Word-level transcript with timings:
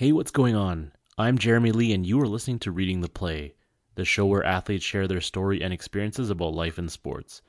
Hey, 0.00 0.12
what's 0.12 0.30
going 0.30 0.56
on? 0.56 0.92
I'm 1.18 1.36
Jeremy 1.36 1.72
Lee, 1.72 1.92
and 1.92 2.06
you 2.06 2.18
are 2.22 2.26
listening 2.26 2.58
to 2.60 2.72
Reading 2.72 3.02
the 3.02 3.08
Play, 3.10 3.52
the 3.96 4.04
show 4.06 4.24
where 4.24 4.42
athletes 4.42 4.82
share 4.82 5.06
their 5.06 5.20
story 5.20 5.60
and 5.60 5.74
experiences 5.74 6.30
about 6.30 6.54
life 6.54 6.78
in 6.78 6.88
sports. 6.88 7.42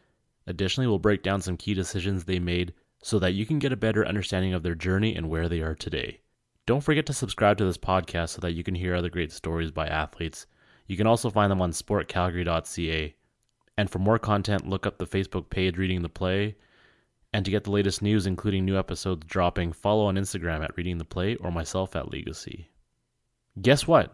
Additionally, 0.45 0.85
we'll 0.85 0.99
break 0.99 1.23
down 1.23 1.39
some 1.39 1.55
key 1.55 1.73
decisions 1.73 2.25
they 2.25 2.39
made 2.39 2.73
so 3.01 3.19
that 3.19 3.35
you 3.35 3.45
can 3.45 3.57
get 3.57 3.71
a 3.71 3.77
better 3.77 4.05
understanding 4.05 4.53
of 4.53 4.63
their 4.63 4.75
journey 4.75 5.15
and 5.15 5.29
where 5.29 5.47
they 5.47 5.61
are 5.61 5.75
today. 5.75 6.19
Don't 6.65 6.83
forget 6.83 7.05
to 7.05 7.13
subscribe 7.13 7.57
to 7.57 7.63
this 7.63 7.77
podcast 7.77 8.31
so 8.31 8.41
that 8.41 8.51
you 8.51 8.65
can 8.65 8.75
hear 8.75 8.95
other 8.95 9.09
great 9.09 9.31
stories 9.31 9.71
by 9.71 9.87
athletes. 9.87 10.45
You 10.87 10.97
can 10.97 11.07
also 11.07 11.29
find 11.29 11.49
them 11.49 11.61
on 11.61 11.71
sportcalgary.ca. 11.71 13.15
And 13.77 13.89
for 13.89 13.99
more 13.99 14.19
content, 14.19 14.67
look 14.67 14.85
up 14.85 14.97
the 14.97 15.07
Facebook 15.07 15.49
page 15.49 15.77
Reading 15.77 16.01
the 16.01 16.09
Play. 16.09 16.57
And 17.33 17.45
to 17.45 17.51
get 17.51 17.63
the 17.63 17.71
latest 17.71 18.01
news, 18.01 18.27
including 18.27 18.65
new 18.65 18.77
episodes 18.77 19.25
dropping, 19.25 19.71
follow 19.71 20.05
on 20.05 20.15
Instagram 20.15 20.63
at 20.63 20.75
Reading 20.75 20.97
the 20.97 21.05
Play 21.05 21.35
or 21.35 21.51
myself 21.51 21.95
at 21.95 22.11
Legacy. 22.11 22.69
Guess 23.61 23.87
what? 23.87 24.13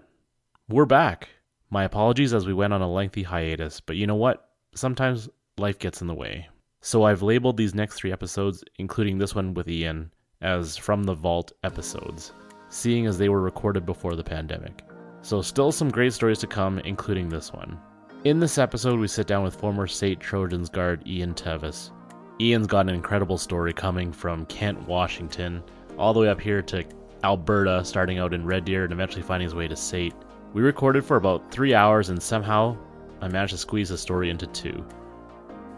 We're 0.69 0.85
back. 0.85 1.29
My 1.69 1.83
apologies 1.83 2.33
as 2.33 2.45
we 2.45 2.53
went 2.53 2.73
on 2.73 2.81
a 2.81 2.91
lengthy 2.91 3.23
hiatus, 3.23 3.79
but 3.79 3.95
you 3.95 4.05
know 4.05 4.15
what? 4.15 4.49
Sometimes 4.75 5.29
life 5.57 5.79
gets 5.79 6.01
in 6.01 6.07
the 6.07 6.13
way. 6.13 6.47
So 6.81 7.03
I've 7.03 7.23
labeled 7.23 7.57
these 7.57 7.73
next 7.73 7.95
three 7.95 8.11
episodes, 8.11 8.63
including 8.77 9.17
this 9.17 9.33
one 9.33 9.53
with 9.53 9.67
Ian, 9.67 10.11
as 10.41 10.77
From 10.77 11.03
the 11.03 11.15
Vault 11.15 11.51
episodes, 11.63 12.31
seeing 12.69 13.07
as 13.07 13.17
they 13.17 13.29
were 13.29 13.41
recorded 13.41 13.85
before 13.85 14.15
the 14.15 14.23
pandemic. 14.23 14.83
So, 15.23 15.41
still 15.41 15.71
some 15.71 15.89
great 15.89 16.13
stories 16.13 16.39
to 16.39 16.47
come, 16.47 16.79
including 16.79 17.27
this 17.27 17.51
one. 17.51 17.79
In 18.23 18.39
this 18.39 18.57
episode, 18.57 18.99
we 18.99 19.07
sit 19.07 19.27
down 19.27 19.43
with 19.43 19.55
former 19.55 19.87
SAIT 19.87 20.19
Trojans 20.19 20.69
guard 20.69 21.05
Ian 21.07 21.33
Tevis. 21.33 21.91
Ian's 22.39 22.67
got 22.67 22.87
an 22.87 22.93
incredible 22.93 23.37
story 23.37 23.73
coming 23.73 24.11
from 24.11 24.45
Kent, 24.45 24.87
Washington, 24.87 25.63
all 25.97 26.13
the 26.13 26.19
way 26.19 26.29
up 26.29 26.39
here 26.39 26.61
to 26.61 26.83
Alberta, 27.23 27.83
starting 27.83 28.19
out 28.19 28.33
in 28.33 28.45
Red 28.45 28.65
Deer 28.65 28.83
and 28.83 28.93
eventually 28.93 29.23
finding 29.23 29.45
his 29.45 29.55
way 29.55 29.67
to 29.67 29.75
SAIT. 29.75 30.13
We 30.53 30.61
recorded 30.61 31.03
for 31.03 31.17
about 31.17 31.51
three 31.51 31.73
hours, 31.73 32.09
and 32.09 32.21
somehow 32.21 32.77
I 33.21 33.27
managed 33.27 33.53
to 33.53 33.57
squeeze 33.57 33.89
the 33.89 33.97
story 33.97 34.29
into 34.29 34.45
two, 34.47 34.85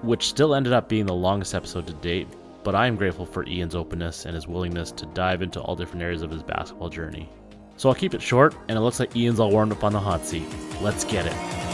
which 0.01 0.27
still 0.27 0.53
ended 0.53 0.73
up 0.73 0.89
being 0.89 1.05
the 1.05 1.13
longest 1.13 1.55
episode 1.55 1.87
to 1.87 1.93
date, 1.93 2.27
but 2.65 2.75
I 2.75 2.87
am 2.87 2.97
grateful 2.97 3.25
for 3.25 3.47
Ian's 3.47 3.75
openness 3.75 4.25
and 4.25 4.35
his 4.35 4.47
willingness 4.47 4.91
to 4.91 5.05
dive 5.07 5.41
into 5.41 5.61
all 5.61 5.77
different 5.77 6.03
areas 6.03 6.23
of 6.23 6.31
his 6.31 6.43
basketball 6.43 6.89
journey. 6.89 7.29
So 7.77 7.87
I'll 7.87 7.95
keep 7.95 8.13
it 8.13 8.21
short, 8.21 8.53
and 8.67 8.77
it 8.77 8.81
looks 8.81 8.99
like 8.99 9.15
Ian's 9.15 9.39
all 9.39 9.51
warmed 9.51 9.71
up 9.71 9.85
on 9.85 9.93
the 9.93 9.99
hot 9.99 10.25
seat. 10.25 10.47
Let's 10.81 11.05
get 11.05 11.25
it. 11.25 11.68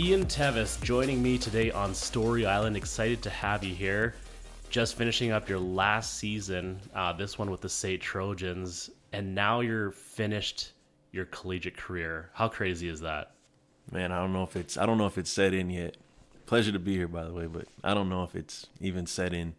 Ian 0.00 0.24
Tevis 0.24 0.82
joining 0.82 1.22
me 1.22 1.36
today 1.36 1.70
on 1.70 1.94
Story 1.94 2.46
Island. 2.46 2.74
Excited 2.74 3.20
to 3.20 3.28
have 3.28 3.62
you 3.62 3.74
here. 3.74 4.14
Just 4.70 4.94
finishing 4.94 5.30
up 5.30 5.46
your 5.46 5.58
last 5.58 6.14
season, 6.14 6.80
uh, 6.94 7.12
this 7.12 7.38
one 7.38 7.50
with 7.50 7.60
the 7.60 7.68
SAIT 7.68 8.00
Trojans, 8.00 8.88
and 9.12 9.34
now 9.34 9.60
you're 9.60 9.90
finished 9.90 10.72
your 11.12 11.26
collegiate 11.26 11.76
career. 11.76 12.30
How 12.32 12.48
crazy 12.48 12.88
is 12.88 13.02
that? 13.02 13.32
Man, 13.92 14.10
I 14.10 14.16
don't 14.20 14.32
know 14.32 14.42
if 14.42 14.56
it's 14.56 14.78
I 14.78 14.86
don't 14.86 14.96
know 14.96 15.04
if 15.04 15.18
it's 15.18 15.28
set 15.28 15.52
in 15.52 15.68
yet. 15.68 15.98
Pleasure 16.46 16.72
to 16.72 16.78
be 16.78 16.96
here, 16.96 17.06
by 17.06 17.24
the 17.24 17.34
way, 17.34 17.44
but 17.44 17.66
I 17.84 17.92
don't 17.92 18.08
know 18.08 18.22
if 18.22 18.34
it's 18.34 18.68
even 18.80 19.04
set 19.04 19.34
in. 19.34 19.54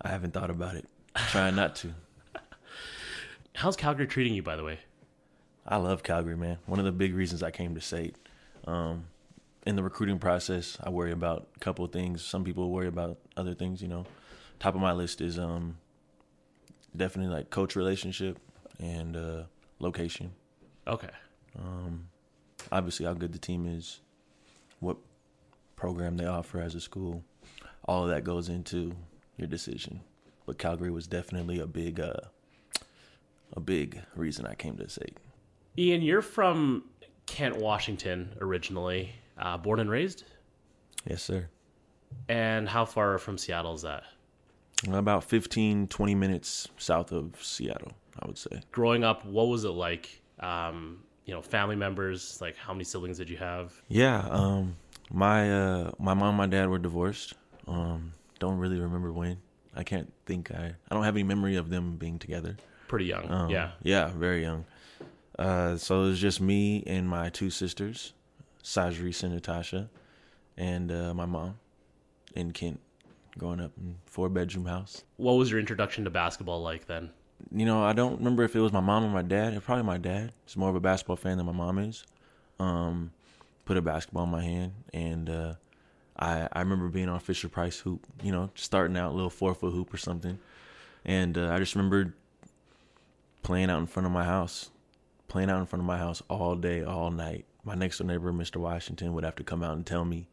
I 0.00 0.08
haven't 0.08 0.32
thought 0.32 0.48
about 0.48 0.74
it. 0.74 0.88
trying 1.14 1.54
not 1.54 1.76
to. 1.76 1.92
How's 3.56 3.76
Calgary 3.76 4.06
treating 4.06 4.32
you, 4.32 4.42
by 4.42 4.56
the 4.56 4.64
way? 4.64 4.78
I 5.68 5.76
love 5.76 6.02
Calgary, 6.02 6.36
man. 6.38 6.56
One 6.64 6.78
of 6.78 6.86
the 6.86 6.92
big 6.92 7.14
reasons 7.14 7.42
I 7.42 7.50
came 7.50 7.74
to 7.74 7.80
SAIT. 7.82 8.16
Um, 8.66 9.06
in 9.66 9.76
the 9.76 9.82
recruiting 9.82 10.18
process, 10.18 10.78
I 10.82 10.90
worry 10.90 11.12
about 11.12 11.48
a 11.56 11.58
couple 11.58 11.84
of 11.84 11.92
things. 11.92 12.24
Some 12.24 12.44
people 12.44 12.70
worry 12.70 12.86
about 12.88 13.18
other 13.36 13.54
things. 13.54 13.82
You 13.82 13.88
know, 13.88 14.06
top 14.58 14.74
of 14.74 14.80
my 14.80 14.92
list 14.92 15.20
is 15.20 15.38
um, 15.38 15.76
definitely 16.96 17.34
like 17.34 17.50
coach 17.50 17.76
relationship 17.76 18.38
and 18.78 19.16
uh, 19.16 19.42
location. 19.80 20.32
Okay. 20.86 21.10
Um, 21.58 22.08
obviously, 22.70 23.06
how 23.06 23.14
good 23.14 23.32
the 23.32 23.38
team 23.38 23.66
is, 23.66 24.00
what 24.80 24.96
program 25.74 26.16
they 26.16 26.26
offer 26.26 26.60
as 26.60 26.74
a 26.74 26.80
school, 26.80 27.24
all 27.84 28.04
of 28.04 28.10
that 28.10 28.24
goes 28.24 28.48
into 28.48 28.94
your 29.36 29.48
decision. 29.48 30.00
But 30.46 30.58
Calgary 30.58 30.90
was 30.90 31.06
definitely 31.06 31.58
a 31.58 31.66
big, 31.66 31.98
uh, 31.98 32.14
a 33.52 33.60
big 33.60 34.00
reason 34.14 34.46
I 34.46 34.54
came 34.54 34.76
to 34.76 34.88
SAIT. 34.88 35.16
Ian, 35.78 36.02
you're 36.02 36.22
from 36.22 36.84
Kent, 37.26 37.56
Washington, 37.56 38.34
originally, 38.40 39.12
uh, 39.38 39.56
born 39.56 39.80
and 39.80 39.90
raised. 39.90 40.24
Yes, 41.08 41.22
sir. 41.22 41.48
And 42.28 42.68
how 42.68 42.84
far 42.84 43.18
from 43.18 43.36
Seattle 43.36 43.74
is 43.74 43.82
that? 43.82 44.04
About 44.88 45.24
15, 45.24 45.88
20 45.88 46.14
minutes 46.14 46.68
south 46.76 47.12
of 47.12 47.34
Seattle, 47.42 47.92
I 48.20 48.26
would 48.26 48.38
say. 48.38 48.60
Growing 48.72 49.04
up, 49.04 49.24
what 49.24 49.48
was 49.48 49.64
it 49.64 49.70
like? 49.70 50.22
Um, 50.40 51.02
you 51.24 51.34
know, 51.34 51.42
family 51.42 51.76
members. 51.76 52.38
Like, 52.40 52.56
how 52.56 52.72
many 52.72 52.84
siblings 52.84 53.18
did 53.18 53.28
you 53.30 53.36
have? 53.38 53.72
Yeah, 53.88 54.26
um, 54.30 54.76
my 55.10 55.50
uh, 55.50 55.90
my 55.98 56.14
mom, 56.14 56.28
and 56.28 56.36
my 56.36 56.46
dad 56.46 56.68
were 56.68 56.78
divorced. 56.78 57.34
Um, 57.66 58.12
don't 58.38 58.58
really 58.58 58.78
remember 58.78 59.12
when. 59.12 59.38
I 59.74 59.82
can't 59.82 60.12
think. 60.26 60.50
I 60.50 60.74
I 60.90 60.94
don't 60.94 61.04
have 61.04 61.16
any 61.16 61.24
memory 61.24 61.56
of 61.56 61.70
them 61.70 61.96
being 61.96 62.18
together. 62.18 62.56
Pretty 62.88 63.06
young. 63.06 63.30
Um, 63.30 63.50
yeah. 63.50 63.72
Yeah, 63.82 64.08
very 64.08 64.42
young. 64.42 64.64
Uh, 65.38 65.76
so 65.76 66.02
it 66.04 66.08
was 66.08 66.20
just 66.20 66.40
me 66.40 66.82
and 66.86 67.08
my 67.08 67.28
two 67.28 67.50
sisters, 67.50 68.14
Sajris 68.62 69.22
and 69.22 69.34
Natasha, 69.34 69.90
and 70.56 70.90
uh, 70.90 71.12
my 71.12 71.26
mom 71.26 71.58
in 72.34 72.52
Kent, 72.52 72.80
growing 73.38 73.60
up 73.60 73.72
in 73.78 73.96
four 74.06 74.28
bedroom 74.28 74.66
house. 74.66 75.02
What 75.16 75.34
was 75.34 75.50
your 75.50 75.60
introduction 75.60 76.04
to 76.04 76.10
basketball 76.10 76.62
like 76.62 76.86
then? 76.86 77.10
You 77.52 77.66
know, 77.66 77.84
I 77.84 77.92
don't 77.92 78.18
remember 78.18 78.44
if 78.44 78.56
it 78.56 78.60
was 78.60 78.72
my 78.72 78.80
mom 78.80 79.04
or 79.04 79.08
my 79.08 79.22
dad. 79.22 79.52
It's 79.52 79.64
probably 79.64 79.84
my 79.84 79.98
dad. 79.98 80.32
He's 80.46 80.56
more 80.56 80.70
of 80.70 80.74
a 80.76 80.80
basketball 80.80 81.16
fan 81.16 81.36
than 81.36 81.46
my 81.46 81.52
mom 81.52 81.78
is. 81.78 82.04
Um, 82.58 83.12
put 83.66 83.76
a 83.76 83.82
basketball 83.82 84.24
in 84.24 84.30
my 84.30 84.42
hand, 84.42 84.72
and 84.94 85.28
uh, 85.28 85.54
I 86.18 86.48
I 86.50 86.60
remember 86.60 86.88
being 86.88 87.10
on 87.10 87.20
Fisher 87.20 87.50
Price 87.50 87.78
hoop. 87.78 88.06
You 88.22 88.32
know, 88.32 88.50
starting 88.54 88.96
out 88.96 89.14
little 89.14 89.28
four 89.28 89.54
foot 89.54 89.72
hoop 89.72 89.92
or 89.92 89.98
something, 89.98 90.38
and 91.04 91.36
uh, 91.36 91.52
I 91.52 91.58
just 91.58 91.74
remember 91.74 92.14
playing 93.42 93.68
out 93.70 93.80
in 93.80 93.86
front 93.86 94.06
of 94.06 94.12
my 94.12 94.24
house, 94.24 94.70
playing 95.28 95.50
out 95.50 95.60
in 95.60 95.66
front 95.66 95.80
of 95.82 95.86
my 95.86 95.98
house 95.98 96.22
all 96.28 96.54
day, 96.54 96.82
all 96.82 97.10
night. 97.10 97.44
My 97.64 97.74
next 97.74 97.98
door 97.98 98.06
neighbor, 98.06 98.32
Mr. 98.32 98.56
Washington, 98.56 99.12
would 99.14 99.24
have 99.24 99.36
to 99.36 99.44
come 99.44 99.62
out 99.62 99.76
and 99.76 99.84
tell 99.84 100.04
me, 100.04 100.28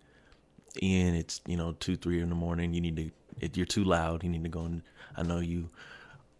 Ian, 0.82 1.16
it's 1.16 1.42
you 1.48 1.58
know 1.58 1.74
two, 1.80 1.96
three 1.96 2.22
in 2.22 2.30
the 2.30 2.36
morning. 2.36 2.74
You 2.74 2.82
need 2.82 2.96
to, 2.98 3.12
it, 3.40 3.58
you're 3.58 3.66
too 3.66 3.84
loud. 3.84 4.24
You 4.24 4.30
need 4.30 4.44
to 4.44 4.50
go 4.50 4.66
and 4.66 4.82
I 5.16 5.24
know 5.24 5.40
you 5.40 5.70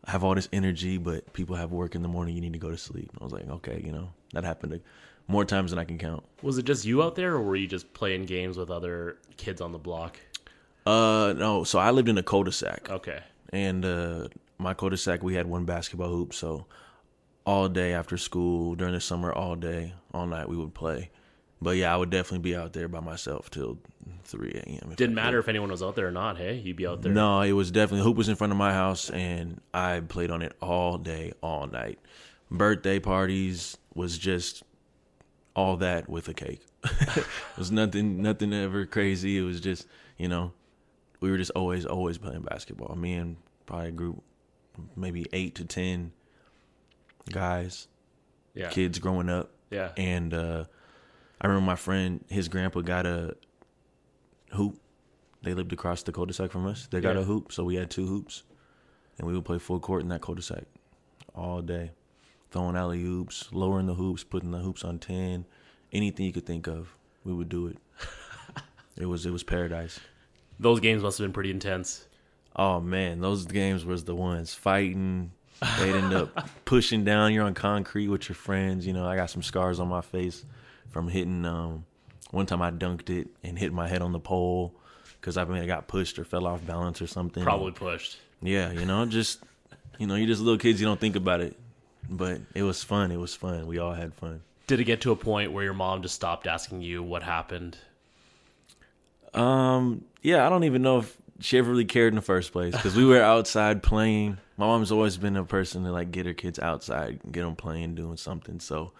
have 0.08 0.24
all 0.24 0.36
this 0.36 0.50
energy, 0.52 0.98
but 0.98 1.32
people 1.34 1.56
have 1.56 1.72
work 1.72 1.96
in 1.96 2.02
the 2.02 2.08
morning. 2.08 2.36
You 2.36 2.42
need 2.42 2.54
to 2.54 2.60
go 2.60 2.72
to 2.72 2.78
sleep. 2.78 3.12
I 3.20 3.24
was 3.24 3.34
like, 3.34 3.48
okay, 3.48 3.82
you 3.84 3.92
know, 3.92 4.10
that 4.34 4.44
happened 4.44 4.82
more 5.28 5.46
times 5.46 5.72
than 5.72 5.80
I 5.80 5.86
can 5.86 5.98
count. 5.98 6.24
Was 6.42 6.58
it 6.58 6.66
just 6.66 6.86
you 6.86 7.04
out 7.04 7.16
there, 7.16 7.34
or 7.34 7.42
were 7.42 7.56
you 7.56 7.68
just 7.68 7.94
playing 7.94 8.26
games 8.26 8.58
with 8.58 8.70
other 8.70 9.18
kids 9.38 9.62
on 9.62 9.72
the 9.72 9.78
block? 9.78 10.20
Uh, 10.86 11.34
no. 11.38 11.64
So 11.64 11.80
I 11.80 11.92
lived 11.92 12.10
in 12.10 12.18
a 12.18 12.24
cul-de-sac. 12.24 12.90
Okay. 12.90 13.22
And 13.52 13.86
uh, 13.86 14.28
my 14.58 14.74
cul-de-sac, 14.74 15.24
we 15.24 15.36
had 15.36 15.48
one 15.48 15.66
basketball 15.66 16.10
hoop. 16.10 16.34
So 16.34 16.66
all 17.46 17.70
day 17.70 17.94
after 17.94 18.18
school, 18.18 18.76
during 18.76 18.94
the 18.94 19.02
summer, 19.02 19.32
all 19.32 19.56
day, 19.56 19.94
all 20.14 20.26
night, 20.26 20.50
we 20.50 20.58
would 20.58 20.74
play. 20.74 21.10
But 21.62 21.78
yeah, 21.78 21.94
I 21.94 21.98
would 21.98 22.10
definitely 22.10 22.40
be 22.40 22.56
out 22.56 22.74
there 22.74 22.88
by 22.88 23.00
myself 23.00 23.50
till 23.50 23.80
3 24.26 24.52
a.m. 24.52 24.94
Didn't 24.96 25.16
matter 25.16 25.40
if 25.40 25.48
anyone 25.48 25.72
was 25.72 25.82
out 25.82 25.96
there 25.96 26.08
or 26.08 26.12
not. 26.12 26.38
Hey, 26.38 26.56
you'd 26.58 26.76
be 26.76 26.86
out 26.86 27.02
there. 27.02 27.14
No, 27.14 27.42
it 27.42 27.54
was 27.54 27.72
definitely 27.72 28.04
hoop 28.04 28.18
was 28.18 28.28
in 28.28 28.36
front 28.36 28.52
of 28.52 28.58
my 28.58 28.74
house, 28.74 29.10
and 29.10 29.62
I 29.74 30.02
played 30.02 30.30
on 30.30 30.42
it 30.42 30.54
all 30.62 30.98
day, 30.98 31.34
all 31.42 31.68
night. 31.68 32.00
Birthday 32.52 33.00
parties 33.00 33.78
was 33.94 34.18
just 34.18 34.64
all 35.56 35.78
that 35.78 36.10
with 36.10 36.28
a 36.28 36.34
cake. 36.34 36.62
it 36.84 37.26
was 37.58 37.72
nothing, 37.72 38.22
nothing 38.22 38.54
ever 38.54 38.86
crazy. 38.86 39.38
It 39.38 39.44
was 39.44 39.62
just 39.62 39.88
you 40.18 40.28
know, 40.28 40.54
we 41.20 41.32
were 41.32 41.38
just 41.38 41.52
always, 41.52 41.86
always 41.86 42.18
playing 42.18 42.42
basketball. 42.42 42.96
Me 42.96 43.14
and 43.14 43.38
probably 43.66 43.90
a 43.90 43.92
group, 43.92 44.24
maybe 44.96 45.26
eight 45.34 45.56
to 45.56 45.66
ten 45.66 46.12
guys, 47.30 47.88
Yeah. 48.54 48.70
kids 48.70 49.00
growing 49.00 49.30
up. 49.30 49.52
Yeah. 49.72 49.92
And 49.98 50.34
uh, 50.34 50.66
I 51.42 51.48
remember 51.48 51.66
my 51.66 51.76
friend, 51.76 52.24
his 52.30 52.48
grandpa 52.48 52.82
got 52.82 53.06
a 53.06 53.36
hoop. 54.52 54.80
They 55.42 55.54
lived 55.54 55.74
across 55.74 56.04
the 56.04 56.12
cul-de-sac 56.12 56.52
from 56.52 56.66
us. 56.68 56.88
They 56.88 57.02
got 57.02 57.16
Yeah. 57.16 57.22
a 57.22 57.26
hoop, 57.26 57.52
so 57.52 57.64
we 57.64 57.76
had 57.76 57.90
two 57.90 58.06
hoops, 58.08 58.44
and 59.18 59.28
we 59.28 59.34
would 59.34 59.46
play 59.46 59.58
full 59.60 59.80
court 59.80 60.02
in 60.04 60.10
that 60.10 60.22
cul-de-sac 60.22 60.64
all 61.36 61.62
day, 61.62 61.92
throwing 62.52 62.76
alley 62.76 63.04
oops, 63.04 63.50
lowering 63.52 63.88
the 63.88 63.96
hoops, 63.96 64.24
putting 64.24 64.52
the 64.52 64.60
hoops 64.60 64.84
on 64.84 65.00
ten, 65.00 65.46
anything 65.92 66.26
you 66.26 66.32
could 66.32 66.46
think 66.46 66.68
of, 66.68 66.96
we 67.24 67.34
would 67.34 67.50
do 67.50 67.68
it. 67.68 67.78
it 68.98 69.06
was 69.08 69.26
it 69.26 69.32
was 69.32 69.44
paradise. 69.44 70.00
Those 70.60 70.80
games 70.80 71.02
must 71.04 71.18
have 71.18 71.26
been 71.26 71.34
pretty 71.34 71.50
intense. 71.52 72.08
Oh 72.56 72.80
man, 72.80 73.20
those 73.20 73.46
games 73.48 73.84
was 73.84 74.04
the 74.06 74.16
ones 74.16 74.54
fighting. 74.54 75.32
They'd 75.80 75.96
end 75.96 76.14
up 76.14 76.50
pushing 76.66 77.04
down. 77.04 77.34
You're 77.34 77.46
on 77.46 77.54
concrete 77.54 78.08
with 78.08 78.28
your 78.30 78.36
friends. 78.36 78.86
You 78.86 78.94
know, 78.94 79.08
I 79.08 79.16
got 79.16 79.30
some 79.30 79.44
scars 79.44 79.80
on 79.80 79.88
my 79.88 80.02
face 80.02 80.44
from 80.92 81.08
hitting. 81.08 81.46
Um, 81.46 81.86
one 82.32 82.46
time 82.46 82.62
I 82.62 82.72
dunked 82.72 83.10
it 83.10 83.28
and 83.44 83.58
hit 83.58 83.72
my 83.72 83.88
head 83.88 84.02
on 84.02 84.12
the 84.12 84.20
pole, 84.20 84.74
because 85.20 85.38
I 85.38 85.46
mean 85.46 85.62
I 85.62 85.66
got 85.66 85.88
pushed 85.88 86.20
or 86.20 86.26
fell 86.26 86.48
off 86.48 86.66
balance 86.66 87.02
or 87.02 87.08
something. 87.08 87.44
Probably 87.44 87.72
pushed. 87.72 88.18
Yeah, 88.42 88.72
you 88.72 88.86
know, 88.86 89.06
just 89.06 89.40
you 89.98 90.08
know, 90.08 90.16
you're 90.16 90.28
just 90.28 90.42
little 90.42 90.58
kids. 90.58 90.82
You 90.82 90.88
don't 90.88 91.00
think 91.00 91.16
about 91.16 91.42
it, 91.42 91.56
but 92.10 92.42
it 92.56 92.64
was 92.64 92.84
fun. 92.84 93.12
It 93.12 93.20
was 93.20 93.36
fun. 93.36 93.68
We 93.68 93.80
all 93.80 93.94
had 93.94 94.14
fun. 94.14 94.42
Did 94.68 94.80
it 94.80 94.86
get 94.86 95.02
to 95.02 95.12
a 95.12 95.16
point 95.16 95.52
where 95.52 95.64
your 95.64 95.74
mom 95.74 96.02
just 96.02 96.16
stopped 96.16 96.48
asking 96.48 96.82
you 96.82 97.04
what 97.04 97.22
happened? 97.24 97.78
Um, 99.34 100.06
yeah, 100.22 100.46
I 100.46 100.50
don't 100.50 100.64
even 100.64 100.82
know 100.82 101.00
if 101.00 101.18
she 101.44 101.58
ever 101.58 101.72
really 101.72 101.86
cared 101.86 102.14
in 102.14 102.16
the 102.16 102.22
first 102.22 102.54
place 102.54 102.74
because 102.74 102.96
we 102.96 103.06
were 103.06 103.22
outside 103.22 103.84
playing. 103.84 104.38
My 104.56 104.66
mom's 104.66 104.92
always 104.92 105.18
been 105.18 105.36
a 105.36 105.44
person 105.44 105.84
to 105.84 105.92
like 105.92 106.12
get 106.12 106.26
her 106.26 106.34
kids 106.34 106.58
outside, 106.58 107.20
get 107.32 107.42
them 107.42 107.56
playing, 107.56 107.96
doing 107.96 108.16
something. 108.16 108.62
So 108.62 108.94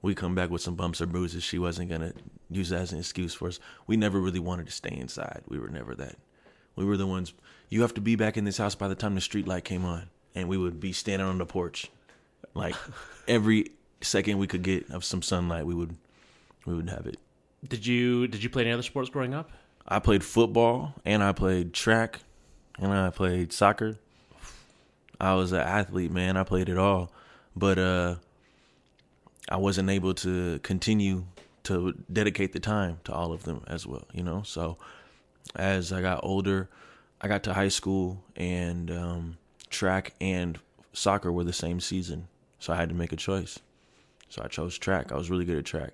we 0.00 0.14
come 0.14 0.34
back 0.34 0.48
with 0.48 0.62
some 0.62 0.74
bumps 0.74 1.02
or 1.02 1.06
bruises. 1.06 1.42
She 1.42 1.58
wasn't 1.58 1.90
gonna 1.90 2.12
use 2.50 2.70
that 2.70 2.80
as 2.80 2.92
an 2.92 2.98
excuse 2.98 3.34
for 3.34 3.48
us. 3.48 3.60
We 3.86 3.96
never 3.98 4.18
really 4.18 4.40
wanted 4.40 4.66
to 4.66 4.72
stay 4.72 4.96
inside. 4.96 5.42
We 5.48 5.58
were 5.58 5.68
never 5.68 5.94
that. 5.96 6.16
We 6.76 6.86
were 6.86 6.96
the 6.96 7.06
ones. 7.06 7.34
You 7.68 7.82
have 7.82 7.94
to 7.94 8.00
be 8.00 8.16
back 8.16 8.38
in 8.38 8.44
this 8.44 8.56
house 8.56 8.74
by 8.74 8.88
the 8.88 8.94
time 8.94 9.14
the 9.14 9.20
street 9.20 9.46
light 9.46 9.64
came 9.64 9.84
on, 9.84 10.08
and 10.34 10.48
we 10.48 10.56
would 10.56 10.80
be 10.80 10.92
standing 10.92 11.28
on 11.28 11.36
the 11.36 11.46
porch, 11.46 11.90
like 12.54 12.74
every 13.28 13.66
second 14.00 14.38
we 14.38 14.46
could 14.46 14.62
get 14.62 14.90
of 14.90 15.04
some 15.04 15.20
sunlight. 15.20 15.66
We 15.66 15.74
would, 15.74 15.94
we 16.64 16.74
would 16.74 16.88
have 16.88 17.06
it. 17.06 17.18
Did 17.68 17.86
you 17.86 18.26
did 18.28 18.42
you 18.42 18.48
play 18.48 18.62
any 18.62 18.72
other 18.72 18.82
sports 18.82 19.10
growing 19.10 19.34
up? 19.34 19.50
I 19.86 19.98
played 19.98 20.24
football 20.24 20.94
and 21.04 21.22
I 21.22 21.32
played 21.32 21.72
track 21.72 22.20
and 22.78 22.92
I 22.92 23.10
played 23.10 23.52
soccer. 23.52 23.98
I 25.20 25.34
was 25.34 25.52
an 25.52 25.60
athlete, 25.60 26.10
man. 26.10 26.36
I 26.36 26.44
played 26.44 26.68
it 26.68 26.78
all. 26.78 27.12
But 27.56 27.78
uh 27.78 28.16
I 29.48 29.56
wasn't 29.56 29.90
able 29.90 30.14
to 30.14 30.60
continue 30.60 31.24
to 31.64 31.94
dedicate 32.12 32.52
the 32.52 32.60
time 32.60 33.00
to 33.04 33.12
all 33.12 33.32
of 33.32 33.44
them 33.44 33.62
as 33.66 33.86
well, 33.86 34.06
you 34.12 34.22
know? 34.22 34.42
So 34.44 34.78
as 35.54 35.92
I 35.92 36.00
got 36.00 36.20
older, 36.22 36.68
I 37.20 37.28
got 37.28 37.42
to 37.44 37.54
high 37.54 37.68
school 37.68 38.22
and 38.36 38.90
um 38.90 39.36
track 39.70 40.14
and 40.20 40.58
soccer 40.92 41.32
were 41.32 41.44
the 41.44 41.52
same 41.52 41.80
season. 41.80 42.28
So 42.58 42.72
I 42.72 42.76
had 42.76 42.88
to 42.88 42.94
make 42.94 43.12
a 43.12 43.16
choice. 43.16 43.58
So 44.28 44.42
I 44.42 44.48
chose 44.48 44.78
track. 44.78 45.12
I 45.12 45.16
was 45.16 45.30
really 45.30 45.44
good 45.44 45.58
at 45.58 45.64
track. 45.64 45.92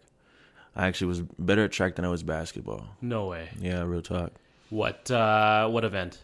I 0.79 0.87
actually 0.87 1.09
was 1.09 1.21
better 1.39 1.65
at 1.65 1.73
track 1.73 1.97
than 1.97 2.05
I 2.05 2.09
was 2.09 2.23
basketball. 2.23 2.87
No 3.03 3.27
way. 3.27 3.51
Yeah, 3.61 3.83
real 3.83 4.01
talk. 4.01 4.33
What 4.71 5.11
uh, 5.11 5.69
what 5.69 5.85
event? 5.85 6.19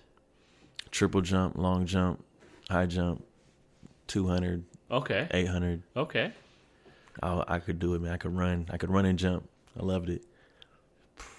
Triple 0.92 1.22
jump, 1.22 1.58
long 1.58 1.86
jump, 1.86 2.24
high 2.70 2.86
jump, 2.86 3.24
200, 4.06 4.64
Okay. 4.90 5.26
800. 5.32 5.82
Okay. 5.96 6.32
I, 7.20 7.44
I 7.48 7.58
could 7.58 7.80
do 7.80 7.94
it, 7.94 8.00
man. 8.02 8.12
I 8.12 8.16
could 8.16 8.36
run. 8.36 8.66
I 8.70 8.76
could 8.76 8.90
run 8.90 9.06
and 9.06 9.18
jump. 9.18 9.48
I 9.78 9.82
loved 9.82 10.08
it. 10.08 10.22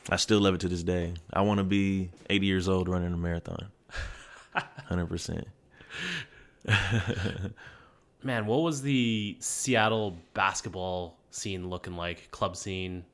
I 0.09 0.17
still 0.17 0.41
love 0.41 0.55
it 0.55 0.61
to 0.61 0.67
this 0.67 0.83
day. 0.83 1.13
I 1.31 1.41
want 1.41 1.59
to 1.59 1.63
be 1.63 2.09
80 2.29 2.45
years 2.45 2.67
old 2.67 2.89
running 2.89 3.13
a 3.13 3.17
marathon. 3.17 3.67
100%. 4.91 5.45
Man, 8.23 8.45
what 8.45 8.57
was 8.61 8.81
the 8.81 9.37
Seattle 9.39 10.17
basketball 10.33 11.17
scene 11.35 11.69
looking 11.69 11.95
like? 11.95 12.31
Club 12.31 12.55
scene, 12.55 13.05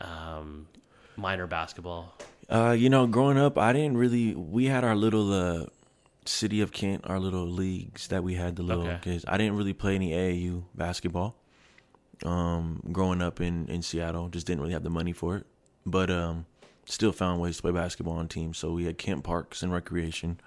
um, 0.00 0.66
minor 1.16 1.46
basketball. 1.46 2.14
Uh, 2.48 2.72
you 2.78 2.90
know, 2.90 3.06
growing 3.06 3.38
up, 3.38 3.56
I 3.58 3.72
didn't 3.72 3.96
really. 3.96 4.34
We 4.34 4.66
had 4.66 4.84
our 4.84 4.96
little 4.96 5.32
uh, 5.32 5.66
city 6.24 6.60
of 6.60 6.72
Kent, 6.72 7.02
our 7.04 7.18
little 7.18 7.46
leagues 7.46 8.08
that 8.08 8.22
we 8.24 8.34
had. 8.34 8.56
The 8.56 8.62
little 8.62 8.84
Okay. 8.86 8.98
kids. 9.02 9.24
I 9.28 9.36
didn't 9.38 9.56
really 9.56 9.72
play 9.72 9.94
any 9.94 10.10
AAU 10.12 10.64
basketball. 10.74 11.36
Um, 12.24 12.80
growing 12.92 13.20
up 13.22 13.40
in 13.40 13.66
in 13.68 13.82
Seattle, 13.82 14.28
just 14.28 14.46
didn't 14.46 14.60
really 14.60 14.74
have 14.74 14.84
the 14.84 14.90
money 14.90 15.12
for 15.12 15.36
it. 15.36 15.46
But 15.84 16.10
um, 16.10 16.46
still 16.84 17.12
found 17.12 17.40
ways 17.40 17.56
to 17.56 17.62
play 17.62 17.72
basketball 17.72 18.14
on 18.14 18.28
teams. 18.28 18.58
So 18.58 18.72
we 18.72 18.84
had 18.84 18.98
Kent 18.98 19.24
Parks 19.24 19.62
and 19.62 19.72
Recreation. 19.72 20.40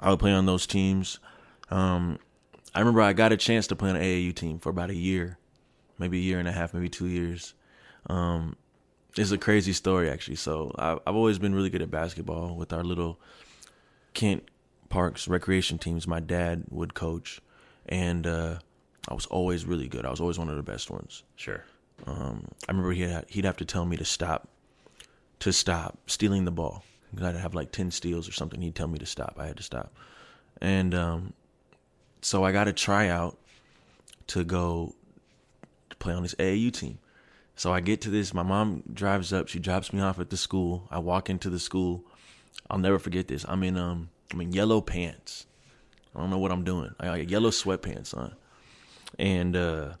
I 0.00 0.10
would 0.10 0.18
play 0.18 0.32
on 0.32 0.46
those 0.46 0.66
teams. 0.66 1.20
Um, 1.70 2.18
I 2.74 2.78
remember 2.80 3.00
I 3.02 3.12
got 3.12 3.30
a 3.32 3.36
chance 3.36 3.66
to 3.68 3.76
play 3.76 3.90
on 3.90 3.96
an 3.96 4.02
AAU 4.02 4.34
team 4.34 4.58
for 4.58 4.70
about 4.70 4.90
a 4.90 4.94
year, 4.94 5.38
maybe 6.02 6.18
a 6.18 6.22
year 6.22 6.38
and 6.38 6.48
a 6.48 6.52
half, 6.52 6.74
maybe 6.74 6.88
two 6.88 7.06
years. 7.06 7.54
Um, 8.10 8.56
it's 9.16 9.30
a 9.30 9.38
crazy 9.38 9.72
story 9.72 10.10
actually. 10.10 10.36
So 10.36 10.72
I, 10.78 10.98
I've 11.06 11.14
always 11.14 11.38
been 11.38 11.54
really 11.54 11.70
good 11.70 11.82
at 11.82 11.90
basketball 11.90 12.56
with 12.56 12.72
our 12.72 12.82
little 12.82 13.18
Kent 14.12 14.44
Parks 14.88 15.28
recreation 15.28 15.78
teams. 15.78 16.06
My 16.06 16.20
dad 16.20 16.64
would 16.68 16.92
coach, 16.92 17.40
and 17.86 18.26
uh, 18.26 18.58
I 19.08 19.14
was 19.14 19.26
always 19.26 19.64
really 19.64 19.88
good. 19.88 20.04
I 20.04 20.10
was 20.10 20.20
always 20.20 20.38
one 20.38 20.48
of 20.50 20.56
the 20.56 20.62
best 20.62 20.90
ones. 20.90 21.22
Sure. 21.36 21.64
Um, 22.06 22.48
I 22.68 22.72
remember 22.72 22.92
he'd 22.92 23.24
he'd 23.28 23.44
have 23.44 23.56
to 23.58 23.64
tell 23.64 23.86
me 23.86 23.96
to 23.96 24.04
stop, 24.04 24.48
to 25.38 25.52
stop 25.52 25.98
stealing 26.06 26.44
the 26.44 26.50
ball. 26.50 26.84
I'd 27.22 27.36
have 27.36 27.54
like 27.54 27.72
ten 27.72 27.90
steals 27.90 28.28
or 28.28 28.32
something. 28.32 28.60
He'd 28.60 28.74
tell 28.74 28.88
me 28.88 28.98
to 28.98 29.06
stop. 29.06 29.36
I 29.38 29.46
had 29.46 29.56
to 29.58 29.62
stop, 29.62 29.92
and 30.60 30.94
um, 30.94 31.32
so 32.22 32.44
I 32.44 32.52
got 32.52 32.68
a 32.68 32.72
tryout 32.72 33.38
to 34.28 34.44
go 34.44 34.94
play 36.02 36.14
on 36.14 36.22
this 36.22 36.34
AAU 36.34 36.72
team. 36.72 36.98
So 37.56 37.72
I 37.72 37.80
get 37.80 38.00
to 38.02 38.10
this. 38.10 38.34
My 38.34 38.42
mom 38.42 38.82
drives 38.92 39.32
up. 39.32 39.48
She 39.48 39.58
drops 39.58 39.92
me 39.92 40.00
off 40.00 40.18
at 40.18 40.30
the 40.30 40.36
school. 40.36 40.88
I 40.90 40.98
walk 40.98 41.30
into 41.30 41.48
the 41.50 41.58
school. 41.58 42.04
I'll 42.68 42.78
never 42.78 42.98
forget 42.98 43.28
this. 43.28 43.44
I'm 43.48 43.62
in 43.62 43.76
um 43.76 44.10
I'm 44.32 44.40
in 44.40 44.52
yellow 44.52 44.80
pants. 44.80 45.46
I 46.14 46.20
don't 46.20 46.30
know 46.30 46.38
what 46.38 46.52
I'm 46.52 46.64
doing. 46.64 46.94
I 47.00 47.06
got 47.06 47.28
yellow 47.30 47.50
sweatpants 47.50 48.16
on, 48.16 48.34
and 49.18 49.56
uh, 49.56 49.94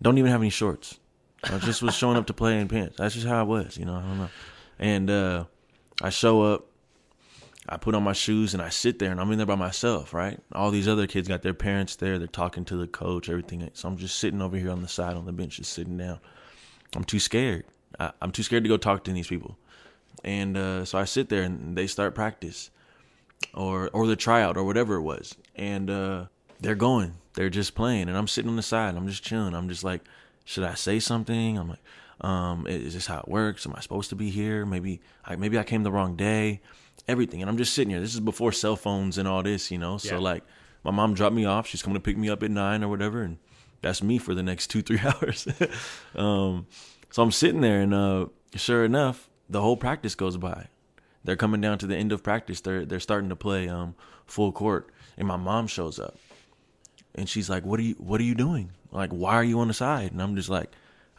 don't 0.00 0.18
even 0.18 0.30
have 0.30 0.40
any 0.40 0.50
shorts. 0.50 0.98
I 1.42 1.58
just 1.58 1.82
was 1.82 1.94
showing 1.94 2.16
up 2.16 2.26
to 2.26 2.32
play 2.32 2.60
in 2.60 2.68
pants. 2.68 2.96
That's 2.98 3.14
just 3.14 3.26
how 3.26 3.40
I 3.40 3.42
was, 3.42 3.76
you 3.76 3.84
know. 3.84 3.96
I 3.96 4.00
don't 4.02 4.18
know. 4.18 4.28
And 4.78 5.10
uh, 5.10 5.44
I 6.02 6.10
show 6.10 6.42
up. 6.42 6.66
I 7.68 7.76
put 7.78 7.94
on 7.94 8.04
my 8.04 8.12
shoes 8.12 8.54
and 8.54 8.62
I 8.62 8.68
sit 8.68 8.98
there 8.98 9.10
and 9.10 9.20
I'm 9.20 9.30
in 9.32 9.38
there 9.38 9.46
by 9.46 9.56
myself, 9.56 10.14
right? 10.14 10.38
All 10.52 10.70
these 10.70 10.86
other 10.86 11.06
kids 11.06 11.26
got 11.26 11.42
their 11.42 11.54
parents 11.54 11.96
there. 11.96 12.18
They're 12.18 12.28
talking 12.28 12.64
to 12.66 12.76
the 12.76 12.86
coach, 12.86 13.28
everything. 13.28 13.68
So 13.74 13.88
I'm 13.88 13.96
just 13.96 14.18
sitting 14.18 14.40
over 14.40 14.56
here 14.56 14.70
on 14.70 14.82
the 14.82 14.88
side 14.88 15.16
on 15.16 15.26
the 15.26 15.32
bench, 15.32 15.56
just 15.56 15.72
sitting 15.72 15.96
down. 15.96 16.20
I'm 16.94 17.04
too 17.04 17.18
scared. 17.18 17.64
I, 17.98 18.12
I'm 18.22 18.30
too 18.30 18.42
scared 18.42 18.62
to 18.62 18.68
go 18.68 18.76
talk 18.76 19.04
to 19.04 19.12
these 19.12 19.26
people. 19.26 19.58
And 20.22 20.56
uh, 20.56 20.84
so 20.84 20.98
I 20.98 21.04
sit 21.04 21.28
there 21.28 21.42
and 21.42 21.76
they 21.76 21.86
start 21.86 22.14
practice 22.14 22.70
or 23.52 23.90
or 23.92 24.06
the 24.06 24.16
tryout 24.16 24.56
or 24.56 24.64
whatever 24.64 24.94
it 24.94 25.02
was. 25.02 25.34
And 25.56 25.90
uh, 25.90 26.26
they're 26.60 26.74
going. 26.74 27.14
They're 27.34 27.50
just 27.50 27.74
playing. 27.74 28.08
And 28.08 28.16
I'm 28.16 28.28
sitting 28.28 28.48
on 28.48 28.56
the 28.56 28.62
side. 28.62 28.96
I'm 28.96 29.08
just 29.08 29.24
chilling. 29.24 29.54
I'm 29.54 29.68
just 29.68 29.84
like, 29.84 30.02
should 30.44 30.64
I 30.64 30.74
say 30.74 31.00
something? 31.00 31.58
I'm 31.58 31.68
like, 31.68 31.82
um, 32.20 32.66
is 32.66 32.94
this 32.94 33.06
how 33.06 33.18
it 33.18 33.28
works? 33.28 33.66
Am 33.66 33.74
I 33.76 33.80
supposed 33.80 34.10
to 34.10 34.16
be 34.16 34.30
here? 34.30 34.64
Maybe 34.64 35.00
I 35.24 35.36
maybe 35.36 35.58
I 35.58 35.64
came 35.64 35.82
the 35.82 35.92
wrong 35.92 36.16
day. 36.16 36.60
Everything. 37.08 37.40
And 37.40 37.48
I'm 37.50 37.56
just 37.56 37.72
sitting 37.74 37.90
here. 37.90 38.00
This 38.00 38.14
is 38.14 38.20
before 38.20 38.52
cell 38.52 38.76
phones 38.76 39.16
and 39.18 39.28
all 39.28 39.42
this, 39.42 39.70
you 39.70 39.78
know. 39.78 39.96
So 39.98 40.14
Yeah. 40.14 40.20
like 40.20 40.44
my 40.84 40.90
mom 40.90 41.14
dropped 41.14 41.34
me 41.34 41.44
off. 41.44 41.66
She's 41.66 41.82
coming 41.82 41.94
to 41.94 42.00
pick 42.00 42.16
me 42.16 42.28
up 42.28 42.42
at 42.42 42.50
nine 42.50 42.82
or 42.82 42.88
whatever, 42.88 43.22
and 43.22 43.38
that's 43.82 44.02
me 44.02 44.18
for 44.18 44.34
the 44.34 44.42
next 44.42 44.66
two, 44.70 44.82
three 44.82 44.98
hours. 45.04 45.46
um, 46.14 46.66
so 47.10 47.22
I'm 47.22 47.30
sitting 47.32 47.60
there, 47.60 47.80
and 47.80 47.94
uh, 47.94 48.26
sure 48.54 48.84
enough, 48.84 49.28
the 49.48 49.60
whole 49.60 49.76
practice 49.76 50.14
goes 50.14 50.36
by. 50.36 50.66
They're 51.24 51.36
coming 51.36 51.60
down 51.60 51.78
to 51.78 51.86
the 51.86 51.96
end 51.96 52.12
of 52.12 52.22
practice. 52.22 52.60
They're 52.60 52.84
they're 52.84 53.00
starting 53.00 53.30
to 53.30 53.36
play 53.36 53.68
um, 53.68 53.94
full 54.26 54.52
court, 54.52 54.90
and 55.16 55.26
my 55.26 55.36
mom 55.36 55.66
shows 55.66 55.98
up, 55.98 56.16
and 57.14 57.28
she's 57.28 57.48
like, 57.50 57.64
"What 57.64 57.80
are 57.80 57.84
you 57.84 57.94
What 57.94 58.20
are 58.20 58.24
you 58.24 58.34
doing? 58.34 58.70
Like, 58.92 59.10
why 59.10 59.34
are 59.34 59.44
you 59.44 59.58
on 59.60 59.68
the 59.68 59.74
side?" 59.74 60.12
And 60.12 60.22
I'm 60.22 60.36
just 60.36 60.48
like, 60.48 60.70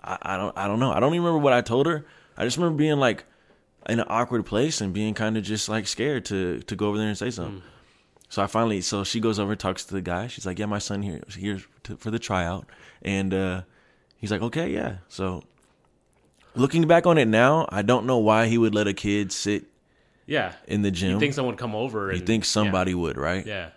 I, 0.03 0.17
I 0.21 0.37
don't 0.37 0.57
I 0.57 0.67
don't 0.67 0.79
know. 0.79 0.91
I 0.91 0.99
don't 0.99 1.13
even 1.13 1.25
remember 1.25 1.43
what 1.43 1.53
I 1.53 1.61
told 1.61 1.87
her. 1.87 2.05
I 2.37 2.43
just 2.45 2.57
remember 2.57 2.77
being 2.77 2.97
like 2.99 3.25
in 3.87 3.99
an 3.99 4.05
awkward 4.09 4.45
place 4.45 4.81
and 4.81 4.93
being 4.93 5.13
kind 5.13 5.37
of 5.37 5.43
just 5.43 5.69
like 5.69 5.87
scared 5.87 6.25
to 6.25 6.59
to 6.61 6.75
go 6.75 6.87
over 6.89 6.97
there 6.97 7.07
and 7.07 7.17
say 7.17 7.29
something. 7.29 7.61
So 8.29 8.43
I 8.43 8.47
finally, 8.47 8.81
so 8.81 9.03
she 9.05 9.21
goes 9.21 9.39
over, 9.39 9.55
talks 9.55 9.85
to 9.85 9.93
the 9.93 10.01
guy. 10.01 10.27
She's 10.27 10.45
like, 10.45 10.59
"Yeah, 10.59 10.65
my 10.65 10.79
son 10.79 11.01
here 11.01 11.21
here 11.37 11.61
to, 11.83 11.95
for 11.97 12.11
the 12.11 12.19
tryout," 12.19 12.65
and 13.01 13.33
uh, 13.33 13.61
he's 14.17 14.31
like, 14.31 14.41
"Okay, 14.41 14.69
yeah." 14.73 14.97
So 15.07 15.43
looking 16.55 16.87
back 16.87 17.05
on 17.07 17.17
it 17.17 17.27
now, 17.27 17.67
I 17.71 17.81
don't 17.83 18.05
know 18.05 18.17
why 18.17 18.47
he 18.47 18.57
would 18.57 18.75
let 18.75 18.87
a 18.87 18.93
kid 18.93 19.31
sit 19.31 19.65
Yeah. 20.25 20.53
in 20.67 20.81
the 20.81 20.91
gym. 20.91 21.11
You 21.11 21.19
think 21.19 21.33
someone 21.35 21.53
would 21.53 21.59
come 21.59 21.75
over 21.75 22.09
and 22.09 22.19
You 22.19 22.25
think 22.25 22.43
somebody 22.45 22.93
would, 22.93 23.17
right? 23.17 23.45
Yeah. 23.45 23.69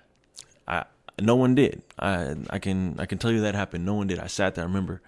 I 0.67 0.85
no 1.21 1.37
one 1.37 1.55
did. 1.55 1.83
I 1.99 2.35
I 2.51 2.59
can 2.59 2.97
I 2.99 3.07
can 3.07 3.19
tell 3.19 3.31
you 3.31 3.43
that 3.43 3.55
happened. 3.55 3.85
No 3.85 3.95
one 3.95 4.07
did. 4.09 4.19
I 4.19 4.27
sat 4.27 4.55
there, 4.57 4.65
I 4.65 4.67
remember, 4.67 5.01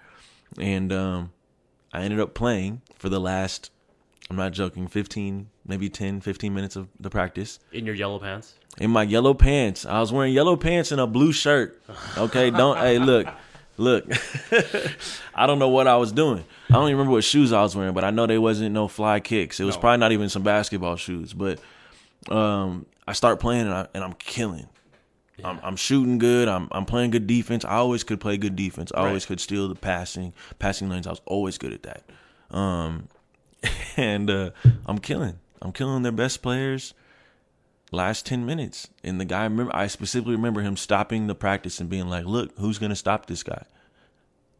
and 0.57 0.93
um, 0.93 1.31
I 1.91 2.01
ended 2.03 2.19
up 2.21 2.33
playing 2.33 2.81
for 2.97 3.09
the 3.09 3.19
last. 3.19 3.71
I'm 4.29 4.35
not 4.37 4.53
joking. 4.53 4.87
15, 4.87 5.49
maybe 5.67 5.89
10, 5.89 6.21
15 6.21 6.53
minutes 6.53 6.75
of 6.75 6.87
the 6.99 7.09
practice. 7.09 7.59
In 7.71 7.85
your 7.85 7.95
yellow 7.95 8.19
pants. 8.19 8.53
in 8.79 8.89
my 8.89 9.03
yellow 9.03 9.33
pants. 9.33 9.85
I 9.85 9.99
was 9.99 10.11
wearing 10.11 10.33
yellow 10.33 10.55
pants 10.55 10.91
and 10.91 10.99
a 11.01 11.05
blue 11.07 11.31
shirt. 11.31 11.79
Okay, 12.17 12.49
don't 12.49 12.77
hey 12.77 12.97
look, 12.99 13.27
look. 13.77 14.05
I 15.35 15.45
don't 15.45 15.59
know 15.59 15.69
what 15.69 15.87
I 15.87 15.97
was 15.97 16.11
doing. 16.11 16.43
I 16.69 16.73
don't 16.73 16.83
even 16.85 16.93
remember 16.97 17.11
what 17.13 17.23
shoes 17.23 17.51
I 17.53 17.61
was 17.61 17.75
wearing, 17.75 17.93
but 17.93 18.03
I 18.03 18.09
know 18.11 18.25
they 18.25 18.37
wasn't 18.39 18.73
no 18.73 18.87
fly 18.87 19.19
kicks. 19.19 19.59
It 19.59 19.65
was 19.65 19.75
No. 19.75 19.81
probably 19.81 19.97
not 19.99 20.11
even 20.11 20.29
some 20.29 20.43
basketball 20.43 20.95
shoes. 20.95 21.33
But 21.33 21.59
um, 22.29 22.85
I 23.07 23.13
start 23.13 23.39
playing 23.39 23.63
and, 23.67 23.73
I, 23.73 23.87
and 23.93 24.03
I'm 24.03 24.13
killing. 24.13 24.67
I'm, 25.43 25.59
I'm 25.63 25.75
shooting 25.75 26.19
good. 26.19 26.47
I'm 26.47 26.69
I'm 26.71 26.85
playing 26.85 27.11
good 27.11 27.27
defense. 27.27 27.65
I 27.65 27.75
always 27.75 28.03
could 28.03 28.21
play 28.21 28.37
good 28.37 28.55
defense. 28.55 28.91
I 28.95 29.05
always 29.07 29.25
could 29.25 29.39
steal 29.41 29.67
the 29.67 29.75
passing 29.75 30.31
passing 30.59 30.89
lanes. 30.89 31.05
I 31.07 31.09
was 31.09 31.21
always 31.25 31.57
good 31.57 31.73
at 31.73 31.83
that. 31.83 32.03
Um, 32.55 33.07
and 33.97 34.29
uh, 34.29 34.51
I'm 34.85 34.99
killing. 34.99 35.39
I'm 35.61 35.71
killing 35.71 36.03
their 36.03 36.11
best 36.11 36.41
players 36.41 36.93
last 37.93 38.25
10 38.25 38.45
minutes. 38.45 38.89
And 39.03 39.21
the 39.21 39.25
guy, 39.25 39.41
I 39.41 39.43
remember, 39.45 39.73
I 39.75 39.87
specifically 39.87 40.35
remember 40.35 40.61
him 40.61 40.75
stopping 40.75 41.27
the 41.27 41.35
practice 41.35 41.79
and 41.79 41.89
being 41.89 42.09
like, 42.09 42.25
look, 42.25 42.57
who's 42.57 42.79
going 42.79 42.89
to 42.89 42.95
stop 42.95 43.27
this 43.27 43.43
guy? 43.43 43.65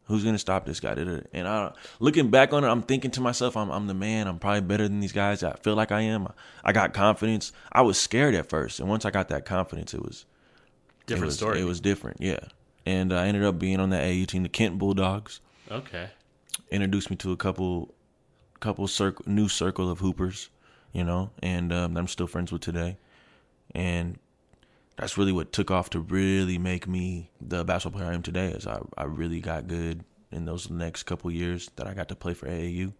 Who's 0.06 0.22
going 0.22 0.34
to 0.34 0.38
stop 0.38 0.66
this 0.66 0.80
guy? 0.80 0.92
And 1.32 1.48
I, 1.48 1.72
looking 1.98 2.30
back 2.30 2.52
on 2.52 2.62
it, 2.62 2.68
I'm 2.68 2.82
thinking 2.82 3.10
to 3.12 3.20
myself, 3.20 3.56
I'm, 3.56 3.70
I'm 3.70 3.86
the 3.86 3.94
man. 3.94 4.26
I'm 4.26 4.38
probably 4.38 4.60
better 4.60 4.86
than 4.86 5.00
these 5.00 5.12
guys. 5.12 5.42
I 5.42 5.54
feel 5.56 5.74
like 5.74 5.92
I 5.92 6.02
am. 6.02 6.28
I 6.62 6.72
got 6.72 6.92
confidence. 6.92 7.52
I 7.72 7.82
was 7.82 7.98
scared 7.98 8.34
at 8.34 8.48
first. 8.48 8.80
And 8.80 8.88
once 8.88 9.04
I 9.04 9.10
got 9.10 9.28
that 9.28 9.46
confidence, 9.46 9.94
it 9.94 10.02
was 10.02 10.26
different 11.06 11.24
it 11.24 11.26
was, 11.26 11.36
story. 11.36 11.60
It 11.60 11.64
was 11.64 11.80
different. 11.80 12.18
Yeah. 12.20 12.40
And 12.84 13.14
I 13.14 13.28
ended 13.28 13.44
up 13.44 13.58
being 13.58 13.80
on 13.80 13.90
that 13.90 14.02
AAU 14.02 14.26
team, 14.26 14.42
the 14.42 14.50
Kent 14.50 14.78
Bulldogs. 14.78 15.40
Okay. 15.70 16.10
Introduced 16.70 17.08
me 17.08 17.16
to 17.16 17.32
a 17.32 17.36
couple, 17.36 17.94
couple 18.64 18.88
circle, 18.88 19.24
new 19.28 19.48
circle 19.48 19.90
of 19.90 19.98
hoopers, 20.00 20.50
you 20.92 21.04
know, 21.04 21.30
and 21.42 21.72
um, 21.72 21.96
I'm 21.96 22.08
still 22.08 22.26
friends 22.26 22.50
with 22.50 22.62
today 22.62 22.96
and 23.74 24.18
that's 24.96 25.18
really 25.18 25.32
what 25.32 25.52
took 25.52 25.70
off 25.70 25.90
to 25.90 26.00
really 26.00 26.58
make 26.58 26.86
me 26.86 27.30
the 27.40 27.64
basketball 27.64 28.00
player 28.00 28.12
I 28.12 28.14
am 28.14 28.22
today. 28.22 28.48
Is 28.48 28.66
I 28.66 28.80
I 28.96 29.04
really 29.04 29.40
got 29.40 29.66
good 29.66 30.04
in 30.30 30.44
those 30.44 30.70
next 30.70 31.04
couple 31.04 31.30
years 31.30 31.70
that 31.76 31.86
I 31.86 31.94
got 31.94 32.08
to 32.08 32.16
play 32.16 32.34
for 32.34 32.46
AAU, 32.46 32.92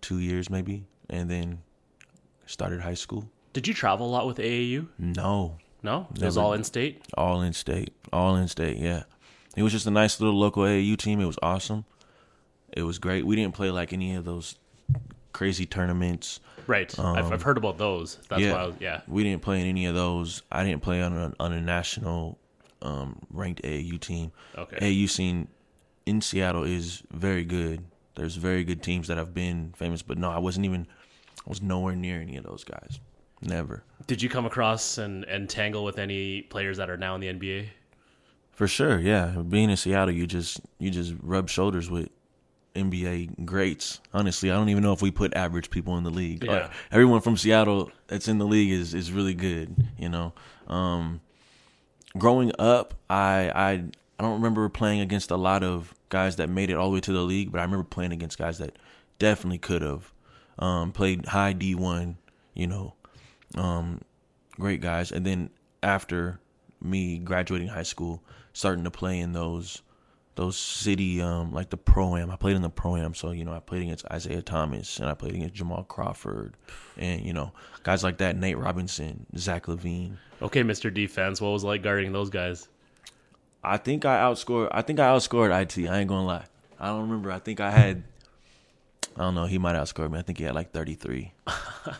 two 0.00 0.18
years 0.18 0.50
maybe, 0.50 0.84
and 1.08 1.30
then 1.30 1.62
started 2.46 2.80
high 2.80 2.94
school. 2.94 3.28
Did 3.52 3.68
you 3.68 3.74
travel 3.74 4.06
a 4.06 4.10
lot 4.10 4.26
with 4.26 4.38
AAU? 4.38 4.88
No, 4.98 5.58
no, 5.82 6.08
it 6.14 6.22
was 6.22 6.36
all 6.36 6.54
in 6.54 6.64
state. 6.64 7.02
All 7.16 7.42
in 7.42 7.52
state, 7.52 7.94
all 8.12 8.36
in 8.36 8.48
state. 8.48 8.78
Yeah, 8.78 9.04
it 9.56 9.62
was 9.62 9.72
just 9.72 9.86
a 9.86 9.90
nice 9.90 10.20
little 10.20 10.38
local 10.38 10.64
AAU 10.64 10.96
team. 10.96 11.20
It 11.20 11.26
was 11.26 11.38
awesome. 11.42 11.84
It 12.72 12.82
was 12.82 12.98
great. 12.98 13.26
We 13.26 13.36
didn't 13.36 13.54
play 13.54 13.70
like 13.70 13.92
any 13.92 14.14
of 14.14 14.24
those 14.24 14.56
crazy 15.32 15.66
tournaments 15.66 16.40
Right. 16.66 16.96
Um, 16.98 17.16
I've, 17.16 17.26
I've, 17.26 17.32
um, 17.32 17.40
heard 17.40 17.56
about 17.56 17.78
those. 17.78 18.18
That's 18.28 18.42
yeah, 18.42 18.52
why 18.52 18.58
I 18.58 18.66
was, 18.66 18.76
yeah. 18.80 19.00
We 19.08 19.22
didn't 19.24 19.42
play 19.42 19.60
in 19.60 19.66
any 19.66 19.86
of 19.86 19.94
those. 19.94 20.42
I 20.50 20.64
didn't 20.64 20.82
play 20.82 21.02
on 21.02 21.16
a, 21.16 21.32
on 21.40 21.52
a 21.52 21.60
national 21.60 22.38
um, 22.82 23.18
ranked 23.30 23.62
AAU 23.62 24.00
team. 24.00 24.32
Okay. 24.56 24.76
AAU 24.76 25.08
scene 25.08 25.48
in 26.06 26.20
Seattle 26.20 26.64
is 26.64 27.02
very 27.10 27.44
good. 27.44 27.84
There's 28.14 28.36
very 28.36 28.64
good 28.64 28.82
teams 28.82 29.08
that 29.08 29.16
have 29.16 29.32
been 29.32 29.72
famous, 29.76 30.02
but 30.02 30.18
no, 30.18 30.30
I 30.30 30.38
wasn't 30.38 30.66
even 30.66 30.86
I 31.46 31.48
was 31.48 31.62
nowhere 31.62 31.96
near 31.96 32.20
any 32.20 32.36
of 32.36 32.44
those 32.44 32.64
guys. 32.64 33.00
Never. 33.40 33.82
Did 34.06 34.22
you 34.22 34.28
come 34.28 34.46
across 34.46 34.98
and, 34.98 35.24
and 35.24 35.48
tangle 35.48 35.84
with 35.84 35.98
any 35.98 36.42
players 36.42 36.76
that 36.76 36.90
are 36.90 36.96
now 36.96 37.14
in 37.14 37.20
the 37.20 37.28
NBA? 37.28 37.68
For 38.52 38.68
sure, 38.68 38.98
yeah. 38.98 39.28
Being 39.48 39.70
in 39.70 39.76
Seattle, 39.76 40.14
you 40.14 40.26
just 40.26 40.60
you 40.78 40.90
just 40.90 41.14
rub 41.22 41.48
shoulders 41.48 41.90
with 41.90 42.10
NBA 42.74 43.44
greats. 43.44 44.00
Honestly, 44.12 44.50
I 44.50 44.54
don't 44.54 44.68
even 44.68 44.82
know 44.82 44.92
if 44.92 45.02
we 45.02 45.10
put 45.10 45.34
average 45.34 45.70
people 45.70 45.96
in 45.98 46.04
the 46.04 46.10
league. 46.10 46.44
Yeah. 46.44 46.70
everyone 46.90 47.20
from 47.20 47.36
Seattle 47.36 47.90
that's 48.06 48.28
in 48.28 48.38
the 48.38 48.46
league 48.46 48.70
is 48.70 48.94
is 48.94 49.12
really 49.12 49.34
good. 49.34 49.88
You 49.98 50.08
know, 50.08 50.32
um, 50.68 51.20
growing 52.16 52.52
up, 52.58 52.94
I 53.10 53.50
I 53.54 53.70
I 54.18 54.22
don't 54.22 54.34
remember 54.34 54.68
playing 54.68 55.00
against 55.00 55.30
a 55.30 55.36
lot 55.36 55.62
of 55.62 55.94
guys 56.08 56.36
that 56.36 56.48
made 56.48 56.70
it 56.70 56.74
all 56.74 56.88
the 56.88 56.94
way 56.94 57.00
to 57.00 57.12
the 57.12 57.22
league, 57.22 57.52
but 57.52 57.60
I 57.60 57.64
remember 57.64 57.84
playing 57.84 58.12
against 58.12 58.38
guys 58.38 58.58
that 58.58 58.78
definitely 59.18 59.58
could 59.58 59.82
have 59.82 60.12
um, 60.58 60.92
played 60.92 61.26
high 61.26 61.52
D 61.52 61.74
one. 61.74 62.16
You 62.54 62.66
know, 62.66 62.94
um, 63.56 64.00
great 64.52 64.80
guys. 64.80 65.12
And 65.12 65.26
then 65.26 65.50
after 65.82 66.38
me 66.82 67.18
graduating 67.18 67.68
high 67.68 67.82
school, 67.82 68.22
starting 68.52 68.84
to 68.84 68.90
play 68.90 69.18
in 69.18 69.32
those 69.32 69.82
those 70.34 70.56
city 70.56 71.20
um 71.20 71.52
like 71.52 71.70
the 71.70 71.76
pro 71.76 72.16
am. 72.16 72.30
I 72.30 72.36
played 72.36 72.56
in 72.56 72.62
the 72.62 72.70
pro 72.70 72.96
am, 72.96 73.14
so 73.14 73.30
you 73.30 73.44
know 73.44 73.52
I 73.52 73.60
played 73.60 73.82
against 73.82 74.06
Isaiah 74.06 74.42
Thomas 74.42 74.98
and 74.98 75.08
I 75.08 75.14
played 75.14 75.34
against 75.34 75.54
Jamal 75.54 75.84
Crawford, 75.84 76.54
and 76.96 77.22
you 77.24 77.32
know 77.32 77.52
guys 77.82 78.02
like 78.02 78.18
that, 78.18 78.36
Nate 78.36 78.58
Robinson, 78.58 79.26
Zach 79.36 79.66
LaVine. 79.66 80.16
Okay, 80.40 80.62
Mr. 80.62 80.92
Defense, 80.92 81.40
what 81.40 81.50
was 81.50 81.64
like 81.64 81.82
guarding 81.82 82.12
those 82.12 82.30
guys? 82.30 82.68
I 83.62 83.76
think 83.76 84.04
I 84.04 84.18
outscored. 84.20 84.68
I 84.72 84.82
think 84.82 84.98
I 84.98 85.08
outscored 85.08 85.50
it. 85.50 85.88
I 85.88 85.98
ain't 85.98 86.08
gonna 86.08 86.26
lie. 86.26 86.46
I 86.80 86.88
don't 86.88 87.02
remember. 87.02 87.30
I 87.30 87.38
think 87.38 87.60
I 87.60 87.70
had. 87.70 88.02
I 89.16 89.20
don't 89.20 89.34
know. 89.34 89.44
He 89.44 89.58
might 89.58 89.76
outscore 89.76 90.10
me. 90.10 90.18
I 90.18 90.22
think 90.22 90.38
he 90.38 90.44
had 90.44 90.54
like 90.54 90.72
thirty 90.72 90.94
three. 90.94 91.32
I 91.46 91.94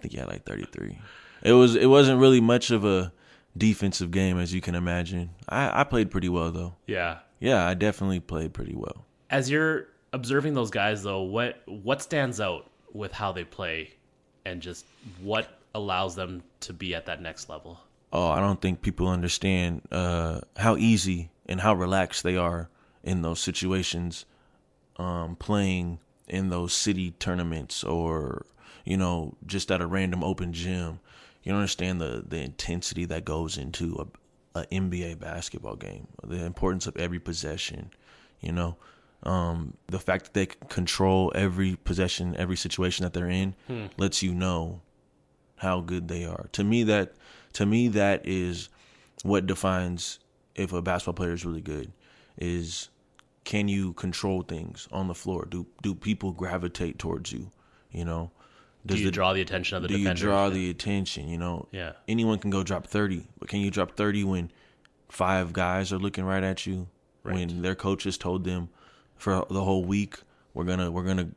think 0.00 0.12
he 0.12 0.18
had 0.18 0.28
like 0.28 0.44
thirty 0.44 0.64
three. 0.64 0.98
It 1.42 1.52
was. 1.54 1.74
It 1.74 1.86
wasn't 1.86 2.20
really 2.20 2.40
much 2.40 2.70
of 2.70 2.84
a 2.84 3.12
defensive 3.56 4.10
game 4.10 4.38
as 4.38 4.54
you 4.54 4.60
can 4.60 4.74
imagine. 4.74 5.30
I 5.48 5.80
I 5.80 5.84
played 5.84 6.10
pretty 6.10 6.28
well 6.28 6.52
though. 6.52 6.76
Yeah. 6.86 7.18
Yeah, 7.42 7.66
I 7.66 7.74
definitely 7.74 8.20
played 8.20 8.52
pretty 8.52 8.76
well. 8.76 9.04
As 9.28 9.50
you're 9.50 9.88
observing 10.12 10.54
those 10.54 10.70
guys, 10.70 11.02
though, 11.02 11.22
what 11.22 11.60
what 11.66 12.00
stands 12.00 12.40
out 12.40 12.70
with 12.92 13.10
how 13.10 13.32
they 13.32 13.42
play, 13.42 13.94
and 14.44 14.62
just 14.62 14.86
what 15.20 15.58
allows 15.74 16.14
them 16.14 16.44
to 16.60 16.72
be 16.72 16.94
at 16.94 17.06
that 17.06 17.20
next 17.20 17.48
level? 17.48 17.80
Oh, 18.12 18.28
I 18.28 18.38
don't 18.38 18.60
think 18.60 18.80
people 18.80 19.08
understand 19.08 19.82
uh, 19.90 20.42
how 20.56 20.76
easy 20.76 21.30
and 21.46 21.60
how 21.60 21.74
relaxed 21.74 22.22
they 22.22 22.36
are 22.36 22.68
in 23.02 23.22
those 23.22 23.40
situations, 23.40 24.24
um, 24.96 25.34
playing 25.34 25.98
in 26.28 26.48
those 26.48 26.72
city 26.72 27.10
tournaments 27.18 27.82
or 27.82 28.46
you 28.84 28.96
know 28.96 29.34
just 29.44 29.72
at 29.72 29.80
a 29.80 29.86
random 29.86 30.22
open 30.22 30.52
gym. 30.52 31.00
You 31.42 31.50
don't 31.50 31.62
understand 31.62 32.00
the 32.00 32.22
the 32.24 32.38
intensity 32.38 33.04
that 33.06 33.24
goes 33.24 33.58
into 33.58 33.96
a, 33.96 34.06
an 34.54 34.66
NBA 34.70 35.18
basketball 35.18 35.76
game, 35.76 36.08
the 36.22 36.44
importance 36.44 36.86
of 36.86 36.96
every 36.96 37.18
possession, 37.18 37.90
you 38.40 38.52
know, 38.52 38.76
um, 39.22 39.74
the 39.86 40.00
fact 40.00 40.24
that 40.24 40.34
they 40.34 40.46
control 40.68 41.32
every 41.34 41.76
possession, 41.76 42.36
every 42.36 42.56
situation 42.56 43.04
that 43.04 43.12
they're 43.12 43.30
in, 43.30 43.54
hmm. 43.66 43.86
lets 43.96 44.22
you 44.22 44.34
know 44.34 44.80
how 45.56 45.80
good 45.80 46.08
they 46.08 46.24
are. 46.24 46.48
To 46.52 46.64
me, 46.64 46.82
that 46.84 47.14
to 47.54 47.66
me 47.66 47.88
that 47.88 48.26
is 48.26 48.68
what 49.22 49.46
defines 49.46 50.18
if 50.54 50.72
a 50.72 50.82
basketball 50.82 51.14
player 51.14 51.32
is 51.32 51.44
really 51.44 51.60
good. 51.60 51.92
Is 52.36 52.88
can 53.44 53.68
you 53.68 53.92
control 53.94 54.42
things 54.42 54.88
on 54.90 55.08
the 55.08 55.14
floor? 55.14 55.46
Do 55.48 55.66
do 55.82 55.94
people 55.94 56.32
gravitate 56.32 56.98
towards 56.98 57.32
you? 57.32 57.50
You 57.92 58.04
know, 58.04 58.32
does 58.84 58.96
do 58.96 59.02
you 59.02 59.10
the, 59.10 59.12
draw 59.12 59.32
the 59.32 59.40
attention 59.40 59.76
of 59.76 59.82
the 59.82 59.88
do 59.88 59.98
defender? 59.98 60.20
you 60.20 60.26
draw 60.26 60.48
the 60.48 60.70
attention? 60.70 61.28
You 61.28 61.38
know, 61.38 61.68
yeah. 61.70 61.92
Anyone 62.08 62.38
can 62.38 62.50
go 62.50 62.62
drop 62.62 62.86
thirty, 62.86 63.26
but 63.38 63.48
can 63.48 63.60
you 63.60 63.70
drop 63.70 63.96
thirty 63.96 64.24
when 64.24 64.50
five 65.08 65.52
guys 65.52 65.92
are 65.92 65.98
looking 65.98 66.24
right 66.24 66.42
at 66.42 66.66
you? 66.66 66.88
Right. 67.22 67.34
When 67.34 67.62
their 67.62 67.76
coaches 67.76 68.18
told 68.18 68.44
them 68.44 68.68
for 69.16 69.46
the 69.48 69.62
whole 69.62 69.84
week, 69.84 70.16
we're 70.54 70.64
gonna 70.64 70.90
we're 70.90 71.04
gonna 71.04 71.30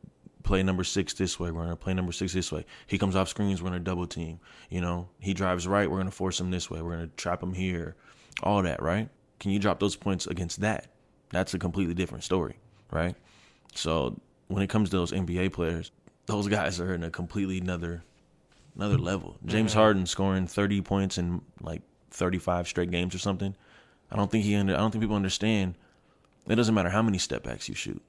play 0.44 0.64
number 0.64 0.84
six 0.84 1.14
this 1.14 1.40
way. 1.40 1.52
We're 1.52 1.64
gonna 1.64 1.75
play 1.75 1.94
number 1.94 2.12
six 2.12 2.34
this 2.34 2.52
way. 2.52 2.66
He 2.88 2.98
comes 2.98 3.16
off 3.16 3.30
screens. 3.30 3.62
We're 3.62 3.70
gonna 3.70 3.80
double 3.80 4.08
team. 4.08 4.40
You 4.70 4.82
know, 4.82 5.10
he 5.20 5.34
drives 5.34 5.68
right. 5.68 5.90
We're 5.90 5.98
gonna 5.98 6.12
force 6.12 6.40
him 6.40 6.50
this 6.50 6.70
way. 6.70 6.82
We're 6.82 6.92
gonna 6.92 7.08
trap 7.18 7.44
him 7.44 7.54
here. 7.54 7.96
All 8.42 8.62
that, 8.64 8.82
right? 8.82 9.10
Can 9.40 9.52
you 9.52 9.60
drop 9.60 9.80
those 9.80 9.96
points 9.96 10.25
against 10.28 10.62
that? 10.62 10.88
That's 11.32 11.54
a 11.54 11.60
completely 11.60 11.94
different 11.94 12.24
story, 12.24 12.58
right? 12.92 13.16
So 13.74 14.20
when 14.48 14.64
it 14.64 14.70
comes 14.70 14.90
to 14.90 14.98
those 14.98 15.12
NBA 15.12 15.52
players, 15.54 15.92
those 16.25 16.48
guys 16.48 16.79
are 16.79 16.94
in 16.94 17.03
a 17.03 17.10
completely 17.10 17.60
another 17.60 18.03
another 18.75 18.98
level. 18.98 19.38
James 19.46 19.72
mm-hmm. 19.72 19.79
Harden 19.79 20.05
scoring 20.05 20.48
30 20.48 20.82
points 20.82 21.17
in 21.17 21.41
like 21.62 21.82
35 22.12 22.67
straight 22.67 22.91
games 22.91 23.15
or 23.15 23.20
something. 23.20 23.55
I 24.12 24.15
don't 24.15 24.29
think 24.29 24.44
he 24.44 24.55
under, 24.55 24.74
I 24.75 24.77
don't 24.77 24.91
think 24.91 25.03
people 25.03 25.15
understand. 25.15 25.75
It 26.48 26.55
doesn't 26.55 26.75
matter 26.75 26.89
how 26.89 27.01
many 27.01 27.17
step 27.17 27.44
backs 27.44 27.67
you 27.67 27.75
shoot. 27.75 28.01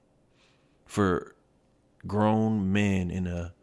For 0.85 1.35
grown 2.07 2.73
men 2.73 3.11
in 3.11 3.27
a 3.27 3.55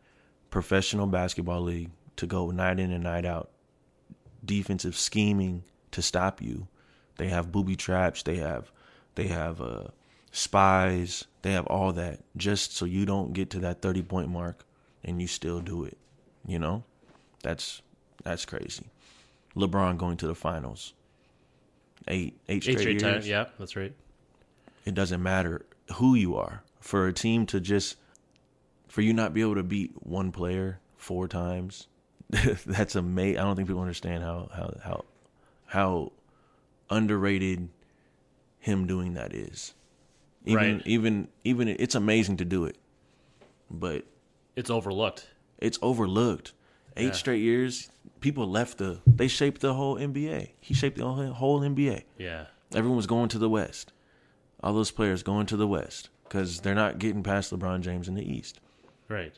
professional 0.49 1.07
basketball 1.07 1.61
league 1.61 1.91
to 2.15 2.25
go 2.25 2.51
night 2.51 2.79
in 2.79 2.91
and 2.91 3.03
night 3.03 3.25
out, 3.25 3.49
defensive 4.43 4.97
scheming 4.97 5.63
to 5.91 6.01
stop 6.01 6.41
you. 6.41 6.67
They 7.17 7.27
have 7.27 7.51
booby 7.51 7.75
traps. 7.75 8.23
They 8.23 8.37
have 8.37 8.71
they 9.15 9.27
have 9.27 9.61
uh, 9.61 9.87
spies. 10.33 11.25
They 11.43 11.53
have 11.53 11.67
all 11.67 11.93
that 11.93 12.19
just 12.35 12.75
so 12.75 12.83
you 12.83 13.05
don't 13.05 13.31
get 13.31 13.49
to 13.51 13.59
that 13.59 13.81
30 13.81 14.01
point 14.01 14.29
mark 14.29 14.65
and 15.03 15.21
you 15.21 15.27
still 15.27 15.61
do 15.61 15.85
it. 15.85 15.97
You 16.45 16.59
know? 16.59 16.83
That's 17.41 17.81
that's 18.23 18.45
crazy. 18.45 18.85
LeBron 19.55 19.97
going 19.97 20.17
to 20.17 20.27
the 20.27 20.35
finals. 20.35 20.93
Eight 22.07 22.37
eight 22.49 22.63
straight, 22.63 22.77
eight 22.77 22.79
straight 22.79 23.01
years. 23.01 23.23
Time. 23.23 23.29
Yeah, 23.29 23.45
that's 23.59 23.75
right. 23.75 23.93
It 24.85 24.93
doesn't 24.93 25.21
matter 25.21 25.65
who 25.95 26.15
you 26.15 26.35
are. 26.35 26.63
For 26.79 27.07
a 27.07 27.13
team 27.13 27.45
to 27.47 27.61
just 27.61 27.97
for 28.87 29.01
you 29.01 29.13
not 29.13 29.33
be 29.33 29.41
able 29.41 29.55
to 29.55 29.63
beat 29.63 29.91
one 29.99 30.31
player 30.31 30.79
four 30.97 31.27
times, 31.27 31.87
that's 32.65 32.95
amazing. 32.95 33.39
I 33.39 33.43
don't 33.43 33.55
think 33.55 33.67
people 33.67 33.81
understand 33.81 34.23
how 34.23 34.49
how 34.53 34.73
how 34.83 35.05
how 35.65 36.11
underrated 36.89 37.69
him 38.59 38.87
doing 38.87 39.13
that 39.13 39.33
is. 39.33 39.73
Even 40.45 40.77
right. 40.77 40.81
even 40.85 41.27
even 41.43 41.67
it's 41.67 41.95
amazing 41.95 42.37
to 42.37 42.45
do 42.45 42.65
it, 42.65 42.77
but 43.71 44.05
it's 44.55 44.69
overlooked. 44.69 45.27
It's 45.57 45.79
overlooked. 45.81 46.53
Eight 46.95 47.05
yeah. 47.05 47.11
straight 47.13 47.41
years, 47.41 47.89
people 48.19 48.47
left 48.47 48.77
the. 48.77 48.99
They 49.07 49.27
shaped 49.27 49.61
the 49.61 49.73
whole 49.73 49.95
NBA. 49.95 50.51
He 50.59 50.73
shaped 50.73 50.97
the 50.97 51.05
whole 51.05 51.61
NBA. 51.61 52.03
Yeah. 52.17 52.45
Everyone 52.73 52.97
was 52.97 53.07
going 53.07 53.29
to 53.29 53.39
the 53.39 53.49
West. 53.49 53.93
All 54.61 54.73
those 54.73 54.91
players 54.91 55.23
going 55.23 55.45
to 55.47 55.57
the 55.57 55.67
West 55.67 56.09
because 56.23 56.59
they're 56.61 56.75
not 56.75 56.99
getting 56.99 57.23
past 57.23 57.51
LeBron 57.51 57.81
James 57.81 58.07
in 58.07 58.15
the 58.15 58.23
East. 58.23 58.59
Right. 59.07 59.33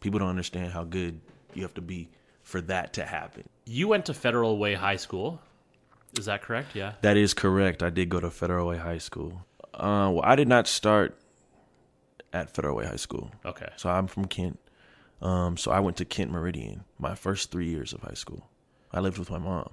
People 0.00 0.18
don't 0.18 0.28
understand 0.28 0.72
how 0.72 0.84
good 0.84 1.20
you 1.54 1.62
have 1.62 1.74
to 1.74 1.80
be 1.80 2.08
for 2.42 2.60
that 2.62 2.94
to 2.94 3.04
happen. 3.04 3.48
You 3.66 3.88
went 3.88 4.06
to 4.06 4.14
Federal 4.14 4.58
Way 4.58 4.74
High 4.74 4.96
School. 4.96 5.40
Is 6.18 6.24
that 6.24 6.42
correct? 6.42 6.74
Yeah. 6.74 6.94
That 7.02 7.16
is 7.16 7.34
correct. 7.34 7.82
I 7.82 7.90
did 7.90 8.08
go 8.08 8.18
to 8.18 8.30
Federal 8.30 8.68
Way 8.68 8.78
High 8.78 8.98
School. 8.98 9.44
Uh, 9.74 10.10
well, 10.12 10.22
I 10.24 10.36
did 10.36 10.48
not 10.48 10.66
start 10.66 11.16
at 12.32 12.50
Federal 12.50 12.76
Way 12.76 12.86
High 12.86 12.96
School. 12.96 13.30
Okay. 13.44 13.68
So 13.76 13.88
I'm 13.90 14.06
from 14.06 14.26
Kent. 14.26 14.58
Um, 15.22 15.56
so 15.56 15.70
I 15.70 15.80
went 15.80 15.96
to 15.98 16.04
Kent 16.04 16.30
Meridian 16.30 16.84
my 16.98 17.14
first 17.14 17.50
three 17.50 17.68
years 17.68 17.92
of 17.92 18.00
high 18.00 18.14
school. 18.14 18.48
I 18.92 19.00
lived 19.00 19.18
with 19.18 19.30
my 19.30 19.38
mom. 19.38 19.70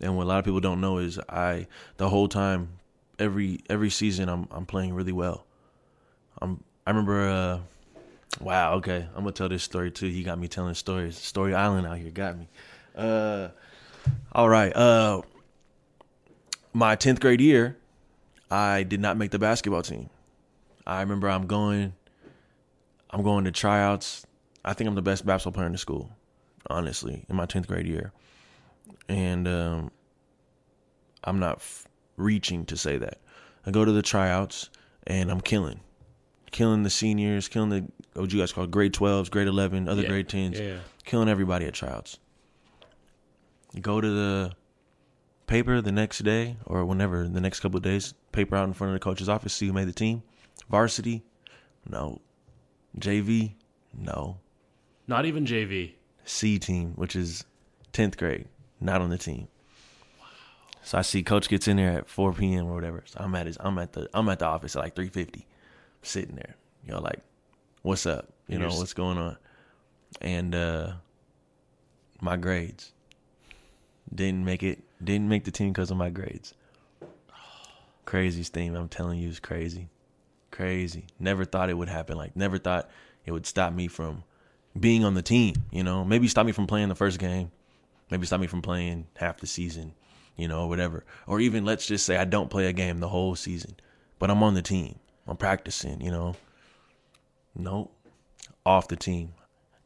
And 0.00 0.16
what 0.16 0.24
a 0.24 0.28
lot 0.28 0.38
of 0.38 0.44
people 0.44 0.60
don't 0.60 0.80
know 0.80 0.98
is 0.98 1.18
I 1.28 1.66
the 1.96 2.08
whole 2.08 2.28
time, 2.28 2.80
every 3.18 3.60
every 3.68 3.90
season 3.90 4.28
I'm 4.28 4.48
I'm 4.50 4.66
playing 4.66 4.94
really 4.94 5.12
well. 5.12 5.44
I'm 6.40 6.62
I 6.86 6.90
remember 6.90 7.28
uh 7.28 7.58
wow, 8.40 8.74
okay. 8.74 9.06
I'm 9.14 9.22
gonna 9.22 9.32
tell 9.32 9.48
this 9.48 9.62
story 9.62 9.90
too. 9.90 10.08
He 10.08 10.22
got 10.22 10.38
me 10.38 10.48
telling 10.48 10.74
stories. 10.74 11.16
Story 11.18 11.54
Island 11.54 11.86
out 11.86 11.98
here 11.98 12.10
got 12.10 12.38
me. 12.38 12.48
Uh 12.96 13.48
all 14.32 14.48
right. 14.48 14.74
Uh 14.74 15.22
my 16.72 16.96
tenth 16.96 17.20
grade 17.20 17.40
year, 17.40 17.76
I 18.50 18.82
did 18.82 19.00
not 19.00 19.16
make 19.16 19.30
the 19.30 19.38
basketball 19.38 19.82
team. 19.82 20.10
I 20.86 21.00
remember 21.00 21.28
I'm 21.28 21.46
going 21.46 21.92
I'm 23.10 23.22
going 23.22 23.44
to 23.44 23.52
tryouts. 23.52 24.26
I 24.64 24.72
think 24.72 24.88
I'm 24.88 24.94
the 24.94 25.02
best 25.02 25.24
basketball 25.26 25.52
player 25.52 25.66
in 25.66 25.72
the 25.72 25.78
school, 25.78 26.10
honestly, 26.68 27.24
in 27.28 27.36
my 27.36 27.46
10th 27.46 27.66
grade 27.66 27.86
year. 27.86 28.12
And 29.08 29.48
um, 29.48 29.90
I'm 31.24 31.38
not 31.38 31.56
f- 31.56 31.86
reaching 32.16 32.64
to 32.66 32.76
say 32.76 32.96
that. 32.98 33.18
I 33.66 33.70
go 33.72 33.84
to 33.84 33.92
the 33.92 34.02
tryouts 34.02 34.70
and 35.06 35.30
I'm 35.30 35.40
killing. 35.40 35.80
Killing 36.50 36.82
the 36.82 36.90
seniors, 36.90 37.48
killing 37.48 37.70
the 37.70 37.84
what 38.14 38.32
you 38.32 38.38
guys 38.40 38.52
call 38.52 38.64
it 38.64 38.70
grade 38.70 38.92
12s, 38.92 39.30
grade 39.30 39.48
11, 39.48 39.88
other 39.88 40.02
Yeah. 40.02 40.08
grade 40.08 40.28
10s, 40.28 40.58
Yeah, 40.58 40.78
killing 41.04 41.28
everybody 41.28 41.66
at 41.66 41.74
tryouts. 41.74 42.18
Go 43.80 44.00
to 44.00 44.08
the 44.08 44.52
paper 45.50 45.80
the 45.80 45.90
next 45.90 46.20
day 46.20 46.56
or 46.64 46.84
whenever 46.84 47.26
the 47.26 47.40
next 47.40 47.58
couple 47.58 47.76
of 47.76 47.82
days, 47.82 48.14
paper 48.30 48.54
out 48.54 48.68
in 48.68 48.72
front 48.72 48.94
of 48.94 48.94
the 48.94 49.02
coach's 49.02 49.28
office, 49.28 49.52
see 49.52 49.66
who 49.66 49.72
made 49.72 49.88
the 49.88 49.92
team. 49.92 50.22
Varsity, 50.70 51.24
no. 51.88 52.20
JV, 52.98 53.54
no. 53.92 54.38
Not 55.08 55.26
even 55.26 55.44
JV. 55.44 55.94
C 56.24 56.60
team, 56.60 56.92
which 56.94 57.16
is 57.16 57.44
10th 57.92 58.16
grade, 58.16 58.46
not 58.80 59.02
on 59.02 59.10
the 59.10 59.18
team. 59.18 59.48
So 60.82 60.98
I 60.98 61.02
see 61.02 61.24
coach 61.24 61.48
gets 61.48 61.66
in 61.66 61.76
there 61.76 61.90
at 61.98 62.08
4 62.08 62.32
p.m. 62.32 62.66
or 62.66 62.74
whatever. 62.74 63.02
So 63.04 63.18
I'm 63.20 63.34
at 63.34 63.46
his, 63.46 63.58
I'm 63.58 63.76
at 63.78 63.92
the 63.92 64.08
I'm 64.14 64.28
at 64.28 64.38
the 64.38 64.46
office 64.46 64.76
at 64.76 64.82
like 64.82 64.94
3:50, 64.94 65.44
sitting 66.02 66.36
there. 66.36 66.54
You 66.86 66.92
know, 66.92 67.00
like, 67.00 67.20
what's 67.82 68.06
up? 68.06 68.28
You 68.46 68.58
know, 68.58 68.68
what's 68.68 68.94
going 68.94 69.18
on? 69.18 69.36
And 70.20 70.54
uh 70.54 70.92
my 72.20 72.36
grades 72.36 72.92
didn't 74.14 74.44
make 74.44 74.62
it. 74.62 74.82
Didn't 75.02 75.28
make 75.28 75.44
the 75.44 75.50
team 75.50 75.72
because 75.72 75.90
of 75.90 75.96
my 75.96 76.10
grades. 76.10 76.54
Crazy 78.04 78.42
thing 78.42 78.76
I'm 78.76 78.88
telling 78.88 79.18
you 79.18 79.28
is 79.28 79.40
crazy, 79.40 79.88
crazy. 80.50 81.06
Never 81.18 81.44
thought 81.44 81.70
it 81.70 81.78
would 81.78 81.88
happen. 81.88 82.16
Like 82.16 82.36
never 82.36 82.58
thought 82.58 82.90
it 83.24 83.32
would 83.32 83.46
stop 83.46 83.72
me 83.72 83.88
from 83.88 84.24
being 84.78 85.04
on 85.04 85.14
the 85.14 85.22
team. 85.22 85.54
You 85.70 85.84
know, 85.84 86.04
maybe 86.04 86.28
stop 86.28 86.44
me 86.44 86.52
from 86.52 86.66
playing 86.66 86.88
the 86.88 86.94
first 86.94 87.18
game, 87.18 87.50
maybe 88.10 88.26
stop 88.26 88.40
me 88.40 88.46
from 88.46 88.62
playing 88.62 89.06
half 89.16 89.38
the 89.40 89.46
season. 89.46 89.94
You 90.36 90.48
know, 90.48 90.62
or 90.62 90.68
whatever. 90.68 91.04
Or 91.26 91.38
even 91.38 91.64
let's 91.64 91.86
just 91.86 92.06
say 92.06 92.16
I 92.16 92.24
don't 92.24 92.50
play 92.50 92.66
a 92.66 92.72
game 92.72 92.98
the 92.98 93.08
whole 93.08 93.36
season, 93.36 93.76
but 94.18 94.30
I'm 94.30 94.42
on 94.42 94.54
the 94.54 94.62
team. 94.62 94.98
I'm 95.26 95.36
practicing. 95.36 96.00
You 96.00 96.10
know, 96.10 96.36
nope, 97.54 97.92
off 98.64 98.88
the 98.88 98.96
team. 98.96 99.34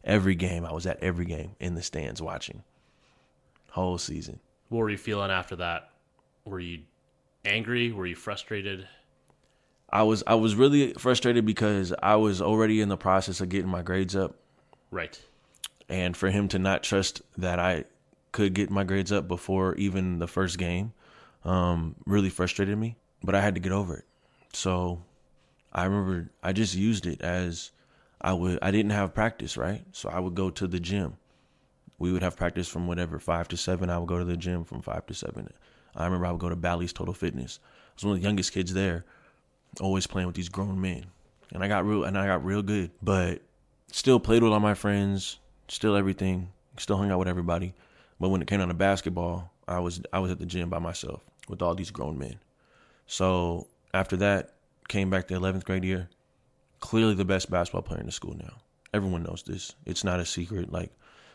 Every 0.05 0.35
game 0.35 0.65
I 0.65 0.73
was 0.73 0.87
at 0.87 1.03
every 1.03 1.25
game 1.25 1.57
in 1.61 1.75
the 1.75 1.83
stands 1.83 2.23
watching. 2.23 2.63
Whole 3.71 3.99
season. 3.99 4.39
What 4.75 4.81
were 4.81 4.91
you 4.91 4.99
feeling 4.99 5.31
after 5.31 5.55
that? 5.55 5.91
Were 6.45 6.59
you 6.59 6.81
angry? 7.45 7.93
Were 7.93 8.07
you 8.07 8.17
frustrated? 8.17 8.89
I 9.89 10.03
was 10.03 10.25
I 10.27 10.35
was 10.35 10.57
really 10.57 10.95
frustrated 10.95 11.47
because 11.47 11.95
I 12.03 12.17
was 12.17 12.43
already 12.43 12.81
in 12.81 12.89
the 12.89 12.97
process 12.97 13.41
of 13.41 13.51
getting 13.51 13.71
my 13.71 13.83
grades 13.83 14.17
up 14.17 14.35
Right. 14.91 15.23
and 15.89 16.17
for 16.17 16.29
him 16.29 16.49
to 16.49 16.59
not 16.59 16.83
trust 16.83 17.23
that 17.39 17.61
I 17.61 17.85
could 18.33 18.53
get 18.53 18.69
my 18.69 18.83
grades 18.83 19.13
up 19.13 19.29
before 19.29 19.77
even 19.77 20.19
the 20.19 20.27
first 20.27 20.59
game 20.59 20.93
um, 21.45 21.95
really 22.05 22.29
frustrated 22.29 22.77
me. 22.77 22.97
But 23.23 23.37
I 23.37 23.43
had 23.43 23.55
to 23.55 23.61
get 23.61 23.71
over 23.71 23.99
it. 23.99 24.07
So 24.55 25.05
I 25.73 25.85
remember 25.85 26.33
I 26.43 26.53
just 26.53 26.75
used 26.75 27.07
it 27.07 27.21
as 27.21 27.71
I 28.21 28.33
would. 28.33 28.59
I 28.61 28.73
didn't 28.73 28.91
have 28.91 29.15
practice, 29.15 29.57
right? 29.57 29.85
So 29.93 30.09
I 30.09 30.19
would 30.19 30.35
go 30.35 30.51
to 30.51 30.67
the 30.67 30.81
gym. 30.81 31.17
We 31.99 32.13
would 32.13 32.23
have 32.23 32.37
practice 32.37 32.69
from 32.69 32.87
whatever 32.87 33.19
five 33.19 33.49
to 33.49 33.57
seven. 33.57 33.91
I 33.91 33.99
would 33.99 34.09
go 34.09 34.19
to 34.19 34.25
the 34.25 34.37
gym 34.37 34.65
from 34.65 34.83
five 34.83 35.07
to 35.07 35.15
seven. 35.15 35.49
I 35.95 36.05
remember 36.05 36.27
I 36.27 36.33
would 36.33 36.41
go 36.41 36.49
to 36.49 36.57
Bally's 36.57 36.93
Total 36.93 37.15
Fitness. 37.15 37.61
I 37.63 37.93
was 37.97 38.05
one 38.05 38.15
of 38.15 38.21
the 38.21 38.27
youngest 38.27 38.53
kids 38.53 38.75
there, 38.75 39.05
always 39.81 40.07
playing 40.07 40.27
with 40.27 40.37
these 40.37 40.49
grown 40.49 40.81
men, 40.81 41.07
and 41.53 41.63
I 41.63 41.69
got 41.69 41.87
real 41.87 42.05
and 42.05 42.19
I 42.19 42.27
got 42.27 42.45
real 42.45 42.63
good. 42.63 42.91
But 43.03 43.43
still 43.93 44.19
played 44.19 44.43
with 44.43 44.53
all 44.53 44.61
my 44.61 44.75
friends, 44.75 45.39
still 45.69 45.95
everything, 45.95 46.49
still 46.79 46.97
hung 46.97 47.11
out 47.11 47.21
with 47.21 47.29
everybody. 47.29 47.75
But 48.19 48.31
when 48.31 48.43
it 48.43 48.49
came 48.49 48.59
down 48.59 48.69
to 48.69 48.75
basketball, 48.75 49.53
I 49.69 49.79
was 49.79 50.03
I 50.13 50.19
was 50.19 50.31
at 50.31 50.39
the 50.39 50.47
gym 50.47 50.69
by 50.69 50.81
myself 50.81 51.23
with 51.49 51.63
all 51.63 51.75
these 51.75 51.91
grown 51.91 52.19
men. 52.19 52.41
So 53.07 53.69
after 53.93 54.17
that, 54.17 54.55
came 54.89 55.11
back 55.11 55.29
the 55.29 55.35
eleventh 55.35 55.65
grade 55.65 55.85
year. 55.85 56.09
Clearly 56.81 57.15
the 57.15 57.25
best 57.25 57.51
basketball 57.51 57.83
player 57.83 58.01
in 58.01 58.07
the 58.07 58.13
school 58.13 58.37
now. 58.37 58.55
Everyone 58.93 59.23
knows 59.23 59.43
this. 59.47 59.75
It's 59.87 60.05
not 60.05 60.21
a 60.21 60.27
secret. 60.27 60.71
Like, 60.71 60.93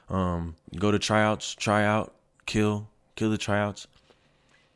um, 0.09 0.55
go 0.75 0.91
to 0.91 0.99
tryouts, 0.99 1.53
try 1.55 1.85
out, 1.85 2.13
kill, 2.45 2.87
kill 3.15 3.29
the 3.29 3.37
tryouts. 3.37 3.87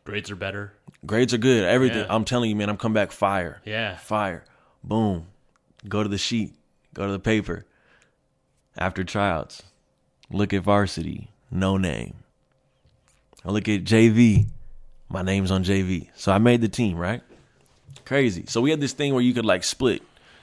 Grades 0.06 0.30
are 0.30 0.36
better. 0.36 0.74
Grades 1.06 1.34
are 1.34 1.38
good. 1.38 1.64
Everything. 1.64 2.00
Yeah. 2.00 2.16
I'm 2.16 2.26
telling 2.26 2.50
you, 2.50 2.56
man. 2.56 2.70
I'm 2.70 2.78
come 2.78 2.94
back 2.94 3.12
fire. 3.12 3.62
Yeah. 3.66 3.98
Fire. 3.98 4.44
Boom. 4.84 5.28
Go 5.88 6.04
to 6.04 6.10
the 6.10 6.18
sheet. 6.18 6.54
Go 6.94 7.06
to 7.06 7.12
the 7.12 7.20
paper. 7.20 7.66
After 8.78 9.04
tryouts, 9.04 9.64
look 10.30 10.54
at 10.54 10.64
varsity. 10.64 11.30
No 11.52 11.78
name. 11.78 12.16
I 13.46 13.52
look 13.52 13.68
at 13.70 13.84
JV. 13.84 14.48
My 15.10 15.22
name's 15.22 15.52
on 15.52 15.64
JV. 15.64 16.10
So 16.16 16.32
I 16.32 16.38
made 16.38 16.62
the 16.62 16.70
team, 16.70 16.98
right? 16.98 17.22
Crazy. 18.06 18.46
So 18.48 18.62
we 18.62 18.72
had 18.72 18.82
this 18.82 18.94
thing 18.94 19.14
where 19.14 19.24
you 19.24 19.34
could 19.34 19.46
like 19.46 19.64
split. 19.64 20.02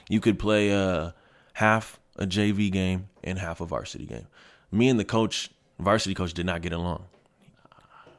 You 0.09 0.21
could 0.21 0.39
play 0.39 0.73
uh 0.73 1.11
half 1.55 1.99
a 2.17 2.27
JV 2.27 2.71
game 2.71 3.09
and 3.25 3.39
half 3.39 3.61
a 3.61 3.67
varsity 3.67 4.07
game. 4.07 4.27
Me 4.73 4.89
and 4.89 4.99
the 5.01 5.05
coach, 5.05 5.51
varsity 5.79 6.15
coach, 6.15 6.33
did 6.35 6.47
not 6.47 6.63
get 6.63 6.73
along. 6.73 7.05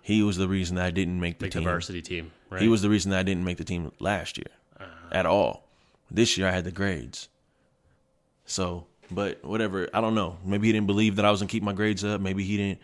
He 0.02 0.24
was 0.24 0.38
the 0.38 0.48
reason 0.48 0.76
that 0.78 0.86
I 0.86 0.92
didn't 0.92 1.20
make 1.20 1.40
the 1.40 1.46
Like 1.46 1.54
team. 1.54 1.64
the 1.64 1.70
varsity 1.70 2.02
team. 2.02 2.32
Right. 2.50 2.62
He 2.62 2.68
was 2.68 2.82
the 2.82 2.90
reason 2.90 3.12
that 3.12 3.20
I 3.20 3.24
didn't 3.24 3.46
make 3.46 3.58
the 3.58 3.64
team 3.64 3.92
last 4.00 4.38
year 4.38 4.88
at 5.12 5.26
all. 5.26 5.68
This 6.10 6.38
year 6.38 6.48
I 6.48 6.52
had 6.52 6.64
the 6.66 6.72
grades. 6.72 7.30
So, 8.46 8.88
but 9.10 9.44
whatever. 9.46 9.88
I 9.94 10.02
don't 10.02 10.16
know. 10.16 10.38
Maybe 10.44 10.68
he 10.68 10.74
didn't 10.74 10.88
believe 10.88 11.16
that 11.18 11.26
I 11.26 11.32
was 11.32 11.40
gonna 11.40 11.50
keep 11.50 11.64
my 11.64 11.74
grades 11.74 12.04
up. 12.04 12.20
Maybe 12.20 12.44
he 12.44 12.58
didn't 12.58 12.80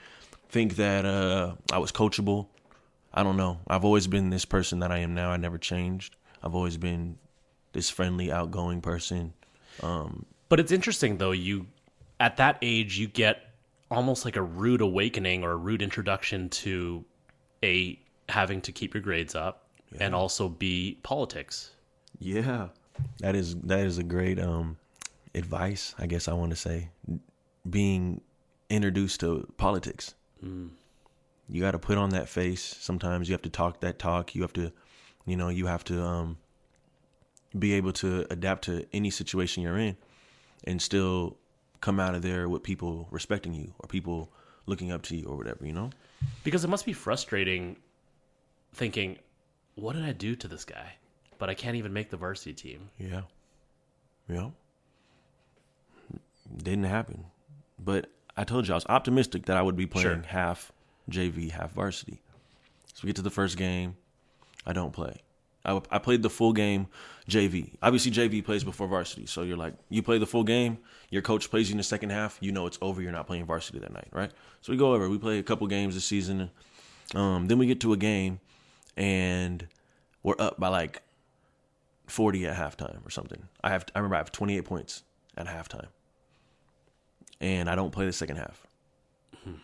think 0.49 0.75
that 0.77 1.05
uh, 1.05 1.55
I 1.73 1.79
was 1.79 1.91
coachable. 1.91 2.47
I 3.13 3.23
don't 3.23 3.35
know. 3.35 3.59
I've 3.67 3.83
always 3.83 4.07
been 4.07 4.29
this 4.29 4.45
person 4.45 4.79
that 4.79 4.91
I 4.91 4.99
am 4.99 5.13
now. 5.13 5.31
I 5.31 5.37
never 5.37 5.57
changed. 5.57 6.15
I've 6.43 6.53
always 6.55 6.77
been 6.77 7.17
this 7.73 7.89
friendly, 7.89 8.31
outgoing 8.31 8.79
person. 8.81 9.33
But 9.81 10.59
it's 10.59 10.71
interesting 10.71 11.17
though, 11.17 11.31
you 11.31 11.65
at 12.19 12.37
that 12.37 12.57
age 12.61 12.97
you 12.97 13.07
get 13.07 13.41
almost 13.89 14.25
like 14.25 14.35
a 14.35 14.41
rude 14.41 14.81
awakening 14.81 15.43
or 15.43 15.51
a 15.51 15.55
rude 15.55 15.81
introduction 15.81 16.49
to 16.49 17.03
a 17.63 17.99
having 18.29 18.61
to 18.61 18.71
keep 18.71 18.93
your 18.93 19.01
grades 19.01 19.35
up 19.35 19.67
and 19.99 20.13
also 20.13 20.49
be 20.49 20.99
politics. 21.03 21.71
Yeah, 22.19 22.69
that 23.19 23.35
is 23.35 23.55
that 23.55 23.79
is 23.79 23.97
a 23.97 24.03
great 24.03 24.39
um 24.39 24.77
advice. 25.33 25.95
I 25.97 26.07
guess 26.07 26.27
I 26.27 26.33
want 26.33 26.51
to 26.51 26.55
say, 26.55 26.89
being 27.69 28.21
introduced 28.69 29.21
to 29.21 29.47
politics. 29.57 30.13
You 31.49 31.61
got 31.61 31.71
to 31.71 31.79
put 31.79 31.97
on 31.97 32.09
that 32.09 32.27
face. 32.27 32.61
Sometimes 32.61 33.29
you 33.29 33.33
have 33.33 33.41
to 33.43 33.49
talk 33.49 33.79
that 33.79 33.99
talk. 33.99 34.35
You 34.35 34.41
have 34.41 34.53
to, 34.53 34.71
you 35.25 35.37
know, 35.37 35.49
you 35.49 35.67
have 35.67 35.83
to 35.85 36.01
um 36.03 36.37
be 37.57 37.73
able 37.73 37.93
to 37.93 38.25
adapt 38.29 38.65
to 38.65 38.85
any 38.93 39.09
situation 39.09 39.63
you're 39.63 39.77
in, 39.77 39.95
and 40.65 40.81
still 40.81 41.37
come 41.81 41.99
out 41.99 42.15
of 42.15 42.21
there 42.21 42.49
with 42.49 42.63
people 42.63 43.07
respecting 43.11 43.53
you 43.53 43.73
or 43.79 43.87
people 43.87 44.29
looking 44.65 44.91
up 44.91 45.01
to 45.03 45.15
you 45.15 45.25
or 45.27 45.37
whatever. 45.37 45.65
You 45.65 45.73
know. 45.73 45.89
Because 46.43 46.63
it 46.63 46.69
must 46.69 46.85
be 46.85 46.93
frustrating 46.93 47.77
thinking, 48.73 49.17
what 49.75 49.93
did 49.93 50.03
I 50.03 50.11
do 50.11 50.35
to 50.35 50.47
this 50.47 50.65
guy? 50.65 50.93
But 51.37 51.49
I 51.49 51.53
can't 51.53 51.75
even 51.75 51.93
make 51.93 52.09
the 52.09 52.17
varsity 52.17 52.53
team. 52.53 52.89
Yeah. 52.97 53.21
Yeah. 54.27 54.49
Didn't 56.55 56.85
happen. 56.85 57.25
But 57.79 58.09
I 58.35 58.43
told 58.43 58.67
you 58.67 58.73
I 58.73 58.77
was 58.77 58.85
optimistic 58.87 59.45
that 59.45 59.57
I 59.57 59.61
would 59.61 59.75
be 59.75 59.85
playing 59.85 60.07
Sure. 60.07 60.23
half 60.27 60.71
JV, 61.09 61.51
half 61.51 61.73
varsity. 61.73 62.21
So 62.93 63.01
we 63.03 63.07
get 63.07 63.15
to 63.17 63.21
the 63.21 63.29
first 63.29 63.57
game. 63.57 63.95
I 64.65 64.73
don't 64.73 64.91
play. 64.91 65.21
I, 65.67 65.81
I 65.91 65.99
played 65.99 66.21
the 66.23 66.29
full 66.29 66.53
game 66.53 66.87
JV. 67.29 67.75
Obviously, 67.81 68.11
JV 68.11 68.43
plays 68.43 68.63
before 68.63 68.87
varsity. 68.87 69.25
So 69.25 69.43
you're 69.43 69.57
like, 69.57 69.73
you 69.89 70.01
play 70.01 70.17
the 70.17 70.25
full 70.25 70.43
game. 70.43 70.77
Your 71.09 71.21
coach 71.21 71.49
plays 71.49 71.69
you 71.69 71.73
in 71.73 71.77
the 71.77 71.83
second 71.83 72.09
half. 72.09 72.37
You 72.41 72.51
know 72.51 72.65
it's 72.65 72.77
over. 72.81 73.01
You're 73.01 73.11
not 73.11 73.27
playing 73.27 73.45
varsity 73.45 73.79
that 73.79 73.93
night, 73.93 74.07
right? 74.11 74.31
So 74.61 74.71
we 74.71 74.77
go 74.77 74.93
over. 74.93 75.09
We 75.09 75.17
play 75.17 75.39
a 75.39 75.43
couple 75.43 75.67
games 75.67 75.93
this 75.93 76.05
season. 76.05 76.49
Um, 77.13 77.47
then 77.47 77.57
we 77.57 77.67
get 77.67 77.79
to 77.81 77.93
a 77.93 77.97
game, 77.97 78.39
and 78.95 79.67
we're 80.23 80.35
up 80.39 80.59
by 80.59 80.67
like 80.69 81.01
40 82.07 82.47
at 82.47 82.55
halftime 82.55 83.05
or 83.05 83.09
something. 83.09 83.43
I 83.63 83.69
have 83.69 83.85
I 83.95 83.99
remember 83.99 84.15
I 84.15 84.19
have 84.19 84.31
28 84.31 84.65
points 84.65 85.03
at 85.37 85.47
halftime, 85.47 85.87
and 87.39 87.69
I 87.69 87.75
don't 87.75 87.91
play 87.91 88.05
the 88.05 88.13
second 88.13 88.37
half. 88.37 88.65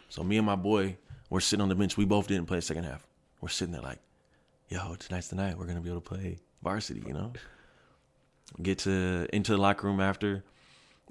So 0.10 0.24
me 0.24 0.38
and 0.38 0.46
my 0.46 0.56
boy, 0.56 0.98
we're 1.30 1.42
sitting 1.42 1.62
on 1.62 1.70
the 1.70 1.76
bench. 1.76 1.98
We 1.98 2.06
both 2.06 2.28
didn't 2.28 2.46
play 2.46 2.58
the 2.58 2.62
second 2.62 2.86
half. 2.86 3.06
We're 3.42 3.50
sitting 3.50 3.74
there 3.74 3.82
like, 3.82 4.00
yo, 4.70 4.96
tonight's 4.96 5.28
the 5.28 5.36
night. 5.36 5.58
We're 5.58 5.66
gonna 5.66 5.82
be 5.82 5.90
able 5.90 6.02
to 6.02 6.10
play 6.10 6.40
varsity, 6.62 7.04
you 7.06 7.14
know. 7.14 7.34
Get 8.62 8.80
to 8.80 9.28
into 9.34 9.52
the 9.54 9.58
locker 9.58 9.88
room 9.88 10.00
after, 10.00 10.44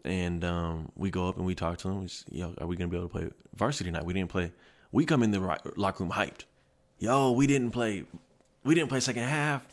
and 0.04 0.44
um, 0.44 0.92
we 0.96 1.10
go 1.10 1.28
up 1.28 1.36
and 1.36 1.46
we 1.46 1.54
talk 1.54 1.78
to 1.78 1.88
them. 1.88 2.02
We 2.02 2.08
say, 2.08 2.24
yo, 2.30 2.54
are 2.58 2.66
we 2.66 2.76
gonna 2.76 2.88
be 2.88 2.96
able 2.96 3.08
to 3.08 3.12
play 3.12 3.30
varsity 3.54 3.90
tonight? 3.90 4.04
We 4.04 4.14
didn't 4.14 4.30
play. 4.30 4.52
We 4.90 5.04
come 5.04 5.22
in 5.22 5.30
the 5.30 5.40
locker 5.76 6.04
room 6.04 6.12
hyped. 6.12 6.44
Yo, 6.98 7.32
we 7.32 7.46
didn't 7.46 7.70
play. 7.70 8.04
We 8.64 8.74
didn't 8.74 8.88
play 8.88 9.00
second 9.00 9.24
half. 9.24 9.64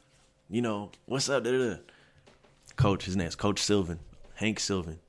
You 0.49 0.61
know 0.61 0.91
what's 1.05 1.29
up? 1.29 1.43
Da-da-da. 1.43 1.77
Coach, 2.75 3.05
his 3.05 3.15
name's 3.15 3.35
Coach 3.35 3.59
Sylvan, 3.59 3.99
Hank 4.35 4.59
Sylvan. 4.59 4.99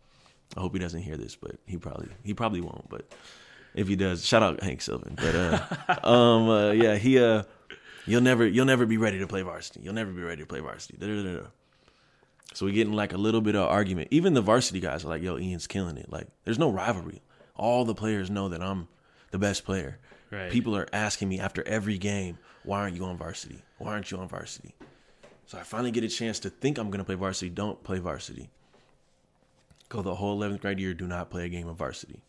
I 0.56 0.61
hope 0.61 0.72
he 0.72 0.80
doesn't 0.80 1.02
hear 1.02 1.16
this, 1.16 1.37
but 1.37 1.52
he 1.66 1.76
probably 1.76 2.09
he 2.24 2.35
probably 2.35 2.61
won't. 2.61 2.88
But 2.88 3.06
if 3.74 3.88
he 3.88 3.96
does, 3.96 4.26
shout 4.26 4.42
out 4.42 4.62
Hank 4.62 4.83
Sylvan. 4.83 5.14
But 5.16 5.35
uh, 5.35 6.06
um, 6.06 6.48
uh, 6.48 6.70
yeah, 6.72 6.96
he 6.96 7.18
uh, 7.18 7.44
you'll 8.06 8.20
never 8.20 8.46
you'll 8.46 8.66
never 8.66 8.86
be 8.86 8.96
ready 8.96 9.18
to 9.18 9.26
play 9.26 9.42
varsity. 9.42 9.80
You'll 9.82 9.94
never 9.94 10.12
be 10.12 10.22
ready 10.22 10.42
to 10.42 10.46
play 10.46 10.60
varsity. 10.60 10.96
Da-da-da-da. 10.98 11.48
So 12.52 12.66
we 12.66 12.72
get 12.72 12.86
in 12.86 12.92
like 12.94 13.12
a 13.12 13.18
little 13.18 13.40
bit 13.40 13.54
of 13.54 13.68
argument. 13.68 14.08
Even 14.10 14.34
the 14.34 14.40
varsity 14.40 14.80
guys 14.80 15.04
are 15.04 15.08
like, 15.08 15.22
"Yo, 15.22 15.38
Ian's 15.38 15.66
killing 15.66 15.96
it." 15.96 16.10
Like, 16.10 16.28
there's 16.44 16.58
no 16.58 16.70
rivalry. 16.70 17.22
All 17.54 17.84
the 17.84 17.94
players 17.94 18.30
know 18.30 18.48
that 18.48 18.62
I'm 18.62 18.88
the 19.30 19.38
best 19.38 19.64
player. 19.64 19.98
Right. 20.30 20.50
People 20.50 20.76
are 20.76 20.88
asking 20.92 21.28
me 21.28 21.38
after 21.38 21.66
every 21.66 21.98
game, 21.98 22.38
"Why 22.64 22.80
aren't 22.80 22.96
you 22.96 23.04
on 23.04 23.16
varsity? 23.16 23.62
Why 23.78 23.92
aren't 23.92 24.10
you 24.10 24.18
on 24.18 24.28
varsity?" 24.28 24.74
So 25.46 25.58
I 25.58 25.62
finally 25.62 25.90
get 25.90 26.04
a 26.04 26.08
chance 26.08 26.38
to 26.40 26.50
think 26.50 26.78
I'm 26.78 26.90
gonna 26.90 27.04
play 27.04 27.16
varsity. 27.16 27.50
Don't 27.50 27.82
play 27.82 27.98
varsity. 27.98 28.50
Go 29.88 30.02
the 30.02 30.14
whole 30.14 30.36
11th 30.36 30.60
grade 30.60 30.78
year. 30.78 30.94
Do 30.94 31.06
not 31.06 31.30
play 31.30 31.44
a 31.44 31.48
game 31.48 31.66
of 31.68 31.76
varsity. 31.76 32.22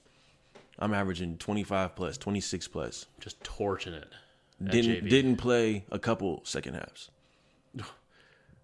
I'm 0.80 0.94
averaging 0.94 1.38
25 1.38 1.96
plus, 1.96 2.18
26 2.18 2.68
plus. 2.68 3.06
Just 3.20 3.44
torching 3.44 3.94
it. 3.94 4.08
Didn't 4.70 5.08
didn't 5.10 5.38
play 5.38 5.86
a 5.92 6.00
couple 6.00 6.42
second 6.44 6.76
halves. 6.76 7.10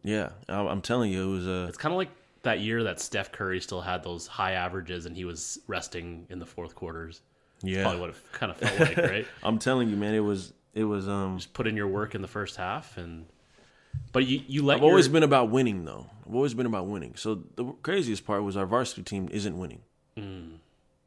Yeah, 0.03 0.29
I- 0.47 0.59
I'm 0.67 0.81
telling 0.81 1.11
you, 1.11 1.23
it 1.29 1.31
was 1.33 1.47
a. 1.47 1.65
It's 1.67 1.77
kind 1.77 1.91
of 1.91 1.97
like 1.97 2.09
that 2.43 2.59
year 2.59 2.83
that 2.83 2.99
Steph 3.01 3.31
Curry 3.31 3.59
still 3.59 3.81
had 3.81 4.03
those 4.03 4.25
high 4.27 4.53
averages 4.53 5.05
and 5.05 5.15
he 5.17 5.25
was 5.25 5.59
resting 5.67 6.25
in 6.29 6.39
the 6.39 6.45
fourth 6.45 6.75
quarters. 6.75 7.21
Yeah, 7.61 7.81
Probably 7.81 7.99
what 7.99 8.09
it 8.11 8.15
kind 8.31 8.51
of 8.51 8.57
felt 8.57 8.79
like, 8.79 8.97
right? 9.11 9.27
I'm 9.43 9.57
telling 9.59 9.89
you, 9.89 9.97
man, 9.97 10.13
it 10.13 10.19
was 10.19 10.53
it 10.73 10.83
was 10.85 11.09
um. 11.09 11.37
Just 11.39 11.53
put 11.53 11.67
in 11.67 11.75
your 11.75 11.87
work 11.87 12.15
in 12.15 12.21
the 12.21 12.27
first 12.27 12.55
half 12.55 12.95
and. 12.97 13.25
But 14.13 14.27
you, 14.27 14.41
you 14.47 14.63
let 14.63 14.77
I've 14.77 14.83
always 14.83 15.07
been 15.07 15.23
about 15.23 15.49
winning, 15.49 15.83
though. 15.83 16.05
I've 16.25 16.35
always 16.35 16.53
been 16.53 16.67
about 16.67 16.85
winning. 16.85 17.15
So 17.15 17.43
the 17.55 17.65
craziest 17.81 18.25
part 18.25 18.43
was 18.43 18.55
our 18.55 18.67
varsity 18.67 19.01
team 19.01 19.27
isn't 19.31 19.57
winning. 19.57 19.81
Mm. 20.15 20.57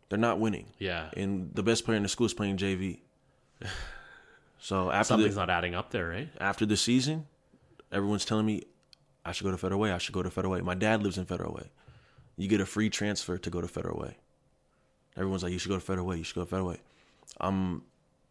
They're 0.08 0.18
not 0.18 0.40
winning, 0.40 0.66
yeah 0.78 1.08
and 1.16 1.52
the 1.54 1.62
best 1.62 1.84
player 1.84 1.96
in 1.96 2.02
the 2.02 2.08
school 2.08 2.26
is 2.26 2.34
playing 2.34 2.56
JV. 2.58 2.98
So 4.60 4.90
after 4.90 5.04
something's 5.08 5.34
the 5.34 5.40
not 5.40 5.50
adding 5.50 5.74
up 5.74 5.90
there, 5.90 6.08
right? 6.08 6.28
after 6.40 6.66
the 6.66 6.76
season, 6.76 7.26
everyone's 7.90 8.24
telling 8.24 8.46
me 8.46 8.62
I 9.24 9.32
should 9.32 9.44
go 9.44 9.50
to 9.50 9.56
Federal 9.58 9.80
Way. 9.80 9.92
I 9.92 9.98
should 9.98 10.14
go 10.14 10.22
to 10.22 10.30
Federal 10.30 10.52
Way. 10.52 10.60
My 10.60 10.74
dad 10.74 11.02
lives 11.02 11.18
in 11.18 11.24
Federal 11.24 11.54
Way. 11.54 11.70
You 12.36 12.48
get 12.48 12.60
a 12.60 12.66
free 12.66 12.90
transfer 12.90 13.36
to 13.38 13.50
go 13.50 13.60
to 13.60 13.68
Federal 13.68 13.98
Way. 13.98 14.16
Everyone's 15.16 15.42
like, 15.42 15.52
you 15.52 15.58
should 15.58 15.68
go 15.70 15.74
to 15.74 15.80
Federal 15.80 16.06
Way. 16.06 16.18
You 16.18 16.24
should 16.24 16.36
go 16.36 16.42
to 16.44 16.50
Federal 16.50 16.68
Way. 16.68 16.78
I'm 17.40 17.82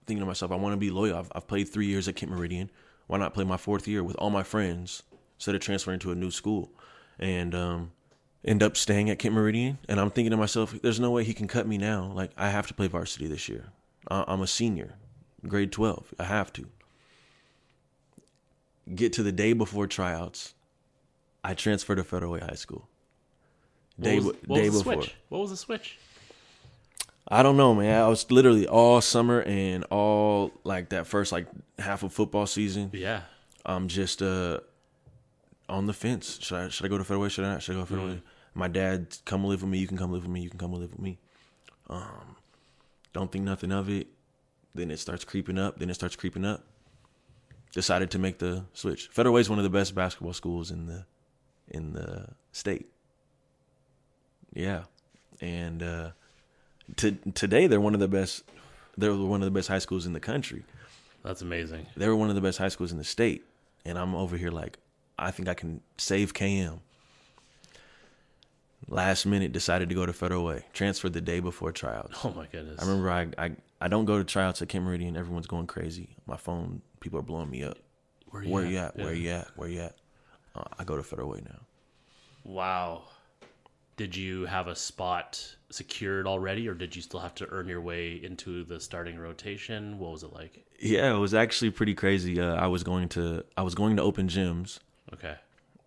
thinking 0.06 0.22
to 0.22 0.26
myself, 0.26 0.52
I 0.52 0.56
want 0.56 0.74
to 0.74 0.78
be 0.78 0.90
loyal. 0.90 1.18
I've, 1.18 1.32
I've 1.36 1.48
played 1.48 1.70
three 1.70 1.88
years 1.88 2.08
at 2.08 2.16
Kent 2.16 2.32
Meridian. 2.32 2.72
Why 3.08 3.18
not 3.18 3.34
play 3.34 3.44
my 3.44 3.58
fourth 3.58 3.88
year 3.88 4.04
with 4.04 4.16
all 4.18 4.30
my 4.30 4.44
friends 4.44 5.04
instead 5.38 5.56
of 5.56 5.62
transferring 5.62 6.00
to 6.00 6.12
a 6.12 6.16
new 6.16 6.32
school? 6.32 6.72
And 7.20 7.54
um, 7.54 7.92
end 8.46 8.64
up 8.64 8.78
staying 8.78 9.10
at 9.10 9.20
Kent 9.20 9.36
Meridian. 9.36 9.78
And 9.88 10.00
I'm 10.00 10.10
thinking 10.10 10.32
to 10.32 10.38
myself, 10.38 10.74
there's 10.82 11.00
no 11.00 11.12
way 11.12 11.24
he 11.24 11.34
can 11.34 11.48
cut 11.48 11.68
me 11.68 11.78
now. 11.78 12.12
Like, 12.16 12.32
I 12.38 12.50
have 12.50 12.68
to 12.68 12.74
play 12.74 12.88
varsity 12.88 13.28
this 13.28 13.50
year. 13.50 13.66
I- 14.10 14.26
I'm 14.28 14.42
a 14.42 14.48
senior, 14.48 14.96
grade 15.48 15.72
12. 15.72 16.14
I 16.20 16.24
have 16.26 16.52
to. 16.54 16.68
Get 18.94 19.14
to 19.14 19.24
the 19.24 19.32
day 19.32 19.54
before 19.54 19.88
tryouts. 19.88 20.54
I 21.44 21.54
transferred 21.54 21.96
to 21.96 22.04
Federal 22.04 22.34
Way 22.34 22.40
High 22.40 22.56
School. 22.56 22.88
What 23.98 24.04
Day, 24.04 24.16
was, 24.18 24.26
what 24.26 24.56
day 24.58 24.70
was 24.70 24.74
the 24.74 24.80
before. 24.80 25.04
switch? 25.04 25.16
What 25.30 25.40
was 25.40 25.50
the 25.52 25.58
switch? 25.58 25.98
I 27.28 27.44
don't 27.44 27.58
know, 27.58 27.76
man. 27.76 28.02
I 28.02 28.08
was 28.08 28.30
literally 28.32 28.68
all 28.68 29.02
summer 29.02 29.42
and 29.44 29.84
all 29.92 30.52
like 30.64 30.90
that 30.90 31.06
first 31.06 31.32
like 31.32 31.48
half 31.78 32.02
of 32.02 32.12
football 32.12 32.48
season. 32.48 32.90
Yeah. 32.92 33.22
I'm 33.66 33.88
just 33.88 34.22
uh 34.24 34.62
on 35.68 35.86
the 35.86 35.94
fence. 35.94 36.40
Should 36.42 36.58
I 36.58 36.70
should 36.70 36.86
I 36.86 36.90
go 36.90 36.98
to 36.98 37.04
Federal 37.04 37.22
Way? 37.22 37.30
Should 37.30 37.46
I 37.46 37.54
not? 37.54 37.62
Should 37.62 37.74
I 37.74 37.76
go 37.76 37.82
to 37.82 37.88
Federal 37.88 38.08
Way? 38.08 38.22
My 38.56 38.68
dad, 38.68 39.16
come 39.26 39.46
live 39.46 39.62
with 39.62 39.70
me. 39.70 39.78
You 39.78 39.88
can 39.88 39.98
come 39.98 40.12
live 40.12 40.24
with 40.24 40.32
me. 40.32 40.42
You 40.42 40.50
can 40.50 40.58
come 40.60 40.74
live 40.74 40.92
with 40.92 41.00
me. 41.00 41.20
Um, 41.88 42.36
don't 43.14 43.32
think 43.32 43.46
nothing 43.46 43.72
of 43.72 43.90
it. 43.90 44.08
Then 44.80 44.92
it 44.92 45.00
starts 45.00 45.26
creeping 45.26 45.60
up. 45.60 45.78
Then 45.78 45.90
it 45.90 45.94
starts 45.96 46.16
creeping 46.16 46.46
up. 46.46 46.64
Decided 47.74 48.10
to 48.12 48.20
make 48.20 48.40
the 48.40 48.64
switch. 48.74 49.10
Federal 49.12 49.36
Way 49.36 49.42
is 49.42 49.50
one 49.50 49.60
of 49.60 49.64
the 49.64 49.70
best 49.70 49.94
basketball 49.94 50.32
schools 50.32 50.72
in 50.72 50.88
the 50.88 51.06
in 51.68 51.92
the 51.92 52.30
state. 52.54 52.88
Yeah, 54.54 54.84
and 55.42 55.84
uh, 55.84 56.12
to, 56.96 57.12
today 57.36 57.68
they're 57.68 57.82
one 57.82 57.94
of 57.94 58.00
the 58.00 58.08
best. 58.08 58.44
They're 58.98 59.14
one 59.14 59.42
of 59.42 59.46
the 59.46 59.52
best 59.52 59.68
high 59.68 59.80
schools 59.80 60.06
in 60.06 60.14
the 60.14 60.20
country 60.20 60.64
That's 61.24 61.42
amazing. 61.42 61.86
they 61.96 62.08
were 62.08 62.16
one 62.16 62.30
of 62.30 62.36
the 62.36 62.42
best 62.42 62.58
high 62.58 62.70
schools 62.70 62.92
in 62.92 62.98
the 62.98 63.04
state, 63.04 63.44
and 63.86 63.98
I'm 64.00 64.16
over 64.16 64.36
here 64.38 64.50
like, 64.50 64.78
I 65.18 65.32
think 65.32 65.48
I 65.50 65.54
can 65.54 65.82
save 65.98 66.34
KM. 66.34 66.80
Last 68.88 69.26
minute, 69.26 69.52
decided 69.52 69.90
to 69.90 69.96
go 69.96 70.06
to 70.06 70.14
Federal 70.14 70.46
Way. 70.46 70.66
Transferred 70.74 71.14
the 71.14 71.22
day 71.22 71.40
before 71.42 71.72
tryouts. 71.72 72.18
Oh 72.24 72.32
my 72.32 72.48
goodness. 72.48 72.80
I 72.82 72.86
remember 72.86 73.12
I, 73.12 73.28
I 73.38 73.52
I 73.82 73.88
don't 73.88 74.06
go 74.06 74.18
to 74.18 74.24
tryouts 74.24 74.62
at 74.62 74.70
Kent 74.70 74.86
Meridian. 74.86 75.16
Everyone's 75.16 75.48
going 75.48 75.68
crazy. 75.68 76.18
My 76.26 76.38
phone, 76.38 76.82
people 77.00 77.20
are 77.20 77.24
blowing 77.24 77.50
me 77.50 77.64
up. 77.64 77.78
Where 78.32 78.44
Where 78.44 78.66
you 78.66 78.78
at? 78.78 78.94
Yeah. 78.98 79.04
Where 79.04 79.14
you 79.14 79.30
at? 79.32 79.48
Where 79.56 79.70
you 79.70 79.82
at? 79.82 79.96
Uh, 80.56 80.64
I 80.78 80.84
go 80.84 80.98
to 80.98 81.04
Federal 81.04 81.30
Way 81.30 81.42
now. 81.46 81.60
Wow. 82.44 83.04
Did 83.98 84.16
you 84.16 84.46
have 84.46 84.68
a 84.68 84.76
spot 84.76 85.56
secured 85.70 86.26
already, 86.26 86.68
or 86.70 86.74
did 86.74 86.96
you 86.96 87.02
still 87.02 87.20
have 87.20 87.36
to 87.36 87.48
earn 87.52 87.68
your 87.68 87.82
way 87.82 88.14
into 88.24 88.64
the 88.64 88.80
starting 88.80 89.20
rotation? 89.20 90.00
What 90.00 90.12
was 90.12 90.24
it 90.24 90.32
like? 90.34 90.66
Yeah, 90.80 91.14
it 91.14 91.18
was 91.18 91.34
actually 91.34 91.72
pretty 91.72 91.94
crazy. 91.96 92.40
Uh, 92.40 92.56
I 92.56 92.68
was 92.68 92.84
going 92.84 93.10
to 93.10 93.44
I 93.58 93.62
was 93.62 93.76
going 93.76 93.98
to 93.98 94.02
open 94.04 94.30
gyms 94.30 94.80
Okay. 95.14 95.36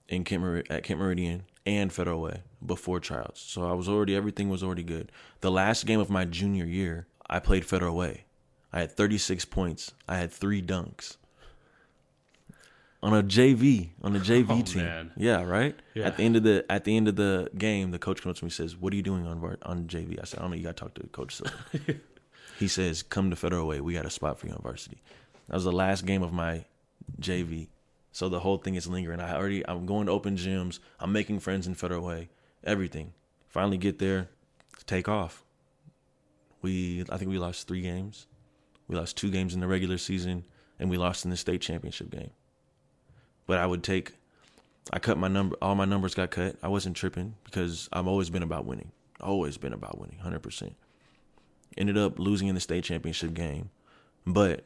in 0.09 0.25
Kent 0.25 0.43
Mer- 0.43 0.63
at 0.69 0.83
Kent 0.83 1.01
Meridian 1.01 1.45
and 1.65 1.91
Federal 1.91 2.21
Way 2.21 2.43
before 2.65 3.01
tryouts. 3.01 3.41
So 3.41 3.67
I 3.69 3.73
was 3.73 3.89
already 3.89 4.15
everything 4.15 4.51
was 4.51 4.63
already 4.63 4.83
good. 4.83 5.11
The 5.41 5.51
last 5.51 5.87
game 5.87 5.99
of 6.01 6.11
my 6.11 6.27
junior 6.27 6.67
year, 6.67 7.07
I 7.33 7.39
played 7.41 7.65
Federal 7.65 7.97
Way. 7.97 8.25
I 8.73 8.81
had 8.81 8.93
36 8.93 9.45
points. 9.47 9.93
I 10.09 10.17
had 10.19 10.31
three 10.31 10.63
dunks 10.63 11.17
on 13.03 13.13
a 13.15 13.23
JV 13.23 13.91
on 14.03 14.15
a 14.15 14.21
JV 14.31 14.47
Oh, 14.49 14.63
team. 14.63 14.85
man. 14.85 15.11
Yeah, 15.17 15.43
right. 15.43 15.75
Yeah. 15.95 16.07
At 16.07 16.17
the 16.17 16.25
end 16.25 16.37
of 16.37 16.43
the 16.45 16.65
at 16.71 16.85
the 16.85 16.97
end 16.97 17.09
of 17.09 17.17
the 17.17 17.49
game, 17.57 17.91
the 17.91 17.99
coach 17.99 18.23
comes 18.23 18.39
to 18.39 18.45
me 18.45 18.47
and 18.47 18.53
says, 18.53 18.77
"What 18.77 18.93
are 18.93 18.97
you 18.97 19.03
doing 19.03 19.27
on 19.27 19.41
var- 19.41 19.59
on 19.63 19.87
JV?" 19.87 20.19
I 20.21 20.25
said, 20.25 20.39
"I 20.39 20.43
don't 20.43 20.51
know. 20.53 20.57
You 20.57 20.63
got 20.65 20.77
to 20.77 20.85
talk 20.85 20.95
to 20.95 21.07
Coach 21.09 21.37
Silver." 21.37 22.01
he 22.59 22.69
says, 22.69 23.03
"Come 23.03 23.31
to 23.31 23.37
Federal 23.37 23.67
Way. 23.67 23.81
We 23.81 23.95
got 23.95 24.07
a 24.07 24.11
spot 24.11 24.39
for 24.39 24.47
you 24.47 24.53
on 24.53 24.61
varsity." 24.63 25.03
That 25.49 25.55
was 25.57 25.65
the 25.65 25.73
last 25.73 26.07
game 26.07 26.23
of 26.23 26.33
my 26.33 26.65
JV. 27.21 27.69
So 28.13 28.29
the 28.29 28.41
whole 28.41 28.59
thing 28.59 28.75
is 28.75 28.87
lingering. 28.87 29.21
I 29.21 29.35
already 29.35 29.67
I'm 29.67 29.87
going 29.87 30.07
to 30.07 30.13
open 30.13 30.37
gyms. 30.37 30.79
I'm 31.01 31.13
making 31.13 31.41
friends 31.41 31.67
in 31.67 31.75
Federal 31.75 32.05
Way. 32.05 32.29
Everything. 32.63 33.15
Finally 33.49 33.79
get 33.79 33.99
there, 33.99 34.29
take 34.87 35.09
off. 35.09 35.43
We 36.63 37.05
I 37.11 37.19
think 37.19 37.31
we 37.31 37.39
lost 37.39 37.69
three 37.69 37.83
games. 37.83 38.27
We 38.89 38.97
lost 38.97 39.17
two 39.17 39.31
games 39.31 39.55
in 39.55 39.61
the 39.61 39.67
regular 39.67 39.99
season, 39.99 40.45
and 40.79 40.91
we 40.91 40.97
lost 40.97 41.25
in 41.25 41.31
the 41.31 41.37
state 41.37 41.61
championship 41.61 42.11
game. 42.11 42.31
But 43.47 43.59
I 43.59 43.67
would 43.67 43.83
take. 43.83 44.15
I 44.93 44.99
cut 44.99 45.19
my 45.19 45.29
number. 45.29 45.57
All 45.63 45.75
my 45.75 45.85
numbers 45.85 46.15
got 46.15 46.31
cut. 46.31 46.57
I 46.63 46.69
wasn't 46.69 46.97
tripping 46.97 47.35
because 47.45 47.89
I've 47.93 48.07
always 48.07 48.31
been 48.31 48.43
about 48.43 48.65
winning. 48.65 48.93
Always 49.21 49.57
been 49.57 49.73
about 49.73 49.99
winning, 49.99 50.19
hundred 50.19 50.43
percent. 50.43 50.75
Ended 51.77 51.97
up 51.97 52.19
losing 52.19 52.49
in 52.49 52.55
the 52.55 52.61
state 52.61 52.85
championship 52.85 53.35
game, 53.35 53.71
but 54.27 54.65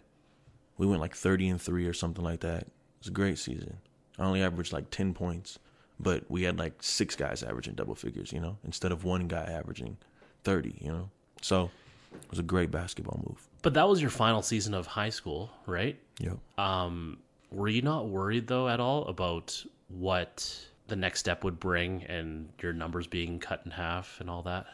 we 0.78 0.86
went 0.86 1.00
like 1.00 1.14
thirty 1.14 1.48
and 1.48 1.60
three 1.60 1.86
or 1.86 1.92
something 1.92 2.24
like 2.24 2.40
that. 2.40 2.62
It 2.62 2.72
was 3.00 3.08
a 3.08 3.12
great 3.12 3.38
season. 3.38 3.78
I 4.18 4.24
only 4.24 4.42
averaged 4.42 4.72
like 4.72 4.90
ten 4.90 5.14
points, 5.14 5.58
but 6.00 6.24
we 6.28 6.42
had 6.42 6.58
like 6.58 6.82
six 6.82 7.14
guys 7.14 7.42
averaging 7.42 7.74
double 7.74 7.94
figures. 7.94 8.32
You 8.32 8.40
know, 8.40 8.58
instead 8.64 8.92
of 8.92 9.04
one 9.04 9.28
guy 9.28 9.44
averaging 9.44 9.98
thirty. 10.42 10.78
You 10.80 10.88
know, 10.90 11.10
so 11.42 11.70
it 12.14 12.30
was 12.30 12.38
a 12.38 12.42
great 12.42 12.70
basketball 12.70 13.22
move. 13.26 13.46
But 13.62 13.74
that 13.74 13.88
was 13.88 14.00
your 14.00 14.10
final 14.10 14.42
season 14.42 14.74
of 14.74 14.86
high 14.86 15.10
school, 15.10 15.50
right? 15.66 15.98
Yep. 16.18 16.38
Um, 16.58 17.18
Were 17.50 17.68
you 17.68 17.82
not 17.82 18.08
worried 18.08 18.46
though 18.46 18.68
at 18.68 18.80
all 18.80 19.04
about 19.06 19.64
what 19.88 20.66
the 20.88 20.96
next 20.96 21.20
step 21.20 21.44
would 21.44 21.58
bring 21.58 22.04
and 22.04 22.48
your 22.60 22.72
numbers 22.72 23.06
being 23.06 23.38
cut 23.38 23.62
in 23.64 23.70
half 23.72 24.20
and 24.20 24.30
all 24.30 24.42
that? 24.42 24.66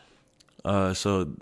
Uh, 0.65 0.95
so 0.95 1.33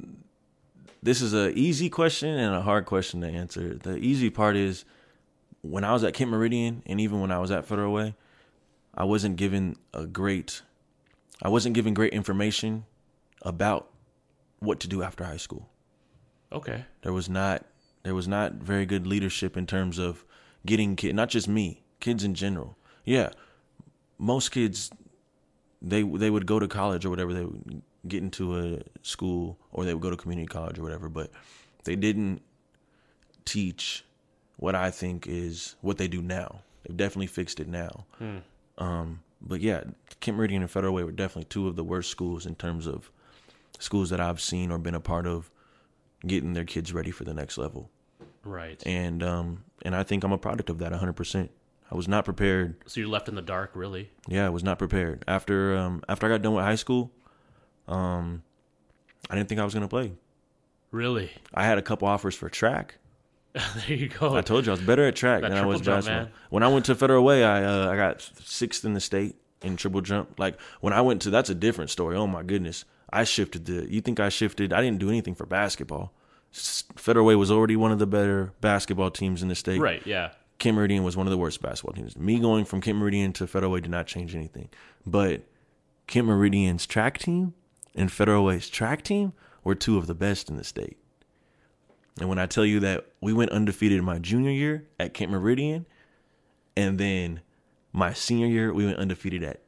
this 1.02 1.20
is 1.20 1.34
a 1.34 1.50
easy 1.58 1.88
question 1.90 2.30
and 2.30 2.54
a 2.54 2.62
hard 2.62 2.86
question 2.86 3.20
to 3.22 3.26
answer. 3.26 3.74
The 3.74 3.96
easy 3.96 4.30
part 4.30 4.56
is 4.56 4.84
when 5.62 5.84
I 5.84 5.92
was 5.92 6.04
at 6.04 6.14
Kent 6.14 6.30
Meridian 6.30 6.82
and 6.86 7.00
even 7.00 7.20
when 7.20 7.30
I 7.30 7.38
was 7.38 7.50
at 7.50 7.64
Federal 7.66 7.92
Way, 7.92 8.14
I 8.94 9.04
wasn't 9.04 9.36
given 9.36 9.76
a 9.94 10.06
great 10.06 10.62
I 11.42 11.48
wasn't 11.48 11.74
given 11.74 11.94
great 11.94 12.12
information 12.12 12.84
about 13.42 13.88
what 14.58 14.78
to 14.80 14.88
do 14.88 15.02
after 15.02 15.24
high 15.24 15.38
school. 15.38 15.68
Okay. 16.52 16.84
There 17.02 17.12
was 17.12 17.28
not 17.28 17.64
there 18.02 18.14
was 18.14 18.26
not 18.26 18.54
very 18.54 18.86
good 18.86 19.06
leadership 19.06 19.56
in 19.56 19.66
terms 19.66 19.98
of 19.98 20.24
getting 20.66 20.96
kid 20.96 21.14
not 21.14 21.28
just 21.28 21.48
me, 21.48 21.82
kids 22.00 22.24
in 22.24 22.34
general. 22.34 22.76
Yeah. 23.04 23.30
Most 24.18 24.50
kids 24.50 24.90
they 25.82 26.02
they 26.02 26.30
would 26.30 26.46
go 26.46 26.58
to 26.58 26.68
college 26.68 27.04
or 27.04 27.10
whatever 27.10 27.32
they 27.32 27.44
would 27.44 27.82
get 28.06 28.22
into 28.22 28.58
a 28.58 28.78
school 29.02 29.58
or 29.72 29.84
they 29.84 29.94
would 29.94 30.02
go 30.02 30.10
to 30.10 30.16
community 30.16 30.46
college 30.46 30.78
or 30.78 30.82
whatever, 30.82 31.08
but 31.08 31.30
they 31.84 31.96
didn't 31.96 32.42
teach 33.44 34.04
what 34.56 34.74
I 34.74 34.90
think 34.90 35.26
is 35.26 35.76
what 35.80 35.98
they 35.98 36.08
do 36.08 36.20
now. 36.20 36.62
They've 36.82 36.96
definitely 36.96 37.28
fixed 37.28 37.60
it 37.60 37.68
now. 37.68 38.06
Hmm. 38.18 38.38
Um, 38.78 39.20
but 39.40 39.60
yeah, 39.60 39.84
Kent 40.20 40.36
Meridian 40.36 40.62
and 40.62 40.70
Federal 40.70 40.94
Way 40.94 41.04
were 41.04 41.12
definitely 41.12 41.44
two 41.44 41.68
of 41.68 41.76
the 41.76 41.84
worst 41.84 42.10
schools 42.10 42.46
in 42.46 42.54
terms 42.54 42.86
of 42.86 43.10
schools 43.78 44.10
that 44.10 44.20
I've 44.20 44.40
seen 44.40 44.70
or 44.70 44.78
been 44.78 44.94
a 44.94 45.00
part 45.00 45.26
of 45.26 45.50
getting 46.26 46.52
their 46.52 46.64
kids 46.64 46.92
ready 46.92 47.10
for 47.10 47.24
the 47.24 47.34
next 47.34 47.58
level. 47.58 47.90
Right. 48.44 48.82
And 48.86 49.22
um, 49.22 49.64
and 49.82 49.94
I 49.94 50.02
think 50.02 50.24
I'm 50.24 50.32
a 50.32 50.38
product 50.38 50.70
of 50.70 50.78
that 50.78 50.92
100%. 50.92 51.48
I 51.90 51.94
was 51.96 52.06
not 52.06 52.24
prepared. 52.24 52.76
So 52.86 53.00
you're 53.00 53.08
left 53.08 53.28
in 53.28 53.34
the 53.34 53.42
dark, 53.42 53.72
really? 53.74 54.10
Yeah, 54.28 54.46
I 54.46 54.50
was 54.50 54.62
not 54.62 54.78
prepared. 54.78 55.24
After 55.26 55.76
um, 55.76 56.02
after 56.08 56.26
I 56.26 56.30
got 56.30 56.42
done 56.42 56.54
with 56.54 56.64
high 56.64 56.76
school, 56.76 57.10
um, 57.88 58.42
I 59.28 59.34
didn't 59.34 59.48
think 59.48 59.60
I 59.60 59.64
was 59.64 59.74
gonna 59.74 59.88
play. 59.88 60.12
Really? 60.90 61.30
I 61.54 61.64
had 61.64 61.78
a 61.78 61.82
couple 61.82 62.08
offers 62.08 62.34
for 62.34 62.48
track. 62.48 62.96
there 63.54 63.96
you 63.96 64.08
go. 64.08 64.36
I 64.36 64.42
told 64.42 64.66
you 64.66 64.72
I 64.72 64.74
was 64.76 64.80
better 64.84 65.04
at 65.06 65.16
track 65.16 65.42
That 65.42 65.50
than 65.50 65.58
I 65.58 65.66
was 65.66 65.80
jump, 65.80 65.98
basketball. 65.98 66.24
man. 66.24 66.32
When 66.50 66.62
I 66.62 66.68
went 66.68 66.84
to 66.86 66.94
Federal 66.94 67.24
Way, 67.24 67.44
I 67.44 67.64
uh, 67.64 67.90
I 67.90 67.96
got 67.96 68.22
sixth 68.44 68.84
in 68.84 68.94
the 68.94 69.00
state 69.00 69.36
in 69.62 69.76
triple 69.76 70.00
jump. 70.00 70.38
Like 70.38 70.60
when 70.80 70.92
I 70.92 71.00
went 71.00 71.22
to, 71.22 71.30
that's 71.30 71.50
a 71.50 71.54
different 71.54 71.90
story. 71.90 72.16
Oh 72.16 72.26
my 72.28 72.42
goodness, 72.44 72.84
I 73.12 73.24
shifted 73.24 73.64
the. 73.66 73.90
You 73.92 74.00
think 74.00 74.20
I 74.20 74.28
shifted? 74.28 74.72
I 74.72 74.80
didn't 74.80 74.98
do 74.98 75.08
anything 75.08 75.34
for 75.34 75.46
basketball. 75.46 76.12
Federal 76.52 77.26
Way 77.26 77.36
was 77.36 77.50
already 77.50 77.76
one 77.76 77.92
of 77.92 77.98
the 77.98 78.06
better 78.06 78.52
basketball 78.60 79.10
teams 79.10 79.42
in 79.42 79.48
the 79.48 79.54
state. 79.54 79.80
right. 79.80 80.04
Yeah. 80.06 80.32
Kent 80.58 80.76
Meridian 80.76 81.04
was 81.04 81.16
one 81.16 81.26
of 81.26 81.30
the 81.30 81.38
worst 81.38 81.62
basketball 81.62 81.94
teams. 81.94 82.18
Me 82.18 82.38
going 82.38 82.66
from 82.66 82.82
Kent 82.82 82.98
Meridian 82.98 83.32
to 83.34 83.46
Federal 83.46 83.72
Way 83.72 83.80
did 83.80 83.90
not 83.90 84.06
change 84.06 84.34
anything. 84.34 84.68
But 85.06 85.42
Kent 86.06 86.26
Meridian's 86.26 86.86
track 86.86 87.16
team 87.16 87.54
and 87.94 88.12
Federal 88.12 88.44
Way's 88.44 88.68
track 88.68 89.02
team 89.02 89.32
were 89.64 89.74
two 89.74 89.96
of 89.96 90.06
the 90.06 90.14
best 90.14 90.50
in 90.50 90.56
the 90.56 90.64
state. 90.64 90.98
And 92.18 92.28
when 92.28 92.38
I 92.38 92.44
tell 92.44 92.66
you 92.66 92.78
that 92.80 93.06
we 93.22 93.32
went 93.32 93.52
undefeated 93.52 94.02
my 94.02 94.18
junior 94.18 94.50
year 94.50 94.86
at 94.98 95.14
Kent 95.14 95.30
Meridian, 95.30 95.86
and 96.76 96.98
then 96.98 97.40
my 97.92 98.12
senior 98.12 98.46
year 98.46 98.72
we 98.74 98.84
went 98.84 98.98
undefeated 98.98 99.42
at 99.42 99.62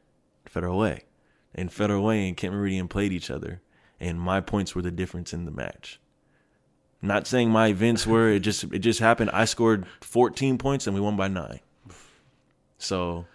Federal 0.45 0.79
Way. 0.79 1.05
And 1.55 1.73
Federal 1.73 2.05
Way 2.05 2.29
and 2.29 2.37
Kent 2.37 2.55
Meridian 2.55 2.89
played 2.89 3.13
each 3.13 3.31
other, 3.31 3.61
and 4.01 4.19
my 4.21 4.41
points 4.41 4.75
were 4.75 4.83
the 4.83 4.91
difference 4.91 5.33
in 5.35 5.45
the 5.45 5.51
match. 5.51 6.01
Not 7.03 7.27
saying 7.27 7.51
my 7.51 7.67
events 7.69 8.07
were, 8.07 8.31
it 8.31 8.41
just 8.41 8.65
it 8.65 8.79
just 8.79 9.01
happened. 9.01 9.31
I 9.33 9.45
scored 9.45 9.87
14 10.03 10.57
points 10.57 10.87
and 10.87 10.95
we 10.95 11.01
won 11.01 11.17
by 11.17 11.27
9. 11.29 11.59
So 12.79 13.27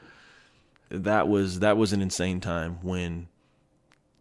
that 0.89 1.27
was 1.27 1.59
that 1.59 1.77
was 1.77 1.93
an 1.93 2.01
insane 2.01 2.39
time 2.39 2.79
when 2.81 3.27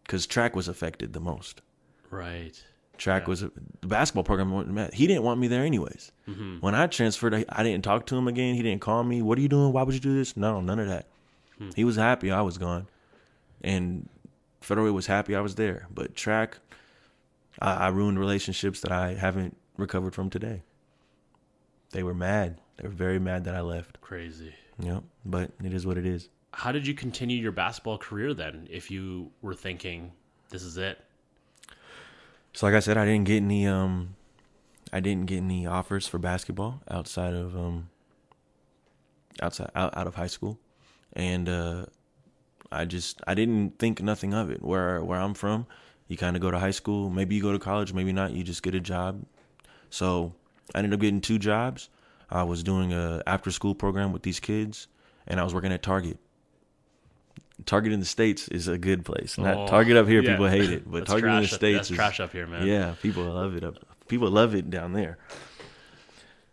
cuz 0.07 0.27
track 0.27 0.55
was 0.55 0.67
affected 0.67 1.13
the 1.13 1.19
most. 1.19 1.61
Right. 2.09 2.61
Track 2.97 3.23
Yeah. 3.23 3.29
was 3.29 3.39
the 3.41 3.87
basketball 3.87 4.23
program. 4.23 4.89
He 4.91 5.07
didn't 5.07 5.23
want 5.23 5.39
me 5.39 5.47
there 5.47 5.63
anyways. 5.63 6.11
Mm-hmm. 6.27 6.57
When 6.59 6.75
I 6.75 6.87
transferred, 6.87 7.33
I, 7.33 7.45
I 7.49 7.63
didn't 7.63 7.83
talk 7.83 8.05
to 8.07 8.17
him 8.17 8.27
again. 8.27 8.55
He 8.55 8.63
didn't 8.63 8.81
call 8.81 9.03
me. 9.03 9.21
What 9.21 9.37
are 9.37 9.41
you 9.41 9.49
doing? 9.49 9.71
Why 9.71 9.83
would 9.83 9.93
you 9.93 9.99
do 10.01 10.15
this? 10.15 10.35
No, 10.35 10.59
none 10.61 10.79
of 10.79 10.87
that. 10.87 11.05
Hmm. 11.57 11.69
He 11.75 11.83
was 11.83 11.95
happy 11.95 12.31
I 12.31 12.41
was 12.41 12.57
gone, 12.57 12.87
and 13.61 14.09
Federal 14.61 14.91
was 14.93 15.07
happy 15.07 15.35
I 15.35 15.41
was 15.41 15.55
there. 15.55 15.87
But 15.93 16.15
track, 16.15 16.57
I, 17.59 17.73
I 17.73 17.87
ruined 17.87 18.19
relationships 18.19 18.81
that 18.81 18.91
I 18.91 19.13
haven't 19.13 19.55
recovered 19.77 20.13
from 20.13 20.29
today. 20.29 20.63
They 21.91 22.03
were 22.03 22.13
mad. 22.13 22.59
They 22.77 22.87
were 22.87 22.93
very 22.93 23.19
mad 23.19 23.45
that 23.45 23.55
I 23.55 23.61
left. 23.61 24.01
Crazy. 24.01 24.53
Yep. 24.79 25.03
But 25.25 25.51
it 25.63 25.73
is 25.73 25.85
what 25.85 25.97
it 25.97 26.05
is. 26.05 26.29
How 26.53 26.71
did 26.71 26.87
you 26.87 26.93
continue 26.93 27.37
your 27.37 27.51
basketball 27.51 27.97
career 27.97 28.33
then? 28.33 28.67
If 28.69 28.91
you 28.91 29.31
were 29.41 29.53
thinking, 29.53 30.11
this 30.49 30.63
is 30.63 30.77
it. 30.77 30.99
So 32.53 32.65
like 32.65 32.75
I 32.75 32.79
said, 32.79 32.97
I 32.97 33.05
didn't 33.05 33.25
get 33.25 33.37
any 33.37 33.67
um 33.67 34.15
I 34.91 34.99
didn't 34.99 35.27
get 35.27 35.37
any 35.37 35.67
offers 35.67 36.07
for 36.07 36.17
basketball 36.17 36.81
outside 36.89 37.33
of 37.33 37.55
um 37.55 37.89
outside 39.41 39.69
out, 39.75 39.95
out 39.95 40.07
of 40.07 40.15
high 40.15 40.27
school. 40.27 40.59
And 41.13 41.47
uh 41.47 41.85
I 42.71 42.85
just 42.85 43.21
I 43.27 43.33
didn't 43.33 43.79
think 43.79 44.01
nothing 44.01 44.33
of 44.33 44.49
it. 44.51 44.61
Where 44.61 45.03
where 45.03 45.19
I'm 45.19 45.33
from, 45.33 45.65
you 46.07 46.17
kind 46.17 46.35
of 46.35 46.41
go 46.41 46.51
to 46.51 46.59
high 46.59 46.71
school, 46.71 47.09
maybe 47.09 47.35
you 47.35 47.41
go 47.41 47.51
to 47.53 47.59
college, 47.59 47.93
maybe 47.93 48.11
not, 48.13 48.31
you 48.31 48.43
just 48.43 48.63
get 48.63 48.75
a 48.75 48.79
job. 48.79 49.25
So, 49.89 50.33
I 50.75 50.79
ended 50.79 50.93
up 50.93 50.99
getting 50.99 51.21
two 51.21 51.39
jobs. 51.39 51.89
I 52.29 52.43
was 52.43 52.61
doing 52.63 52.91
a 52.91 53.23
after 53.25 53.51
school 53.51 53.73
program 53.73 54.11
with 54.11 54.23
these 54.23 54.39
kids 54.39 54.87
and 55.27 55.39
I 55.39 55.43
was 55.43 55.53
working 55.53 55.71
at 55.71 55.81
Target. 55.81 56.17
Target 57.65 57.91
in 57.93 57.99
the 57.99 58.05
states 58.05 58.47
is 58.49 58.67
a 58.67 58.77
good 58.77 59.03
place. 59.05 59.37
Not 59.37 59.55
Oh, 59.55 59.67
Target 59.67 59.97
up 59.97 60.07
here, 60.07 60.21
yeah. 60.21 60.31
people 60.31 60.47
hate 60.47 60.69
it, 60.69 60.89
but 60.89 60.99
That's 60.99 61.11
Target 61.11 61.29
in 61.31 61.41
the 61.41 61.47
states 61.47 61.77
That's 61.77 61.91
is 61.91 61.95
trash 61.95 62.19
up 62.19 62.31
here, 62.33 62.45
man. 62.47 62.67
yeah, 62.67 62.95
people 63.01 63.23
love 63.23 63.55
it 63.55 63.63
up. 63.63 63.75
People 64.07 64.29
love 64.29 64.53
it 64.55 64.69
down 64.69 64.93
there. 64.93 65.17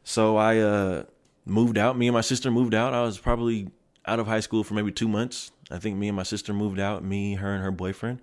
So 0.05 0.37
I 0.37 0.59
uh, 0.59 1.05
moved 1.45 1.77
out. 1.79 1.97
Me 1.99 2.07
and 2.09 2.15
my 2.15 2.21
sister 2.21 2.51
moved 2.51 2.75
out. 2.75 2.95
I 2.95 3.03
was 3.03 3.19
probably 3.19 3.69
out 4.07 4.19
of 4.19 4.27
high 4.27 4.41
school 4.41 4.65
for 4.65 4.75
maybe 4.75 4.93
two 4.93 5.09
months. 5.09 5.51
I 5.71 5.79
think 5.79 5.97
me 5.97 6.09
and 6.09 6.17
my 6.17 6.23
sister 6.23 6.53
moved 6.53 6.79
out. 6.79 7.03
Me, 7.05 7.35
her, 7.35 7.55
and 7.55 7.63
her 7.63 7.71
boyfriend 7.71 8.21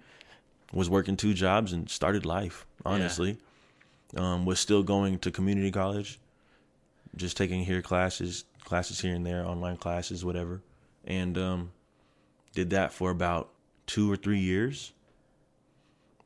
was 0.73 0.89
working 0.89 1.17
two 1.17 1.33
jobs 1.33 1.73
and 1.73 1.89
started 1.89 2.25
life. 2.25 2.65
Honestly, 2.85 3.37
um, 4.15 4.45
was 4.45 4.59
still 4.59 4.83
going 4.83 5.19
to 5.19 5.31
community 5.31 5.71
college, 5.71 6.19
just 7.15 7.37
taking 7.37 7.63
here 7.63 7.81
classes, 7.81 8.45
classes 8.63 8.99
here 9.01 9.13
and 9.13 9.25
there, 9.25 9.45
online 9.45 9.77
classes, 9.77 10.23
whatever, 10.25 10.61
and 11.05 11.37
um, 11.37 11.71
did 12.55 12.69
that 12.71 12.91
for 12.93 13.11
about 13.11 13.49
two 13.85 14.11
or 14.11 14.15
three 14.15 14.39
years. 14.39 14.93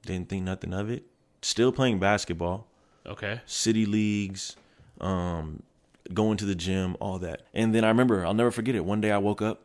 Didn't 0.06 0.30
think 0.30 0.43
nothing 0.43 0.73
of 0.73 0.89
it. 0.89 1.04
Still 1.41 1.71
playing 1.71 1.99
basketball, 1.99 2.67
Okay. 3.06 3.41
city 3.45 3.86
leagues, 3.86 4.56
um, 5.01 5.62
going 6.13 6.38
to 6.38 6.45
the 6.45 6.56
gym, 6.56 6.95
all 6.99 7.19
that. 7.19 7.41
And 7.54 7.73
then 7.73 7.84
I 7.84 7.88
remember, 7.89 8.25
I'll 8.25 8.34
never 8.34 8.51
forget 8.51 8.75
it. 8.75 8.86
One 8.86 9.01
day 9.01 9.12
I 9.12 9.17
woke 9.17 9.41
up, 9.41 9.62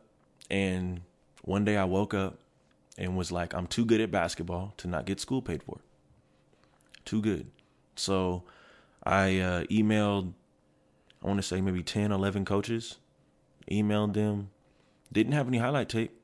and 0.49 1.01
one 1.41 1.65
day 1.65 1.77
I 1.77 1.85
woke 1.85 2.13
up 2.13 2.39
and 2.97 3.17
was 3.17 3.31
like, 3.31 3.53
I'm 3.53 3.67
too 3.67 3.85
good 3.85 4.01
at 4.01 4.11
basketball 4.11 4.73
to 4.77 4.87
not 4.87 5.05
get 5.05 5.19
school 5.19 5.41
paid 5.41 5.63
for. 5.63 5.79
Too 7.05 7.21
good. 7.21 7.49
So 7.95 8.43
I 9.03 9.39
uh, 9.39 9.63
emailed, 9.63 10.33
I 11.23 11.27
want 11.27 11.39
to 11.39 11.43
say 11.43 11.61
maybe 11.61 11.83
10, 11.83 12.11
11 12.11 12.45
coaches, 12.45 12.97
emailed 13.69 14.13
them, 14.13 14.49
didn't 15.11 15.33
have 15.33 15.47
any 15.47 15.57
highlight 15.57 15.89
tape, 15.89 16.19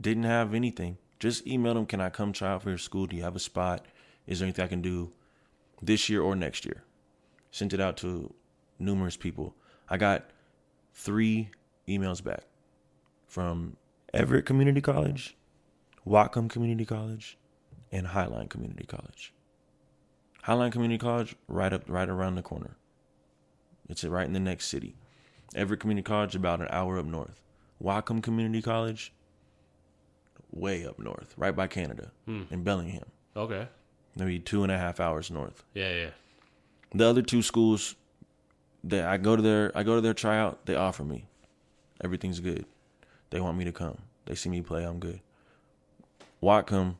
didn't 0.00 0.24
have 0.24 0.54
anything. 0.54 0.98
Just 1.18 1.46
emailed 1.46 1.74
them, 1.74 1.86
can 1.86 2.00
I 2.00 2.10
come 2.10 2.32
try 2.32 2.52
out 2.52 2.62
for 2.62 2.68
your 2.68 2.78
school? 2.78 3.06
Do 3.06 3.16
you 3.16 3.22
have 3.22 3.36
a 3.36 3.40
spot? 3.40 3.86
Is 4.26 4.38
there 4.38 4.46
anything 4.46 4.64
I 4.64 4.68
can 4.68 4.82
do 4.82 5.12
this 5.82 6.08
year 6.08 6.22
or 6.22 6.34
next 6.34 6.64
year? 6.64 6.82
Sent 7.50 7.72
it 7.72 7.80
out 7.80 7.96
to 7.98 8.32
numerous 8.78 9.16
people. 9.16 9.54
I 9.88 9.96
got 9.96 10.30
three 10.94 11.50
emails 11.88 12.22
back 12.22 12.42
from 13.26 13.76
Everett 14.16 14.46
Community 14.46 14.80
College, 14.80 15.36
Whatcom 16.06 16.48
Community 16.48 16.86
College, 16.86 17.36
and 17.92 18.06
Highline 18.06 18.48
Community 18.48 18.86
College. 18.86 19.34
Highline 20.44 20.72
Community 20.72 20.96
College, 20.96 21.36
right 21.48 21.70
up, 21.70 21.82
right 21.86 22.08
around 22.08 22.36
the 22.36 22.42
corner. 22.42 22.78
It's 23.90 24.04
right 24.04 24.26
in 24.26 24.32
the 24.32 24.40
next 24.40 24.68
city. 24.68 24.96
Everett 25.54 25.80
Community 25.80 26.02
College, 26.02 26.34
about 26.34 26.62
an 26.62 26.68
hour 26.70 26.98
up 26.98 27.04
north. 27.04 27.42
Whatcom 27.82 28.22
Community 28.22 28.62
College, 28.62 29.12
way 30.50 30.86
up 30.86 30.98
north, 30.98 31.34
right 31.36 31.54
by 31.54 31.66
Canada, 31.66 32.10
Hmm. 32.24 32.44
in 32.50 32.62
Bellingham, 32.64 33.04
Okay. 33.36 33.68
maybe 34.16 34.38
two 34.38 34.62
and 34.62 34.72
a 34.72 34.78
half 34.78 34.98
hours 34.98 35.30
north. 35.30 35.62
Yeah, 35.74 35.92
yeah. 35.92 36.10
The 36.94 37.04
other 37.04 37.20
two 37.20 37.42
schools 37.42 37.96
that 38.82 39.04
I 39.06 39.18
go 39.18 39.36
to 39.36 39.42
their 39.42 39.72
I 39.76 39.82
go 39.82 39.96
to 39.96 40.00
their 40.00 40.14
tryout, 40.14 40.64
they 40.64 40.74
offer 40.74 41.04
me. 41.04 41.26
Everything's 42.02 42.40
good. 42.40 42.64
They 43.30 43.40
want 43.40 43.58
me 43.58 43.64
to 43.64 43.72
come. 43.72 43.98
They 44.26 44.34
see 44.34 44.48
me 44.48 44.60
play, 44.60 44.84
I'm 44.84 44.98
good. 44.98 45.20
Whatcom, 46.42 46.96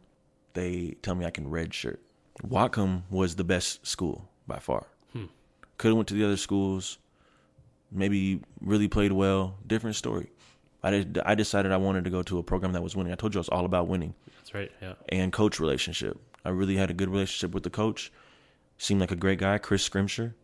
they 0.54 0.96
tell 1.02 1.14
me 1.14 1.26
I 1.26 1.30
can 1.30 1.50
redshirt. 1.50 1.98
Whatcom 2.46 3.02
was 3.10 3.36
the 3.36 3.44
best 3.44 3.86
school 3.86 4.28
by 4.46 4.58
far. 4.58 4.86
Hmm. 5.12 5.24
Could 5.78 5.88
have 5.88 5.96
went 5.96 6.08
to 6.08 6.14
the 6.14 6.24
other 6.24 6.36
schools. 6.36 6.98
maybe 7.90 8.40
really 8.60 8.88
played 8.88 9.12
well. 9.12 9.56
Different 9.66 9.96
story. 9.96 10.30
I 10.82 10.90
did, 10.90 11.18
I 11.24 11.34
decided 11.34 11.72
I 11.72 11.76
wanted 11.78 12.04
to 12.04 12.10
go 12.10 12.22
to 12.22 12.38
a 12.38 12.42
program 12.42 12.72
that 12.72 12.82
was 12.82 12.94
winning. 12.94 13.12
I 13.12 13.16
told 13.16 13.34
you 13.34 13.38
I 13.38 13.42
was 13.42 13.48
all 13.48 13.64
about 13.64 13.88
winning 13.88 14.14
That's 14.38 14.54
right. 14.54 14.70
Yeah. 14.80 14.94
and 15.08 15.32
coach 15.32 15.58
relationship. 15.58 16.18
I 16.44 16.50
really 16.50 16.76
had 16.76 16.90
a 16.90 16.94
good 16.94 17.08
relationship 17.08 17.52
with 17.52 17.64
the 17.64 17.70
coach. 17.70 18.12
Seemed 18.78 19.00
like 19.00 19.10
a 19.10 19.16
great 19.16 19.38
guy, 19.38 19.58
Chris 19.58 19.82
Scrimshire. 19.82 20.34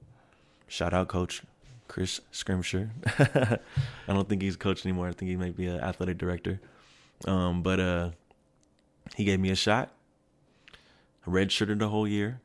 Shout 0.66 0.94
out, 0.94 1.08
Coach 1.08 1.42
Chris 1.86 2.20
Scrimshire. 2.32 2.90
I 3.18 3.58
don't 4.12 4.26
think 4.28 4.40
he's 4.42 4.54
a 4.54 4.58
coach 4.58 4.84
anymore. 4.86 5.08
I 5.08 5.12
think 5.12 5.28
he 5.30 5.36
might 5.36 5.54
be 5.56 5.66
an 5.66 5.78
athletic 5.80 6.16
director. 6.18 6.58
Um, 7.26 7.62
but 7.62 7.80
uh, 7.80 8.10
he 9.16 9.24
gave 9.24 9.40
me 9.40 9.50
a 9.50 9.56
shot. 9.56 9.90
I 11.26 11.30
Redshirted 11.30 11.78
the 11.78 11.88
whole 11.88 12.08
year. 12.08 12.40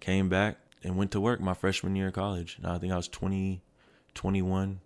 Came 0.00 0.28
back 0.28 0.56
and 0.82 0.96
went 0.96 1.12
to 1.12 1.20
work 1.20 1.40
my 1.40 1.54
freshman 1.54 1.94
year 1.94 2.08
of 2.08 2.14
college. 2.14 2.58
Now 2.60 2.74
I 2.74 2.78
think 2.78 2.92
I 2.92 2.96
was 2.96 3.06
20, 3.08 3.62
21. 4.14 4.80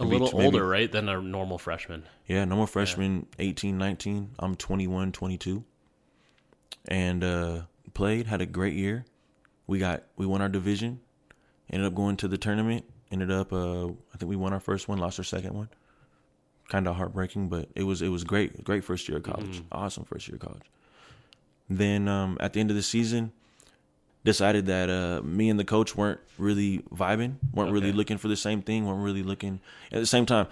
A 0.00 0.04
Maybe- 0.04 0.18
little 0.18 0.36
maybe- 0.38 0.46
older, 0.46 0.66
right, 0.68 0.90
than 0.90 1.08
a 1.08 1.20
normal 1.22 1.56
freshman. 1.56 2.04
Yeah, 2.26 2.44
no 2.44 2.56
more 2.56 2.66
freshman, 2.66 3.26
18, 3.38 3.78
19. 3.78 4.30
I'm 4.38 4.56
21, 4.56 5.12
22. 5.12 5.64
And 6.88 7.22
uh, 7.24 7.62
played, 7.94 8.26
had 8.26 8.40
a 8.42 8.46
great 8.46 8.74
year. 8.74 9.04
We 9.66 9.78
got 9.78 10.02
we 10.16 10.26
won 10.26 10.42
our 10.42 10.48
division. 10.50 11.00
Ended 11.70 11.86
up 11.86 11.94
going 11.94 12.16
to 12.18 12.28
the 12.28 12.36
tournament. 12.36 12.84
Ended 13.10 13.30
up 13.30 13.52
uh, 13.52 13.86
I 13.86 14.16
think 14.18 14.28
we 14.28 14.36
won 14.36 14.52
our 14.52 14.60
first 14.60 14.88
one, 14.88 14.98
lost 14.98 15.18
our 15.18 15.24
second 15.24 15.54
one. 15.54 15.70
Kind 16.68 16.88
of 16.88 16.96
heartbreaking, 16.96 17.48
but 17.48 17.68
it 17.74 17.82
was 17.82 18.00
it 18.02 18.08
was 18.08 18.24
great. 18.24 18.64
Great 18.64 18.84
first 18.84 19.08
year 19.08 19.18
of 19.18 19.24
college. 19.24 19.62
Awesome 19.70 20.04
first 20.04 20.28
year 20.28 20.36
of 20.36 20.40
college. 20.40 20.62
Then 21.68 22.08
um, 22.08 22.36
at 22.40 22.52
the 22.52 22.60
end 22.60 22.70
of 22.70 22.76
the 22.76 22.82
season, 22.82 23.32
decided 24.24 24.66
that 24.66 24.88
uh, 24.88 25.22
me 25.22 25.50
and 25.50 25.60
the 25.60 25.64
coach 25.64 25.94
weren't 25.94 26.20
really 26.38 26.78
vibing, 26.94 27.36
weren't 27.52 27.70
really 27.70 27.92
looking 27.92 28.16
for 28.18 28.28
the 28.28 28.36
same 28.36 28.62
thing, 28.62 28.86
weren't 28.86 29.02
really 29.02 29.22
looking. 29.22 29.60
At 29.92 30.00
the 30.00 30.06
same 30.06 30.26
time, 30.26 30.46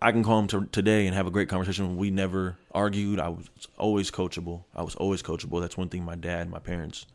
I 0.00 0.12
can 0.12 0.22
call 0.24 0.40
him 0.40 0.48
to, 0.48 0.66
today 0.66 1.06
and 1.06 1.14
have 1.14 1.26
a 1.26 1.30
great 1.30 1.48
conversation. 1.48 1.96
We 1.96 2.10
never 2.10 2.56
argued. 2.72 3.20
I 3.20 3.28
was 3.28 3.48
always 3.78 4.10
coachable. 4.10 4.64
I 4.74 4.82
was 4.82 4.94
always 4.96 5.22
coachable. 5.22 5.60
That's 5.60 5.76
one 5.76 5.88
thing 5.88 6.04
my 6.04 6.16
dad, 6.16 6.50
my 6.50 6.58
parents, 6.58 7.06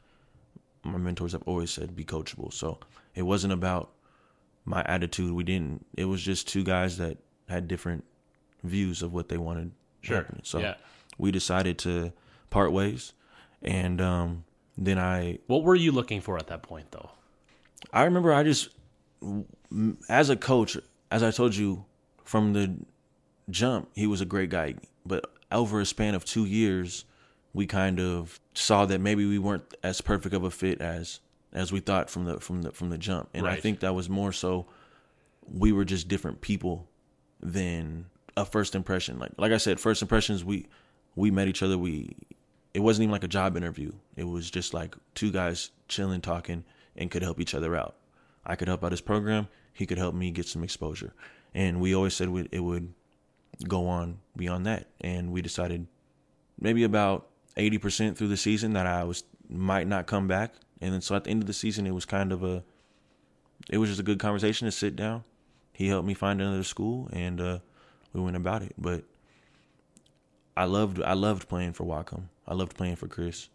my 0.84 0.98
mentors 0.98 1.34
have 1.34 1.44
always 1.46 1.72
said: 1.72 1.96
be 1.96 2.06
coachable. 2.06 2.52
So 2.52 2.80
it 3.16 3.24
wasn't 3.24 3.54
about 3.54 3.92
my 4.66 4.84
attitude. 4.86 5.32
We 5.32 5.44
didn't. 5.44 5.86
It 5.96 6.06
was 6.06 6.22
just 6.22 6.48
two 6.48 6.64
guys 6.64 6.98
that 6.98 7.18
had 7.50 7.68
different 7.68 8.04
views 8.64 9.02
of 9.02 9.14
what 9.14 9.30
they 9.30 9.38
wanted. 9.38 9.72
Sure. 10.02 10.18
happening. 10.18 10.42
So 10.44 10.60
Yeah. 10.60 10.76
we 11.18 11.32
decided 11.32 11.78
to 11.80 12.14
part 12.50 12.72
ways, 12.72 13.14
and 13.62 14.00
um, 14.00 14.46
then 14.78 14.98
I 15.00 15.40
What 15.48 15.64
were 15.64 15.76
you 15.76 15.92
looking 15.92 16.22
for 16.22 16.38
at 16.38 16.48
that 16.48 16.62
point, 16.64 16.92
though? 16.92 17.10
I 17.92 18.04
remember 18.04 18.34
I 18.34 18.44
just, 18.44 18.70
as 20.10 20.30
a 20.30 20.36
coach, 20.36 20.78
as 21.12 21.24
I 21.24 21.32
told 21.32 21.56
you 21.56 21.86
from 22.24 22.54
the 22.54 22.74
jump, 23.50 23.90
he 23.96 24.08
was 24.08 24.22
a 24.22 24.26
great 24.26 24.50
guy. 24.50 24.76
But 25.06 25.32
over 25.52 25.80
a 25.82 25.86
span 25.86 26.16
of 26.16 26.26
two 26.26 26.46
years, 26.46 27.06
we 27.54 27.66
kind 27.66 28.00
of 28.00 28.40
saw 28.54 28.86
that 28.86 29.00
maybe 29.02 29.26
we 29.26 29.40
weren't 29.40 29.74
as 29.84 30.02
perfect 30.02 30.36
of 30.36 30.44
a 30.44 30.52
fit 30.52 30.82
as 30.82 31.20
as 31.54 31.72
we 31.72 31.80
thought 31.80 32.10
from 32.10 32.26
the 32.26 32.40
from 32.40 32.62
the 32.62 32.72
from 32.72 32.90
the 32.90 32.98
jump. 32.98 33.30
And 33.34 33.48
I 33.48 33.56
think 33.56 33.80
that 33.80 33.96
was 33.96 34.10
more 34.10 34.32
so 34.32 34.68
we 35.52 35.72
were 35.72 35.86
just 35.86 36.08
different 36.08 36.42
people 36.42 36.88
than 37.40 38.06
a 38.38 38.46
first 38.46 38.76
impression. 38.76 39.20
Like 39.20 39.32
like 39.38 39.52
I 39.52 39.58
said, 39.58 39.80
first 39.80 40.02
impressions 40.02 40.46
we 40.46 40.68
we 41.16 41.32
met 41.32 41.50
each 41.50 41.64
other. 41.64 41.78
We 41.78 42.16
it 42.74 42.80
wasn't 42.80 43.04
even 43.04 43.12
like 43.12 43.24
a 43.24 43.28
job 43.28 43.58
interview. 43.58 43.92
It 44.16 44.26
was 44.26 44.50
just 44.50 44.74
like 44.74 44.96
two 45.16 45.32
guys 45.32 45.72
chilling, 45.88 46.22
talking, 46.22 46.64
and 46.96 47.12
could 47.12 47.24
help 47.24 47.40
each 47.42 47.56
other 47.56 47.76
out. 47.76 47.96
I 48.46 48.56
could 48.56 48.68
help 48.68 48.84
out 48.84 48.92
his 48.92 49.02
program. 49.02 49.48
He 49.74 49.86
could 49.86 49.98
help 49.98 50.16
me 50.16 50.32
get 50.32 50.46
some 50.46 50.64
exposure. 50.64 51.14
And 51.54 51.82
we 51.82 51.96
always 51.96 52.14
said 52.14 52.30
it 52.52 52.60
would 52.60 52.94
go 53.68 53.88
on 53.88 54.20
beyond 54.36 54.66
that. 54.68 54.88
And 55.02 55.32
we 55.32 55.42
decided 55.42 55.88
maybe 56.60 56.84
about 56.84 57.28
80% 57.58 58.16
through 58.16 58.28
the 58.28 58.38
season 58.38 58.74
that 58.74 58.86
I 58.86 59.04
was 59.04 59.24
might 59.50 59.88
not 59.88 60.06
come 60.06 60.28
back. 60.28 60.54
And 60.82 60.94
then 60.94 61.02
so 61.02 61.16
at 61.16 61.24
the 61.24 61.32
end 61.32 61.42
of 61.42 61.48
the 61.48 61.54
season, 61.54 61.88
it 61.88 61.94
was 61.94 62.06
kind 62.06 62.32
of 62.32 62.44
a, 62.44 62.64
it 63.70 63.80
was 63.80 63.90
just 63.90 64.00
a 64.00 64.04
good 64.04 64.20
conversation 64.20 64.66
to 64.66 64.72
sit 64.72 64.96
down. 64.96 65.24
He 65.74 65.88
helped 65.88 66.08
me 66.08 66.14
find 66.14 66.42
another 66.42 66.64
school 66.64 67.10
and 67.12 67.42
uh, 67.42 67.60
we 68.14 68.22
went 68.22 68.36
about 68.36 68.64
it. 68.64 68.74
But 68.78 69.04
I 70.56 70.66
loved, 70.66 71.02
I 71.02 71.14
loved 71.14 71.48
playing 71.48 71.74
for 71.74 71.86
Whatcom. 71.86 72.24
I 72.48 72.54
loved 72.54 72.76
playing 72.76 72.96
for 72.96 73.08
Chris. 73.08 73.50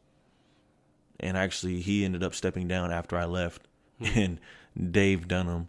And 1.21 1.37
actually, 1.37 1.81
he 1.81 2.05
ended 2.05 2.23
up 2.23 2.35
stepping 2.35 2.69
down 2.69 2.91
after 2.93 3.17
I 3.17 3.25
left. 3.25 3.69
And 4.17 4.41
Dave 4.91 5.29
Dunham 5.29 5.69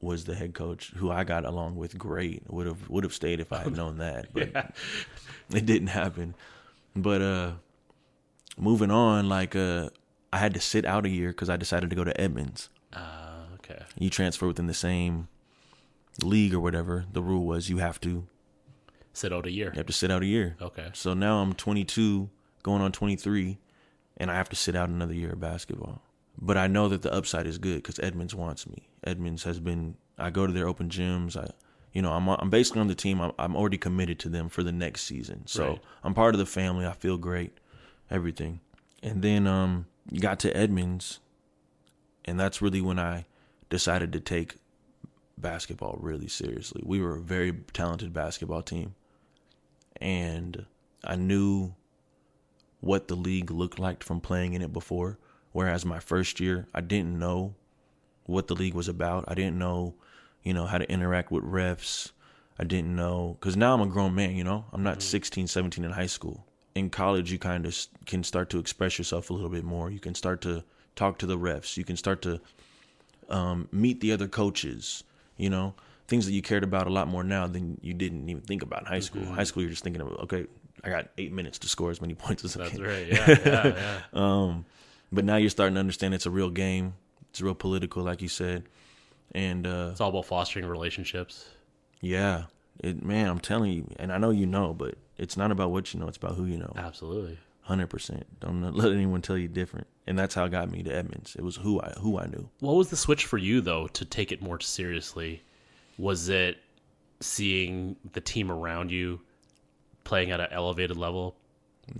was 0.00 0.24
the 0.24 0.34
head 0.34 0.52
coach, 0.52 0.92
who 0.96 1.10
I 1.10 1.24
got 1.24 1.44
along 1.44 1.76
with 1.76 1.96
great. 1.96 2.42
Would 2.48 2.66
have 2.66 2.90
would 2.90 3.04
have 3.04 3.14
stayed 3.14 3.40
if 3.40 3.52
I 3.52 3.58
had 3.58 3.76
known 3.76 3.98
that, 3.98 4.34
but 4.34 4.50
it 5.54 5.64
didn't 5.64 5.88
happen. 5.88 6.34
But 6.94 7.22
uh, 7.22 7.52
moving 8.58 8.90
on, 8.90 9.28
like 9.28 9.56
uh, 9.56 9.90
I 10.32 10.38
had 10.38 10.52
to 10.54 10.60
sit 10.60 10.84
out 10.84 11.06
a 11.06 11.08
year 11.08 11.28
because 11.28 11.48
I 11.48 11.56
decided 11.56 11.88
to 11.90 11.96
go 11.96 12.04
to 12.04 12.20
Edmonds. 12.20 12.68
Uh, 12.92 13.44
okay. 13.54 13.82
You 13.96 14.10
transfer 14.10 14.46
within 14.46 14.66
the 14.66 14.74
same 14.74 15.28
league 16.22 16.54
or 16.54 16.60
whatever. 16.60 17.04
The 17.12 17.22
rule 17.22 17.44
was 17.46 17.68
you 17.70 17.78
have 17.78 18.00
to 18.02 18.26
Sit 19.14 19.32
out 19.32 19.46
a 19.46 19.50
year. 19.50 19.68
you 19.74 19.78
have 19.78 19.86
to 19.86 19.92
sit 19.92 20.10
out 20.10 20.22
a 20.22 20.26
year. 20.26 20.56
Okay. 20.60 20.88
So 20.94 21.12
now 21.14 21.38
I'm 21.42 21.52
22, 21.52 22.30
going 22.62 22.80
on 22.80 22.92
23, 22.92 23.58
and 24.16 24.30
I 24.30 24.34
have 24.34 24.48
to 24.50 24.56
sit 24.56 24.74
out 24.74 24.88
another 24.88 25.12
year 25.14 25.32
of 25.32 25.40
basketball. 25.40 26.00
But 26.40 26.56
I 26.56 26.66
know 26.66 26.88
that 26.88 27.02
the 27.02 27.12
upside 27.12 27.46
is 27.46 27.58
good 27.58 27.76
because 27.76 27.98
Edmonds 27.98 28.34
wants 28.34 28.66
me. 28.66 28.88
Edmonds 29.04 29.44
has 29.44 29.60
been. 29.60 29.96
I 30.18 30.30
go 30.30 30.46
to 30.46 30.52
their 30.52 30.66
open 30.66 30.88
gyms. 30.88 31.36
I, 31.36 31.50
you 31.92 32.00
know, 32.00 32.12
I'm 32.12 32.26
I'm 32.28 32.48
basically 32.48 32.80
on 32.80 32.88
the 32.88 32.94
team. 32.94 33.20
I'm 33.20 33.32
I'm 33.38 33.54
already 33.54 33.76
committed 33.76 34.18
to 34.20 34.30
them 34.30 34.48
for 34.48 34.62
the 34.62 34.72
next 34.72 35.02
season. 35.02 35.46
So 35.46 35.66
Right. 35.68 35.80
I'm 36.02 36.14
part 36.14 36.34
of 36.34 36.38
the 36.38 36.46
family. 36.46 36.86
I 36.86 36.92
feel 36.92 37.18
great, 37.18 37.58
everything. 38.10 38.60
And 39.02 39.20
then 39.20 39.46
um 39.46 39.84
got 40.20 40.40
to 40.40 40.56
Edmonds, 40.56 41.20
and 42.24 42.40
that's 42.40 42.62
really 42.62 42.80
when 42.80 42.98
I 42.98 43.26
decided 43.68 44.10
to 44.14 44.20
take 44.20 44.56
basketball 45.42 45.98
really 46.00 46.28
seriously. 46.28 46.82
We 46.84 47.00
were 47.00 47.16
a 47.16 47.20
very 47.20 47.52
talented 47.72 48.12
basketball 48.12 48.62
team 48.62 48.94
and 50.00 50.66
I 51.04 51.16
knew 51.16 51.74
what 52.80 53.08
the 53.08 53.14
league 53.14 53.50
looked 53.50 53.78
like 53.78 54.02
from 54.02 54.20
playing 54.20 54.54
in 54.54 54.62
it 54.62 54.72
before. 54.72 55.18
Whereas 55.52 55.84
my 55.84 56.00
first 56.00 56.40
year, 56.40 56.66
I 56.74 56.80
didn't 56.80 57.18
know 57.18 57.54
what 58.24 58.48
the 58.48 58.54
league 58.54 58.74
was 58.74 58.88
about. 58.88 59.24
I 59.28 59.34
didn't 59.34 59.58
know, 59.58 59.94
you 60.42 60.52
know, 60.52 60.66
how 60.66 60.78
to 60.78 60.90
interact 60.90 61.30
with 61.30 61.44
refs. 61.44 62.10
I 62.58 62.64
didn't 62.64 62.94
know 62.94 63.36
because 63.38 63.56
now 63.56 63.74
I'm 63.74 63.80
a 63.80 63.86
grown 63.86 64.14
man. 64.14 64.34
You 64.34 64.44
know, 64.44 64.64
I'm 64.72 64.82
not 64.82 65.02
16, 65.02 65.46
17 65.46 65.84
in 65.84 65.92
high 65.92 66.06
school. 66.06 66.46
In 66.74 66.90
college, 66.90 67.30
you 67.30 67.38
kind 67.38 67.66
of 67.66 67.76
can 68.06 68.24
start 68.24 68.50
to 68.50 68.58
express 68.58 68.98
yourself 68.98 69.30
a 69.30 69.32
little 69.32 69.50
bit 69.50 69.64
more. 69.64 69.90
You 69.90 70.00
can 70.00 70.14
start 70.14 70.40
to 70.42 70.64
talk 70.96 71.18
to 71.18 71.26
the 71.26 71.38
refs. 71.38 71.76
You 71.76 71.84
can 71.84 71.96
start 71.96 72.22
to 72.22 72.40
um, 73.28 73.68
meet 73.70 74.00
the 74.00 74.12
other 74.12 74.26
coaches. 74.28 75.04
You 75.42 75.50
know, 75.50 75.74
things 76.08 76.26
that 76.26 76.32
you 76.32 76.42
cared 76.42 76.64
about 76.64 76.86
a 76.86 76.90
lot 76.90 77.08
more 77.08 77.24
now 77.24 77.46
than 77.46 77.78
you 77.82 77.94
didn't 77.94 78.28
even 78.28 78.42
think 78.42 78.62
about 78.62 78.80
in 78.82 78.86
high 78.86 79.00
school. 79.00 79.24
High 79.26 79.44
school, 79.44 79.62
you're 79.62 79.70
just 79.70 79.82
thinking 79.84 80.00
of 80.02 80.08
okay, 80.24 80.46
I 80.84 80.88
got 80.90 81.08
eight 81.18 81.32
minutes 81.32 81.58
to 81.60 81.68
score 81.68 81.90
as 81.90 82.00
many 82.00 82.14
points 82.24 82.44
as 82.44 82.56
I 82.56 82.60
That's 82.64 82.70
can. 82.76 82.82
right. 82.82 83.06
Yeah. 83.06 83.38
Yeah. 83.44 83.66
yeah. 83.66 83.98
Um, 84.12 84.64
but 85.10 85.24
now 85.24 85.36
you're 85.36 85.50
starting 85.50 85.74
to 85.74 85.80
understand 85.80 86.14
it's 86.14 86.26
a 86.26 86.30
real 86.30 86.50
game. 86.50 86.94
It's 87.30 87.40
real 87.40 87.54
political, 87.54 88.02
like 88.02 88.20
you 88.22 88.28
said, 88.28 88.64
and 89.34 89.66
uh, 89.66 89.88
It's 89.92 90.00
all 90.00 90.10
about 90.10 90.26
fostering 90.26 90.66
relationships. 90.66 91.46
yeah, 92.00 92.44
it 92.80 93.02
man, 93.02 93.26
I'm 93.28 93.38
telling 93.40 93.72
you, 93.72 93.86
and 93.98 94.12
I 94.12 94.18
know 94.18 94.30
you 94.30 94.46
know, 94.46 94.72
but 94.74 94.94
it's 95.18 95.36
not 95.36 95.50
about 95.50 95.70
what 95.70 95.92
you 95.92 96.00
know; 96.00 96.08
it's 96.08 96.16
about 96.18 96.34
who 96.36 96.44
you 96.44 96.58
know. 96.58 96.72
Absolutely. 96.76 97.38
Hundred 97.62 97.88
percent. 97.88 98.26
Don't 98.40 98.60
let 98.74 98.92
anyone 98.92 99.22
tell 99.22 99.38
you 99.38 99.48
different. 99.48 99.86
And 100.06 100.18
that's 100.18 100.34
how 100.34 100.44
it 100.44 100.50
got 100.50 100.70
me 100.70 100.82
to 100.82 100.90
Edmonds. 100.94 101.36
It 101.36 101.42
was 101.42 101.56
who 101.56 101.80
I 101.80 101.92
who 102.00 102.18
I 102.18 102.26
knew. 102.26 102.48
What 102.60 102.74
was 102.74 102.90
the 102.90 102.96
switch 102.96 103.24
for 103.24 103.38
you 103.38 103.60
though 103.60 103.86
to 103.88 104.04
take 104.04 104.32
it 104.32 104.42
more 104.42 104.60
seriously? 104.60 105.42
Was 105.96 106.28
it 106.28 106.58
seeing 107.20 107.96
the 108.12 108.20
team 108.20 108.50
around 108.50 108.90
you 108.90 109.20
playing 110.04 110.32
at 110.32 110.40
an 110.40 110.48
elevated 110.50 110.96
level? 110.96 111.36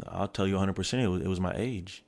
I'll 0.09 0.29
tell 0.29 0.47
you 0.47 0.55
100. 0.55 0.75
percent 0.75 1.03
It 1.03 1.09
was 1.09 1.23
it 1.23 1.29
was 1.29 1.41
my 1.41 1.55
age. 1.57 2.03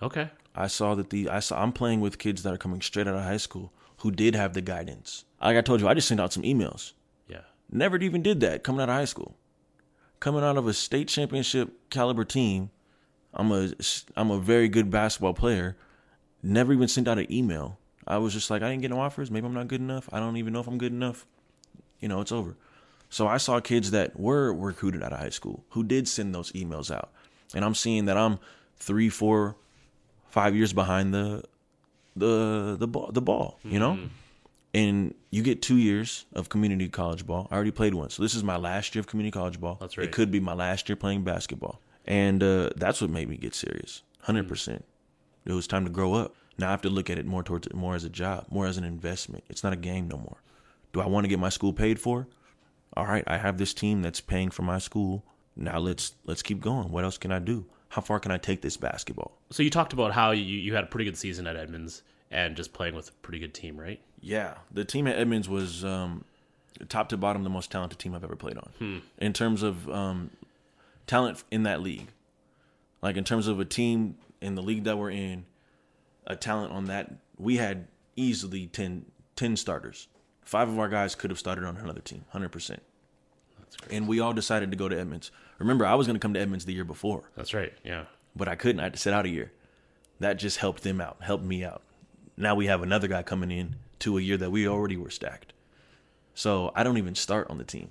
Okay. 0.00 0.30
I 0.54 0.66
saw 0.66 0.94
that 0.94 1.10
the 1.10 1.28
I 1.28 1.40
saw 1.40 1.60
I'm 1.60 1.72
playing 1.72 2.00
with 2.00 2.18
kids 2.18 2.42
that 2.42 2.52
are 2.52 2.58
coming 2.58 2.80
straight 2.80 3.08
out 3.08 3.14
of 3.16 3.22
high 3.22 3.36
school 3.36 3.72
who 3.98 4.10
did 4.10 4.34
have 4.34 4.52
the 4.54 4.60
guidance. 4.60 5.24
Like 5.40 5.56
I 5.56 5.60
told 5.60 5.80
you, 5.80 5.88
I 5.88 5.94
just 5.94 6.08
sent 6.08 6.20
out 6.20 6.32
some 6.32 6.42
emails. 6.42 6.92
Yeah. 7.28 7.42
Never 7.70 7.96
even 7.98 8.22
did 8.22 8.40
that 8.40 8.62
coming 8.62 8.80
out 8.80 8.88
of 8.88 8.94
high 8.94 9.06
school. 9.06 9.36
Coming 10.20 10.44
out 10.44 10.56
of 10.56 10.68
a 10.68 10.72
state 10.72 11.08
championship 11.08 11.90
caliber 11.90 12.24
team, 12.24 12.70
I'm 13.34 13.50
a 13.52 13.70
I'm 14.16 14.30
a 14.30 14.38
very 14.38 14.68
good 14.68 14.90
basketball 14.90 15.34
player. 15.34 15.76
Never 16.42 16.72
even 16.72 16.88
sent 16.88 17.08
out 17.08 17.18
an 17.18 17.32
email. 17.32 17.78
I 18.06 18.18
was 18.18 18.32
just 18.32 18.50
like, 18.50 18.62
I 18.62 18.70
didn't 18.70 18.82
get 18.82 18.90
no 18.90 19.00
offers. 19.00 19.30
Maybe 19.30 19.46
I'm 19.46 19.54
not 19.54 19.68
good 19.68 19.80
enough. 19.80 20.08
I 20.12 20.18
don't 20.18 20.36
even 20.36 20.52
know 20.52 20.60
if 20.60 20.66
I'm 20.66 20.78
good 20.78 20.92
enough. 20.92 21.24
You 22.00 22.08
know, 22.08 22.20
it's 22.20 22.32
over. 22.32 22.56
So 23.10 23.28
I 23.28 23.36
saw 23.36 23.60
kids 23.60 23.90
that 23.90 24.18
were 24.18 24.52
recruited 24.52 25.02
out 25.02 25.12
of 25.12 25.18
high 25.18 25.28
school 25.28 25.64
who 25.70 25.84
did 25.84 26.08
send 26.08 26.34
those 26.34 26.50
emails 26.52 26.90
out, 26.90 27.12
and 27.54 27.64
I'm 27.64 27.74
seeing 27.74 28.06
that 28.06 28.16
I'm 28.16 28.38
three, 28.76 29.08
four, 29.08 29.56
five 30.30 30.56
years 30.56 30.72
behind 30.72 31.12
the 31.12 31.44
the 32.16 32.76
the 32.78 32.88
ball. 32.88 33.10
The 33.12 33.22
ball, 33.22 33.58
you 33.62 33.78
know, 33.78 33.92
mm-hmm. 33.92 34.06
and 34.72 35.14
you 35.30 35.42
get 35.42 35.60
two 35.60 35.76
years 35.76 36.24
of 36.32 36.48
community 36.48 36.88
college 36.88 37.26
ball. 37.26 37.48
I 37.50 37.54
already 37.54 37.70
played 37.70 37.94
one, 37.94 38.08
so 38.08 38.22
this 38.22 38.34
is 38.34 38.42
my 38.42 38.56
last 38.56 38.94
year 38.94 39.00
of 39.00 39.06
community 39.06 39.32
college 39.32 39.60
ball. 39.60 39.76
That's 39.78 39.98
right. 39.98 40.06
It 40.06 40.12
could 40.12 40.30
be 40.30 40.40
my 40.40 40.54
last 40.54 40.88
year 40.88 40.96
playing 40.96 41.22
basketball, 41.22 41.80
and 42.06 42.42
uh, 42.42 42.70
that's 42.76 43.00
what 43.00 43.10
made 43.10 43.28
me 43.28 43.36
get 43.36 43.54
serious. 43.54 44.02
Hundred 44.22 44.48
percent. 44.48 44.84
It 45.44 45.52
was 45.52 45.66
time 45.66 45.84
to 45.84 45.90
grow 45.90 46.14
up. 46.14 46.34
Now 46.58 46.68
I 46.68 46.70
have 46.70 46.82
to 46.82 46.90
look 46.90 47.10
at 47.10 47.18
it 47.18 47.26
more 47.26 47.42
towards 47.42 47.72
more 47.72 47.94
as 47.94 48.04
a 48.04 48.10
job, 48.10 48.46
more 48.50 48.66
as 48.66 48.76
an 48.76 48.84
investment. 48.84 49.44
It's 49.48 49.64
not 49.64 49.72
a 49.72 49.76
game 49.76 50.08
no 50.08 50.16
more. 50.16 50.36
Do 50.92 51.00
I 51.00 51.06
want 51.06 51.24
to 51.24 51.28
get 51.28 51.38
my 51.38 51.48
school 51.48 51.72
paid 51.72 51.98
for? 51.98 52.28
All 52.94 53.06
right, 53.06 53.24
I 53.26 53.38
have 53.38 53.56
this 53.56 53.72
team 53.72 54.02
that's 54.02 54.20
paying 54.20 54.50
for 54.50 54.62
my 54.62 54.78
school. 54.78 55.24
Now 55.56 55.78
let's 55.78 56.14
let's 56.24 56.42
keep 56.42 56.60
going. 56.60 56.90
What 56.90 57.04
else 57.04 57.18
can 57.18 57.32
I 57.32 57.38
do? 57.38 57.64
How 57.88 58.00
far 58.00 58.20
can 58.20 58.30
I 58.30 58.38
take 58.38 58.62
this 58.62 58.76
basketball? 58.76 59.32
So 59.50 59.62
you 59.62 59.70
talked 59.70 59.92
about 59.92 60.12
how 60.12 60.30
you, 60.30 60.44
you 60.44 60.74
had 60.74 60.84
a 60.84 60.86
pretty 60.86 61.04
good 61.04 61.16
season 61.16 61.46
at 61.46 61.56
Edmonds 61.56 62.02
and 62.30 62.56
just 62.56 62.72
playing 62.72 62.94
with 62.94 63.10
a 63.10 63.12
pretty 63.20 63.38
good 63.38 63.52
team, 63.52 63.78
right? 63.78 64.00
Yeah, 64.20 64.54
the 64.70 64.84
team 64.84 65.06
at 65.06 65.18
Edmonds 65.18 65.48
was 65.48 65.84
um, 65.84 66.24
top 66.88 67.10
to 67.10 67.16
bottom 67.18 67.42
the 67.44 67.50
most 67.50 67.70
talented 67.70 67.98
team 67.98 68.14
I've 68.14 68.24
ever 68.24 68.36
played 68.36 68.56
on 68.56 69.02
in 69.18 69.32
terms 69.34 69.62
of 69.62 69.88
um, 69.90 70.30
talent 71.12 71.44
in 71.50 71.64
that 71.64 71.82
league. 71.82 72.08
Like 73.02 73.18
in 73.18 73.24
terms 73.24 73.46
of 73.46 73.60
a 73.60 73.66
team 73.66 74.16
in 74.40 74.54
the 74.54 74.62
league 74.62 74.84
that 74.84 74.96
we're 74.96 75.10
in, 75.10 75.44
a 76.26 76.36
talent 76.36 76.72
on 76.72 76.86
that 76.86 77.12
we 77.36 77.58
had 77.58 77.88
easily 78.16 78.66
10, 78.66 79.04
10 79.36 79.56
starters. 79.56 80.08
Five 80.40 80.70
of 80.70 80.78
our 80.78 80.88
guys 80.88 81.14
could 81.14 81.30
have 81.30 81.38
started 81.38 81.64
on 81.64 81.76
another 81.76 82.00
team, 82.00 82.24
hundred 82.30 82.50
percent. 82.50 82.82
And 83.90 84.08
we 84.08 84.20
all 84.20 84.32
decided 84.32 84.70
to 84.70 84.76
go 84.76 84.88
to 84.88 84.98
Edmonds. 84.98 85.30
Remember, 85.58 85.84
I 85.84 85.94
was 85.94 86.06
going 86.06 86.14
to 86.16 86.20
come 86.20 86.34
to 86.34 86.40
Edmonds 86.40 86.64
the 86.64 86.72
year 86.72 86.84
before, 86.84 87.30
That's 87.36 87.52
right. 87.54 87.72
Yeah. 87.84 88.04
but 88.34 88.48
I 88.48 88.54
couldn't. 88.54 88.80
I 88.80 88.84
had 88.84 88.94
to 88.94 88.98
sit 88.98 89.12
out 89.12 89.26
a 89.26 89.28
year. 89.28 89.52
That 90.20 90.34
just 90.34 90.58
helped 90.58 90.82
them 90.82 91.00
out, 91.00 91.18
helped 91.20 91.44
me 91.44 91.62
out. 91.64 91.82
Now 92.36 92.54
we 92.54 92.66
have 92.66 92.82
another 92.82 93.06
guy 93.08 93.22
coming 93.22 93.50
in 93.50 93.76
to 94.00 94.18
a 94.18 94.20
year 94.20 94.36
that 94.38 94.50
we 94.50 94.66
already 94.66 94.96
were 94.96 95.10
stacked. 95.10 95.52
So 96.34 96.72
I 96.74 96.82
don't 96.82 96.98
even 96.98 97.14
start 97.14 97.48
on 97.50 97.58
the 97.58 97.64
team. 97.64 97.90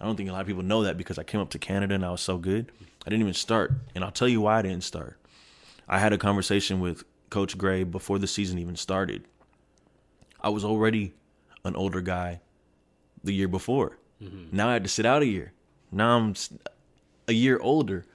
I 0.00 0.06
don't 0.06 0.16
think 0.16 0.28
a 0.28 0.32
lot 0.32 0.40
of 0.40 0.46
people 0.46 0.62
know 0.62 0.84
that 0.84 0.96
because 0.96 1.18
I 1.18 1.22
came 1.22 1.40
up 1.40 1.50
to 1.50 1.58
Canada 1.58 1.94
and 1.94 2.04
I 2.04 2.10
was 2.10 2.22
so 2.22 2.38
good. 2.38 2.72
I 3.06 3.10
didn't 3.10 3.20
even 3.22 3.34
start. 3.34 3.72
And 3.94 4.02
I'll 4.02 4.10
tell 4.10 4.28
you 4.28 4.40
why 4.40 4.58
I 4.58 4.62
didn't 4.62 4.84
start. 4.84 5.18
I 5.88 5.98
had 5.98 6.12
a 6.12 6.18
conversation 6.18 6.80
with 6.80 7.04
Coach 7.28 7.58
Gray 7.58 7.84
before 7.84 8.18
the 8.18 8.26
season 8.26 8.58
even 8.58 8.76
started. 8.76 9.24
I 10.40 10.48
was 10.48 10.64
already 10.64 11.12
an 11.64 11.76
older 11.76 12.00
guy 12.00 12.40
the 13.22 13.34
year 13.34 13.48
before. 13.48 13.98
Mm-hmm. 14.22 14.56
Now 14.56 14.68
I 14.68 14.72
had 14.72 14.84
to 14.84 14.88
sit 14.88 15.04
out 15.04 15.22
a 15.22 15.26
year. 15.26 15.52
Now 15.92 16.16
I'm 16.16 16.34
a 17.28 17.32
year 17.32 17.58
older. 17.58 18.06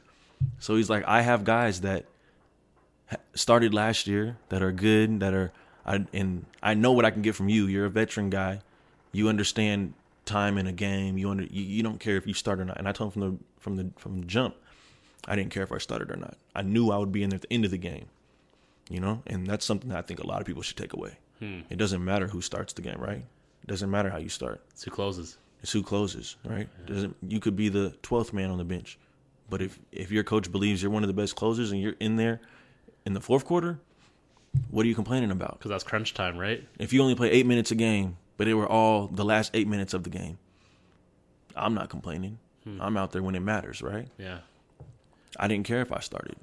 So 0.60 0.76
he's 0.76 0.90
like, 0.90 1.04
I 1.08 1.22
have 1.22 1.44
guys 1.44 1.82
that 1.82 2.06
started 3.36 3.74
last 3.74 4.08
year 4.08 4.38
that 4.50 4.64
are 4.64 4.72
good, 4.72 5.20
that 5.20 5.34
are, 5.34 5.52
I, 5.86 6.06
and 6.14 6.46
I 6.64 6.74
know 6.74 6.92
what 6.92 7.06
I 7.06 7.12
can 7.12 7.22
get 7.22 7.36
from 7.36 7.50
you. 7.50 7.68
You're 7.68 7.86
a 7.86 7.90
veteran 7.90 8.30
guy. 8.30 8.62
You 9.12 9.30
understand 9.30 9.94
time 10.26 10.58
in 10.58 10.68
a 10.68 10.72
game. 10.72 11.18
You 11.18 11.30
under, 11.30 11.44
you, 11.44 11.64
you 11.64 11.84
don't 11.84 12.00
care 12.00 12.18
if 12.18 12.28
you 12.28 12.34
start 12.34 12.60
or 12.60 12.66
not. 12.66 12.78
And 12.78 12.88
I 12.88 12.92
told 12.92 13.14
him 13.14 13.22
from 13.22 13.22
the 13.22 13.38
from 13.60 13.76
the 13.78 13.92
from 13.98 14.22
the 14.22 14.26
jump, 14.26 14.56
I 15.28 15.36
didn't 15.36 15.52
care 15.52 15.64
if 15.64 15.72
I 15.72 15.78
started 15.78 16.12
or 16.12 16.18
not. 16.18 16.38
I 16.56 16.62
knew 16.62 16.92
I 16.92 16.98
would 16.98 17.12
be 17.12 17.24
in 17.24 17.30
there 17.30 17.38
at 17.38 17.44
the 17.44 17.54
end 17.54 17.66
of 17.66 17.72
the 17.72 17.78
game. 17.78 18.06
You 18.90 19.00
know, 19.00 19.24
and 19.26 19.48
that's 19.48 19.66
something 19.66 19.90
that 19.90 19.98
I 19.98 20.02
think 20.04 20.20
a 20.20 20.28
lot 20.28 20.42
of 20.42 20.48
people 20.48 20.62
should 20.62 20.78
take 20.78 20.94
away. 20.94 21.18
Hmm. 21.40 21.62
It 21.70 21.78
doesn't 21.78 22.04
matter 22.04 22.28
who 22.28 22.42
starts 22.42 22.74
the 22.74 22.84
game, 22.84 23.00
right? 23.00 23.18
It 23.64 23.68
doesn't 23.68 23.90
matter 23.90 24.10
how 24.10 24.18
you 24.18 24.30
start. 24.30 24.62
It's 24.72 24.84
who 24.84 24.92
closes. 24.92 25.38
It's 25.64 25.72
who 25.72 25.82
closes, 25.82 26.36
right? 26.46 26.70
Doesn't 26.86 27.16
you 27.28 27.40
could 27.40 27.56
be 27.56 27.70
the 27.70 27.96
twelfth 28.04 28.32
man 28.32 28.52
on 28.52 28.60
the 28.60 28.64
bench, 28.64 29.00
but 29.50 29.62
if 29.62 29.80
if 29.92 30.12
your 30.12 30.24
coach 30.24 30.52
believes 30.52 30.84
you're 30.84 30.92
one 30.92 31.04
of 31.04 31.08
the 31.08 31.14
best 31.14 31.36
closers 31.36 31.72
and 31.72 31.82
you're 31.82 31.96
in 32.00 32.18
there 32.18 32.42
in 33.06 33.14
the 33.14 33.22
fourth 33.22 33.46
quarter, 33.46 33.80
what 34.70 34.86
are 34.86 34.90
you 34.90 34.94
complaining 34.94 35.32
about? 35.32 35.58
Because 35.58 35.70
that's 35.70 35.84
crunch 35.84 36.14
time, 36.14 36.38
right? 36.38 36.64
If 36.78 36.94
you 36.94 37.02
only 37.02 37.16
play 37.16 37.32
eight 37.32 37.48
minutes 37.48 37.72
a 37.72 37.76
game, 37.76 38.18
but 38.38 38.48
it 38.48 38.54
were 38.54 38.68
all 38.68 39.08
the 39.08 39.26
last 39.26 39.52
eight 39.54 39.68
minutes 39.68 39.94
of 39.94 40.04
the 40.04 40.10
game, 40.10 40.38
I'm 41.56 41.74
not 41.74 41.90
complaining. 41.90 42.40
Hmm. 42.64 42.82
I'm 42.82 42.98
out 42.98 43.12
there 43.12 43.24
when 43.24 43.36
it 43.36 43.42
matters, 43.42 43.82
right? 43.82 44.08
Yeah. 44.18 44.40
I 45.40 45.48
didn't 45.48 45.66
care 45.66 45.82
if 45.82 45.92
I 45.92 46.00
started. 46.00 46.36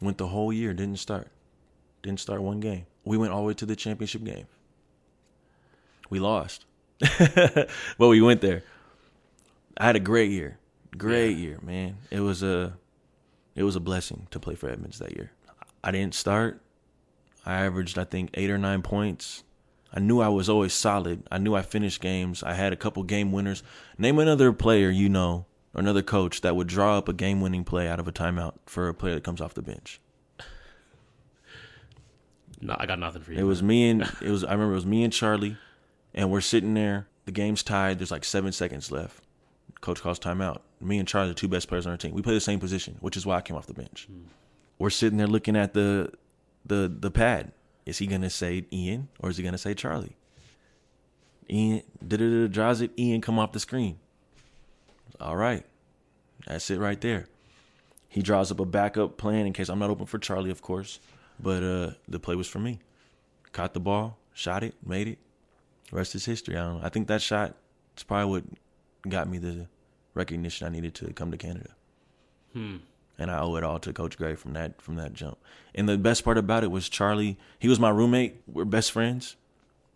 Went 0.00 0.18
the 0.18 0.28
whole 0.28 0.52
year, 0.52 0.74
didn't 0.74 0.98
start. 0.98 1.28
Didn't 2.02 2.20
start 2.20 2.42
one 2.42 2.60
game. 2.60 2.86
We 3.04 3.16
went 3.16 3.32
all 3.32 3.40
the 3.40 3.48
way 3.48 3.54
to 3.54 3.66
the 3.66 3.76
championship 3.76 4.22
game. 4.22 4.46
We 6.10 6.20
lost. 6.20 6.64
but 7.00 7.68
we 7.98 8.20
went 8.20 8.40
there. 8.40 8.62
I 9.76 9.86
had 9.86 9.96
a 9.96 10.00
great 10.00 10.30
year. 10.30 10.58
Great 10.96 11.36
year, 11.36 11.58
man. 11.62 11.98
It 12.10 12.20
was 12.20 12.42
a 12.42 12.74
it 13.54 13.62
was 13.62 13.76
a 13.76 13.80
blessing 13.80 14.26
to 14.30 14.40
play 14.40 14.54
for 14.54 14.68
Edmonds 14.68 14.98
that 14.98 15.14
year. 15.16 15.32
I 15.82 15.90
didn't 15.90 16.14
start. 16.14 16.60
I 17.44 17.64
averaged 17.64 17.98
I 17.98 18.04
think 18.04 18.30
8 18.34 18.50
or 18.50 18.58
9 18.58 18.82
points. 18.82 19.44
I 19.92 20.00
knew 20.00 20.20
I 20.20 20.28
was 20.28 20.48
always 20.48 20.72
solid. 20.72 21.22
I 21.30 21.38
knew 21.38 21.54
I 21.54 21.62
finished 21.62 22.00
games. 22.00 22.42
I 22.42 22.54
had 22.54 22.72
a 22.72 22.76
couple 22.76 23.02
game 23.04 23.32
winners. 23.32 23.62
Name 23.96 24.18
another 24.18 24.52
player 24.52 24.90
you 24.90 25.08
know 25.08 25.46
or 25.74 25.80
another 25.80 26.02
coach 26.02 26.42
that 26.42 26.56
would 26.56 26.66
draw 26.66 26.98
up 26.98 27.08
a 27.08 27.12
game 27.12 27.40
winning 27.40 27.64
play 27.64 27.88
out 27.88 28.00
of 28.00 28.06
a 28.06 28.12
timeout 28.12 28.54
for 28.66 28.88
a 28.88 28.94
player 28.94 29.14
that 29.14 29.24
comes 29.24 29.40
off 29.40 29.54
the 29.54 29.62
bench. 29.62 30.00
No, 32.60 32.76
I 32.78 32.86
got 32.86 32.98
nothing 32.98 33.22
for 33.22 33.32
you. 33.32 33.38
It 33.38 33.44
was 33.44 33.62
me 33.62 33.88
and 33.88 34.02
it 34.22 34.30
was 34.30 34.44
I 34.44 34.52
remember 34.52 34.72
it 34.72 34.76
was 34.76 34.86
me 34.86 35.04
and 35.04 35.12
Charlie 35.12 35.56
and 36.14 36.30
we're 36.30 36.40
sitting 36.40 36.74
there. 36.74 37.08
The 37.24 37.32
game's 37.32 37.62
tied. 37.62 37.98
There's 37.98 38.10
like 38.10 38.24
7 38.24 38.52
seconds 38.52 38.90
left. 38.90 39.22
Coach 39.80 40.02
calls 40.02 40.18
timeout. 40.18 40.60
Me 40.80 40.98
and 40.98 41.06
Charlie 41.06 41.26
are 41.26 41.28
the 41.28 41.34
two 41.34 41.48
best 41.48 41.68
players 41.68 41.86
on 41.86 41.92
our 41.92 41.96
team. 41.96 42.12
We 42.12 42.22
play 42.22 42.34
the 42.34 42.40
same 42.40 42.58
position, 42.58 42.96
which 43.00 43.16
is 43.16 43.26
why 43.26 43.36
I 43.36 43.40
came 43.42 43.56
off 43.56 43.66
the 43.66 43.74
bench. 43.74 44.06
Hmm. 44.10 44.28
We're 44.78 44.90
sitting 44.90 45.18
there 45.18 45.26
looking 45.26 45.56
at 45.56 45.74
the 45.74 46.12
the 46.64 46.92
the 47.00 47.10
pad. 47.10 47.52
Is 47.88 47.96
he 47.96 48.06
gonna 48.06 48.28
say 48.28 48.66
Ian 48.70 49.08
or 49.18 49.30
is 49.30 49.38
he 49.38 49.42
gonna 49.42 49.56
say 49.56 49.72
Charlie? 49.72 50.14
Ian 51.48 51.80
draws 52.50 52.82
it. 52.82 52.90
Ian 52.98 53.22
come 53.22 53.38
off 53.38 53.52
the 53.52 53.60
screen. 53.60 53.98
All 55.18 55.36
right, 55.36 55.64
that's 56.46 56.70
it 56.70 56.78
right 56.78 57.00
there. 57.00 57.28
He 58.10 58.20
draws 58.20 58.52
up 58.52 58.60
a 58.60 58.66
backup 58.66 59.16
plan 59.16 59.46
in 59.46 59.54
case 59.54 59.70
I'm 59.70 59.78
not 59.78 59.88
open 59.88 60.04
for 60.04 60.18
Charlie, 60.18 60.50
of 60.50 60.60
course. 60.60 61.00
But 61.40 61.62
uh, 61.62 61.90
the 62.06 62.20
play 62.20 62.34
was 62.34 62.46
for 62.46 62.58
me. 62.58 62.78
Caught 63.52 63.72
the 63.72 63.80
ball, 63.80 64.18
shot 64.34 64.62
it, 64.62 64.74
made 64.84 65.08
it. 65.08 65.18
Rest 65.90 66.14
is 66.14 66.26
history. 66.26 66.58
I 66.58 66.64
don't 66.64 66.80
know. 66.80 66.86
I 66.86 66.90
think 66.90 67.08
that 67.08 67.22
shot 67.22 67.54
is 67.96 68.02
probably 68.02 68.30
what 68.30 68.44
got 69.10 69.30
me 69.30 69.38
the 69.38 69.66
recognition 70.12 70.66
I 70.66 70.70
needed 70.70 70.94
to 70.96 71.10
come 71.14 71.30
to 71.30 71.38
Canada. 71.38 71.70
And 73.18 73.30
I 73.30 73.40
owe 73.40 73.56
it 73.56 73.64
all 73.64 73.80
to 73.80 73.92
Coach 73.92 74.16
Gray 74.16 74.36
from 74.36 74.52
that 74.52 74.80
from 74.80 74.94
that 74.96 75.12
jump. 75.12 75.38
And 75.74 75.88
the 75.88 75.98
best 75.98 76.24
part 76.24 76.38
about 76.38 76.62
it 76.62 76.70
was 76.70 76.88
Charlie. 76.88 77.36
He 77.58 77.68
was 77.68 77.80
my 77.80 77.90
roommate. 77.90 78.42
We're 78.46 78.64
best 78.64 78.92
friends. 78.92 79.36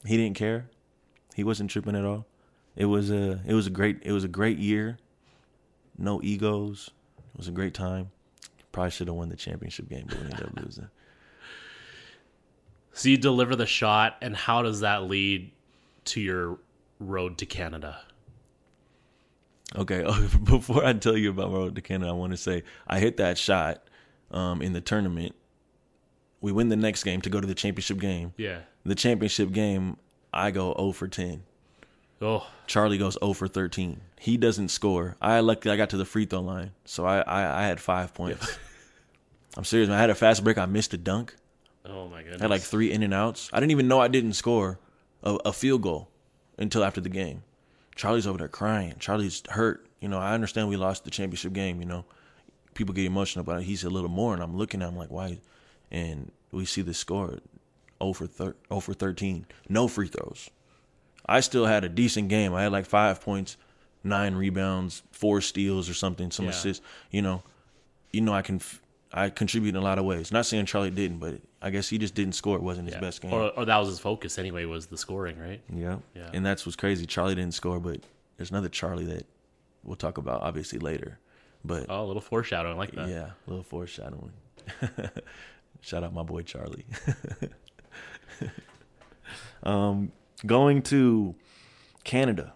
He 0.05 0.16
didn't 0.16 0.37
care. 0.37 0.68
He 1.35 1.45
wasn't 1.45 1.70
tripping 1.70 1.95
at 1.95 2.05
all. 2.05 2.27
It 2.75 2.87
was 2.87 3.11
a 3.11 3.41
it 3.47 3.55
was 3.55 3.66
a 3.66 3.70
great 3.70 3.99
it 4.03 4.12
was 4.12 4.25
a 4.25 4.29
great 4.29 4.59
year. 4.59 4.99
No 5.97 6.20
egos. 6.23 6.91
It 7.35 7.39
was 7.39 7.49
a 7.49 7.53
great 7.53 7.75
time. 7.75 8.11
Probably 8.73 8.91
should 8.91 9.07
have 9.07 9.16
won 9.16 9.29
the 9.29 9.37
championship 9.37 9.89
game, 9.89 10.07
but 10.09 10.18
we 10.18 10.25
ended 10.25 10.47
up 10.47 10.61
losing. 10.61 10.89
So 12.95 13.09
you 13.09 13.16
deliver 13.16 13.57
the 13.57 13.64
shot, 13.64 14.18
and 14.20 14.37
how 14.37 14.61
does 14.61 14.81
that 14.81 15.05
lead 15.05 15.51
to 16.05 16.20
your 16.20 16.59
road 17.01 17.39
to 17.39 17.47
Canada? 17.47 18.03
Okay, 19.77 20.05
before 20.45 20.85
I 20.85 20.93
tell 20.93 21.16
you 21.16 21.31
about 21.31 21.51
my 21.51 21.57
road 21.57 21.75
to 21.77 21.81
Canada, 21.81 22.11
I 22.11 22.14
want 22.14 22.33
to 22.33 22.37
say 22.37 22.62
I 22.87 22.99
hit 23.01 23.16
that 23.16 23.39
shot 23.39 23.83
um, 24.31 24.61
in 24.62 24.73
the 24.73 24.81
tournament. 24.81 25.35
We 26.41 26.53
win 26.53 26.68
the 26.68 26.77
next 26.77 27.05
game 27.05 27.20
to 27.23 27.31
go 27.31 27.41
to 27.41 27.47
the 27.47 27.55
championship 27.55 27.99
game. 27.99 28.35
Yeah. 28.37 28.61
The 28.85 28.95
championship 28.95 29.53
game, 29.53 29.97
I 30.33 30.51
go 30.51 30.75
0 30.77 30.93
for 30.93 31.09
10. 31.09 31.45
Oh, 32.20 32.47
Charlie 32.66 32.99
goes 32.99 33.16
0 33.23 33.33
for 33.33 33.49
13. 33.49 34.01
He 34.20 34.37
doesn't 34.37 34.68
score. 34.68 35.16
I 35.20 35.41
luckily 35.41 35.73
I 35.73 35.77
got 35.77 35.91
to 35.91 35.97
the 35.97 36.05
free 36.05 36.25
throw 36.27 36.41
line, 36.41 36.73
so 36.85 37.05
I 37.05 37.20
I, 37.20 37.62
I 37.62 37.66
had 37.66 37.81
five 37.81 38.14
points. 38.14 38.59
I'm 39.57 39.64
serious. 39.64 39.89
Man. 39.89 39.99
I 39.99 40.01
had 40.01 40.11
a 40.11 40.14
fast 40.14 40.45
break. 40.45 40.59
I 40.59 40.66
missed 40.66 40.95
a 40.95 40.99
dunk. 40.99 41.35
oh 41.85 42.09
my 42.09 42.23
goodness. 42.23 42.41
I 42.41 42.45
had 42.45 42.51
like 42.51 42.62
three 42.62 42.93
in 42.93 43.03
and 43.03 43.12
outs. 43.14 43.51
I 43.53 43.61
didn't 43.61 43.73
even 43.73 43.89
know 43.89 44.01
I 44.01 44.09
didn't 44.09 44.35
score 44.35 44.79
a, 45.23 45.37
a 45.47 45.53
field 45.53 45.83
goal 45.83 46.09
until 46.59 46.85
after 46.85 47.01
the 47.01 47.09
game. 47.09 47.43
Charlie's 47.95 48.26
over 48.26 48.38
there 48.38 48.49
crying. 48.49 48.95
Charlie's 48.99 49.43
hurt. 49.49 49.86
You 50.01 50.09
know, 50.09 50.18
I 50.18 50.34
understand 50.34 50.68
we 50.68 50.76
lost 50.76 51.05
the 51.05 51.11
championship 51.11 51.53
game. 51.53 51.80
You 51.80 51.86
know, 51.86 52.05
people 52.74 52.95
get 52.95 53.05
emotional 53.05 53.43
about 53.43 53.61
it. 53.61 53.64
He's 53.64 53.84
a 53.84 53.90
little 53.90 54.09
more, 54.11 54.34
and 54.34 54.43
I'm 54.43 54.57
looking 54.57 54.82
at 54.82 54.88
him 54.88 54.97
like, 54.97 55.11
why? 55.11 55.38
And 55.90 56.32
we 56.51 56.64
see 56.64 56.82
the 56.82 56.95
score 56.95 57.38
0 58.03 58.12
for, 58.14 58.26
thir- 58.26 58.57
0 58.68 58.80
for 58.80 58.95
13. 58.95 59.47
No 59.68 59.88
free 59.88 60.09
throws. 60.09 60.51
I 61.26 61.40
still 61.40 61.66
had 61.66 61.84
a 61.84 61.88
decent 61.88 62.28
game. 62.28 62.53
I 62.55 62.62
had 62.64 62.72
like 62.72 62.86
five 62.86 63.20
points, 63.20 63.57
nine 64.03 64.34
rebounds, 64.34 65.03
four 65.12 65.40
steals 65.40 65.88
or 65.88 65.95
something, 65.95 66.30
some 66.30 66.47
Yeah. 66.47 66.51
assists. 66.51 66.84
You 67.11 67.22
know, 67.22 67.43
you 68.12 68.22
know 68.22 68.32
I 68.32 68.43
can 68.43 68.57
f- 68.57 68.80
I 69.12 69.28
contribute 69.30 69.70
in 69.70 69.76
a 69.76 69.80
lot 69.84 69.99
of 69.99 70.05
ways. 70.05 70.32
Not 70.32 70.47
saying 70.47 70.66
Charlie 70.66 70.90
didn't, 70.90 71.18
but 71.18 71.40
I 71.65 71.71
guess 71.71 71.89
he 71.89 71.97
just 71.99 72.15
didn't 72.15 72.35
score. 72.35 72.57
It 72.57 72.63
wasn't 72.63 72.87
his 72.89 72.95
Yeah. 72.97 73.01
best 73.01 73.21
game. 73.21 73.33
Or, 73.33 73.51
or 73.51 73.65
that 73.65 73.77
was 73.79 73.89
his 73.89 73.99
focus 74.01 74.37
anyway, 74.39 74.65
was 74.65 74.87
the 74.87 74.99
scoring, 74.99 75.39
right? 75.39 75.61
yeah. 75.73 75.99
Yeah. 76.15 76.31
And 76.35 76.45
that's 76.45 76.67
what's 76.67 76.75
crazy. 76.77 77.07
Charlie 77.07 77.37
didn't 77.37 77.55
score, 77.55 77.79
but 77.79 78.01
there's 78.37 78.51
another 78.51 78.69
Charlie 78.69 79.05
that 79.07 79.27
we'll 79.85 79.95
talk 79.97 80.19
about 80.19 80.43
obviously 80.43 80.79
later. 80.81 81.19
But 81.65 81.87
Oh, 81.89 82.05
a 82.05 82.07
little 82.07 82.21
foreshadowing 82.23 82.77
like 82.77 82.93
that. 82.97 83.09
yeah, 83.09 83.31
a 83.47 83.51
little 83.51 83.63
foreshadowing. 83.63 84.33
Shout 85.81 86.03
out 86.05 86.13
my 86.13 86.23
boy 86.25 86.43
Charlie. 86.43 86.85
um, 89.63 90.13
going 90.45 90.83
to 90.83 91.35
Canada. 92.05 92.53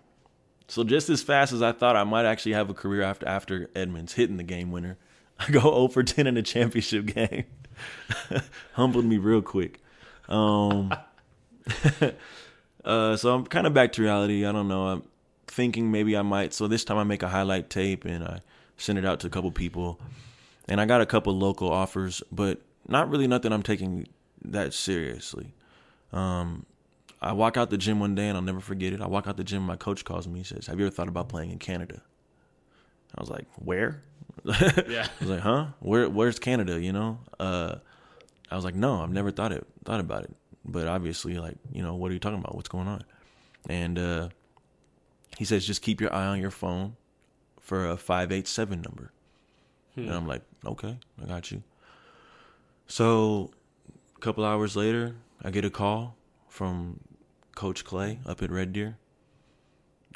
So 0.68 0.82
just 0.82 1.08
as 1.10 1.22
fast 1.22 1.52
as 1.52 1.62
I 1.62 1.70
thought 1.72 1.94
I 1.96 2.02
might 2.04 2.24
actually 2.24 2.52
have 2.54 2.68
a 2.70 2.74
career 2.74 3.02
after 3.02 3.26
after 3.28 3.68
Edmonds 3.76 4.14
hitting 4.14 4.36
the 4.36 4.42
game 4.42 4.72
winner, 4.72 4.98
I 5.38 5.50
go 5.50 5.60
0 5.60 5.88
for 5.88 6.02
10 6.02 6.26
in 6.26 6.36
a 6.36 6.42
championship 6.42 7.06
game. 7.06 7.44
Humbled 8.72 9.04
me 9.04 9.18
real 9.18 9.42
quick. 9.42 9.80
Um, 10.28 10.92
uh, 12.84 13.16
so 13.16 13.34
I'm 13.34 13.46
kind 13.46 13.66
of 13.66 13.74
back 13.74 13.92
to 13.92 14.02
reality. 14.02 14.44
I 14.44 14.52
don't 14.52 14.68
know. 14.68 14.86
I'm 14.86 15.02
thinking 15.46 15.90
maybe 15.90 16.16
I 16.16 16.22
might. 16.22 16.52
So 16.52 16.68
this 16.68 16.84
time 16.84 16.98
I 16.98 17.04
make 17.04 17.22
a 17.22 17.28
highlight 17.28 17.70
tape 17.70 18.04
and 18.04 18.24
I 18.24 18.40
send 18.76 18.98
it 18.98 19.04
out 19.04 19.20
to 19.20 19.26
a 19.26 19.30
couple 19.30 19.50
people, 19.50 19.98
and 20.68 20.80
I 20.80 20.86
got 20.86 21.00
a 21.00 21.06
couple 21.06 21.36
local 21.36 21.70
offers, 21.70 22.22
but 22.30 22.60
not 22.88 23.08
really 23.08 23.26
nothing 23.26 23.52
I'm 23.52 23.62
taking 23.62 24.06
that 24.44 24.74
seriously. 24.74 25.54
Um, 26.12 26.66
I 27.20 27.32
walk 27.32 27.56
out 27.56 27.70
the 27.70 27.78
gym 27.78 27.98
one 28.00 28.14
day 28.14 28.28
and 28.28 28.36
I'll 28.36 28.42
never 28.42 28.60
forget 28.60 28.92
it. 28.92 29.00
I 29.00 29.06
walk 29.06 29.26
out 29.26 29.36
the 29.36 29.44
gym, 29.44 29.62
my 29.62 29.76
coach 29.76 30.04
calls 30.04 30.28
me. 30.28 30.40
He 30.40 30.44
says, 30.44 30.66
"Have 30.66 30.78
you 30.78 30.86
ever 30.86 30.94
thought 30.94 31.08
about 31.08 31.28
playing 31.28 31.50
in 31.50 31.58
Canada?" 31.58 32.02
I 33.14 33.20
was 33.20 33.30
like, 33.30 33.46
"Where?" 33.56 34.02
Yeah. 34.44 35.06
I 35.06 35.20
was 35.20 35.30
like, 35.30 35.40
"Huh? 35.40 35.66
Where? 35.80 36.08
Where's 36.08 36.38
Canada?" 36.38 36.80
You 36.80 36.92
know. 36.92 37.18
Uh, 37.38 37.76
I 38.50 38.56
was 38.56 38.64
like, 38.64 38.74
"No, 38.74 39.02
I've 39.02 39.10
never 39.10 39.30
thought 39.30 39.52
it 39.52 39.66
thought 39.84 40.00
about 40.00 40.24
it." 40.24 40.34
But 40.64 40.86
obviously, 40.88 41.38
like, 41.38 41.56
you 41.72 41.82
know, 41.82 41.94
what 41.94 42.10
are 42.10 42.14
you 42.14 42.20
talking 42.20 42.38
about? 42.38 42.54
What's 42.54 42.68
going 42.68 42.88
on? 42.88 43.02
And 43.68 43.98
uh, 43.98 44.28
he 45.38 45.44
says, 45.44 45.66
"Just 45.66 45.82
keep 45.82 46.00
your 46.00 46.12
eye 46.12 46.26
on 46.26 46.40
your 46.40 46.50
phone 46.50 46.96
for 47.60 47.88
a 47.88 47.96
five 47.96 48.30
eight 48.32 48.46
seven 48.48 48.80
number." 48.82 49.12
And 49.96 50.12
I'm 50.12 50.26
like, 50.26 50.42
"Okay, 50.64 50.98
I 51.22 51.26
got 51.26 51.50
you." 51.50 51.62
So, 52.86 53.50
a 54.14 54.20
couple 54.20 54.44
hours 54.44 54.76
later, 54.76 55.16
I 55.42 55.50
get 55.50 55.64
a 55.64 55.70
call 55.70 56.16
from 56.48 57.00
Coach 57.54 57.84
Clay 57.84 58.18
up 58.26 58.42
at 58.42 58.50
Red 58.50 58.72
Deer. 58.72 58.98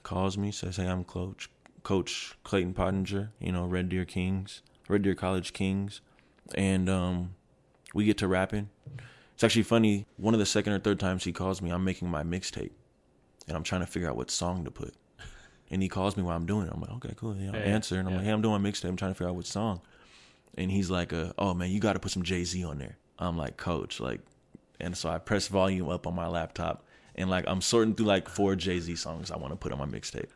Calls 0.03 0.36
me, 0.36 0.53
says, 0.53 0.76
"Hey, 0.76 0.86
I'm 0.86 1.05
Coach 1.05 1.49
Coach 1.82 2.34
Clayton 2.44 2.74
Pottinger. 2.74 3.32
You 3.38 3.52
know, 3.52 3.66
Red 3.66 3.88
Deer 3.88 4.04
Kings, 4.04 4.62
Red 4.88 5.02
Deer 5.02 5.14
College 5.14 5.52
Kings." 5.52 6.00
And 6.54 6.88
um, 6.88 7.34
we 7.94 8.04
get 8.04 8.18
to 8.18 8.28
rapping. 8.28 8.70
It's 9.34 9.44
actually 9.44 9.62
funny. 9.62 10.06
One 10.16 10.34
of 10.34 10.40
the 10.40 10.46
second 10.46 10.72
or 10.72 10.78
third 10.78 11.00
times 11.00 11.24
he 11.24 11.32
calls 11.32 11.62
me, 11.62 11.70
I'm 11.70 11.84
making 11.84 12.08
my 12.10 12.22
mixtape, 12.22 12.72
and 13.48 13.56
I'm 13.56 13.62
trying 13.62 13.80
to 13.82 13.86
figure 13.86 14.08
out 14.10 14.16
what 14.16 14.30
song 14.30 14.64
to 14.64 14.70
put. 14.70 14.94
And 15.70 15.80
he 15.82 15.88
calls 15.88 16.16
me 16.16 16.22
while 16.24 16.36
I'm 16.36 16.46
doing 16.46 16.66
it. 16.66 16.72
I'm 16.74 16.80
like, 16.80 16.90
okay, 16.94 17.14
cool. 17.16 17.36
Yeah, 17.36 17.50
I'll 17.54 17.60
Yeah, 17.60 17.66
answer. 17.66 17.98
And 17.98 18.08
I'm 18.08 18.12
yeah. 18.14 18.18
like, 18.18 18.26
hey, 18.26 18.32
I'm 18.32 18.42
doing 18.42 18.60
my 18.60 18.68
mixtape. 18.70 18.88
I'm 18.88 18.96
trying 18.96 19.12
to 19.12 19.14
figure 19.14 19.28
out 19.28 19.36
what 19.36 19.46
song. 19.46 19.80
And 20.58 20.70
he's 20.70 20.90
like, 20.90 21.12
uh, 21.12 21.32
oh 21.38 21.54
man, 21.54 21.70
you 21.70 21.78
got 21.78 21.92
to 21.92 22.00
put 22.00 22.10
some 22.10 22.24
Jay 22.24 22.42
Z 22.44 22.62
on 22.64 22.78
there. 22.78 22.96
I'm 23.18 23.38
like, 23.38 23.56
coach, 23.56 24.00
like, 24.00 24.20
and 24.80 24.96
so 24.96 25.08
I 25.08 25.18
press 25.18 25.46
volume 25.46 25.88
up 25.88 26.06
on 26.06 26.14
my 26.14 26.26
laptop, 26.26 26.84
and 27.14 27.30
like 27.30 27.44
I'm 27.46 27.60
sorting 27.60 27.94
through 27.94 28.06
like 28.06 28.28
four 28.28 28.56
Jay 28.56 28.80
Z 28.80 28.96
songs 28.96 29.30
I 29.30 29.36
want 29.36 29.52
to 29.52 29.56
put 29.56 29.72
on 29.72 29.78
my 29.78 29.86
mixtape. 29.86 30.30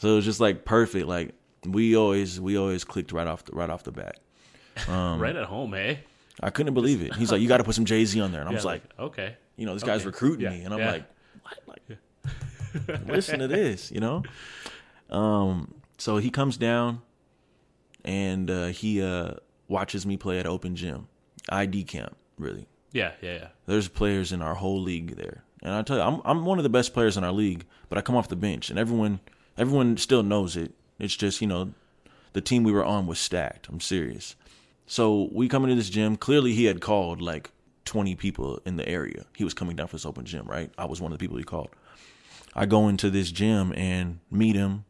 So 0.00 0.08
it 0.12 0.14
was 0.16 0.24
just 0.24 0.40
like 0.40 0.64
perfect. 0.64 1.06
Like 1.06 1.34
we 1.66 1.96
always 1.96 2.40
we 2.40 2.56
always 2.58 2.84
clicked 2.84 3.12
right 3.12 3.26
off 3.26 3.44
the 3.44 3.52
right 3.52 3.70
off 3.70 3.82
the 3.84 3.92
bat. 3.92 4.18
Um, 4.88 5.20
right 5.20 5.36
at 5.36 5.44
home, 5.46 5.72
eh? 5.74 5.96
I 6.40 6.50
couldn't 6.50 6.74
believe 6.74 7.00
it. 7.00 7.14
He's 7.14 7.30
like, 7.30 7.40
you 7.40 7.46
got 7.46 7.58
to 7.58 7.64
put 7.64 7.76
some 7.76 7.84
Jay 7.84 8.04
Z 8.04 8.20
on 8.20 8.32
there, 8.32 8.40
and 8.40 8.48
I 8.48 8.52
Yeah, 8.52 8.56
was 8.56 8.64
like, 8.64 8.82
okay. 8.98 9.36
you 9.56 9.66
know, 9.66 9.74
this 9.74 9.84
guy's 9.84 10.04
recruiting 10.04 10.40
Yeah, 10.46 10.50
me, 10.50 10.62
and 10.64 10.74
I'm 10.74 10.80
yeah. 10.80 10.90
like, 10.90 11.04
what? 11.42 11.78
Like, 11.88 13.06
listen 13.06 13.38
to 13.38 13.46
this, 13.46 13.92
you 13.92 14.00
know. 14.00 14.24
Um, 15.10 15.74
so 15.96 16.16
he 16.16 16.28
comes 16.30 16.56
down, 16.56 17.02
and 18.04 18.50
uh, 18.50 18.66
he 18.66 19.00
uh, 19.00 19.34
watches 19.68 20.04
me 20.06 20.16
play 20.16 20.40
at 20.40 20.46
open 20.46 20.74
gym, 20.74 21.06
ID 21.50 21.84
camp, 21.84 22.16
really. 22.36 22.66
Yeah, 22.92 23.12
yeah, 23.22 23.32
yeah. 23.34 23.48
There's 23.66 23.86
players 23.86 24.32
in 24.32 24.42
our 24.42 24.54
whole 24.56 24.80
league 24.80 25.14
there, 25.16 25.44
and 25.62 25.72
I 25.72 25.82
tell 25.82 25.96
you, 25.98 26.02
I'm 26.02 26.20
I'm 26.24 26.44
one 26.44 26.58
of 26.58 26.64
the 26.64 26.68
best 26.68 26.94
players 26.94 27.16
in 27.16 27.22
our 27.22 27.32
league, 27.32 27.64
but 27.88 27.96
I 27.96 28.00
come 28.00 28.16
off 28.16 28.28
the 28.28 28.34
bench, 28.36 28.70
and 28.70 28.78
everyone 28.78 29.20
everyone 29.56 29.96
still 29.96 30.22
knows 30.22 30.56
it. 30.56 30.72
It's 30.98 31.16
just 31.16 31.40
you 31.40 31.46
know, 31.46 31.72
the 32.32 32.40
team 32.40 32.62
we 32.64 32.72
were 32.72 32.84
on 32.84 33.06
was 33.06 33.18
stacked. 33.18 33.68
I'm 33.68 33.80
serious. 33.80 34.36
So 34.86 35.28
we 35.32 35.48
come 35.48 35.64
into 35.64 35.76
this 35.76 35.90
gym. 35.90 36.16
Clearly, 36.16 36.52
he 36.52 36.66
had 36.66 36.80
called 36.80 37.22
like 37.22 37.50
20 37.84 38.14
people 38.16 38.60
in 38.64 38.76
the 38.76 38.88
area. 38.88 39.24
He 39.36 39.44
was 39.44 39.54
coming 39.54 39.76
down 39.76 39.86
for 39.86 39.96
this 39.96 40.06
open 40.06 40.24
gym, 40.24 40.46
right? 40.46 40.70
I 40.76 40.84
was 40.86 41.00
one 41.00 41.12
of 41.12 41.18
the 41.18 41.22
people 41.22 41.36
he 41.38 41.44
called. 41.44 41.70
I 42.54 42.66
go 42.66 42.88
into 42.88 43.10
this 43.10 43.30
gym 43.32 43.72
and 43.76 44.20
meet 44.30 44.54
him, 44.54 44.84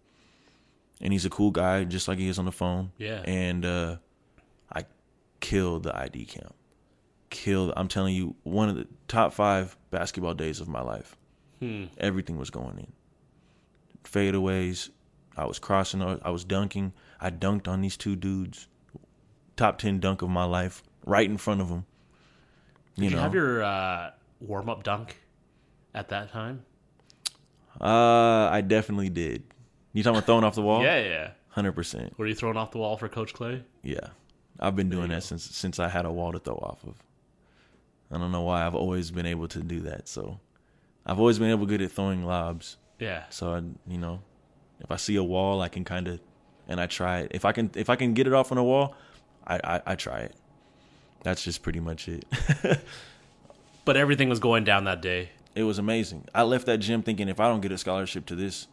and 1.00 1.12
he's 1.12 1.24
a 1.24 1.30
cool 1.30 1.50
guy, 1.50 1.84
just 1.84 2.08
like 2.08 2.18
he 2.18 2.28
is 2.28 2.38
on 2.38 2.44
the 2.44 2.52
phone. 2.52 2.92
Yeah. 2.98 3.22
And 3.24 3.64
uh, 3.64 3.96
I 4.72 4.84
killed 5.40 5.84
the 5.84 5.96
ID 5.96 6.26
camp. 6.26 6.54
Killed. 7.30 7.72
I'm 7.76 7.88
telling 7.88 8.14
you, 8.14 8.36
one 8.42 8.68
of 8.68 8.76
the 8.76 8.86
top 9.08 9.32
five 9.32 9.76
basketball 9.90 10.34
days 10.34 10.60
of 10.60 10.68
my 10.68 10.82
life. 10.82 11.16
Hmm. 11.60 11.84
Everything 11.98 12.36
was 12.36 12.50
going 12.50 12.78
in. 12.78 12.92
Fadeaways. 14.04 14.90
I 15.36 15.46
was 15.46 15.58
crossing. 15.58 16.02
I 16.02 16.30
was 16.30 16.44
dunking. 16.44 16.92
I 17.20 17.30
dunked 17.30 17.68
on 17.68 17.80
these 17.80 17.96
two 17.96 18.16
dudes. 18.16 18.68
Top 19.56 19.78
ten 19.78 20.00
dunk 20.00 20.22
of 20.22 20.30
my 20.30 20.44
life, 20.44 20.82
right 21.04 21.28
in 21.28 21.36
front 21.36 21.60
of 21.60 21.68
them. 21.68 21.86
Did 22.96 23.04
you, 23.04 23.10
know, 23.10 23.22
have 23.22 23.34
your 23.34 23.62
uh, 23.62 24.10
warm 24.40 24.68
up 24.68 24.84
dunk 24.84 25.16
at 25.94 26.08
that 26.10 26.30
time? 26.30 26.64
Uh, 27.80 28.48
I 28.50 28.60
definitely 28.60 29.10
did. 29.10 29.42
You 29.92 30.02
talking 30.02 30.18
about 30.18 30.26
throwing 30.26 30.44
off 30.44 30.54
the 30.54 30.62
wall? 30.68 30.82
Yeah, 30.82 30.98
yeah, 30.98 31.08
yeah. 31.08 31.30
hundred 31.48 31.72
percent. 31.72 32.16
Were 32.18 32.26
you 32.26 32.34
throwing 32.34 32.56
off 32.56 32.70
the 32.70 32.78
wall 32.78 32.96
for 32.96 33.08
Coach 33.08 33.32
Clay? 33.32 33.64
Yeah, 33.82 34.08
I've 34.60 34.76
been 34.76 34.90
doing 34.90 35.08
that 35.08 35.16
go. 35.16 35.20
since 35.20 35.44
since 35.44 35.78
I 35.78 35.88
had 35.88 36.04
a 36.04 36.12
wall 36.12 36.32
to 36.32 36.38
throw 36.38 36.56
off 36.56 36.84
of. 36.84 36.96
I 38.12 38.18
don't 38.18 38.30
know 38.30 38.42
why 38.42 38.64
I've 38.64 38.74
always 38.74 39.10
been 39.10 39.26
able 39.26 39.48
to 39.48 39.60
do 39.60 39.80
that. 39.80 40.08
So, 40.08 40.38
I've 41.06 41.18
always 41.18 41.38
been 41.38 41.50
able 41.50 41.66
good 41.66 41.82
at 41.82 41.90
throwing 41.90 42.24
lobs. 42.24 42.76
Yeah. 43.04 43.22
So 43.30 43.54
I, 43.54 43.58
you 43.92 43.98
know, 43.98 44.16
if 44.80 44.90
I 44.90 44.96
see 44.96 45.16
a 45.16 45.22
wall, 45.34 45.60
I 45.66 45.68
can 45.68 45.84
kind 45.84 46.06
of, 46.08 46.20
and 46.68 46.80
I 46.80 46.86
try 46.86 47.20
it. 47.20 47.30
If 47.34 47.44
I 47.44 47.52
can, 47.52 47.70
if 47.74 47.88
I 47.90 47.96
can 47.96 48.14
get 48.14 48.26
it 48.26 48.32
off 48.32 48.50
on 48.52 48.58
a 48.58 48.64
wall, 48.64 48.94
I 49.46 49.56
I, 49.74 49.76
I 49.92 49.94
try 49.94 50.20
it. 50.28 50.34
That's 51.22 51.42
just 51.42 51.62
pretty 51.62 51.80
much 51.80 52.08
it. 52.08 52.24
But 53.84 53.96
everything 53.98 54.28
was 54.30 54.38
going 54.40 54.64
down 54.64 54.84
that 54.84 55.02
day. 55.02 55.28
it 55.54 55.62
was 55.64 55.78
amazing. 55.78 56.24
I 56.34 56.42
left 56.42 56.64
that 56.66 56.78
gym 56.78 57.02
thinking 57.02 57.28
if 57.28 57.38
I 57.38 57.48
don't 57.48 57.60
get 57.60 57.70
a 57.72 57.78
scholarship 57.78 58.26
to 58.26 58.34
this 58.34 58.66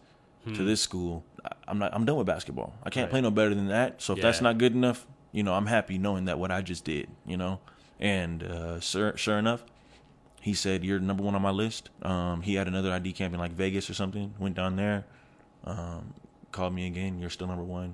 to 0.56 0.64
this 0.64 0.82
school, 0.82 1.24
I'm 1.68 1.78
not 1.80 1.94
I'm 1.94 2.06
done 2.06 2.16
with 2.18 2.26
basketball. 2.28 2.74
I 2.84 2.90
can't 2.90 3.06
Right. 3.06 3.12
play 3.12 3.22
no 3.22 3.30
better 3.32 3.54
than 3.54 3.68
that. 3.68 4.02
So 4.02 4.14
if 4.14 4.22
that's 4.22 4.42
not 4.42 4.58
good 4.58 4.74
enough, 4.74 5.06
you 5.34 5.44
know, 5.44 5.54
I'm 5.54 5.68
happy 5.68 5.98
knowing 5.98 6.26
that 6.26 6.40
what 6.40 6.50
I 6.50 6.62
just 6.62 6.84
did, 6.86 7.08
you 7.28 7.38
know. 7.38 7.60
And 8.00 8.42
uh, 8.44 8.80
sure, 8.80 9.16
sure 9.18 9.38
enough, 9.38 9.64
he 10.42 10.56
said 10.56 10.84
you're 10.84 11.00
number 11.00 11.22
one 11.24 11.36
on 11.36 11.42
my 11.42 11.52
list. 11.52 11.92
Um, 12.02 12.42
he 12.42 12.56
had 12.56 12.68
another 12.68 12.92
ID 12.92 13.14
camp 13.14 13.34
in 13.34 13.40
like 13.40 13.52
Vegas 13.52 13.90
or 13.90 13.94
something. 13.94 14.34
Went 14.40 14.56
down 14.56 14.76
there, 14.76 15.06
um, 15.64 16.16
called 16.52 16.74
me 16.74 16.88
again. 16.88 17.20
You're 17.20 17.30
still 17.30 17.48
number 17.48 17.64
one. 17.64 17.94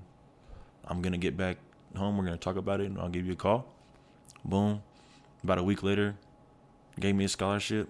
I'm 0.86 1.02
gonna 1.02 1.18
get 1.18 1.36
back 1.36 1.58
home. 1.96 2.18
We're 2.18 2.24
gonna 2.24 2.38
talk 2.38 2.56
about 2.56 2.80
it, 2.80 2.86
and 2.86 2.98
I'll 2.98 3.10
give 3.10 3.26
you 3.26 3.34
a 3.34 3.36
call. 3.36 3.66
Boom. 4.46 4.82
About 5.44 5.58
a 5.58 5.64
week 5.64 5.84
later, 5.84 6.16
gave 6.98 7.16
me 7.16 7.26
a 7.26 7.30
scholarship, 7.30 7.90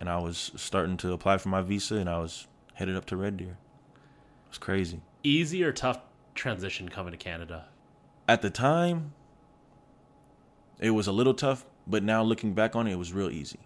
and 0.00 0.10
I 0.10 0.18
was 0.18 0.50
starting 0.56 0.96
to 0.98 1.12
apply 1.12 1.38
for 1.38 1.48
my 1.48 1.62
visa, 1.62 1.94
and 1.94 2.10
I 2.10 2.18
was 2.18 2.48
headed 2.74 2.96
up 2.96 3.04
to 3.06 3.16
Red 3.16 3.36
Deer. 3.36 3.56
It 3.56 4.48
was 4.48 4.58
crazy. 4.58 5.02
Easy 5.22 5.62
or 5.62 5.72
tough 5.72 6.00
transition 6.34 6.88
coming 6.88 7.12
to 7.12 7.16
Canada? 7.16 7.66
At 8.26 8.42
the 8.42 8.50
time, 8.50 9.12
it 10.80 10.90
was 10.90 11.06
a 11.06 11.12
little 11.12 11.34
tough, 11.34 11.64
but 11.86 12.02
now 12.02 12.24
looking 12.24 12.54
back 12.54 12.74
on 12.74 12.88
it, 12.88 12.92
it 12.92 12.96
was 12.96 13.12
real 13.12 13.30
easy 13.30 13.60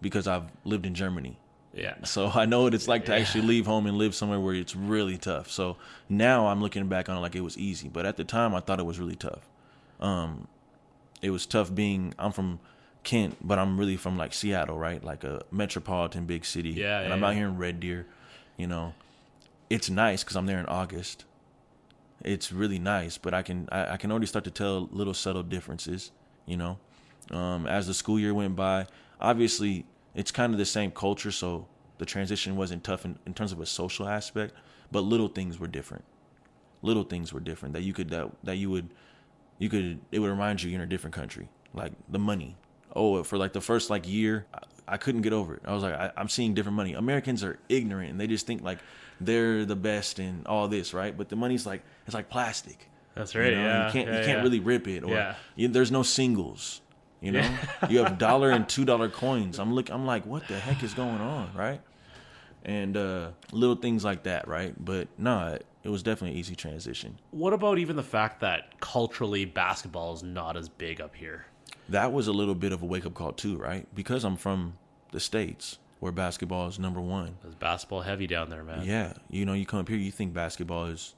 because 0.00 0.26
I've 0.26 0.44
lived 0.64 0.86
in 0.86 0.94
Germany. 0.94 1.38
Yeah. 1.72 1.94
So 2.04 2.30
I 2.34 2.46
know 2.46 2.62
what 2.62 2.74
it's 2.74 2.88
like 2.88 3.04
to 3.06 3.12
Yeah. 3.12 3.18
actually 3.18 3.42
leave 3.42 3.66
home 3.66 3.86
and 3.86 3.96
live 3.96 4.14
somewhere 4.14 4.40
where 4.40 4.54
it's 4.54 4.74
really 4.74 5.16
tough. 5.16 5.50
So 5.50 5.76
now 6.08 6.48
I'm 6.48 6.60
looking 6.60 6.88
back 6.88 7.08
on 7.08 7.16
it 7.16 7.20
like 7.20 7.36
it 7.36 7.42
was 7.42 7.56
easy, 7.56 7.88
but 7.88 8.06
at 8.06 8.16
the 8.16 8.24
time 8.24 8.54
I 8.54 8.60
thought 8.60 8.80
it 8.80 8.86
was 8.86 8.98
really 8.98 9.16
tough. 9.16 9.46
Um, 10.00 10.48
it 11.22 11.30
was 11.30 11.46
tough 11.46 11.74
being 11.74 12.14
I'm 12.18 12.32
from 12.32 12.58
Kent, 13.02 13.36
but 13.40 13.58
I'm 13.58 13.78
really 13.78 13.96
from 13.96 14.16
like 14.16 14.32
Seattle, 14.34 14.78
right? 14.78 15.02
Like 15.02 15.22
a 15.24 15.42
metropolitan 15.50 16.26
big 16.26 16.44
city. 16.44 16.70
Yeah, 16.70 17.00
and 17.00 17.08
yeah, 17.08 17.14
I'm 17.14 17.24
out 17.24 17.30
yeah. 17.30 17.34
here 17.38 17.48
in 17.48 17.56
Red 17.56 17.80
Deer. 17.80 18.06
You 18.56 18.66
know, 18.66 18.94
it's 19.70 19.88
nice 19.88 20.22
because 20.24 20.36
I'm 20.36 20.46
there 20.46 20.58
in 20.58 20.66
August. 20.66 21.24
It's 22.22 22.52
really 22.52 22.78
nice, 22.78 23.16
but 23.16 23.32
I 23.32 23.42
can 23.42 23.68
I, 23.72 23.92
I 23.92 23.96
can 23.96 24.10
already 24.10 24.26
start 24.26 24.44
to 24.44 24.50
tell 24.50 24.88
little 24.92 25.14
subtle 25.14 25.42
differences. 25.42 26.10
You 26.46 26.56
know, 26.56 26.78
um, 27.30 27.66
as 27.66 27.86
the 27.86 27.94
school 27.94 28.18
year 28.18 28.34
went 28.34 28.56
by, 28.56 28.86
obviously 29.20 29.84
it's 30.14 30.30
kind 30.30 30.52
of 30.52 30.58
the 30.58 30.64
same 30.66 30.90
culture, 30.90 31.30
so 31.30 31.66
the 31.98 32.06
transition 32.06 32.56
wasn't 32.56 32.82
tough 32.82 33.04
in, 33.04 33.18
in 33.26 33.34
terms 33.34 33.52
of 33.52 33.60
a 33.60 33.66
social 33.66 34.08
aspect, 34.08 34.54
but 34.90 35.00
little 35.02 35.28
things 35.28 35.58
were 35.58 35.66
different. 35.68 36.04
Little 36.82 37.04
things 37.04 37.32
were 37.32 37.40
different 37.40 37.74
that 37.74 37.82
you 37.82 37.92
could 37.92 38.08
that 38.10 38.30
that 38.42 38.56
you 38.56 38.70
would 38.70 38.88
you 39.58 39.68
could 39.68 40.00
it 40.10 40.18
would 40.18 40.30
remind 40.30 40.62
you 40.62 40.70
you're 40.70 40.80
in 40.80 40.84
a 40.84 40.88
different 40.88 41.14
country, 41.14 41.48
like 41.74 41.92
the 42.08 42.18
money. 42.18 42.56
Oh, 42.96 43.22
for 43.22 43.36
like 43.36 43.52
the 43.52 43.60
first 43.60 43.90
like 43.90 44.08
year, 44.08 44.46
I, 44.54 44.94
I 44.94 44.96
couldn't 44.96 45.20
get 45.20 45.32
over 45.32 45.54
it. 45.54 45.62
I 45.64 45.74
was 45.74 45.82
like, 45.82 45.94
I, 45.94 46.10
I'm 46.16 46.28
seeing 46.28 46.54
different 46.54 46.76
money. 46.76 46.94
Americans 46.94 47.44
are 47.44 47.58
ignorant 47.68 48.10
and 48.10 48.18
they 48.20 48.26
just 48.26 48.46
think 48.46 48.62
like 48.62 48.78
they're 49.20 49.64
the 49.66 49.76
best 49.76 50.18
and 50.18 50.46
all 50.46 50.66
this, 50.68 50.94
right? 50.94 51.16
But 51.16 51.28
the 51.28 51.36
money's 51.36 51.66
like 51.66 51.82
it's 52.06 52.14
like 52.14 52.30
plastic. 52.30 52.88
That's 53.14 53.34
You 53.34 53.42
right. 53.42 53.52
know, 53.52 53.62
yeah. 53.62 53.86
you 53.86 53.92
can't 53.92 54.08
yeah, 54.08 54.18
you 54.20 54.24
can't 54.24 54.38
yeah. 54.38 54.42
really 54.42 54.60
rip 54.60 54.88
it, 54.88 55.04
or 55.04 55.36
you, 55.56 55.68
there's 55.68 55.92
no 55.92 56.02
singles. 56.02 56.80
You 57.20 57.32
know, 57.32 57.56
you 57.88 58.02
have 58.02 58.18
dollar 58.18 58.50
and 58.50 58.68
two 58.68 58.84
dollar 58.84 59.08
coins. 59.08 59.58
I'm 59.58 59.74
look, 59.74 59.90
I'm 59.90 60.06
like, 60.06 60.24
what 60.26 60.46
the 60.48 60.58
heck 60.58 60.82
is 60.82 60.94
going 60.94 61.20
on, 61.20 61.50
right? 61.54 61.80
and 62.64 62.96
uh, 62.96 63.30
little 63.52 63.76
things 63.76 64.04
like 64.04 64.24
that, 64.24 64.46
right? 64.46 64.74
But 64.82 65.08
no, 65.18 65.54
it, 65.54 65.66
it 65.82 65.88
was 65.88 66.02
definitely 66.02 66.32
an 66.32 66.36
easy 66.38 66.54
transition. 66.54 67.18
What 67.30 67.52
about 67.52 67.78
even 67.78 67.96
the 67.96 68.02
fact 68.02 68.40
that 68.40 68.80
culturally 68.80 69.44
basketball 69.44 70.14
is 70.14 70.22
not 70.22 70.56
as 70.56 70.68
big 70.68 71.00
up 71.00 71.14
here? 71.14 71.46
That 71.88 72.12
was 72.12 72.28
a 72.28 72.32
little 72.32 72.54
bit 72.54 72.72
of 72.72 72.82
a 72.82 72.86
wake 72.86 73.06
up 73.06 73.14
call 73.14 73.32
too, 73.32 73.56
right? 73.56 73.86
Because 73.94 74.24
I'm 74.24 74.36
from 74.36 74.74
the 75.12 75.20
states 75.20 75.78
where 75.98 76.12
basketball 76.12 76.68
is 76.68 76.78
number 76.78 77.00
one. 77.00 77.36
It's 77.44 77.54
basketball 77.54 78.02
heavy 78.02 78.26
down 78.26 78.50
there, 78.50 78.64
man. 78.64 78.84
Yeah, 78.84 79.14
you 79.28 79.44
know, 79.44 79.54
you 79.54 79.66
come 79.66 79.80
up 79.80 79.88
here, 79.88 79.98
you 79.98 80.10
think 80.10 80.32
basketball 80.32 80.86
is 80.86 81.14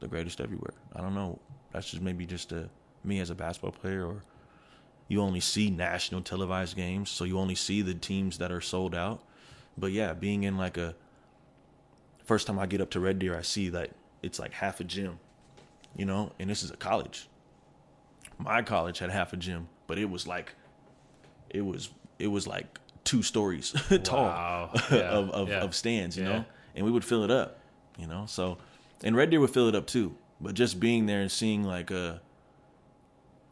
the 0.00 0.08
greatest 0.08 0.40
everywhere. 0.40 0.74
I 0.94 1.00
don't 1.00 1.14
know. 1.14 1.38
That's 1.72 1.90
just 1.90 2.02
maybe 2.02 2.26
just 2.26 2.52
a, 2.52 2.68
me 3.04 3.20
as 3.20 3.30
a 3.30 3.34
basketball 3.34 3.72
player, 3.72 4.04
or 4.06 4.22
you 5.10 5.20
only 5.20 5.40
see 5.40 5.70
national 5.70 6.22
televised 6.22 6.76
games, 6.76 7.10
so 7.10 7.24
you 7.24 7.36
only 7.36 7.56
see 7.56 7.82
the 7.82 7.94
teams 7.94 8.38
that 8.38 8.52
are 8.52 8.60
sold 8.60 8.94
out. 8.94 9.20
But 9.76 9.90
yeah, 9.90 10.12
being 10.14 10.44
in 10.44 10.56
like 10.56 10.76
a 10.76 10.94
first 12.24 12.46
time 12.46 12.60
I 12.60 12.66
get 12.66 12.80
up 12.80 12.90
to 12.90 13.00
Red 13.00 13.18
Deer, 13.18 13.36
I 13.36 13.42
see 13.42 13.68
that 13.70 13.90
it's 14.22 14.38
like 14.38 14.52
half 14.52 14.78
a 14.78 14.84
gym, 14.84 15.18
you 15.96 16.04
know, 16.04 16.30
and 16.38 16.48
this 16.48 16.62
is 16.62 16.70
a 16.70 16.76
college. 16.76 17.26
My 18.38 18.62
college 18.62 19.00
had 19.00 19.10
half 19.10 19.32
a 19.32 19.36
gym, 19.36 19.66
but 19.88 19.98
it 19.98 20.08
was 20.08 20.28
like, 20.28 20.54
it 21.50 21.62
was 21.62 21.90
it 22.20 22.28
was 22.28 22.46
like 22.46 22.78
two 23.02 23.22
stories 23.24 23.72
tall 24.04 24.26
Wow. 24.26 24.70
Yeah, 24.92 24.98
of 25.10 25.30
of, 25.30 25.48
yeah. 25.48 25.60
of 25.60 25.74
stands, 25.74 26.16
you 26.16 26.22
Yeah. 26.22 26.28
know, 26.28 26.44
and 26.76 26.86
we 26.86 26.92
would 26.92 27.04
fill 27.04 27.24
it 27.24 27.32
up, 27.32 27.58
you 27.98 28.06
know. 28.06 28.26
So, 28.28 28.58
and 29.02 29.16
Red 29.16 29.30
Deer 29.30 29.40
would 29.40 29.50
fill 29.50 29.66
it 29.68 29.74
up 29.74 29.86
too, 29.88 30.14
but 30.40 30.54
just 30.54 30.78
being 30.78 31.06
there 31.06 31.20
and 31.20 31.32
seeing 31.32 31.64
like 31.64 31.90
uh 31.90 32.18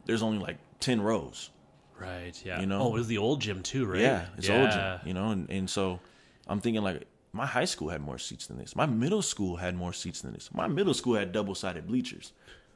there's 0.06 0.22
only 0.22 0.38
like 0.38 0.58
ten 0.80 1.00
rows. 1.00 1.50
Right. 1.98 2.40
Yeah. 2.44 2.60
You 2.60 2.66
know? 2.66 2.80
Oh, 2.80 2.88
it 2.94 2.98
was 2.98 3.08
the 3.08 3.18
old 3.18 3.40
gym 3.40 3.62
too, 3.62 3.84
right? 3.86 4.00
Yeah, 4.00 4.26
it's 4.36 4.48
old 4.48 4.70
gym, 4.70 4.98
you 5.04 5.14
know, 5.14 5.30
and, 5.30 5.50
and 5.50 5.68
so 5.68 5.98
I'm 6.46 6.60
thinking 6.60 6.82
like 6.82 7.04
my 7.32 7.44
high 7.44 7.64
school 7.64 7.88
had 7.88 8.00
more 8.00 8.18
seats 8.18 8.46
than 8.46 8.56
this. 8.58 8.76
My 8.76 8.86
middle 8.86 9.20
school 9.22 9.56
had 9.56 9.74
more 9.76 9.92
seats 9.92 10.20
than 10.22 10.32
this. 10.32 10.48
My 10.54 10.66
middle 10.68 10.94
school 10.94 11.16
had 11.16 11.32
double 11.32 11.54
sided 11.56 11.86
bleachers, 11.88 12.32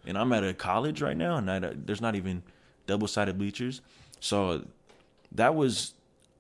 and 0.07 0.19
I'm 0.19 0.33
at 0.33 0.43
a 0.45 0.53
college 0.53 1.01
right 1.01 1.17
now, 1.17 1.37
and 1.37 1.49
I, 1.51 1.59
there's 1.61 2.01
not 2.01 2.17
even 2.17 2.43
double 2.87 3.07
sided 3.07 3.39
bleachers. 3.39 3.81
So 4.21 4.67
that 5.33 5.55
was 5.55 5.95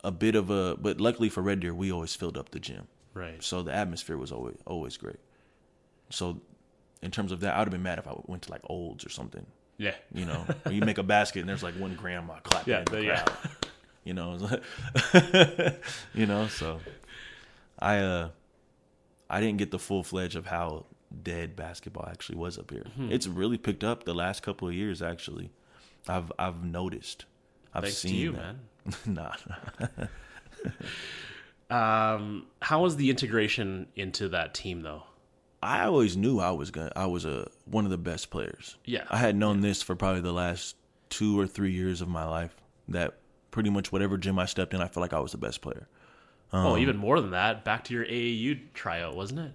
a 0.04 0.10
bit 0.10 0.34
of 0.34 0.50
a, 0.50 0.76
but 0.76 1.00
luckily 1.00 1.28
for 1.28 1.40
Red 1.40 1.60
Deer, 1.60 1.72
we 1.74 1.92
always 1.92 2.14
filled 2.16 2.36
up 2.36 2.50
the 2.50 2.58
gym, 2.60 2.88
Right. 3.14 3.42
so 3.42 3.62
the 3.62 3.72
atmosphere 3.72 4.16
was 4.16 4.32
always 4.32 4.56
always 4.66 4.96
great. 4.96 5.20
So 6.10 6.40
in 7.00 7.10
terms 7.12 7.30
of 7.32 7.40
that, 7.40 7.54
I 7.54 7.58
would 7.60 7.68
have 7.68 7.72
been 7.72 7.82
mad 7.82 7.98
if 8.00 8.08
I 8.08 8.14
went 8.26 8.42
to 8.42 8.50
like 8.50 8.62
Olds 8.64 9.06
or 9.06 9.08
something. 9.08 9.46
Yeah. 9.82 9.94
You 10.14 10.24
know, 10.26 10.46
or 10.64 10.72
you 10.72 10.80
make 10.80 10.98
a 10.98 11.02
basket 11.02 11.40
and 11.40 11.48
there's 11.48 11.62
like 11.62 11.74
one 11.74 11.94
grandma 11.96 12.34
clapping 12.42 12.72
Yeah, 12.72 12.78
in 12.80 12.84
the 12.86 12.90
the- 12.92 13.04
yeah. 13.04 13.22
crowd. 13.24 13.50
You 14.04 14.14
know, 14.14 14.36
you 16.14 16.26
know. 16.26 16.48
So 16.48 16.80
I 17.78 17.98
uh 17.98 18.28
I 19.30 19.40
didn't 19.40 19.58
get 19.58 19.70
the 19.70 19.78
full 19.78 20.02
fledged 20.02 20.34
of 20.34 20.46
how 20.46 20.86
dead 21.22 21.54
basketball 21.54 22.08
actually 22.10 22.36
was 22.38 22.58
up 22.58 22.70
here. 22.72 22.82
Hmm. 22.96 23.12
It's 23.12 23.28
really 23.28 23.58
picked 23.58 23.84
up 23.84 24.02
the 24.02 24.12
last 24.14 24.42
couple 24.42 24.66
of 24.66 24.74
years. 24.74 25.02
Actually, 25.02 25.50
I've 26.08 26.32
I've 26.36 26.64
noticed. 26.64 27.26
I've 27.72 27.84
Thanks 27.84 27.98
seen 27.98 28.14
you, 28.16 28.32
that. 28.32 28.56
man. 28.56 28.96
nah, 29.06 29.34
Um, 31.70 32.46
how 32.60 32.82
was 32.82 32.96
the 32.96 33.08
integration 33.08 33.86
into 33.96 34.28
that 34.30 34.52
team 34.52 34.82
though? 34.82 35.04
I 35.62 35.84
always 35.84 36.16
knew 36.16 36.40
I 36.40 36.50
was 36.50 36.70
gonna. 36.70 36.92
I 36.96 37.06
was 37.06 37.24
a 37.24 37.48
one 37.66 37.84
of 37.84 37.90
the 37.90 37.98
best 37.98 38.30
players. 38.30 38.76
Yeah. 38.84 39.04
I 39.08 39.18
had 39.18 39.36
known 39.36 39.60
this 39.60 39.80
for 39.80 39.94
probably 39.94 40.20
the 40.20 40.32
last 40.32 40.74
two 41.08 41.38
or 41.38 41.46
three 41.46 41.70
years 41.70 42.00
of 42.00 42.08
my 42.08 42.24
life. 42.24 42.54
That 42.88 43.14
pretty 43.52 43.70
much 43.70 43.92
whatever 43.92 44.16
gym 44.18 44.38
I 44.38 44.46
stepped 44.46 44.74
in, 44.74 44.80
I 44.80 44.88
felt 44.88 45.02
like 45.02 45.12
I 45.12 45.20
was 45.20 45.32
the 45.32 45.38
best 45.38 45.60
player. 45.60 45.86
Um, 46.52 46.66
oh, 46.66 46.76
even 46.76 46.96
more 46.96 47.20
than 47.20 47.30
that, 47.30 47.64
back 47.64 47.84
to 47.84 47.94
your 47.94 48.04
AAU 48.04 48.58
tryout, 48.74 49.16
wasn't 49.16 49.40
it? 49.40 49.52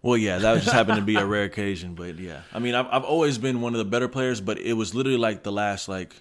Well, 0.00 0.16
yeah, 0.16 0.38
that 0.38 0.62
just 0.62 0.72
happened 0.72 0.98
to 0.98 1.04
be 1.04 1.16
a 1.16 1.26
rare 1.26 1.44
occasion, 1.44 1.94
but 1.94 2.18
yeah, 2.18 2.42
I 2.54 2.60
mean, 2.60 2.74
I've 2.76 2.86
I've 2.86 3.04
always 3.04 3.36
been 3.38 3.60
one 3.60 3.74
of 3.74 3.78
the 3.78 3.84
better 3.84 4.08
players, 4.08 4.40
but 4.40 4.58
it 4.58 4.74
was 4.74 4.94
literally 4.94 5.18
like 5.18 5.42
the 5.42 5.52
last 5.52 5.88
like 5.88 6.14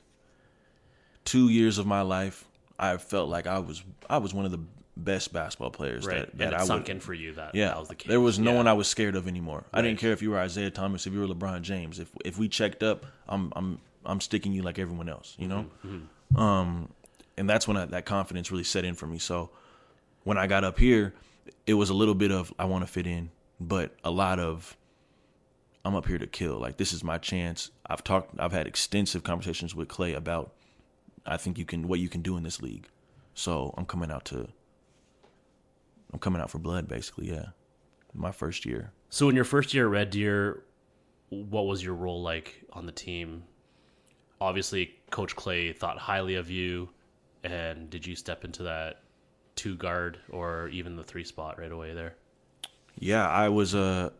two 1.23 1.49
years 1.49 1.77
of 1.77 1.85
my 1.85 2.01
life. 2.01 2.43
I 2.79 2.97
felt 2.97 3.29
like 3.29 3.45
I 3.45 3.59
was 3.59 3.83
I 4.09 4.17
was 4.17 4.33
one 4.33 4.45
of 4.45 4.51
the 4.51 4.59
best 4.97 5.33
basketball 5.33 5.71
players 5.71 6.05
Right. 6.05 6.25
that, 6.37 6.37
that 6.37 6.53
I 6.61 6.63
sunk 6.65 6.83
would. 6.83 6.89
in 6.91 6.99
for 7.01 7.13
you 7.13 7.33
that 7.33 7.53
Yeah, 7.53 7.67
that 7.69 7.79
was 7.79 7.89
the 7.89 7.95
case. 7.95 8.07
there 8.09 8.21
was 8.21 8.39
no 8.39 8.51
Yeah. 8.51 8.57
one 8.57 8.67
I 8.67 8.73
was 8.73 8.87
scared 8.87 9.15
of 9.15 9.27
anymore. 9.27 9.65
I 9.73 9.81
didn't 9.81 9.99
care 9.99 10.11
if 10.13 10.21
you 10.21 10.29
were 10.31 10.39
Isaiah 10.39 10.71
Thomas, 10.71 11.05
if 11.05 11.13
you 11.13 11.19
were 11.19 11.27
LeBron 11.27 11.61
James. 11.63 11.99
If 11.99 12.09
if 12.23 12.37
we 12.37 12.47
checked 12.47 12.81
up, 12.83 13.05
I'm 13.27 13.51
I'm 13.55 13.79
I'm 14.05 14.21
sticking 14.21 14.53
you 14.53 14.61
like 14.61 14.79
everyone 14.79 15.09
else, 15.09 15.35
you 15.37 15.47
know. 15.47 15.65
Mm-hmm. 15.85 16.37
Um, 16.39 16.89
and 17.37 17.49
that's 17.49 17.67
when 17.67 17.75
I, 17.77 17.85
that 17.85 18.05
confidence 18.05 18.51
really 18.51 18.63
set 18.63 18.85
in 18.85 18.95
for 18.95 19.07
me. 19.07 19.17
So 19.17 19.49
when 20.23 20.37
I 20.37 20.47
got 20.47 20.63
up 20.63 20.79
here, 20.79 21.13
it 21.67 21.73
was 21.73 21.89
a 21.89 21.93
little 21.93 22.15
bit 22.15 22.31
of 22.31 22.53
I 22.57 22.65
want 22.65 22.85
to 22.85 22.91
fit 22.91 23.05
in, 23.07 23.31
but 23.59 23.95
a 24.03 24.11
lot 24.11 24.39
of 24.39 24.77
I'm 25.83 25.93
up 25.95 26.07
here 26.07 26.17
to 26.17 26.27
kill. 26.27 26.57
Like 26.57 26.77
this 26.77 26.93
is 26.93 27.03
my 27.03 27.17
chance. 27.17 27.69
I've 27.85 28.03
talked. 28.03 28.39
I've 28.39 28.53
had 28.53 28.65
extensive 28.65 29.23
conversations 29.23 29.75
with 29.75 29.87
Clay 29.89 30.13
about 30.13 30.53
I 31.25 31.35
think 31.37 31.57
you 31.57 31.65
can 31.65 31.87
what 31.87 31.99
you 31.99 32.07
can 32.07 32.21
do 32.21 32.37
in 32.37 32.43
this 32.43 32.61
league. 32.61 32.87
So 33.33 33.73
I'm 33.77 33.85
coming 33.85 34.09
out 34.09 34.23
to. 34.25 34.47
I'm 36.15 36.19
coming 36.19 36.41
out 36.41 36.49
for 36.49 36.59
blood, 36.59 36.87
basically. 36.87 37.29
Yeah, 37.29 37.47
my 38.13 38.31
first 38.31 38.65
year. 38.65 38.93
So 39.09 39.27
in 39.27 39.35
your 39.35 39.43
first 39.43 39.73
year 39.73 39.87
at 39.87 39.91
Red 39.91 40.09
Deer, 40.11 40.63
what 41.27 41.65
was 41.65 41.83
your 41.83 41.93
role 41.93 42.21
like 42.21 42.63
on 42.71 42.85
the 42.85 42.93
team? 42.93 43.43
Obviously, 44.39 44.95
Coach 45.11 45.35
Clay 45.35 45.73
thought 45.73 45.97
highly 45.97 46.35
of 46.35 46.49
you, 46.49 46.87
and 47.43 47.89
did 47.89 48.07
you 48.07 48.15
step 48.15 48.45
into 48.45 48.63
that 48.63 49.01
two 49.57 49.75
guard 49.75 50.19
or 50.29 50.69
even 50.69 50.95
the 50.95 51.03
three 51.03 51.25
spot 51.25 51.59
right 51.59 51.71
away 51.71 51.93
there? 51.93 52.15
Yeah, 52.97 53.27
I 53.27 53.49
was 53.49 53.75
uh 53.75 54.11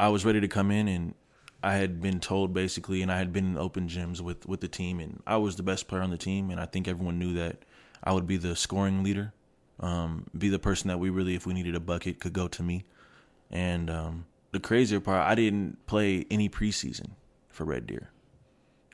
I 0.00 0.08
was 0.08 0.24
ready 0.24 0.40
to 0.40 0.48
come 0.48 0.72
in 0.72 0.88
and 0.88 1.14
I 1.62 1.74
had 1.74 2.02
been 2.02 2.18
told 2.18 2.54
basically 2.54 3.02
and 3.02 3.12
I 3.12 3.18
had 3.18 3.32
been 3.32 3.46
in 3.46 3.56
open 3.56 3.88
gyms 3.88 4.20
with 4.20 4.46
with 4.46 4.60
the 4.60 4.68
team 4.68 4.98
and 4.98 5.22
I 5.28 5.36
was 5.36 5.54
the 5.54 5.62
best 5.62 5.86
player 5.86 6.02
on 6.02 6.10
the 6.10 6.18
team 6.18 6.50
and 6.50 6.58
I 6.58 6.66
think 6.66 6.88
everyone 6.88 7.20
knew 7.20 7.34
that 7.34 7.58
I 8.02 8.12
would 8.12 8.26
be 8.26 8.36
the 8.36 8.56
scoring 8.56 9.04
leader. 9.04 9.32
Um 9.80 10.26
be 10.36 10.48
the 10.48 10.58
person 10.58 10.88
that 10.88 10.98
we 10.98 11.10
really 11.10 11.34
if 11.34 11.46
we 11.46 11.54
needed 11.54 11.74
a 11.74 11.80
bucket 11.80 12.20
could 12.20 12.32
go 12.32 12.48
to 12.48 12.62
me. 12.62 12.84
And 13.50 13.90
um 13.90 14.26
the 14.52 14.60
crazier 14.60 15.00
part, 15.00 15.26
I 15.26 15.34
didn't 15.34 15.86
play 15.86 16.24
any 16.30 16.48
preseason 16.48 17.10
for 17.48 17.64
Red 17.64 17.86
Deer. 17.86 18.10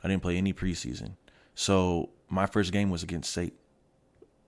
I 0.03 0.09
didn't 0.09 0.23
play 0.23 0.37
any 0.37 0.53
preseason. 0.53 1.17
So 1.55 2.11
my 2.29 2.47
first 2.47 2.73
game 2.73 2.91
was 2.91 3.03
against 3.03 3.33
SAIT. 3.33 3.55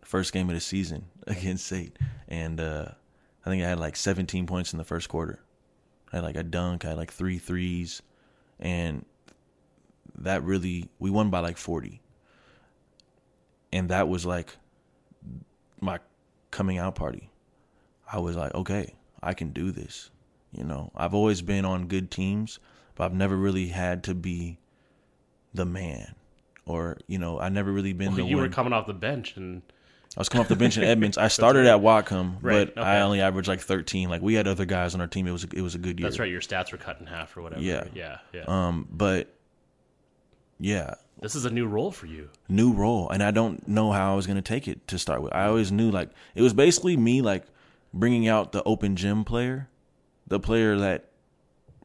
First 0.03 0.33
game 0.33 0.49
of 0.49 0.55
the 0.55 0.61
season 0.61 1.07
against 1.27 1.67
SAIT. 1.67 1.99
And 2.29 2.61
uh 2.61 2.89
I 3.47 3.51
think 3.51 3.63
I 3.63 3.69
had 3.69 3.79
like 3.79 3.97
17 3.97 4.47
points 4.47 4.73
in 4.73 4.79
the 4.79 4.85
first 4.85 5.09
quarter. 5.09 5.41
I 6.13 6.17
had 6.17 6.25
like 6.25 6.37
a 6.37 6.43
dunk, 6.43 6.85
I 6.85 6.91
had 6.91 6.97
like 6.97 7.13
three 7.13 7.39
threes, 7.39 8.01
and 8.59 9.05
that 10.17 10.43
really 10.43 10.89
we 10.99 11.11
won 11.11 11.31
by 11.31 11.41
like 11.41 11.59
40. 11.59 12.01
And 13.73 13.89
that 13.91 14.09
was 14.09 14.25
like 14.25 14.57
my 15.81 15.99
coming 16.55 16.79
out 16.79 16.95
party. 16.95 17.31
I 18.11 18.19
was 18.21 18.37
like, 18.37 18.55
okay, 18.55 18.95
I 19.23 19.35
can 19.35 19.51
do 19.51 19.71
this. 19.73 20.11
You 20.53 20.65
know, 20.65 20.91
I've 20.95 21.15
always 21.15 21.43
been 21.43 21.65
on 21.65 21.89
good 21.89 22.11
teams, 22.11 22.61
but 22.95 23.05
I've 23.05 23.15
never 23.15 23.37
really 23.37 23.69
had 23.69 24.05
to 24.05 24.15
be 24.15 24.59
the 25.53 25.65
man. 25.65 26.15
Or, 26.65 26.97
you 27.09 27.19
know, 27.19 27.41
I 27.41 27.49
never 27.49 27.73
really 27.73 27.93
been 27.93 28.15
the 28.15 28.25
you 28.25 28.37
one. 28.37 28.47
were 28.47 28.53
coming 28.53 28.73
off 28.73 28.87
the 28.87 28.95
bench, 28.95 29.37
and 29.37 29.63
I 30.17 30.21
was 30.21 30.29
coming 30.29 30.43
off 30.45 30.49
the 30.49 30.57
bench 30.57 30.79
in 30.79 30.85
Edmonds. 30.95 31.19
I 31.19 31.29
started 31.29 31.67
at 31.67 31.81
Whatcom, 31.81 32.37
Right, 32.41 32.73
but 32.73 32.83
I 32.83 33.01
only 33.01 33.21
averaged 33.21 33.49
like 33.49 33.61
13. 33.61 34.09
Like 34.09 34.23
we 34.23 34.35
had 34.35 34.47
other 34.47 34.65
guys 34.65 34.95
on 34.95 35.01
our 35.01 35.07
team. 35.09 35.27
It 35.27 35.33
was 35.33 35.45
it 35.45 35.61
was 35.61 35.75
a 35.75 35.79
good 35.79 35.99
year. 35.99 36.09
that's 36.09 36.19
right. 36.21 36.31
Your 36.31 36.41
stats 36.41 36.71
were 36.73 36.79
cut 36.79 37.01
in 37.01 37.07
half 37.07 37.37
or 37.37 37.43
whatever. 37.43 37.61
Yeah. 37.63 37.85
yeah, 37.95 38.19
yeah. 38.33 38.45
Um, 38.47 38.87
but 38.91 39.29
yeah, 40.61 40.95
this 41.21 41.35
is 41.35 41.45
a 41.45 41.51
new 41.51 41.67
role 41.67 41.91
for 41.91 42.07
you. 42.07 42.31
new 42.49 42.73
role, 42.73 43.09
and 43.11 43.23
I 43.23 43.31
don't 43.31 43.67
know 43.67 43.93
how 43.93 44.13
I 44.13 44.17
was 44.17 44.27
gonna 44.27 44.43
take 44.43 44.69
it 44.69 44.87
to 44.89 44.99
start 44.99 45.23
with. 45.23 45.35
I 45.35 45.47
always 45.47 45.73
knew 45.73 45.91
like 45.91 46.11
it 46.35 46.43
was 46.43 46.53
basically 46.53 46.97
me 46.97 47.23
like 47.23 47.45
bringing 47.93 48.29
out 48.29 48.53
the 48.53 48.63
open 48.65 48.97
gym 48.97 49.25
player, 49.25 49.69
the 50.27 50.41
player 50.41 50.77
that 50.77 51.11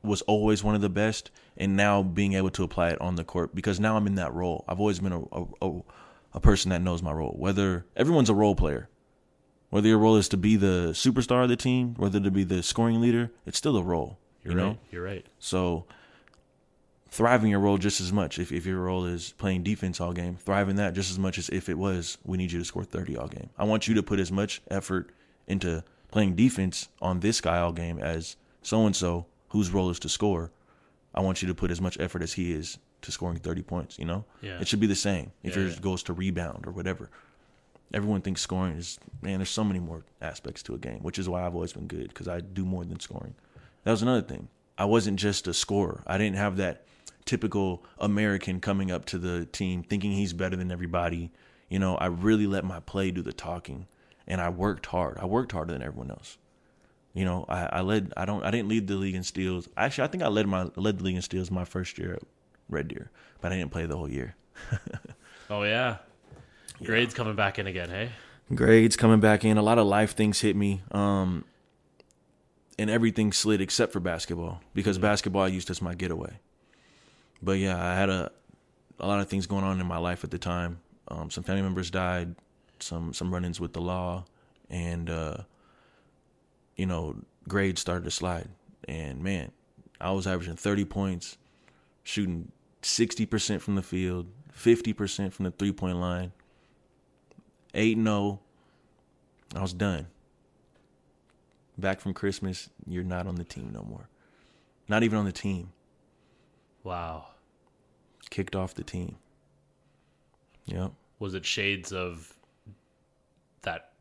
was 0.04 0.22
always 0.24 0.64
one 0.64 0.76
of 0.76 0.82
the 0.82 0.90
best, 0.90 1.32
and 1.58 1.76
now 1.76 2.02
being 2.02 2.34
able 2.34 2.50
to 2.52 2.64
apply 2.64 2.90
it 2.90 3.02
on 3.02 3.16
the 3.16 3.24
court 3.24 3.54
because 3.54 3.80
now 3.80 3.96
I'm 3.96 4.08
in 4.08 4.16
that 4.16 4.34
role. 4.34 4.66
I've 4.68 4.80
always 4.80 5.00
been 5.00 5.14
a 5.14 5.22
a, 5.32 5.46
a, 5.62 5.82
a 6.36 6.40
person 6.40 6.70
that 6.72 6.82
knows 6.82 7.02
my 7.02 7.12
role. 7.12 7.36
Whether 7.38 7.86
everyone's 7.96 8.30
a 8.30 8.36
role 8.36 8.56
player, 8.56 8.90
whether 9.70 9.88
your 9.88 10.00
role 10.00 10.16
is 10.16 10.30
to 10.30 10.38
be 10.38 10.56
the 10.56 10.92
superstar 10.94 11.44
of 11.44 11.50
the 11.50 11.56
team, 11.56 11.94
whether 11.98 12.20
to 12.20 12.32
be 12.32 12.44
the 12.44 12.64
scoring 12.64 13.02
leader, 13.02 13.32
it's 13.46 13.58
still 13.58 13.78
a 13.78 13.84
role. 13.84 14.18
You're 14.44 14.54
you 14.54 14.60
know. 14.60 14.68
right. 14.68 14.80
You're 14.92 15.04
right. 15.04 15.26
So 15.38 15.86
thriving 17.12 17.52
your 17.52 17.60
role 17.60 17.78
just 17.78 18.00
as 18.02 18.12
much. 18.14 18.38
If, 18.40 18.52
if 18.52 18.66
your 18.66 18.80
role 18.82 19.06
is 19.06 19.34
playing 19.38 19.64
defense 19.64 20.00
all 20.00 20.14
game, 20.14 20.36
thrive 20.36 20.70
in 20.70 20.76
that 20.78 20.94
just 20.94 21.10
as 21.12 21.18
much 21.20 21.38
as 21.38 21.50
if 21.50 21.70
it 21.70 21.78
was 21.78 22.18
we 22.24 22.38
need 22.38 22.52
you 22.52 22.60
to 22.60 22.66
score 22.66 22.84
30 22.84 23.18
all 23.18 23.28
game. 23.28 23.50
I 23.58 23.64
want 23.64 23.88
you 23.88 23.96
to 23.96 24.04
put 24.04 24.20
as 24.20 24.32
much 24.32 24.62
effort 24.70 25.10
into 25.48 25.84
playing 26.12 26.36
defense 26.36 26.88
on 27.02 27.20
this 27.20 27.42
guy 27.42 27.60
all 27.60 27.72
game 27.72 28.00
as 28.00 28.36
so 28.62 28.86
and 28.86 28.96
so 28.96 29.26
whose 29.50 29.72
role 29.72 29.90
is 29.90 30.00
to 30.00 30.10
score. 30.10 30.52
I 31.14 31.22
want 31.22 31.42
you 31.42 31.48
to 31.48 31.56
put 31.56 31.72
as 31.72 31.82
much 31.82 32.00
effort 32.00 32.22
as 32.22 32.34
he 32.34 32.52
is 32.52 32.78
to 33.02 33.12
scoring 33.12 33.38
30 33.40 33.64
points, 33.64 33.98
you 33.98 34.06
know? 34.06 34.26
Yeah. 34.42 34.60
It 34.60 34.68
should 34.68 34.80
be 34.80 34.88
the 34.88 34.96
same 34.96 35.32
if 35.44 35.56
Yeah, 35.56 35.64
yours 35.64 35.76
yeah. 35.76 35.82
goes 35.82 36.04
to 36.04 36.14
rebound 36.14 36.68
or 36.68 36.72
whatever. 36.72 37.10
Everyone 37.92 38.22
thinks 38.22 38.42
scoring 38.42 38.76
is 38.78 39.00
man. 39.22 39.40
There's 39.40 39.50
so 39.50 39.64
many 39.64 39.80
more 39.80 40.04
aspects 40.22 40.62
to 40.64 40.76
a 40.76 40.78
game, 40.78 41.00
which 41.00 41.18
is 41.18 41.28
why 41.28 41.44
I've 41.44 41.56
always 41.56 41.74
been 41.74 41.88
good 41.88 42.10
because 42.10 42.28
I 42.28 42.40
do 42.42 42.64
more 42.66 42.86
than 42.86 43.00
scoring. 43.00 43.34
That 43.84 43.92
was 43.92 44.04
another 44.04 44.22
thing. 44.22 44.50
I 44.78 44.86
wasn't 44.86 45.18
just 45.20 45.48
a 45.48 45.54
scorer. 45.54 46.04
I 46.06 46.18
didn't 46.20 46.36
have 46.38 46.58
that 46.58 46.86
typical 47.30 47.86
American 48.00 48.60
coming 48.60 48.90
up 48.90 49.06
to 49.06 49.20
the 49.20 49.46
team 49.46 49.84
thinking 49.84 50.12
he's 50.12 50.34
better 50.34 50.56
than 50.56 50.72
everybody. 50.72 51.32
You 51.70 51.78
know, 51.78 51.96
I 51.96 52.08
really 52.08 52.48
let 52.48 52.66
my 52.66 52.80
play 52.80 53.12
do 53.12 53.22
the 53.22 53.32
talking, 53.32 53.86
and 54.28 54.42
I 54.42 54.50
worked 54.50 54.88
hard. 54.88 55.20
I 55.20 55.26
worked 55.26 55.52
harder 55.52 55.74
than 55.74 55.84
everyone 55.84 56.10
else. 56.10 56.40
You 57.14 57.26
know, 57.26 57.46
I, 57.48 57.70
I 57.72 57.82
led. 57.82 58.14
I 58.18 58.26
don't. 58.26 58.44
I 58.44 58.50
didn't 58.50 58.68
lead 58.68 58.88
the 58.88 58.96
league 58.96 59.14
in 59.14 59.22
steals. 59.22 59.70
Actually, 59.78 60.06
I 60.06 60.08
think 60.08 60.24
I 60.24 60.28
led 60.28 60.48
my 60.48 60.70
led 60.76 60.98
the 60.98 61.04
league 61.04 61.18
in 61.18 61.22
steals 61.22 61.52
my 61.52 61.66
first 61.66 62.00
year 62.00 62.14
at 62.14 62.24
Red 62.68 62.88
Deer, 62.88 63.12
but 63.42 63.52
I 63.52 63.58
didn't 63.58 63.72
play 63.72 63.86
the 63.86 63.96
whole 63.96 64.10
year. 64.10 64.36
oh 65.52 65.62
yeah, 65.62 65.98
grades 66.84 67.14
coming 67.14 67.36
back 67.36 67.60
in 67.60 67.68
again, 67.68 67.90
hey? 67.90 68.10
Grades 68.56 68.96
coming 68.96 69.20
back 69.20 69.46
in. 69.46 69.60
A 69.60 69.62
lot 69.62 69.78
of 69.78 69.86
life 69.86 70.16
things 70.16 70.42
hit 70.42 70.56
me. 70.56 70.82
Um, 70.90 71.46
and 72.80 72.90
everything 72.90 73.32
slid 73.32 73.62
except 73.62 73.94
for 73.94 74.00
basketball 74.00 74.62
because 74.74 74.98
mm-hmm. 74.98 75.04
basketball 75.04 75.44
I 75.44 75.48
used 75.48 75.70
as 75.70 75.80
my 75.80 75.94
getaway. 75.94 76.40
But 77.42 77.54
yeah, 77.54 77.82
I 77.82 77.96
had 77.96 78.10
a 78.10 78.32
a 79.00 79.08
lot 79.08 79.22
of 79.22 79.30
things 79.30 79.48
going 79.48 79.64
on 79.64 79.80
in 79.80 79.88
my 79.88 79.98
life 79.98 80.24
at 80.24 80.32
the 80.32 80.38
time. 80.38 80.80
Um, 81.08 81.30
some 81.30 81.44
family 81.44 81.62
members 81.62 81.90
died, 81.90 82.36
some 82.80 83.14
some 83.14 83.34
run-ins 83.34 83.60
with 83.60 83.74
the 83.74 83.82
law, 83.82 84.26
and 84.70 85.10
uh, 85.10 85.38
you 86.76 86.86
know 86.86 87.16
grades 87.48 87.82
started 87.82 88.04
to 88.06 88.12
slide. 88.12 88.50
And 88.88 89.24
man, 89.24 89.52
I 90.02 90.12
was 90.12 90.28
averaging 90.28 90.56
30 90.56 90.86
points, 90.86 91.38
shooting 92.04 92.52
60% 92.82 93.62
from 93.62 93.76
the 93.76 93.82
field, 93.84 94.28
50% 94.58 95.32
from 95.32 95.46
the 95.46 95.52
three-point 95.52 95.98
line, 95.98 96.32
8 97.74 97.98
0. 97.98 98.40
I 99.56 99.62
was 99.62 99.74
done 99.74 100.08
back 101.80 102.00
from 102.00 102.14
Christmas, 102.14 102.70
you're 102.86 103.04
not 103.04 103.28
on 103.28 103.36
the 103.36 103.44
team 103.44 103.72
no 103.74 103.84
more. 103.84 104.10
Not 104.88 105.04
even 105.04 105.20
on 105.20 105.26
the 105.26 105.32
team. 105.32 105.72
Wow. 106.84 107.28
Kicked 108.30 108.56
off 108.56 108.74
the 108.74 108.84
team. 108.84 109.18
Yep. 110.66 110.92
Was 111.20 111.34
it 111.34 111.46
shades 111.46 111.92
of 111.92 112.34
that 113.64 113.92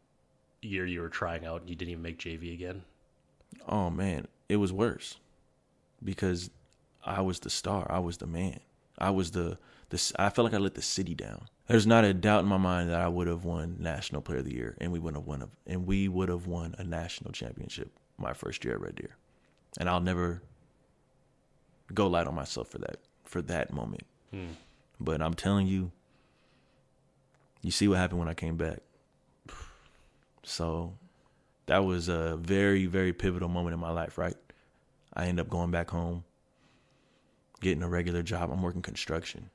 year 0.62 0.86
you 0.86 1.00
were 1.00 1.08
trying 1.08 1.46
out 1.46 1.60
and 1.60 1.70
you 1.70 1.76
didn't 1.76 1.92
even 1.92 2.02
make 2.02 2.18
JV 2.18 2.52
again? 2.52 2.82
Oh 3.66 3.90
man, 3.90 4.26
it 4.48 4.56
was 4.56 4.72
worse. 4.72 5.16
Because 6.04 6.50
I 7.04 7.22
was 7.22 7.40
the 7.40 7.50
star. 7.50 7.86
I 7.90 7.98
was 7.98 8.18
the 8.18 8.26
man. 8.26 8.60
I 8.98 9.10
was 9.10 9.30
the 9.30 9.58
the 9.88 10.12
I 10.18 10.28
felt 10.28 10.44
like 10.44 10.54
I 10.54 10.58
let 10.58 10.74
the 10.74 10.82
city 10.82 11.14
down 11.14 11.48
there's 11.68 11.86
not 11.86 12.04
a 12.04 12.14
doubt 12.14 12.40
in 12.40 12.46
my 12.46 12.56
mind 12.56 12.88
that 12.88 13.00
I 13.00 13.08
would 13.08 13.26
have 13.26 13.44
won 13.44 13.76
National 13.78 14.22
Player 14.22 14.38
of 14.38 14.46
the 14.46 14.54
Year, 14.54 14.74
and 14.80 14.90
we 14.90 14.98
would 14.98 15.14
have 15.14 15.26
won 15.26 15.42
a, 15.42 15.48
and 15.66 15.86
we 15.86 16.08
would 16.08 16.30
have 16.30 16.46
won 16.46 16.74
a 16.78 16.84
national 16.84 17.32
championship 17.32 17.90
my 18.16 18.32
first 18.32 18.64
year 18.64 18.74
at 18.74 18.80
Red 18.80 18.96
Deer, 18.96 19.16
and 19.78 19.88
I'll 19.88 20.00
never 20.00 20.42
go 21.92 22.06
light 22.06 22.26
on 22.26 22.34
myself 22.34 22.68
for 22.68 22.78
that 22.78 22.96
for 23.24 23.42
that 23.42 23.72
moment. 23.72 24.04
Hmm. 24.30 24.52
But 25.00 25.22
I'm 25.22 25.34
telling 25.34 25.66
you, 25.66 25.92
you 27.62 27.70
see 27.70 27.88
what 27.88 27.98
happened 27.98 28.18
when 28.20 28.28
I 28.28 28.34
came 28.34 28.56
back. 28.56 28.78
So 30.42 30.94
that 31.66 31.84
was 31.84 32.08
a 32.08 32.36
very 32.36 32.86
very 32.86 33.12
pivotal 33.12 33.48
moment 33.48 33.74
in 33.74 33.80
my 33.80 33.90
life. 33.90 34.18
Right, 34.18 34.36
I 35.14 35.26
end 35.26 35.40
up 35.40 35.48
going 35.48 35.70
back 35.70 35.90
home, 35.90 36.24
getting 37.60 37.82
a 37.82 37.88
regular 37.88 38.22
job. 38.22 38.50
I'm 38.50 38.62
working 38.62 38.82
construction. 38.82 39.50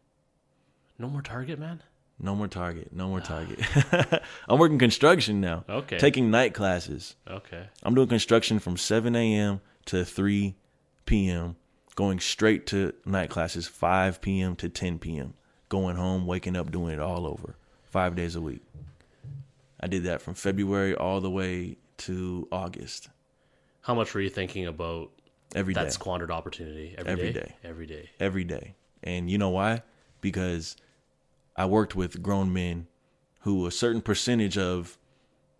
No 0.99 1.07
more 1.07 1.21
Target, 1.21 1.59
man. 1.59 1.82
No 2.19 2.36
more 2.36 2.47
Target. 2.47 2.93
No 2.93 3.07
more 3.07 3.19
Target. 3.19 3.59
I'm 4.47 4.59
working 4.59 4.78
construction 4.78 5.41
now. 5.41 5.65
Okay. 5.67 5.97
Taking 5.97 6.30
night 6.30 6.53
classes. 6.53 7.15
Okay. 7.28 7.67
I'm 7.82 7.95
doing 7.95 8.07
construction 8.07 8.59
from 8.59 8.78
7 8.78 9.15
a.m. 9.15 9.59
to 9.88 10.05
3 10.05 10.55
p.m. 11.05 11.55
Going 11.96 12.20
straight 12.20 12.66
to 12.68 12.94
night 13.06 13.30
classes 13.30 13.68
5 13.68 14.22
p.m. 14.22 14.56
to 14.58 14.70
10 14.70 15.00
p.m. 15.00 15.36
Going 15.70 15.96
home, 15.96 16.26
waking 16.26 16.56
up, 16.56 16.72
doing 16.72 16.94
it 16.94 17.00
all 17.00 17.28
over, 17.28 17.56
five 17.86 18.16
days 18.16 18.36
a 18.36 18.41
week. 18.41 18.62
I 19.80 19.88
did 19.88 20.04
that 20.04 20.22
from 20.22 20.34
February 20.34 20.96
all 20.96 21.22
the 21.22 21.30
way 21.30 21.78
to 21.98 22.48
August. 22.52 23.10
How 23.82 23.94
much 23.94 24.14
were 24.14 24.22
you 24.22 24.30
thinking 24.30 24.66
about 24.66 25.12
every 25.56 25.74
that 25.74 25.84
day. 25.84 25.89
squandered 25.89 26.32
opportunity 26.32 26.96
every, 26.98 27.12
every 27.12 27.34
day? 27.34 27.39
day? 27.41 27.56
Every 27.64 27.86
day. 27.86 28.10
Every 28.20 28.44
day. 28.44 28.76
And 29.04 29.30
you 29.30 29.38
know 29.38 29.50
why? 29.50 29.84
Because 30.22 30.78
I 31.56 31.66
worked 31.66 31.96
with 31.96 32.24
grown 32.24 32.54
men 32.54 32.88
who 33.41 33.68
a 33.68 33.72
certain 33.72 34.02
percentage 34.02 34.58
of 34.58 34.98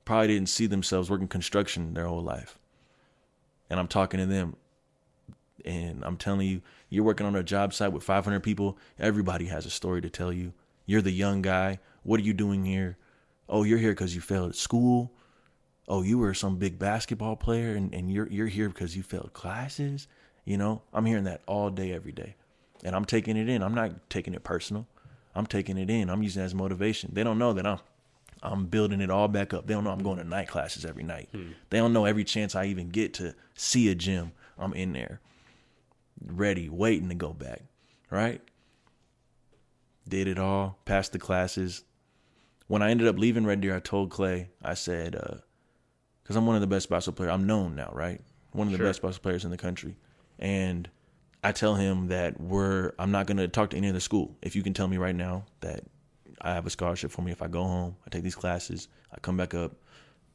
probably 0.06 0.30
didn't 0.30 0.50
see 0.50 0.66
themselves 0.66 1.10
working 1.10 1.28
construction 1.28 1.94
their 1.94 2.08
whole 2.08 2.24
life. 2.24 2.58
And 3.70 3.80
I'm 3.80 3.88
talking 3.88 4.20
to 4.20 4.26
them 4.26 4.56
and 5.66 6.04
I'm 6.04 6.18
telling 6.18 6.48
you, 6.48 6.62
you're 6.90 7.04
working 7.04 7.26
on 7.26 7.36
a 7.36 7.44
job 7.44 7.74
site 7.74 7.92
with 7.92 8.04
500 8.04 8.42
people. 8.42 8.78
Everybody 9.00 9.46
has 9.46 9.66
a 9.66 9.70
story 9.70 10.02
to 10.02 10.10
tell 10.10 10.34
you. 10.34 10.54
You're 10.86 11.02
the 11.02 11.12
young 11.12 11.42
guy. 11.42 11.80
What 12.04 12.20
are 12.20 12.24
you 12.24 12.34
doing 12.34 12.66
here? 12.66 12.98
Oh, 13.48 13.64
you're 13.64 13.78
here 13.78 13.92
because 13.92 14.16
you 14.16 14.22
failed 14.22 14.50
at 14.50 14.56
school. 14.56 15.12
Oh, 15.88 16.02
you 16.02 16.18
were 16.18 16.34
some 16.34 16.58
big 16.58 16.80
basketball 16.80 17.36
player 17.36 17.76
and, 17.76 17.94
and 17.94 18.12
you're 18.12 18.28
you're 18.28 18.48
here 18.48 18.70
because 18.70 18.96
you 18.96 19.04
failed 19.04 19.34
classes. 19.34 20.08
You 20.46 20.58
know, 20.58 20.82
I'm 20.94 21.06
hearing 21.06 21.26
that 21.26 21.42
all 21.46 21.70
day, 21.70 21.92
every 21.94 22.12
day. 22.12 22.36
And 22.84 22.96
I'm 22.96 23.06
taking 23.06 23.38
it 23.38 23.48
in. 23.48 23.64
I'm 23.64 23.76
not 23.76 24.10
taking 24.10 24.34
it 24.34 24.44
personal. 24.44 24.88
I'm 25.36 25.46
taking 25.46 25.78
it 25.78 25.90
in. 25.90 26.10
I'm 26.10 26.24
using 26.24 26.42
it 26.42 26.46
as 26.46 26.56
motivation. 26.56 27.12
They 27.14 27.24
don't 27.24 27.40
know 27.40 27.54
that 27.54 27.66
I'm 27.66 27.80
I'm 28.42 28.66
building 28.66 29.00
it 29.00 29.10
all 29.10 29.30
back 29.30 29.54
up. 29.54 29.68
They 29.68 29.74
don't 29.74 29.86
know 29.86 29.92
I'm 29.92 30.04
going 30.04 30.18
to 30.18 30.24
night 30.24 30.50
classes 30.50 30.84
every 30.84 31.04
night. 31.04 31.30
Hmm. 31.32 31.52
They 31.70 31.78
don't 31.78 31.94
know 31.94 32.06
every 32.06 32.26
chance 32.26 32.56
I 32.56 32.66
even 32.66 32.90
get 32.90 33.14
to 33.16 33.34
see 33.56 33.90
a 33.90 33.96
gym, 33.96 34.34
I'm 34.58 34.74
in 34.74 34.92
there, 34.92 35.22
ready, 36.26 36.70
waiting 36.70 37.10
to 37.10 37.16
go 37.16 37.34
back. 37.34 37.62
Right? 38.10 38.42
Did 40.08 40.28
it 40.28 40.38
all, 40.38 40.78
passed 40.86 41.14
the 41.14 41.20
classes. 41.20 41.84
When 42.68 42.82
I 42.82 42.92
ended 42.92 43.08
up 43.08 43.18
leaving 43.18 43.46
Red 43.46 43.62
Deer, 43.62 43.76
I 43.76 43.80
told 43.80 44.10
Clay, 44.10 44.50
I 44.62 44.74
said, 44.74 45.14
because 45.14 46.36
uh, 46.36 46.40
I'm 46.40 46.46
one 46.46 46.56
of 46.56 46.62
the 46.62 46.68
best 46.68 46.90
basketball 46.90 47.26
players. 47.26 47.34
I'm 47.34 47.48
known 47.48 47.76
now, 47.76 47.92
right? 47.94 48.22
One 48.52 48.68
of 48.68 48.72
the 48.72 48.78
sure. 48.78 48.88
best 48.88 49.02
basketball 49.02 49.30
players 49.30 49.46
in 49.46 49.52
the 49.52 49.58
country. 49.58 49.98
And 50.40 50.90
I 51.44 51.52
tell 51.52 51.76
him 51.76 52.08
that 52.08 52.40
we're 52.40 52.94
I'm 52.98 53.12
not 53.12 53.28
gonna 53.28 53.48
talk 53.48 53.72
to 53.72 53.78
any 53.78 53.90
other 53.90 54.00
school. 54.00 54.36
If 54.42 54.56
you 54.56 54.64
can 54.64 54.74
tell 54.74 54.88
me 54.88 54.98
right 54.98 55.16
now 55.16 55.46
that 55.60 55.84
I 56.42 56.54
have 56.54 56.66
a 56.66 56.70
scholarship 56.70 57.12
for 57.12 57.22
me 57.22 57.32
if 57.32 57.42
I 57.42 57.48
go 57.48 57.64
home, 57.64 57.98
I 58.06 58.10
take 58.10 58.24
these 58.24 58.36
classes, 58.36 58.88
I 59.14 59.20
come 59.20 59.38
back 59.38 59.54
up, 59.54 59.74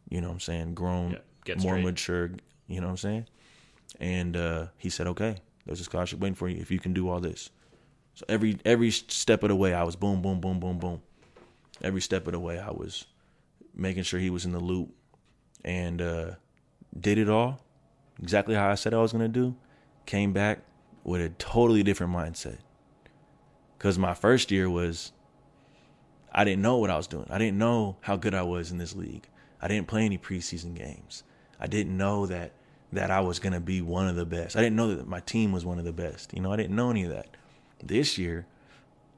you 0.08 0.20
know 0.20 0.28
what 0.28 0.34
I'm 0.34 0.40
saying, 0.40 0.74
grown, 0.74 1.18
yeah, 1.46 1.54
more 1.54 1.74
straight. 1.74 1.84
mature, 1.84 2.30
you 2.66 2.80
know 2.80 2.88
what 2.88 2.92
I'm 2.92 2.96
saying? 2.98 3.26
And 4.00 4.36
uh, 4.36 4.66
he 4.76 4.90
said, 4.90 5.06
Okay, 5.08 5.36
there's 5.68 5.80
a 5.80 5.84
scholarship 5.84 6.18
waiting 6.18 6.34
for 6.34 6.48
you 6.48 6.60
if 6.60 6.70
you 6.70 6.80
can 6.80 6.92
do 6.92 7.08
all 7.08 7.20
this. 7.20 7.50
So 8.14 8.24
every 8.28 8.58
every 8.64 8.90
step 8.90 9.42
of 9.44 9.50
the 9.50 9.56
way 9.56 9.72
I 9.72 9.84
was 9.84 9.94
boom, 9.94 10.20
boom, 10.20 10.40
boom, 10.40 10.58
boom, 10.58 10.78
boom. 10.78 11.02
Every 11.80 12.00
step 12.00 12.26
of 12.26 12.32
the 12.32 12.40
way 12.40 12.58
I 12.58 12.70
was 12.70 13.06
making 13.74 14.02
sure 14.02 14.18
he 14.18 14.30
was 14.30 14.44
in 14.44 14.50
the 14.50 14.58
loop 14.58 14.92
and 15.64 16.02
uh, 16.02 16.30
did 16.98 17.18
it 17.18 17.28
all 17.28 17.60
exactly 18.20 18.56
how 18.56 18.68
I 18.68 18.74
said 18.74 18.92
I 18.92 18.98
was 18.98 19.12
gonna 19.12 19.28
do. 19.28 19.54
Came 20.06 20.32
back, 20.32 20.60
with 21.08 21.22
a 21.22 21.30
totally 21.30 21.82
different 21.82 22.12
mindset. 22.12 22.58
Because 23.76 23.98
my 23.98 24.14
first 24.14 24.50
year 24.50 24.68
was, 24.68 25.12
I 26.32 26.44
didn't 26.44 26.62
know 26.62 26.76
what 26.76 26.90
I 26.90 26.96
was 26.96 27.06
doing. 27.06 27.26
I 27.30 27.38
didn't 27.38 27.58
know 27.58 27.96
how 28.00 28.16
good 28.16 28.34
I 28.34 28.42
was 28.42 28.70
in 28.70 28.78
this 28.78 28.94
league. 28.94 29.28
I 29.60 29.68
didn't 29.68 29.88
play 29.88 30.04
any 30.04 30.18
preseason 30.18 30.74
games. 30.74 31.22
I 31.58 31.66
didn't 31.66 31.96
know 31.96 32.26
that 32.26 32.52
that 32.92 33.10
I 33.10 33.20
was 33.20 33.38
gonna 33.38 33.60
be 33.60 33.82
one 33.82 34.08
of 34.08 34.16
the 34.16 34.24
best. 34.24 34.56
I 34.56 34.60
didn't 34.60 34.76
know 34.76 34.94
that 34.94 35.06
my 35.06 35.20
team 35.20 35.52
was 35.52 35.64
one 35.64 35.78
of 35.78 35.84
the 35.84 35.92
best. 35.92 36.32
You 36.32 36.40
know, 36.40 36.52
I 36.52 36.56
didn't 36.56 36.76
know 36.76 36.90
any 36.90 37.04
of 37.04 37.10
that. 37.10 37.28
This 37.82 38.18
year, 38.18 38.46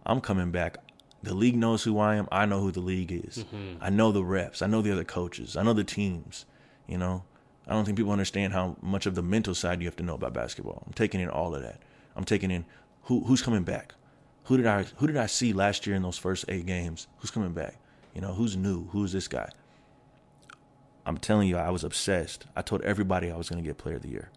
I'm 0.05 0.21
coming 0.21 0.51
back. 0.51 0.79
The 1.23 1.35
league 1.35 1.57
knows 1.57 1.85
who 1.85 1.99
I 1.99 2.17
am. 2.17 2.29
I 2.33 2.47
know 2.47 2.61
who 2.61 2.73
the 2.73 2.81
league 2.81 3.13
is. 3.13 3.45
Mm-hmm. 3.45 3.83
I 3.83 3.91
know 3.91 4.11
the 4.11 4.25
reps. 4.25 4.63
I 4.63 4.67
know 4.67 4.83
the 4.83 4.93
other 4.93 5.05
coaches. 5.05 5.57
I 5.57 5.63
know 5.63 5.73
the 5.73 5.85
teams. 5.85 6.47
You 6.89 6.99
know, 6.99 7.25
I 7.69 7.73
don't 7.73 7.85
think 7.85 7.97
people 7.97 8.13
understand 8.13 8.53
how 8.53 8.77
much 8.83 9.07
of 9.07 9.15
the 9.15 9.23
mental 9.23 9.55
side 9.55 9.81
you 9.81 9.87
have 9.87 9.97
to 9.97 10.03
know 10.03 10.15
about 10.15 10.33
basketball. 10.33 10.83
I'm 10.87 10.93
taking 10.93 11.21
in 11.21 11.29
all 11.29 11.55
of 11.55 11.63
that. 11.63 11.81
I'm 12.17 12.25
taking 12.25 12.51
in 12.51 12.65
who 13.03 13.25
who's 13.25 13.43
coming 13.43 13.63
back. 13.63 13.95
Who 14.45 14.57
did 14.57 14.67
I 14.67 14.85
who 14.97 15.07
did 15.07 15.17
I 15.17 15.27
see 15.27 15.53
last 15.53 15.87
year 15.87 15.95
in 15.95 16.03
those 16.03 16.19
first 16.19 16.47
eight 16.49 16.67
games? 16.67 17.07
Who's 17.19 17.31
coming 17.31 17.53
back? 17.53 17.77
You 18.15 18.21
know, 18.21 18.33
who's 18.33 18.57
new? 18.57 18.89
Who's 18.89 19.13
this 19.13 19.29
guy? 19.29 19.51
I'm 21.11 21.19
telling 21.19 21.49
you, 21.49 21.57
I 21.57 21.71
was 21.71 21.83
obsessed. 21.83 22.47
I 22.55 22.63
told 22.63 22.83
everybody 22.83 23.33
I 23.33 23.37
was 23.37 23.49
going 23.49 23.61
to 23.61 23.69
get 23.69 23.79
player 23.79 23.97
of 23.97 24.03
the 24.03 24.11
year. 24.11 24.31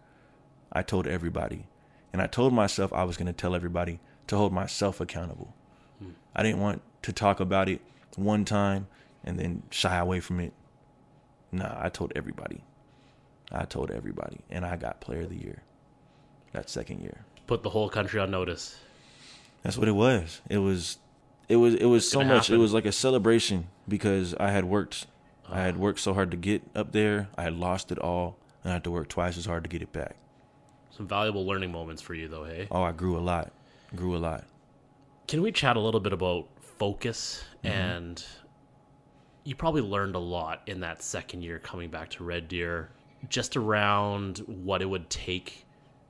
I 0.72 0.82
told 0.82 1.06
everybody. 1.06 1.68
And 2.12 2.20
I 2.20 2.26
told 2.26 2.52
myself 2.52 2.92
I 2.92 3.04
was 3.04 3.16
going 3.16 3.28
to 3.28 3.32
tell 3.32 3.54
everybody 3.54 4.00
to 4.26 4.36
hold 4.36 4.52
myself 4.52 5.00
accountable. 5.00 5.54
Hmm. 6.00 6.10
I 6.34 6.42
didn't 6.42 6.60
want 6.60 6.82
to 7.02 7.12
talk 7.12 7.38
about 7.38 7.68
it 7.68 7.80
one 8.16 8.44
time 8.44 8.88
and 9.22 9.38
then 9.38 9.62
shy 9.70 9.96
away 9.96 10.18
from 10.18 10.40
it. 10.40 10.52
Nah, 11.52 11.76
I 11.78 11.90
told 11.90 12.12
everybody. 12.16 12.64
I 13.52 13.66
told 13.66 13.92
everybody, 13.92 14.40
and 14.50 14.66
I 14.66 14.74
got 14.74 15.00
Player 15.00 15.20
of 15.20 15.28
the 15.28 15.36
Year 15.36 15.62
that 16.54 16.68
second 16.68 17.02
year. 17.02 17.24
Put 17.46 17.62
the 17.62 17.70
whole 17.70 17.88
country 17.88 18.18
on 18.18 18.32
notice. 18.32 18.76
That's 19.62 19.78
what 19.78 19.86
it 19.86 19.92
was. 19.92 20.40
It 20.50 20.58
was 20.58 20.98
it 21.48 21.56
was 21.56 21.76
it 21.76 21.84
was 21.84 22.10
so 22.10 22.24
much. 22.24 22.46
happen. 22.48 22.56
It 22.56 22.58
was 22.58 22.72
like 22.72 22.84
a 22.84 22.90
celebration 22.90 23.68
because 23.86 24.34
I 24.34 24.50
had 24.50 24.64
worked 24.64 25.06
I 25.50 25.60
had 25.62 25.76
worked 25.76 26.00
so 26.00 26.14
hard 26.14 26.30
to 26.30 26.36
get 26.36 26.62
up 26.74 26.92
there. 26.92 27.28
I 27.36 27.42
had 27.42 27.54
lost 27.54 27.92
it 27.92 27.98
all 27.98 28.38
and 28.62 28.70
I 28.70 28.74
had 28.74 28.84
to 28.84 28.90
work 28.90 29.08
twice 29.08 29.36
as 29.36 29.46
hard 29.46 29.62
to 29.64 29.68
get 29.68 29.82
it 29.82 29.92
back. 29.92 30.16
Some 30.90 31.06
valuable 31.08 31.44
learning 31.46 31.72
moments 31.72 32.00
for 32.02 32.14
you, 32.14 32.28
though, 32.28 32.44
hey? 32.44 32.68
Oh, 32.70 32.82
I 32.82 32.92
grew 32.92 33.16
a 33.16 33.20
lot. 33.20 33.52
Grew 33.94 34.16
a 34.16 34.18
lot. 34.18 34.44
Can 35.26 35.42
we 35.42 35.50
chat 35.52 35.76
a 35.76 35.80
little 35.80 36.00
bit 36.00 36.12
about 36.12 36.46
focus? 36.60 37.44
And 37.62 38.24
you 39.44 39.54
probably 39.54 39.82
learned 39.82 40.14
a 40.14 40.18
lot 40.20 40.62
in 40.66 40.80
that 40.80 41.02
second 41.02 41.42
year 41.42 41.58
coming 41.58 41.90
back 41.90 42.10
to 42.10 42.24
Red 42.24 42.48
Deer, 42.48 42.90
just 43.28 43.56
around 43.56 44.38
what 44.46 44.82
it 44.82 44.86
would 44.86 45.08
take 45.10 45.66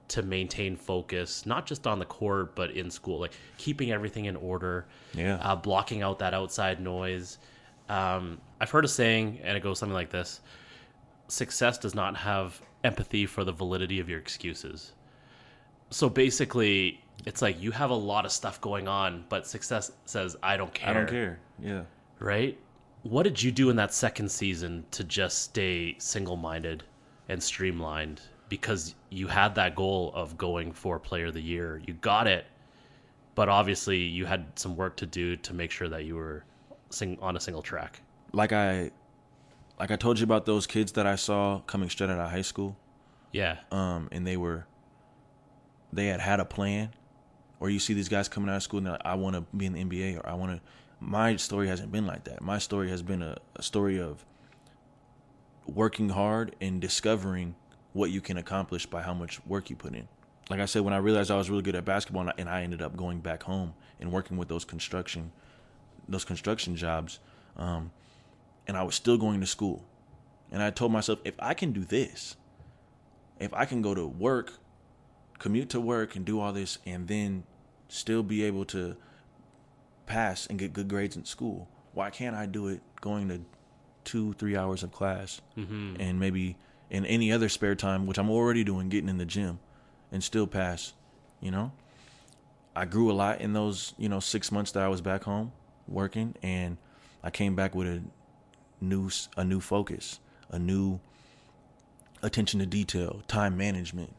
to 0.08 0.22
maintain 0.22 0.76
focus, 0.76 1.46
not 1.46 1.64
just 1.64 1.86
on 1.86 1.98
the 1.98 2.04
court, 2.04 2.54
but 2.54 2.70
in 2.72 2.90
school, 2.90 3.20
like 3.20 3.32
keeping 3.56 3.90
everything 3.90 4.26
in 4.26 4.36
order, 4.36 4.86
Yeah. 5.14 5.36
uh, 5.36 5.56
blocking 5.56 6.02
out 6.02 6.18
that 6.18 6.34
outside 6.34 6.80
noise. 6.80 7.38
Um, 7.88 8.40
I've 8.60 8.70
heard 8.70 8.84
a 8.84 8.88
saying, 8.88 9.40
and 9.42 9.56
it 9.56 9.62
goes 9.62 9.78
something 9.78 9.94
like 9.94 10.10
this 10.10 10.40
success 11.28 11.78
does 11.78 11.94
not 11.94 12.16
have 12.16 12.60
empathy 12.82 13.26
for 13.26 13.44
the 13.44 13.52
validity 13.52 14.00
of 14.00 14.08
your 14.08 14.18
excuses. 14.18 14.92
So 15.90 16.08
basically, 16.08 17.00
it's 17.24 17.40
like 17.42 17.60
you 17.62 17.70
have 17.70 17.90
a 17.90 17.94
lot 17.94 18.24
of 18.24 18.32
stuff 18.32 18.60
going 18.60 18.88
on, 18.88 19.24
but 19.28 19.46
success 19.46 19.92
says, 20.04 20.36
I 20.42 20.56
don't 20.56 20.72
care. 20.72 20.88
I 20.88 20.92
don't 20.92 21.08
care. 21.08 21.38
Yeah. 21.62 21.82
Right? 22.18 22.58
What 23.02 23.22
did 23.24 23.42
you 23.42 23.52
do 23.52 23.70
in 23.70 23.76
that 23.76 23.92
second 23.94 24.30
season 24.30 24.84
to 24.92 25.04
just 25.04 25.42
stay 25.42 25.96
single 25.98 26.36
minded 26.36 26.82
and 27.28 27.42
streamlined? 27.42 28.20
Because 28.48 28.94
you 29.10 29.26
had 29.26 29.54
that 29.54 29.74
goal 29.74 30.12
of 30.14 30.36
going 30.36 30.72
for 30.72 30.98
player 30.98 31.26
of 31.26 31.34
the 31.34 31.40
year. 31.40 31.82
You 31.86 31.94
got 31.94 32.26
it, 32.26 32.46
but 33.34 33.48
obviously 33.48 33.98
you 33.98 34.26
had 34.26 34.46
some 34.58 34.76
work 34.76 34.96
to 34.96 35.06
do 35.06 35.36
to 35.36 35.54
make 35.54 35.70
sure 35.70 35.88
that 35.88 36.04
you 36.04 36.16
were 36.16 36.44
sing- 36.94 37.18
on 37.20 37.36
a 37.36 37.40
single 37.40 37.62
track. 37.62 38.00
Like 38.32 38.52
I 38.52 38.90
like 39.78 39.90
I 39.90 39.96
told 39.96 40.18
you 40.18 40.24
about 40.24 40.46
those 40.46 40.66
kids 40.66 40.92
that 40.92 41.06
I 41.06 41.16
saw 41.16 41.60
coming 41.66 41.90
straight 41.90 42.10
out 42.10 42.18
of 42.18 42.30
high 42.30 42.42
school. 42.42 42.76
Yeah. 43.32 43.56
um, 43.72 44.08
and 44.12 44.24
they 44.24 44.36
were 44.36 44.64
they 45.92 46.06
had 46.06 46.20
had 46.20 46.38
a 46.38 46.44
plan 46.44 46.90
or 47.58 47.68
you 47.68 47.78
see 47.80 47.92
these 47.94 48.08
guys 48.08 48.28
coming 48.28 48.48
out 48.48 48.56
of 48.56 48.62
school 48.62 48.78
and 48.78 48.86
they're 48.86 48.92
like 48.92 49.02
i 49.04 49.14
want 49.14 49.34
to 49.34 49.42
be 49.56 49.66
in 49.66 49.72
the 49.72 49.84
nba 49.84 50.18
or 50.18 50.28
i 50.28 50.34
want 50.34 50.52
to 50.52 50.60
my 51.00 51.34
story 51.36 51.66
hasn't 51.66 51.90
been 51.90 52.06
like 52.06 52.24
that 52.24 52.40
my 52.42 52.58
story 52.58 52.88
has 52.90 53.02
been 53.02 53.22
a, 53.22 53.36
a 53.56 53.62
story 53.62 54.00
of 54.00 54.24
working 55.66 56.10
hard 56.10 56.54
and 56.60 56.80
discovering 56.80 57.54
what 57.92 58.10
you 58.10 58.20
can 58.20 58.36
accomplish 58.36 58.86
by 58.86 59.02
how 59.02 59.14
much 59.14 59.44
work 59.46 59.70
you 59.70 59.76
put 59.76 59.94
in 59.94 60.06
like 60.50 60.60
i 60.60 60.64
said 60.64 60.82
when 60.82 60.92
i 60.94 60.98
realized 60.98 61.30
i 61.30 61.36
was 61.36 61.48
really 61.48 61.62
good 61.62 61.74
at 61.74 61.84
basketball 61.84 62.22
and 62.22 62.30
I, 62.30 62.34
and 62.38 62.48
I 62.48 62.62
ended 62.62 62.82
up 62.82 62.96
going 62.96 63.20
back 63.20 63.42
home 63.44 63.74
and 64.00 64.12
working 64.12 64.36
with 64.36 64.48
those 64.48 64.64
construction 64.64 65.32
those 66.08 66.24
construction 66.24 66.76
jobs 66.76 67.18
um, 67.56 67.90
and 68.66 68.76
i 68.76 68.82
was 68.82 68.94
still 68.94 69.16
going 69.16 69.40
to 69.40 69.46
school 69.46 69.84
and 70.52 70.62
i 70.62 70.70
told 70.70 70.92
myself 70.92 71.18
if 71.24 71.34
i 71.38 71.54
can 71.54 71.72
do 71.72 71.84
this 71.84 72.36
if 73.40 73.52
I 73.52 73.64
can 73.64 73.82
go 73.82 73.94
to 73.96 74.06
work, 74.06 74.52
commute 75.40 75.68
to 75.70 75.80
work 75.80 76.14
and 76.14 76.24
do 76.24 76.38
all 76.40 76.52
this 76.52 76.78
and 76.86 77.08
then 77.08 77.42
still 77.88 78.22
be 78.22 78.44
able 78.44 78.64
to 78.66 78.96
pass 80.06 80.46
and 80.46 80.56
get 80.58 80.72
good 80.72 80.86
grades 80.88 81.16
in 81.16 81.24
school, 81.24 81.68
why 81.92 82.10
can't 82.10 82.36
I 82.36 82.46
do 82.46 82.68
it 82.68 82.80
going 83.00 83.28
to 83.28 83.40
two, 84.04 84.34
three 84.34 84.56
hours 84.56 84.82
of 84.84 84.92
class 84.92 85.40
Mm-hmm. 85.58 85.96
and 85.98 86.20
maybe 86.20 86.56
in 86.90 87.04
any 87.06 87.32
other 87.32 87.48
spare 87.48 87.74
time, 87.74 88.06
which 88.06 88.18
I'm 88.18 88.30
already 88.30 88.62
doing, 88.62 88.88
getting 88.88 89.08
in 89.08 89.18
the 89.18 89.24
gym 89.26 89.58
and 90.12 90.22
still 90.22 90.46
pass, 90.46 90.92
you 91.40 91.50
know? 91.50 91.72
I 92.76 92.84
grew 92.84 93.10
a 93.10 93.14
lot 93.14 93.40
in 93.40 93.52
those, 93.52 93.94
you 93.98 94.08
know, 94.08 94.20
six 94.20 94.52
months 94.52 94.70
that 94.72 94.82
I 94.84 94.88
was 94.88 95.00
back 95.00 95.24
home 95.24 95.52
working 95.88 96.34
and 96.42 96.76
I 97.22 97.30
came 97.30 97.54
back 97.54 97.74
with 97.74 97.86
a 97.86 98.02
new, 98.80 99.10
a 99.36 99.44
new 99.44 99.60
focus, 99.60 100.20
a 100.50 100.58
new 100.58 101.00
attention 102.22 102.60
to 102.60 102.66
detail, 102.66 103.22
time 103.28 103.56
management, 103.56 104.14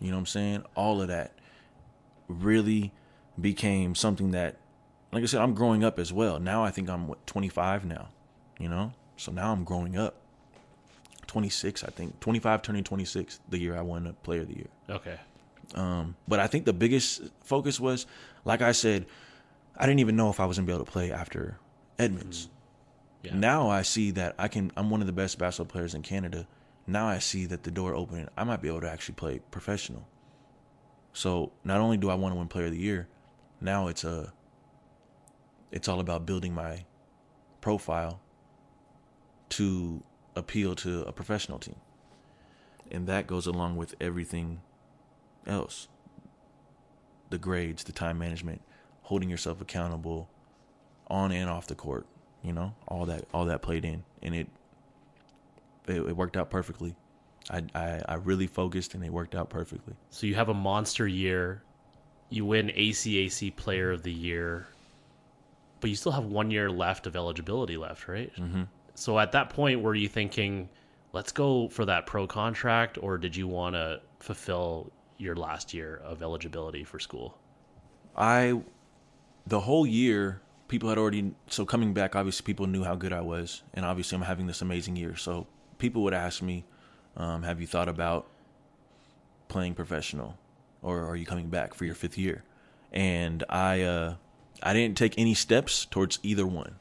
you 0.00 0.10
know 0.10 0.16
what 0.16 0.20
I'm 0.20 0.26
saying? 0.26 0.64
All 0.74 1.00
of 1.00 1.08
that 1.08 1.32
really 2.28 2.92
became 3.40 3.94
something 3.94 4.32
that, 4.32 4.56
like 5.12 5.22
I 5.22 5.26
said, 5.26 5.40
I'm 5.40 5.54
growing 5.54 5.84
up 5.84 5.98
as 5.98 6.12
well. 6.12 6.38
Now 6.38 6.64
I 6.64 6.70
think 6.70 6.88
I'm 6.88 7.08
what 7.08 7.26
25 7.26 7.84
now, 7.84 8.08
you 8.58 8.68
know? 8.68 8.92
So 9.16 9.32
now 9.32 9.52
I'm 9.52 9.64
growing 9.64 9.96
up. 9.96 10.16
26, 11.26 11.82
I 11.84 11.88
think. 11.88 12.20
25 12.20 12.62
turning 12.62 12.84
26 12.84 13.40
the 13.48 13.58
year 13.58 13.76
I 13.76 13.82
won 13.82 14.06
a 14.06 14.12
player 14.12 14.42
of 14.42 14.48
the 14.48 14.56
year. 14.56 14.68
Okay. 14.88 15.18
Um, 15.74 16.14
but 16.28 16.38
I 16.38 16.46
think 16.46 16.64
the 16.64 16.72
biggest 16.72 17.22
focus 17.42 17.80
was, 17.80 18.06
like 18.44 18.62
I 18.62 18.72
said, 18.72 19.06
I 19.76 19.86
didn't 19.86 20.00
even 20.00 20.16
know 20.16 20.30
if 20.30 20.40
I 20.40 20.46
was 20.46 20.56
gonna 20.56 20.66
be 20.66 20.72
able 20.72 20.84
to 20.84 20.90
play 20.90 21.12
after 21.12 21.58
Edmonds. 21.98 22.46
Mm-hmm. 22.46 22.52
Yeah. 23.26 23.34
Now 23.40 23.68
I 23.68 23.82
see 23.82 24.12
that 24.12 24.34
I 24.38 24.48
can. 24.48 24.72
I'm 24.76 24.90
one 24.90 25.00
of 25.00 25.06
the 25.06 25.12
best 25.12 25.38
basketball 25.38 25.70
players 25.70 25.94
in 25.94 26.02
Canada. 26.02 26.46
Now 26.86 27.06
I 27.06 27.18
see 27.18 27.46
that 27.46 27.64
the 27.64 27.70
door 27.70 27.94
opening. 27.94 28.28
I 28.36 28.44
might 28.44 28.62
be 28.62 28.68
able 28.68 28.80
to 28.82 28.90
actually 28.90 29.16
play 29.16 29.40
professional. 29.50 30.06
So 31.12 31.52
not 31.64 31.80
only 31.80 31.96
do 31.96 32.10
I 32.10 32.14
want 32.14 32.34
to 32.34 32.38
win 32.38 32.46
Player 32.48 32.66
of 32.66 32.72
the 32.72 32.78
Year, 32.78 33.08
now 33.60 33.88
it's 33.88 34.04
a. 34.04 34.32
It's 35.72 35.88
all 35.88 35.98
about 35.98 36.24
building 36.24 36.54
my 36.54 36.84
profile 37.60 38.20
to 39.50 40.02
appeal 40.36 40.74
to 40.76 41.02
a 41.02 41.12
professional 41.12 41.58
team, 41.58 41.76
and 42.90 43.06
that 43.08 43.26
goes 43.26 43.46
along 43.46 43.76
with 43.76 43.94
everything 44.00 44.60
else. 45.46 45.88
The 47.30 47.38
grades, 47.38 47.82
the 47.82 47.92
time 47.92 48.18
management, 48.18 48.62
holding 49.06 49.30
yourself 49.30 49.60
accountable, 49.60 50.28
on 51.06 51.30
and 51.30 51.48
off 51.48 51.68
the 51.68 51.74
court. 51.74 52.06
You 52.42 52.52
know, 52.52 52.74
all 52.86 53.06
that 53.06 53.24
all 53.32 53.46
that 53.46 53.62
played 53.62 53.84
in, 53.84 54.04
and 54.22 54.34
it 54.34 54.48
it, 55.88 56.00
it 56.00 56.16
worked 56.16 56.36
out 56.36 56.50
perfectly. 56.50 56.94
I, 57.50 57.62
I 57.74 58.02
I 58.08 58.14
really 58.14 58.46
focused, 58.46 58.94
and 58.94 59.04
it 59.04 59.12
worked 59.12 59.34
out 59.34 59.48
perfectly. 59.48 59.94
So 60.10 60.26
you 60.26 60.34
have 60.34 60.48
a 60.48 60.54
monster 60.54 61.06
year. 61.06 61.62
You 62.28 62.44
win 62.44 62.68
ACAC 62.68 63.54
Player 63.54 63.92
of 63.92 64.02
the 64.02 64.12
Year, 64.12 64.66
but 65.80 65.90
you 65.90 65.96
still 65.96 66.12
have 66.12 66.24
one 66.24 66.50
year 66.50 66.68
left 66.70 67.06
of 67.06 67.14
eligibility 67.14 67.76
left, 67.76 68.08
right? 68.08 68.34
Mm-hmm. 68.34 68.64
So 68.94 69.18
at 69.18 69.30
that 69.32 69.50
point, 69.50 69.80
were 69.80 69.94
you 69.94 70.08
thinking, 70.08 70.68
let's 71.12 71.30
go 71.30 71.68
for 71.68 71.84
that 71.84 72.06
pro 72.06 72.26
contract, 72.26 72.98
or 73.00 73.16
did 73.18 73.36
you 73.36 73.46
want 73.46 73.76
to 73.76 74.00
fulfill 74.18 74.90
your 75.18 75.36
last 75.36 75.72
year 75.72 76.00
of 76.04 76.22
eligibility 76.22 76.82
for 76.82 76.98
school? 76.98 77.38
I 78.16 78.60
the 79.46 79.60
whole 79.60 79.86
year 79.86 80.40
people 80.68 80.88
had 80.88 80.98
already 80.98 81.32
so 81.46 81.64
coming 81.64 81.94
back 81.94 82.16
obviously 82.16 82.44
people 82.44 82.66
knew 82.66 82.82
how 82.82 82.94
good 82.94 83.12
I 83.12 83.20
was 83.20 83.62
and 83.74 83.84
obviously 83.84 84.16
I'm 84.16 84.22
having 84.22 84.46
this 84.46 84.62
amazing 84.62 84.96
year. 84.96 85.16
So 85.16 85.46
people 85.78 86.02
would 86.02 86.14
ask 86.14 86.42
me 86.42 86.64
um, 87.16 87.42
have 87.42 87.60
you 87.60 87.66
thought 87.66 87.88
about 87.88 88.26
playing 89.48 89.74
professional 89.74 90.36
or 90.82 91.04
are 91.04 91.16
you 91.16 91.26
coming 91.26 91.48
back 91.48 91.74
for 91.74 91.84
your 91.84 91.94
fifth 91.94 92.18
year? 92.18 92.42
And 92.92 93.44
I 93.48 93.82
uh, 93.82 94.14
I 94.62 94.72
didn't 94.72 94.96
take 94.96 95.18
any 95.18 95.34
steps 95.34 95.84
towards 95.84 96.18
either 96.22 96.46
one. 96.46 96.76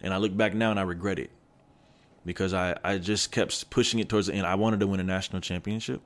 And 0.00 0.14
I 0.14 0.18
look 0.18 0.36
back 0.36 0.54
now 0.54 0.70
and 0.70 0.78
I 0.78 0.82
regret 0.82 1.18
it 1.18 1.30
because 2.24 2.54
I, 2.54 2.76
I 2.84 2.98
just 2.98 3.32
kept 3.32 3.68
pushing 3.70 3.98
it 4.00 4.08
towards 4.08 4.28
the 4.28 4.34
end. 4.34 4.46
I 4.46 4.54
wanted 4.54 4.80
to 4.80 4.86
win 4.86 5.00
a 5.00 5.04
national 5.04 5.40
championship 5.40 6.00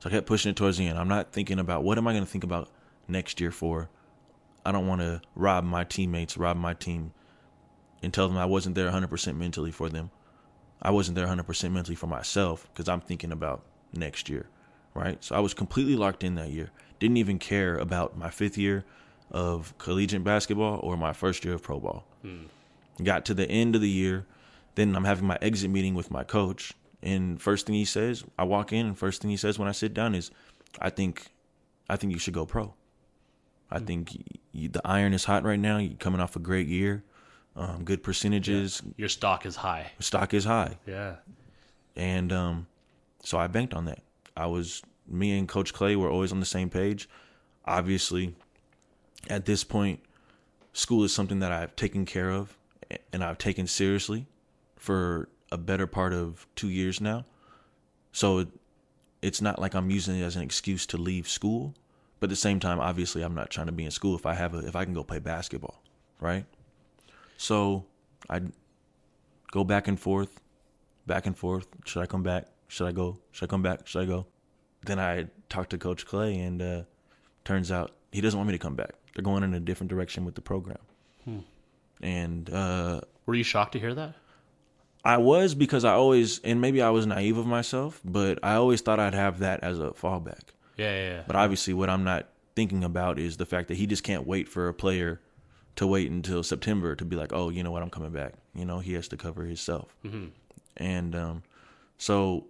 so 0.00 0.08
I 0.08 0.12
kept 0.12 0.26
pushing 0.26 0.50
it 0.50 0.56
towards 0.56 0.78
the 0.78 0.86
end. 0.86 0.98
I'm 0.98 1.08
not 1.08 1.32
thinking 1.32 1.58
about 1.58 1.82
what 1.82 1.98
am 1.98 2.06
I 2.06 2.12
going 2.12 2.24
to 2.24 2.30
think 2.30 2.44
about 2.44 2.68
next 3.08 3.40
year 3.40 3.50
for 3.50 3.88
I 4.68 4.72
don't 4.72 4.86
want 4.86 5.00
to 5.00 5.22
rob 5.34 5.64
my 5.64 5.84
teammates, 5.84 6.36
rob 6.36 6.58
my 6.58 6.74
team, 6.74 7.14
and 8.02 8.12
tell 8.12 8.28
them 8.28 8.36
I 8.36 8.44
wasn't 8.44 8.74
there 8.74 8.90
100% 8.90 9.34
mentally 9.34 9.70
for 9.70 9.88
them. 9.88 10.10
I 10.82 10.90
wasn't 10.90 11.16
there 11.16 11.26
100% 11.26 11.72
mentally 11.72 11.96
for 11.96 12.06
myself 12.06 12.68
because 12.70 12.86
I'm 12.86 13.00
thinking 13.00 13.32
about 13.32 13.64
next 13.94 14.28
year, 14.28 14.46
right? 14.92 15.24
So 15.24 15.34
I 15.34 15.40
was 15.40 15.54
completely 15.54 15.96
locked 15.96 16.22
in 16.22 16.34
that 16.34 16.50
year. 16.50 16.70
Didn't 16.98 17.16
even 17.16 17.38
care 17.38 17.78
about 17.78 18.18
my 18.18 18.28
fifth 18.28 18.58
year 18.58 18.84
of 19.30 19.72
collegiate 19.78 20.22
basketball 20.22 20.80
or 20.82 20.98
my 20.98 21.14
first 21.14 21.46
year 21.46 21.54
of 21.54 21.62
pro 21.62 21.80
ball. 21.80 22.04
Hmm. 22.20 22.44
Got 23.02 23.24
to 23.24 23.34
the 23.34 23.50
end 23.50 23.74
of 23.74 23.80
the 23.80 23.88
year, 23.88 24.26
then 24.74 24.94
I'm 24.94 25.04
having 25.04 25.26
my 25.26 25.38
exit 25.40 25.70
meeting 25.70 25.94
with 25.94 26.10
my 26.10 26.24
coach, 26.24 26.74
and 27.02 27.40
first 27.40 27.64
thing 27.64 27.74
he 27.74 27.86
says, 27.86 28.22
I 28.38 28.44
walk 28.44 28.74
in, 28.74 28.84
and 28.84 28.98
first 28.98 29.22
thing 29.22 29.30
he 29.30 29.38
says 29.38 29.58
when 29.58 29.66
I 29.68 29.72
sit 29.72 29.94
down 29.94 30.14
is, 30.14 30.30
"I 30.78 30.90
think, 30.90 31.32
I 31.88 31.96
think 31.96 32.12
you 32.12 32.18
should 32.18 32.34
go 32.34 32.44
pro." 32.44 32.74
I 33.70 33.78
think 33.80 34.10
y 34.14 34.24
y 34.62 34.68
the 34.72 34.80
iron 34.84 35.12
is 35.12 35.24
hot 35.24 35.44
right 35.44 35.58
now. 35.58 35.78
You're 35.78 35.96
coming 35.98 36.20
off 36.20 36.36
a 36.36 36.38
great 36.40 36.66
year, 36.68 37.04
um, 37.56 37.84
good 37.84 38.02
percentages. 38.02 38.82
Your 38.96 39.08
stock 39.08 39.44
is 39.46 39.56
high. 39.56 39.92
Stock 40.00 40.32
is 40.34 40.44
high, 40.44 40.78
Yeah. 40.86 41.16
and 41.96 42.32
um, 42.32 42.66
so 43.22 43.38
I 43.38 43.46
banked 43.46 43.74
on 43.74 43.84
that. 43.86 44.00
I 44.36 44.46
was 44.46 44.82
me 45.06 45.36
and 45.38 45.48
Coach 45.48 45.72
Clay 45.72 45.96
were 45.96 46.10
always 46.10 46.32
on 46.32 46.40
the 46.40 46.46
same 46.46 46.70
page. 46.70 47.08
Obviously, 47.64 48.34
at 49.28 49.44
this 49.46 49.64
point, 49.64 50.00
school 50.72 51.04
is 51.04 51.12
something 51.12 51.40
that 51.40 51.52
I've 51.52 51.74
taken 51.76 52.06
care 52.06 52.30
of 52.30 52.56
and 53.12 53.22
I've 53.24 53.38
taken 53.38 53.66
seriously 53.66 54.26
for 54.76 55.28
a 55.50 55.58
better 55.58 55.86
part 55.86 56.12
of 56.12 56.46
two 56.56 56.68
years 56.68 57.00
now. 57.00 57.24
So 58.12 58.38
it, 58.38 58.48
it's 59.20 59.42
not 59.42 59.58
like 59.58 59.74
I'm 59.74 59.90
using 59.90 60.18
it 60.18 60.22
as 60.24 60.36
an 60.36 60.42
excuse 60.42 60.86
to 60.86 60.96
leave 60.96 61.28
school. 61.28 61.74
But 62.20 62.26
at 62.26 62.30
the 62.30 62.36
same 62.36 62.58
time, 62.60 62.80
obviously, 62.80 63.22
I'm 63.22 63.34
not 63.34 63.50
trying 63.50 63.66
to 63.66 63.72
be 63.72 63.84
in 63.84 63.90
school 63.90 64.14
if 64.16 64.26
I 64.26 64.34
have 64.34 64.54
a 64.54 64.58
if 64.58 64.74
I 64.76 64.84
can 64.84 64.94
go 64.94 65.04
play 65.04 65.18
basketball. 65.20 65.82
right? 66.20 66.44
So 67.36 67.84
I 68.28 68.40
go 69.52 69.62
back 69.64 69.86
and 69.88 69.98
forth, 69.98 70.40
back 71.06 71.26
and 71.26 71.36
forth. 71.36 71.66
Should 71.84 72.02
I 72.02 72.06
come 72.06 72.22
back? 72.24 72.46
Should 72.66 72.86
I 72.88 72.92
go? 72.92 73.18
Should 73.32 73.44
I 73.44 73.50
come 73.50 73.62
back? 73.62 73.86
Should 73.86 74.02
I 74.02 74.06
go? 74.06 74.26
Then 74.84 74.98
I 74.98 75.26
talked 75.48 75.70
to 75.70 75.78
Coach 75.78 76.06
Clay, 76.06 76.38
and 76.38 76.60
uh, 76.60 76.82
turns 77.44 77.70
out 77.70 77.92
he 78.12 78.20
doesn't 78.20 78.38
want 78.38 78.48
me 78.48 78.54
to 78.54 78.58
come 78.58 78.74
back. 78.74 78.92
They're 79.14 79.22
going 79.24 79.42
in 79.42 79.54
a 79.54 79.60
different 79.60 79.90
direction 79.90 80.24
with 80.24 80.34
the 80.34 80.40
program. 80.42 80.78
And 82.00 82.48
uh, 82.50 83.00
Were 83.26 83.34
you 83.34 83.42
shocked 83.44 83.72
to 83.72 83.80
hear 83.80 83.92
that? 83.94 84.14
I 85.04 85.16
was 85.18 85.54
because 85.54 85.84
I 85.84 85.92
always, 85.92 86.38
and 86.40 86.60
maybe 86.60 86.80
I 86.82 86.90
was 86.90 87.06
naive 87.06 87.38
of 87.38 87.46
myself, 87.46 88.00
but 88.04 88.38
I 88.42 88.54
always 88.54 88.80
thought 88.80 89.00
I'd 89.00 89.14
have 89.14 89.40
that 89.40 89.62
as 89.62 89.78
a 89.78 89.90
fallback. 89.90 90.40
Yeah, 90.78 90.94
yeah, 90.94 91.08
yeah. 91.10 91.22
But 91.26 91.36
obviously, 91.36 91.74
what 91.74 91.90
I'm 91.90 92.04
not 92.04 92.28
thinking 92.56 92.84
about 92.84 93.18
is 93.18 93.36
the 93.36 93.46
fact 93.46 93.68
that 93.68 93.76
he 93.76 93.86
just 93.86 94.02
can't 94.02 94.26
wait 94.26 94.48
for 94.48 94.68
a 94.68 94.74
player 94.74 95.20
to 95.76 95.86
wait 95.86 96.10
until 96.10 96.42
September 96.42 96.96
to 96.96 97.04
be 97.04 97.14
like, 97.14 97.32
oh, 97.32 97.50
you 97.50 97.62
know 97.62 97.70
what, 97.70 97.82
I'm 97.82 97.90
coming 97.90 98.10
back. 98.10 98.34
You 98.54 98.64
know, 98.64 98.78
he 98.80 98.94
has 98.94 99.06
to 99.08 99.16
cover 99.16 99.44
himself. 99.44 99.94
And 100.76 101.14
um, 101.14 101.42
so 101.98 102.46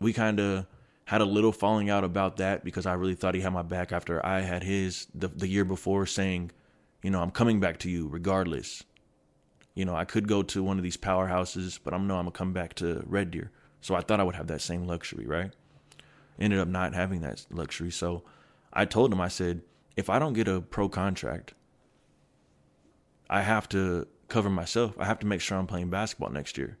we 0.00 0.12
kind 0.12 0.40
of 0.40 0.66
had 1.04 1.20
a 1.20 1.24
little 1.24 1.52
falling 1.52 1.90
out 1.90 2.04
about 2.04 2.36
that 2.38 2.64
because 2.64 2.86
I 2.86 2.94
really 2.94 3.14
thought 3.14 3.34
he 3.34 3.40
had 3.40 3.52
my 3.52 3.62
back 3.62 3.92
after 3.92 4.24
I 4.24 4.40
had 4.40 4.62
his 4.62 5.06
the, 5.14 5.28
the 5.28 5.48
year 5.48 5.64
before 5.64 6.06
saying, 6.06 6.50
you 7.02 7.10
know, 7.10 7.22
I'm 7.22 7.30
coming 7.30 7.60
back 7.60 7.78
to 7.80 7.90
you 7.90 8.08
regardless. 8.08 8.84
You 9.74 9.84
know, 9.84 9.94
I 9.94 10.04
could 10.04 10.26
go 10.26 10.42
to 10.42 10.62
one 10.62 10.76
of 10.76 10.82
these 10.82 10.96
powerhouses, 10.96 11.78
but 11.82 11.94
I'm 11.94 12.06
no, 12.06 12.16
I'm 12.16 12.24
gonna 12.24 12.32
come 12.32 12.52
back 12.52 12.74
to 12.74 13.04
Red 13.06 13.30
Deer. 13.30 13.50
So 13.80 13.94
I 13.94 14.00
thought 14.00 14.18
I 14.18 14.24
would 14.24 14.34
have 14.34 14.48
that 14.48 14.60
same 14.60 14.86
luxury, 14.86 15.24
right? 15.24 15.52
Ended 16.38 16.58
up 16.58 16.68
not 16.68 16.94
having 16.94 17.20
that 17.22 17.44
luxury. 17.50 17.90
So 17.90 18.22
I 18.72 18.84
told 18.84 19.12
him, 19.12 19.20
I 19.20 19.28
said, 19.28 19.62
if 19.96 20.08
I 20.08 20.18
don't 20.18 20.34
get 20.34 20.46
a 20.48 20.60
pro 20.60 20.88
contract, 20.88 21.54
I 23.28 23.42
have 23.42 23.68
to 23.70 24.06
cover 24.28 24.48
myself. 24.48 24.94
I 24.98 25.04
have 25.04 25.18
to 25.20 25.26
make 25.26 25.40
sure 25.40 25.58
I'm 25.58 25.66
playing 25.66 25.90
basketball 25.90 26.30
next 26.30 26.56
year. 26.56 26.78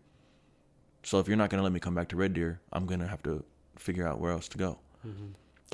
So 1.02 1.18
if 1.18 1.28
you're 1.28 1.36
not 1.36 1.50
gonna 1.50 1.62
let 1.62 1.72
me 1.72 1.80
come 1.80 1.94
back 1.94 2.08
to 2.08 2.16
Red 2.16 2.34
Deer, 2.34 2.60
I'm 2.72 2.86
gonna 2.86 3.06
have 3.08 3.22
to 3.24 3.44
figure 3.76 4.06
out 4.06 4.20
where 4.20 4.32
else 4.32 4.48
to 4.48 4.58
go. 4.58 4.78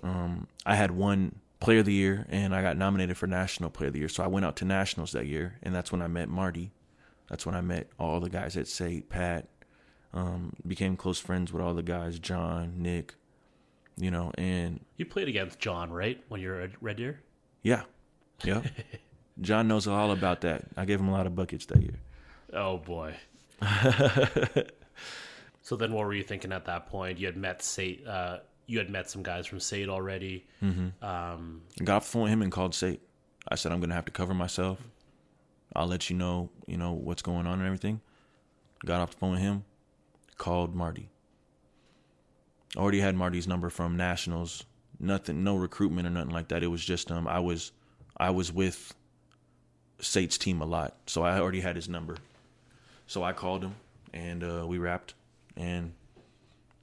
Um, 0.03 0.49
I 0.67 0.75
had 0.77 0.91
one 0.91 1.41
Player 1.61 1.79
of 1.81 1.87
the 1.87 1.95
Year, 1.95 2.27
and 2.29 2.55
I 2.55 2.61
got 2.63 2.77
nominated 2.77 3.17
for 3.17 3.27
National 3.27 3.71
Player 3.71 3.89
of 3.89 3.93
the 3.95 4.01
Year. 4.01 4.09
So 4.09 4.23
I 4.23 4.27
went 4.27 4.45
out 4.45 4.57
to 4.57 4.65
nationals 4.65 5.13
that 5.13 5.27
year, 5.27 5.57
and 5.63 5.75
that's 5.75 5.91
when 5.91 6.03
I 6.03 6.09
met 6.09 6.29
Marty. 6.29 6.73
That's 7.29 7.47
when 7.47 7.55
I 7.55 7.63
met 7.63 7.89
all 7.99 8.21
the 8.21 8.29
guys 8.29 8.57
at 8.57 8.69
SAIT, 8.69 9.09
Pat. 9.09 9.49
Um, 10.13 10.53
became 10.67 10.97
close 10.97 11.19
friends 11.19 11.53
with 11.53 11.63
all 11.63 11.75
the 11.75 11.83
guys, 11.83 12.19
John, 12.19 12.75
Nick, 12.77 13.15
you 13.97 14.11
know, 14.11 14.33
and 14.37 14.81
You 14.97 15.05
played 15.07 15.29
against 15.29 15.59
John, 15.59 15.91
right? 15.93 16.23
When 16.29 16.41
you 16.41 16.49
were 16.49 16.61
at 16.61 16.71
Red 16.83 16.97
Deer? 16.97 17.21
yeah, 17.63 17.83
yeah. 18.45 18.63
John 19.41 19.67
knows 19.67 19.89
all 19.89 20.13
about 20.13 20.43
that. 20.43 20.65
I 20.77 20.85
gave 20.85 21.01
him 21.01 21.09
a 21.09 21.13
lot 21.13 21.27
of 21.27 21.35
buckets 21.35 21.67
that 21.67 21.83
year. 21.83 21.99
Oh 22.53 22.79
boy. 22.79 23.15
so 25.63 25.77
then, 25.77 25.93
what 25.93 26.05
were 26.07 26.15
you 26.15 26.23
thinking 26.23 26.53
at 26.53 26.67
that 26.67 26.87
point? 26.87 27.19
You 27.19 27.27
had 27.27 27.37
met 27.37 27.63
SAIT. 27.63 28.07
Uh, 28.07 28.39
you 28.67 28.79
had 28.79 28.91
met 28.91 29.11
some 29.11 29.23
guys 29.23 29.47
from 29.47 29.61
SAIT 29.61 29.89
already. 29.89 30.47
Mm-hmm. 30.63 31.05
Um, 31.05 31.63
got 31.83 31.97
off 31.97 32.05
the 32.05 32.11
phone 32.13 32.23
with 32.23 32.33
him 32.33 32.43
and 32.43 32.53
called 32.53 32.75
SAIT. 32.75 33.01
I 33.49 33.57
said 33.57 33.73
I'm 33.73 33.81
gonna 33.81 33.95
have 33.95 34.05
to 34.07 34.13
cover 34.13 34.35
myself. 34.35 34.79
I'll 35.75 35.87
let 35.89 36.09
you 36.09 36.17
know, 36.17 36.51
you 36.67 36.77
know 36.77 36.93
what's 36.93 37.23
going 37.23 37.47
on 37.47 37.59
and 37.59 37.67
everything. 37.67 38.01
Got 38.87 39.01
off 39.01 39.11
the 39.13 39.17
phone 39.17 39.33
with 39.33 39.41
him, 39.41 39.65
called 40.39 40.75
Marty. 40.75 41.09
Already 42.77 43.01
had 43.01 43.15
Marty's 43.15 43.47
number 43.47 43.71
from 43.71 43.97
nationals. 43.97 44.65
Nothing, 45.01 45.45
no 45.45 45.57
recruitment 45.57 46.07
or 46.07 46.11
nothing 46.11 46.31
like 46.33 46.49
that. 46.49 46.63
It 46.63 46.69
was 46.69 46.85
just 46.85 47.11
um, 47.11 47.27
I 47.29 47.39
was, 47.41 47.73
I 48.17 48.31
was 48.31 48.53
with 48.53 48.95
SAIT's 50.01 50.39
team 50.39 50.61
a 50.61 50.67
lot, 50.67 50.97
so 51.07 51.23
I 51.23 51.39
already 51.39 51.61
had 51.61 51.77
his 51.77 51.89
number. 51.89 52.17
So 53.07 53.23
I 53.23 53.33
called 53.33 53.63
him 53.65 53.75
and 54.13 54.43
uh, 54.45 54.65
we 54.67 54.79
rapped, 54.79 55.15
and 55.57 55.93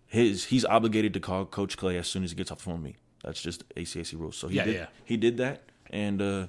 his 0.08 0.46
he's 0.46 0.66
obligated 0.66 1.14
to 1.14 1.20
call 1.20 1.46
Coach 1.46 1.78
Clay 1.78 1.98
as 1.98 2.08
soon 2.08 2.24
as 2.24 2.32
he 2.32 2.36
gets 2.36 2.52
off 2.52 2.60
the 2.60 2.64
phone 2.66 2.76
with 2.76 2.84
me. 2.84 2.96
That's 3.24 3.42
just 3.42 3.68
ACAC 3.76 4.20
rules. 4.20 4.36
So 4.36 4.48
he 4.48 4.58
Yeah, 4.58 4.66
did, 4.66 4.76
yeah. 4.76 4.86
he 5.06 5.18
did 5.18 5.38
that, 5.38 5.64
and 5.90 6.22
uh, 6.22 6.48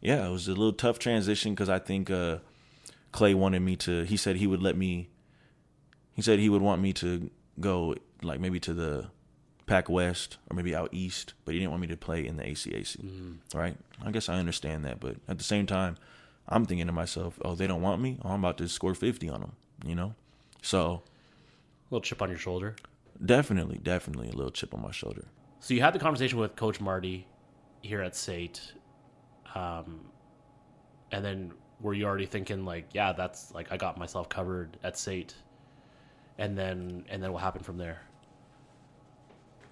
yeah, 0.00 0.26
it 0.26 0.30
was 0.30 0.48
a 0.48 0.52
little 0.52 0.72
tough 0.72 0.98
transition 0.98 1.52
because 1.52 1.68
I 1.68 1.78
think 1.78 2.10
uh, 2.10 2.38
Clay 3.12 3.34
wanted 3.34 3.60
me 3.60 3.76
to. 3.76 4.02
He 4.04 4.16
said 4.16 4.36
he 4.36 4.46
would 4.46 4.62
let 4.62 4.76
me. 4.76 5.08
He 6.14 6.22
said 6.22 6.38
he 6.38 6.48
would 6.48 6.62
want 6.62 6.80
me 6.80 6.92
to 6.94 7.30
go 7.60 7.94
like 8.24 8.40
maybe 8.40 8.60
to 8.60 8.72
the 8.72 9.06
Pac 9.66 9.88
West 9.88 10.36
or 10.50 10.56
maybe 10.56 10.74
out 10.74 10.90
east, 10.92 11.34
but 11.44 11.54
he 11.54 11.60
didn't 11.60 11.70
want 11.70 11.80
me 11.80 11.88
to 11.88 11.96
play 11.96 12.26
in 12.26 12.36
the 12.36 12.44
ACAC. 12.44 13.36
Right? 13.54 13.76
I 14.04 14.10
guess 14.10 14.28
I 14.28 14.34
understand 14.34 14.84
that, 14.84 15.00
but 15.00 15.16
at 15.28 15.38
the 15.38 15.44
same 15.44 15.66
time, 15.66 15.96
I'm 16.48 16.66
thinking 16.66 16.86
to 16.86 16.92
myself, 16.92 17.38
oh, 17.44 17.54
they 17.54 17.66
don't 17.66 17.80
want 17.80 18.02
me. 18.02 18.18
Oh, 18.22 18.30
I'm 18.30 18.40
about 18.40 18.58
to 18.58 18.68
score 18.68 18.94
50 18.94 19.28
on 19.30 19.40
them. 19.40 19.52
You 19.86 19.94
know, 19.94 20.14
so 20.62 21.02
a 21.90 21.94
little 21.94 22.02
chip 22.02 22.22
on 22.22 22.28
your 22.30 22.38
shoulder. 22.38 22.76
definitely, 23.24 23.78
definitely 23.82 24.28
a 24.28 24.32
little 24.32 24.52
chip 24.52 24.74
on 24.74 24.82
my 24.82 24.90
shoulder. 24.90 25.26
So 25.60 25.74
you 25.74 25.80
had 25.80 25.94
the 25.94 25.98
conversation 25.98 26.38
with 26.38 26.56
Coach 26.56 26.80
Marty 26.80 27.26
here 27.82 28.00
at 28.02 28.14
SAIT, 28.16 28.60
um, 29.54 30.00
and 31.10 31.24
then 31.24 31.52
were 31.80 31.94
you 31.94 32.04
already 32.04 32.26
thinking 32.26 32.64
like, 32.64 32.88
yeah, 32.92 33.12
that's 33.12 33.52
like 33.54 33.72
I 33.72 33.76
got 33.76 33.98
myself 33.98 34.28
covered 34.28 34.76
at 34.82 34.98
SAIT, 34.98 35.34
and 36.38 36.56
then 36.56 37.04
and 37.08 37.22
then 37.22 37.32
what 37.32 37.42
happened 37.42 37.64
from 37.64 37.78
there? 37.78 38.00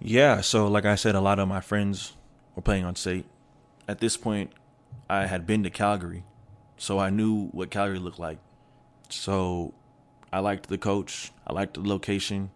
Yeah, 0.05 0.41
so 0.41 0.67
like 0.67 0.83
I 0.83 0.95
said, 0.95 1.15
a 1.15 1.21
lot 1.21 1.39
of 1.39 1.47
my 1.47 1.61
friends 1.61 2.17
were 2.57 2.61
playing 2.61 2.83
on 2.83 2.97
SAIT. 2.97 3.25
At 3.87 3.99
this 3.99 4.17
point, 4.17 4.51
I 5.09 5.27
had 5.27 5.47
been 5.47 5.63
to 5.63 5.69
Calgary, 5.69 6.25
so 6.75 6.99
I 6.99 7.09
knew 7.09 7.47
what 7.47 7.71
Calgary 7.71 7.99
looked 7.99 8.19
like. 8.19 8.39
So 9.07 9.73
I 10.33 10.39
liked 10.39 10.67
the 10.67 10.77
coach, 10.77 11.31
I 11.47 11.53
liked 11.53 11.75
the 11.75 11.87
location. 11.87 12.51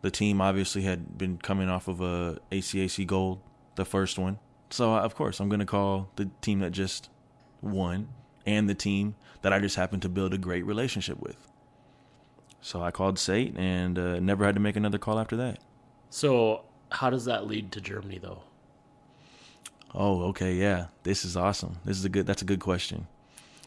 The 0.00 0.10
team 0.10 0.40
obviously 0.40 0.82
had 0.82 1.18
been 1.18 1.36
coming 1.36 1.68
off 1.68 1.86
of 1.86 2.00
a 2.00 2.38
ACAC 2.50 3.06
gold, 3.06 3.40
the 3.74 3.84
first 3.84 4.18
one. 4.18 4.38
So 4.70 4.94
of 4.94 5.14
course, 5.14 5.38
I'm 5.38 5.50
going 5.50 5.60
to 5.60 5.66
call 5.66 6.08
the 6.16 6.30
team 6.40 6.60
that 6.60 6.70
just 6.70 7.10
won 7.60 8.08
and 8.46 8.70
the 8.70 8.74
team 8.74 9.16
that 9.42 9.52
I 9.52 9.58
just 9.58 9.76
happened 9.76 10.00
to 10.00 10.08
build 10.08 10.32
a 10.32 10.38
great 10.38 10.64
relationship 10.64 11.20
with. 11.20 11.50
So 12.62 12.82
I 12.82 12.90
called 12.90 13.18
SAIT 13.18 13.54
and 13.58 13.98
uh, 13.98 14.18
never 14.18 14.46
had 14.46 14.54
to 14.54 14.62
make 14.62 14.76
another 14.76 14.96
call 14.96 15.18
after 15.18 15.36
that. 15.36 15.58
So 16.08 16.64
how 16.90 17.10
does 17.10 17.24
that 17.24 17.46
lead 17.46 17.72
to 17.72 17.80
Germany 17.80 18.18
though? 18.18 18.42
Oh, 19.94 20.24
okay, 20.24 20.54
yeah. 20.54 20.86
This 21.02 21.24
is 21.24 21.36
awesome. 21.36 21.78
This 21.84 21.96
is 21.96 22.04
a 22.04 22.08
good 22.08 22.26
that's 22.26 22.42
a 22.42 22.46
good 22.46 22.60
question. 22.60 23.06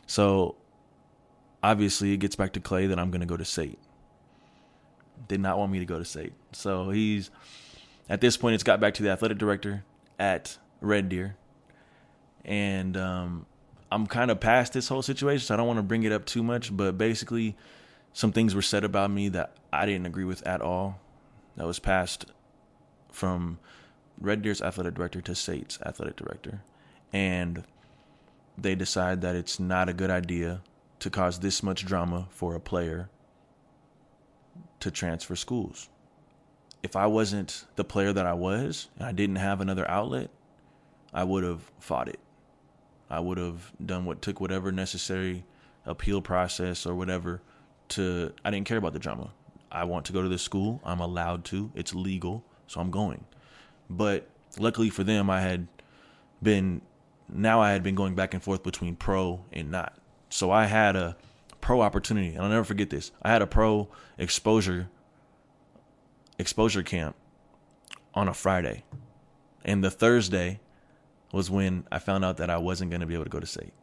So 0.07 0.55
obviously 1.63 2.13
it 2.13 2.17
gets 2.17 2.35
back 2.35 2.53
to 2.53 2.59
Clay 2.59 2.87
that 2.87 2.99
I'm 2.99 3.11
gonna 3.11 3.25
go 3.25 3.37
to 3.37 3.45
SAIT. 3.45 3.79
Did 5.27 5.41
not 5.41 5.57
want 5.57 5.71
me 5.71 5.79
to 5.79 5.85
go 5.85 5.99
to 5.99 6.05
SAIT. 6.05 6.33
So 6.51 6.89
he's 6.89 7.29
at 8.09 8.21
this 8.21 8.37
point 8.37 8.55
it's 8.55 8.63
got 8.63 8.79
back 8.79 8.93
to 8.95 9.03
the 9.03 9.09
athletic 9.09 9.37
director 9.37 9.83
at 10.17 10.57
Red 10.81 11.09
Deer. 11.09 11.35
And 12.45 12.95
um 12.95 13.45
I'm 13.91 14.05
kind 14.05 14.29
of 14.29 14.39
past 14.39 14.73
this 14.73 14.87
whole 14.87 15.01
situation, 15.01 15.43
so 15.43 15.53
I 15.55 15.57
don't 15.57 15.65
want 15.65 15.77
to 15.77 15.83
bring 15.83 16.03
it 16.03 16.11
up 16.11 16.25
too 16.25 16.43
much, 16.43 16.75
but 16.75 16.95
basically 16.95 17.55
some 18.13 18.31
things 18.31 18.53
were 18.53 18.61
said 18.61 18.83
about 18.83 19.09
me 19.09 19.29
that 19.29 19.57
I 19.73 19.87
didn't 19.87 20.05
agree 20.05 20.25
with 20.25 20.45
at 20.45 20.61
all. 20.61 20.99
That 21.55 21.65
was 21.65 21.79
passed 21.79 22.25
from 23.11 23.59
Red 24.19 24.41
Deer's 24.41 24.61
athletic 24.61 24.95
director 24.95 25.21
to 25.21 25.35
SAIT's 25.35 25.79
athletic 25.81 26.15
director. 26.15 26.61
And 27.13 27.63
they 28.57 28.75
decide 28.75 29.21
that 29.21 29.35
it's 29.35 29.59
not 29.59 29.89
a 29.89 29.93
good 29.93 30.09
idea 30.09 30.61
to 30.99 31.09
cause 31.09 31.39
this 31.39 31.63
much 31.63 31.85
drama 31.85 32.27
for 32.29 32.55
a 32.55 32.59
player 32.59 33.09
to 34.81 34.91
transfer 34.91 35.35
schools. 35.35 35.89
If 36.83 36.95
I 36.95 37.07
wasn't 37.07 37.65
the 37.75 37.83
player 37.83 38.13
that 38.13 38.25
I 38.25 38.33
was 38.33 38.87
and 38.97 39.05
I 39.05 39.11
didn't 39.11 39.37
have 39.37 39.61
another 39.61 39.89
outlet, 39.89 40.29
I 41.13 41.23
would 41.23 41.43
have 41.43 41.71
fought 41.79 42.07
it. 42.07 42.19
I 43.09 43.19
would 43.19 43.37
have 43.37 43.71
done 43.83 44.05
what 44.05 44.21
took 44.21 44.39
whatever 44.39 44.71
necessary 44.71 45.43
appeal 45.85 46.21
process 46.21 46.85
or 46.85 46.93
whatever 46.95 47.41
to 47.89 48.33
I 48.45 48.51
didn't 48.51 48.67
care 48.67 48.77
about 48.77 48.93
the 48.93 48.99
drama. 48.99 49.31
I 49.71 49.83
want 49.83 50.05
to 50.05 50.13
go 50.13 50.21
to 50.21 50.29
this 50.29 50.41
school. 50.41 50.79
I'm 50.83 50.99
allowed 50.99 51.45
to. 51.45 51.71
It's 51.75 51.93
legal, 51.93 52.43
so 52.69 52.79
I'm 52.79 52.91
going. 52.91 53.25
But 53.89 54.27
luckily 54.59 54.89
for 54.89 55.03
them, 55.03 55.29
I 55.29 55.41
had 55.41 55.67
been 56.41 56.81
now 57.27 57.61
I 57.61 57.71
had 57.71 57.83
been 57.83 57.95
going 57.95 58.15
back 58.15 58.33
and 58.33 58.41
forth 58.41 58.63
between 58.63 58.95
pro 58.95 59.43
and 59.51 59.71
not. 59.71 59.97
So 60.29 60.51
I 60.51 60.65
had 60.65 60.95
a 60.95 61.17
pro 61.61 61.81
opportunity, 61.81 62.29
and 62.29 62.41
I'll 62.41 62.49
never 62.49 62.63
forget 62.63 62.89
this. 62.89 63.11
I 63.21 63.29
had 63.29 63.41
a 63.41 63.47
pro 63.47 63.89
exposure 64.17 64.87
exposure 66.37 66.83
camp 66.83 67.15
on 68.13 68.27
a 68.27 68.33
Friday. 68.33 68.83
And 69.65 69.83
the 69.83 69.91
Thursday 69.91 70.59
was 71.33 71.49
when 71.49 71.85
I 71.91 71.99
found 71.99 72.23
out 72.23 72.37
that 72.37 72.49
I 72.49 72.57
wasn't 72.57 72.91
going 72.91 73.01
to 73.01 73.07
be 73.07 73.13
able 73.13 73.25
to 73.25 73.29
go 73.29 73.39
to 73.39 73.45
SAIT. 73.45 73.73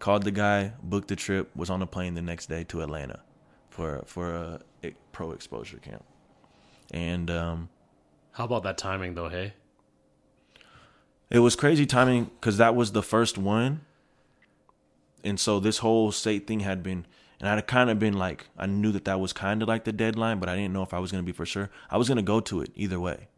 Called 0.00 0.24
the 0.24 0.32
guy, 0.32 0.72
booked 0.82 1.08
the 1.08 1.16
trip, 1.16 1.54
was 1.54 1.70
on 1.70 1.80
a 1.82 1.86
plane 1.86 2.14
the 2.14 2.22
next 2.22 2.46
day 2.46 2.64
to 2.64 2.82
Atlanta 2.82 3.20
for 3.68 4.02
for 4.06 4.34
a, 4.34 4.60
a 4.82 4.94
pro 5.12 5.30
exposure 5.32 5.78
camp. 5.78 6.04
And 6.90 7.30
um, 7.30 7.68
How 8.32 8.44
about 8.44 8.62
that 8.64 8.78
timing 8.78 9.14
though? 9.14 9.28
Hey, 9.28 9.54
It 11.30 11.40
was 11.40 11.56
crazy 11.56 11.86
timing 11.86 12.26
because 12.40 12.58
that 12.58 12.74
was 12.74 12.92
the 12.92 13.02
first 13.02 13.38
one, 13.38 13.80
and 15.22 15.40
so 15.40 15.58
this 15.60 15.78
whole 15.78 16.12
SAIT 16.12 16.46
thing 16.46 16.60
had 16.60 16.82
been, 16.82 17.06
and 17.40 17.48
I'd 17.48 17.66
kind 17.66 17.90
of 17.90 17.98
been 17.98 18.14
like, 18.14 18.46
I 18.56 18.66
knew 18.66 18.92
that 18.92 19.06
that 19.06 19.20
was 19.20 19.32
kind 19.32 19.62
of 19.62 19.68
like 19.68 19.84
the 19.84 19.92
deadline, 19.92 20.38
but 20.38 20.48
I 20.48 20.56
didn't 20.56 20.72
know 20.72 20.82
if 20.82 20.94
I 20.94 20.98
was 20.98 21.10
gonna 21.10 21.22
be 21.24 21.32
for 21.32 21.46
sure. 21.46 21.70
I 21.90 21.96
was 21.96 22.08
gonna 22.08 22.22
go 22.22 22.40
to 22.40 22.60
it 22.60 22.70
either 22.74 23.00
way, 23.00 23.28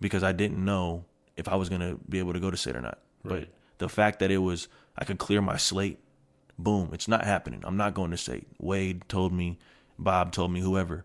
because 0.00 0.22
I 0.22 0.32
didn't 0.32 0.62
know 0.62 1.04
if 1.36 1.48
I 1.48 1.56
was 1.56 1.68
gonna 1.68 1.96
be 2.08 2.18
able 2.18 2.32
to 2.32 2.40
go 2.40 2.50
to 2.50 2.56
SAIT 2.56 2.76
or 2.76 2.80
not. 2.82 2.98
Right. 3.22 3.40
But 3.40 3.48
the 3.78 3.88
fact 3.88 4.18
that 4.18 4.30
it 4.30 4.38
was, 4.38 4.68
I 4.96 5.04
could 5.04 5.18
clear 5.18 5.40
my 5.40 5.56
slate. 5.56 5.98
Boom, 6.58 6.90
it's 6.92 7.08
not 7.08 7.24
happening. 7.24 7.60
I'm 7.64 7.76
not 7.76 7.94
going 7.94 8.12
to 8.12 8.16
SAIT. 8.16 8.46
Wade 8.60 9.08
told 9.08 9.32
me, 9.32 9.58
Bob 9.98 10.30
told 10.30 10.52
me, 10.52 10.60
whoever. 10.60 11.04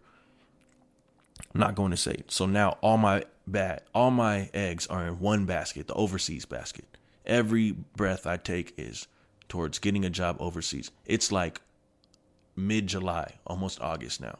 I'm 1.54 1.60
not 1.60 1.76
going 1.76 1.91
to 1.91 1.97
SAIT. 1.97 2.32
So 2.32 2.45
now 2.45 2.78
all 2.82 2.97
my 2.97 3.24
bat, 3.47 3.88
all 3.93 4.12
my 4.12 4.50
eggs 4.54 4.88
are 4.88 5.08
in 5.08 5.20
one 5.20 5.45
basket, 5.45 5.88
the 5.88 5.93
overseas 5.95 6.45
basket. 6.45 6.86
Every 7.26 7.72
breath 7.72 8.28
I 8.28 8.38
take 8.38 8.74
is 8.78 9.08
towards 9.47 9.80
getting 9.80 10.06
a 10.06 10.10
job 10.10 10.38
overseas. 10.39 10.91
It's 11.06 11.32
like 11.32 11.62
mid 12.56 12.88
July, 12.88 13.36
almost 13.47 13.82
August 13.82 14.22
now. 14.22 14.39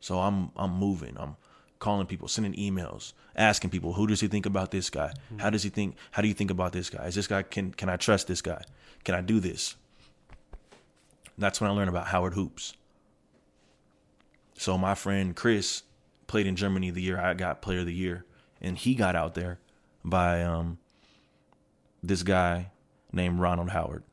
So 0.00 0.20
I'm 0.20 0.50
I'm 0.56 0.72
moving. 0.72 1.16
I'm 1.18 1.36
calling 1.78 2.06
people, 2.06 2.28
sending 2.28 2.54
emails, 2.54 3.12
asking 3.36 3.70
people, 3.70 3.92
who 3.92 4.06
does 4.06 4.20
he 4.20 4.28
think 4.28 4.46
about 4.46 4.70
this 4.70 4.90
guy? 4.90 5.12
Mm-hmm. 5.26 5.38
How 5.38 5.50
does 5.50 5.62
he 5.62 5.70
think? 5.70 5.96
How 6.10 6.22
do 6.22 6.28
you 6.28 6.34
think 6.34 6.50
about 6.50 6.72
this 6.72 6.90
guy? 6.90 7.06
Is 7.06 7.14
this 7.14 7.26
guy 7.26 7.42
can 7.42 7.72
can 7.72 7.88
I 7.88 7.96
trust 7.96 8.26
this 8.26 8.42
guy? 8.42 8.62
Can 9.04 9.14
I 9.14 9.20
do 9.20 9.40
this? 9.40 9.76
That's 11.36 11.60
when 11.60 11.70
I 11.70 11.74
learned 11.74 11.90
about 11.90 12.08
Howard 12.08 12.34
Hoops. 12.34 12.74
So 14.54 14.76
my 14.76 14.94
friend 14.94 15.36
Chris 15.36 15.82
played 16.28 16.46
in 16.46 16.54
Germany 16.54 16.90
the 16.90 17.02
year 17.02 17.18
I 17.18 17.34
got 17.34 17.60
Player 17.60 17.80
of 17.80 17.86
the 17.86 17.92
Year, 17.92 18.24
and 18.60 18.78
he 18.78 18.94
got 18.94 19.16
out 19.16 19.34
there 19.34 19.58
by 20.04 20.44
um, 20.44 20.78
this 22.02 22.22
guy 22.22 22.70
named 23.12 23.40
Ronald 23.40 23.70
Howard. 23.70 24.04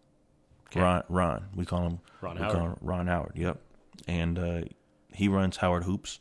Okay. 0.67 0.79
Ron, 0.79 1.03
Ron, 1.09 1.45
we 1.55 1.65
call 1.65 1.83
him 1.83 1.99
Ron 2.21 2.37
Howard. 2.37 2.57
him 2.57 2.75
Ron 2.81 3.07
Howard. 3.07 3.33
Yep, 3.35 3.61
and 4.07 4.39
uh, 4.39 4.61
he 5.13 5.27
runs 5.27 5.57
Howard 5.57 5.83
Hoops, 5.83 6.19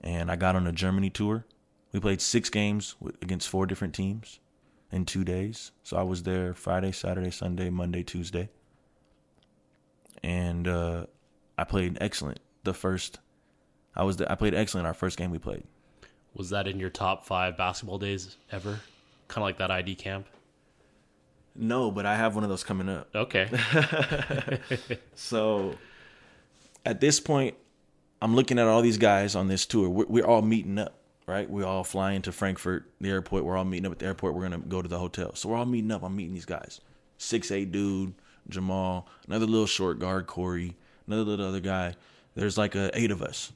and 0.00 0.30
I 0.30 0.34
got 0.36 0.56
on 0.56 0.66
a 0.66 0.72
Germany 0.72 1.10
tour. 1.10 1.46
We 1.92 2.00
played 2.00 2.20
six 2.20 2.50
games 2.50 2.96
with, 2.98 3.22
against 3.22 3.48
four 3.48 3.66
different 3.66 3.94
teams 3.94 4.40
in 4.90 5.04
two 5.04 5.24
days. 5.24 5.70
So 5.82 5.96
I 5.96 6.02
was 6.02 6.24
there 6.24 6.52
Friday, 6.52 6.92
Saturday, 6.92 7.30
Sunday, 7.30 7.70
Monday, 7.70 8.02
Tuesday, 8.02 8.48
and 10.22 10.66
uh, 10.66 11.06
I 11.56 11.64
played 11.64 11.98
excellent. 12.00 12.40
The 12.64 12.74
first, 12.74 13.20
I 13.96 14.04
was 14.04 14.20
I 14.20 14.34
played 14.34 14.54
excellent 14.54 14.84
in 14.84 14.86
our 14.86 14.94
first 14.94 15.16
game 15.18 15.30
we 15.30 15.38
played. 15.38 15.64
Was 16.34 16.50
that 16.50 16.68
in 16.68 16.78
your 16.78 16.90
top 16.90 17.24
five 17.24 17.56
basketball 17.56 17.98
days 17.98 18.36
ever? 18.52 18.80
Kind 19.28 19.42
of 19.42 19.44
like 19.44 19.58
that 19.58 19.70
ID 19.70 19.94
camp. 19.94 20.26
No, 21.54 21.90
but 21.90 22.04
I 22.04 22.16
have 22.16 22.34
one 22.34 22.44
of 22.44 22.50
those 22.50 22.62
coming 22.62 22.88
up. 22.88 23.08
Okay. 23.14 23.48
So 25.14 25.74
at 26.84 27.00
this 27.00 27.18
point, 27.20 27.56
I'm 28.20 28.36
looking 28.36 28.58
at 28.58 28.66
all 28.66 28.82
these 28.82 28.98
guys 28.98 29.34
on 29.34 29.48
this 29.48 29.64
tour. 29.64 29.88
We're, 29.88 30.06
we're 30.06 30.26
all 30.26 30.42
meeting 30.42 30.78
up, 30.78 30.94
right? 31.26 31.48
We're 31.48 31.64
all 31.64 31.82
flying 31.84 32.20
to 32.22 32.32
Frankfurt, 32.32 32.90
the 33.00 33.10
airport. 33.10 33.44
We're 33.44 33.56
all 33.56 33.64
meeting 33.64 33.86
up 33.86 33.92
at 33.92 33.98
the 33.98 34.06
airport. 34.06 34.34
We're 34.34 34.42
gonna 34.42 34.58
go 34.58 34.82
to 34.82 34.88
the 34.88 34.98
hotel. 34.98 35.34
So 35.34 35.48
we're 35.48 35.56
all 35.56 35.64
meeting 35.66 35.90
up. 35.90 36.02
I'm 36.02 36.14
meeting 36.14 36.34
these 36.34 36.44
guys. 36.44 36.80
Six 37.18 37.50
eight 37.50 37.72
dude, 37.72 38.14
Jamal, 38.48 39.08
another 39.26 39.46
little 39.46 39.66
short 39.66 39.98
guard, 39.98 40.26
Corey, 40.26 40.76
another 41.06 41.22
little 41.22 41.46
other 41.46 41.60
guy. 41.60 41.94
There's 42.34 42.58
like 42.58 42.74
a 42.74 42.90
eight 42.92 43.10
of 43.10 43.22
us. 43.22 43.52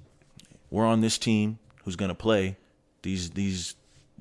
We're 0.70 0.86
on 0.86 1.00
this 1.00 1.18
team 1.18 1.58
who's 1.84 1.96
gonna 1.96 2.14
play 2.14 2.56
these 3.02 3.30
these 3.30 3.74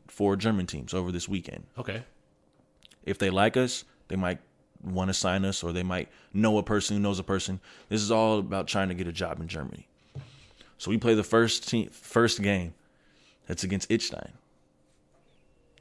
four 0.08 0.36
German 0.36 0.66
teams 0.66 0.94
over 0.94 1.12
this 1.12 1.30
weekend 1.30 1.66
okay. 1.78 2.04
if 3.04 3.18
they 3.20 3.30
like 3.30 3.56
us, 3.56 3.86
they 4.08 4.16
might 4.16 4.40
want 4.84 5.10
to 5.10 5.14
sign 5.14 5.46
us 5.46 5.64
or 5.64 5.72
they 5.72 5.84
might 5.84 6.10
know 6.34 6.58
a 6.58 6.64
person 6.64 6.96
who 6.96 7.02
knows 7.02 7.20
a 7.20 7.24
person. 7.24 7.60
This 7.90 8.02
is 8.02 8.12
all 8.12 8.40
about 8.40 8.68
trying 8.68 8.90
to 8.90 8.96
get 8.96 9.08
a 9.08 9.12
job 9.12 9.40
in 9.40 9.48
Germany. 9.48 9.88
So 10.78 10.90
we 10.90 10.98
play 10.98 11.14
the 11.14 11.24
first 11.24 11.68
team, 11.68 11.90
first 11.90 12.42
game. 12.42 12.74
That's 13.48 13.64
against 13.64 13.90
Idstein. 13.90 14.32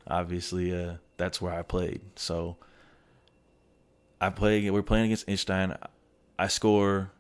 Obviously, 0.06 0.74
uh, 0.74 0.94
that's 1.16 1.40
where 1.40 1.52
I 1.52 1.62
played. 1.62 2.00
So 2.16 2.56
I 4.20 4.30
play. 4.30 4.68
We're 4.70 4.82
playing 4.82 5.06
against 5.06 5.26
Idstein. 5.26 5.76
I 6.38 6.48
score. 6.48 7.12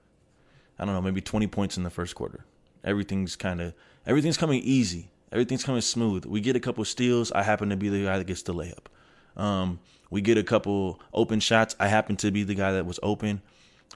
I 0.78 0.84
don't 0.84 0.94
know, 0.94 1.02
maybe 1.02 1.20
20 1.20 1.46
points 1.48 1.76
in 1.76 1.82
the 1.82 1.90
first 1.90 2.14
quarter. 2.14 2.44
Everything's 2.88 3.36
kind 3.36 3.60
of 3.60 3.74
everything's 4.06 4.36
coming 4.36 4.62
easy. 4.62 5.10
Everything's 5.30 5.62
coming 5.62 5.82
smooth. 5.82 6.24
We 6.24 6.40
get 6.40 6.56
a 6.56 6.60
couple 6.60 6.84
steals. 6.84 7.30
I 7.32 7.42
happen 7.42 7.68
to 7.68 7.76
be 7.76 7.90
the 7.90 8.04
guy 8.04 8.16
that 8.16 8.26
gets 8.26 8.42
the 8.42 8.54
layup. 8.54 8.86
Um, 9.36 9.78
we 10.10 10.22
get 10.22 10.38
a 10.38 10.42
couple 10.42 11.00
open 11.12 11.38
shots. 11.40 11.76
I 11.78 11.88
happen 11.88 12.16
to 12.16 12.30
be 12.30 12.44
the 12.44 12.54
guy 12.54 12.72
that 12.72 12.86
was 12.86 12.98
open, 13.02 13.42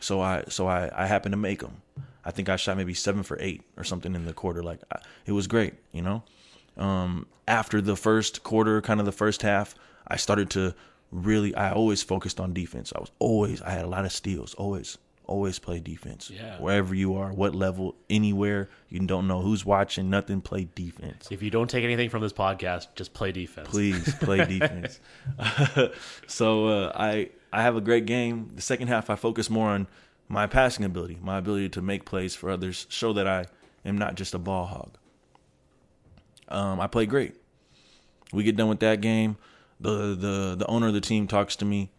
so 0.00 0.20
I 0.20 0.44
so 0.48 0.66
I 0.66 0.90
I 0.94 1.06
happen 1.06 1.32
to 1.32 1.38
make 1.38 1.60
them. 1.60 1.80
I 2.24 2.30
think 2.30 2.48
I 2.48 2.56
shot 2.56 2.76
maybe 2.76 2.94
seven 2.94 3.22
for 3.22 3.36
eight 3.40 3.62
or 3.76 3.84
something 3.84 4.14
in 4.14 4.26
the 4.26 4.34
quarter. 4.34 4.62
Like 4.62 4.80
I, 4.92 4.98
it 5.26 5.32
was 5.32 5.46
great, 5.46 5.74
you 5.92 6.02
know. 6.02 6.22
Um, 6.76 7.26
after 7.48 7.80
the 7.80 7.96
first 7.96 8.42
quarter, 8.42 8.80
kind 8.80 9.00
of 9.00 9.06
the 9.06 9.12
first 9.12 9.42
half, 9.42 9.74
I 10.06 10.16
started 10.16 10.50
to 10.50 10.74
really. 11.10 11.54
I 11.54 11.72
always 11.72 12.02
focused 12.02 12.40
on 12.40 12.52
defense. 12.52 12.92
I 12.94 13.00
was 13.00 13.10
always. 13.18 13.62
I 13.62 13.70
had 13.70 13.84
a 13.84 13.88
lot 13.88 14.04
of 14.04 14.12
steals. 14.12 14.54
Always, 14.54 14.98
always 15.26 15.58
play 15.58 15.80
defense. 15.80 16.30
Yeah. 16.30 16.58
Wherever 16.58 16.94
you 16.94 17.16
are, 17.16 17.32
what 17.32 17.54
level, 17.54 17.94
anywhere, 18.10 18.68
you 18.88 19.00
don't 19.00 19.26
know 19.26 19.40
who's 19.40 19.64
watching. 19.64 20.10
Nothing. 20.10 20.40
Play 20.40 20.68
defense. 20.74 21.28
If 21.30 21.42
you 21.42 21.50
don't 21.50 21.68
take 21.68 21.84
anything 21.84 22.10
from 22.10 22.22
this 22.22 22.32
podcast, 22.32 22.88
just 22.94 23.14
play 23.14 23.32
defense. 23.32 23.68
Please 23.68 24.14
play 24.16 24.44
defense. 24.58 25.00
so 26.26 26.66
uh, 26.66 26.92
I 26.94 27.30
I 27.52 27.62
have 27.62 27.76
a 27.76 27.80
great 27.80 28.06
game. 28.06 28.50
The 28.54 28.62
second 28.62 28.88
half, 28.88 29.10
I 29.10 29.16
focus 29.16 29.50
more 29.50 29.68
on 29.68 29.86
my 30.28 30.46
passing 30.46 30.84
ability, 30.84 31.18
my 31.20 31.38
ability 31.38 31.68
to 31.70 31.82
make 31.82 32.04
plays 32.04 32.34
for 32.34 32.50
others, 32.50 32.86
show 32.88 33.12
that 33.12 33.26
I 33.26 33.46
am 33.84 33.98
not 33.98 34.14
just 34.14 34.34
a 34.34 34.38
ball 34.38 34.66
hog. 34.66 34.96
Um, 36.48 36.80
I 36.80 36.86
play 36.86 37.06
great. 37.06 37.34
We 38.32 38.42
get 38.42 38.56
done 38.56 38.68
with 38.68 38.80
that 38.80 39.00
game. 39.00 39.36
The 39.80 40.14
the 40.14 40.54
the 40.56 40.66
owner 40.66 40.88
of 40.88 40.94
the 40.94 41.00
team 41.00 41.26
talks 41.26 41.56
to 41.56 41.64
me, 41.64 41.90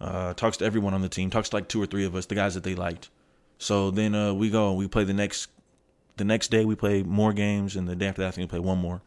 uh, 0.00 0.34
talks 0.34 0.56
to 0.58 0.64
everyone 0.64 0.94
on 0.94 1.02
the 1.02 1.08
team, 1.08 1.30
talks 1.30 1.48
to 1.50 1.56
like 1.56 1.68
two 1.68 1.82
or 1.82 1.86
three 1.86 2.04
of 2.04 2.14
us, 2.14 2.26
the 2.26 2.34
guys 2.34 2.54
that 2.54 2.64
they 2.64 2.74
liked. 2.74 3.08
So 3.58 3.90
then 3.90 4.14
uh, 4.14 4.34
we 4.34 4.50
go 4.50 4.68
and 4.70 4.78
we 4.78 4.86
play 4.88 5.04
the 5.04 5.14
next 5.14 5.48
the 6.16 6.24
next 6.24 6.50
day. 6.50 6.64
We 6.64 6.74
play 6.74 7.02
more 7.02 7.32
games, 7.32 7.76
and 7.76 7.88
the 7.88 7.96
day 7.96 8.06
after 8.08 8.22
that, 8.22 8.28
I 8.28 8.30
think 8.32 8.50
we 8.50 8.58
play 8.58 8.64
one 8.66 8.78
more 8.78 9.00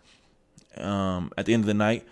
um, 0.77 1.31
at 1.37 1.45
the 1.45 1.53
end 1.53 1.63
of 1.63 1.67
the 1.67 1.73
night, 1.73 2.07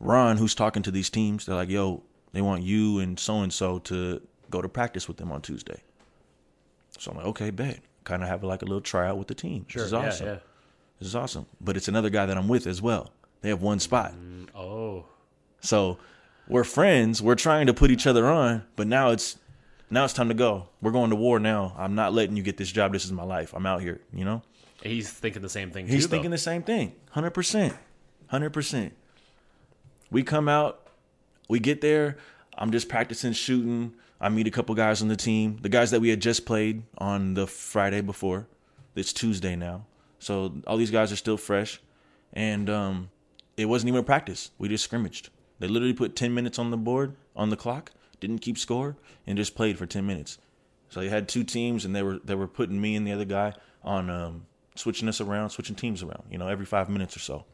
Ron, 0.00 0.36
who's 0.36 0.54
talking 0.54 0.82
to 0.84 0.90
these 0.90 1.10
teams, 1.10 1.46
they're 1.46 1.54
like, 1.56 1.68
"Yo, 1.70 2.02
they 2.32 2.42
want 2.42 2.62
you 2.62 2.98
and 2.98 3.18
so 3.18 3.40
and 3.40 3.52
so 3.52 3.78
to 3.80 4.20
go 4.50 4.60
to 4.62 4.68
practice 4.68 5.08
with 5.08 5.16
them 5.16 5.32
on 5.32 5.42
Tuesday." 5.42 5.80
So 6.98 7.10
I'm 7.10 7.16
like, 7.16 7.26
"Okay, 7.26 7.50
bet." 7.50 7.80
Kind 8.04 8.22
of 8.22 8.28
have 8.28 8.42
like 8.42 8.62
a 8.62 8.64
little 8.64 8.80
tryout 8.80 9.16
with 9.16 9.28
the 9.28 9.34
team. 9.34 9.64
Sure. 9.68 9.82
This 9.82 9.86
is 9.88 9.92
awesome. 9.94 10.26
yeah. 10.26 10.38
This 10.98 11.08
is 11.08 11.16
awesome. 11.16 11.46
But 11.60 11.76
it's 11.76 11.86
another 11.88 12.10
guy 12.10 12.26
that 12.26 12.36
I'm 12.36 12.48
with 12.48 12.66
as 12.66 12.82
well. 12.82 13.12
They 13.42 13.48
have 13.48 13.62
one 13.62 13.78
spot, 13.80 14.12
Oh. 14.56 15.04
so 15.60 15.98
we're 16.52 16.64
friends. 16.64 17.22
We're 17.22 17.34
trying 17.34 17.66
to 17.66 17.74
put 17.74 17.90
each 17.90 18.06
other 18.06 18.26
on, 18.28 18.64
but 18.76 18.86
now 18.86 19.10
it's 19.10 19.38
now 19.90 20.04
it's 20.04 20.14
time 20.14 20.28
to 20.28 20.34
go. 20.34 20.68
We're 20.80 20.92
going 20.92 21.10
to 21.10 21.16
war 21.16 21.38
now. 21.38 21.74
I'm 21.76 21.94
not 21.94 22.12
letting 22.12 22.36
you 22.36 22.42
get 22.42 22.56
this 22.56 22.70
job. 22.70 22.92
This 22.92 23.04
is 23.04 23.12
my 23.12 23.24
life. 23.24 23.52
I'm 23.54 23.66
out 23.66 23.80
here. 23.80 24.00
You 24.12 24.24
know. 24.24 24.42
He's 24.82 25.10
thinking 25.10 25.42
the 25.42 25.48
same 25.48 25.70
thing. 25.70 25.86
He's 25.86 26.04
too, 26.04 26.10
thinking 26.10 26.30
though. 26.30 26.36
the 26.36 26.42
same 26.42 26.62
thing. 26.62 26.94
Hundred 27.10 27.30
percent. 27.30 27.74
Hundred 28.26 28.50
percent. 28.50 28.94
We 30.10 30.22
come 30.22 30.48
out, 30.48 30.88
we 31.48 31.58
get 31.58 31.80
there. 31.80 32.18
I'm 32.58 32.70
just 32.70 32.88
practicing 32.88 33.32
shooting. 33.32 33.94
I 34.20 34.28
meet 34.28 34.46
a 34.46 34.50
couple 34.50 34.74
guys 34.74 35.02
on 35.02 35.08
the 35.08 35.16
team. 35.16 35.58
The 35.62 35.68
guys 35.68 35.90
that 35.90 36.00
we 36.00 36.10
had 36.10 36.20
just 36.20 36.44
played 36.44 36.82
on 36.98 37.34
the 37.34 37.46
Friday 37.46 38.02
before. 38.02 38.46
It's 38.94 39.12
Tuesday 39.12 39.56
now. 39.56 39.86
So 40.18 40.54
all 40.66 40.76
these 40.76 40.90
guys 40.90 41.12
are 41.12 41.16
still 41.16 41.36
fresh. 41.36 41.80
And 42.32 42.68
um, 42.70 43.10
it 43.56 43.64
wasn't 43.64 43.88
even 43.88 44.00
a 44.00 44.04
practice. 44.04 44.50
We 44.58 44.68
just 44.68 44.84
scrimmaged. 44.84 45.30
They 45.62 45.68
literally 45.68 45.94
put 45.94 46.16
10 46.16 46.34
minutes 46.34 46.58
on 46.58 46.72
the 46.72 46.76
board, 46.76 47.14
on 47.36 47.50
the 47.50 47.56
clock, 47.56 47.92
didn't 48.18 48.40
keep 48.40 48.58
score, 48.58 48.96
and 49.28 49.38
just 49.38 49.54
played 49.54 49.78
for 49.78 49.86
10 49.86 50.04
minutes. 50.04 50.38
So 50.88 50.98
they 50.98 51.08
had 51.08 51.28
two 51.28 51.44
teams, 51.44 51.84
and 51.84 51.94
they 51.94 52.02
were 52.02 52.18
they 52.24 52.34
were 52.34 52.48
putting 52.48 52.80
me 52.80 52.96
and 52.96 53.06
the 53.06 53.12
other 53.12 53.24
guy 53.24 53.54
on 53.84 54.10
um, 54.10 54.46
switching 54.74 55.08
us 55.08 55.20
around, 55.20 55.50
switching 55.50 55.76
teams 55.76 56.02
around. 56.02 56.24
You 56.28 56.36
know, 56.36 56.48
every 56.48 56.66
five 56.66 56.88
minutes 56.88 57.16
or 57.16 57.20
so. 57.20 57.44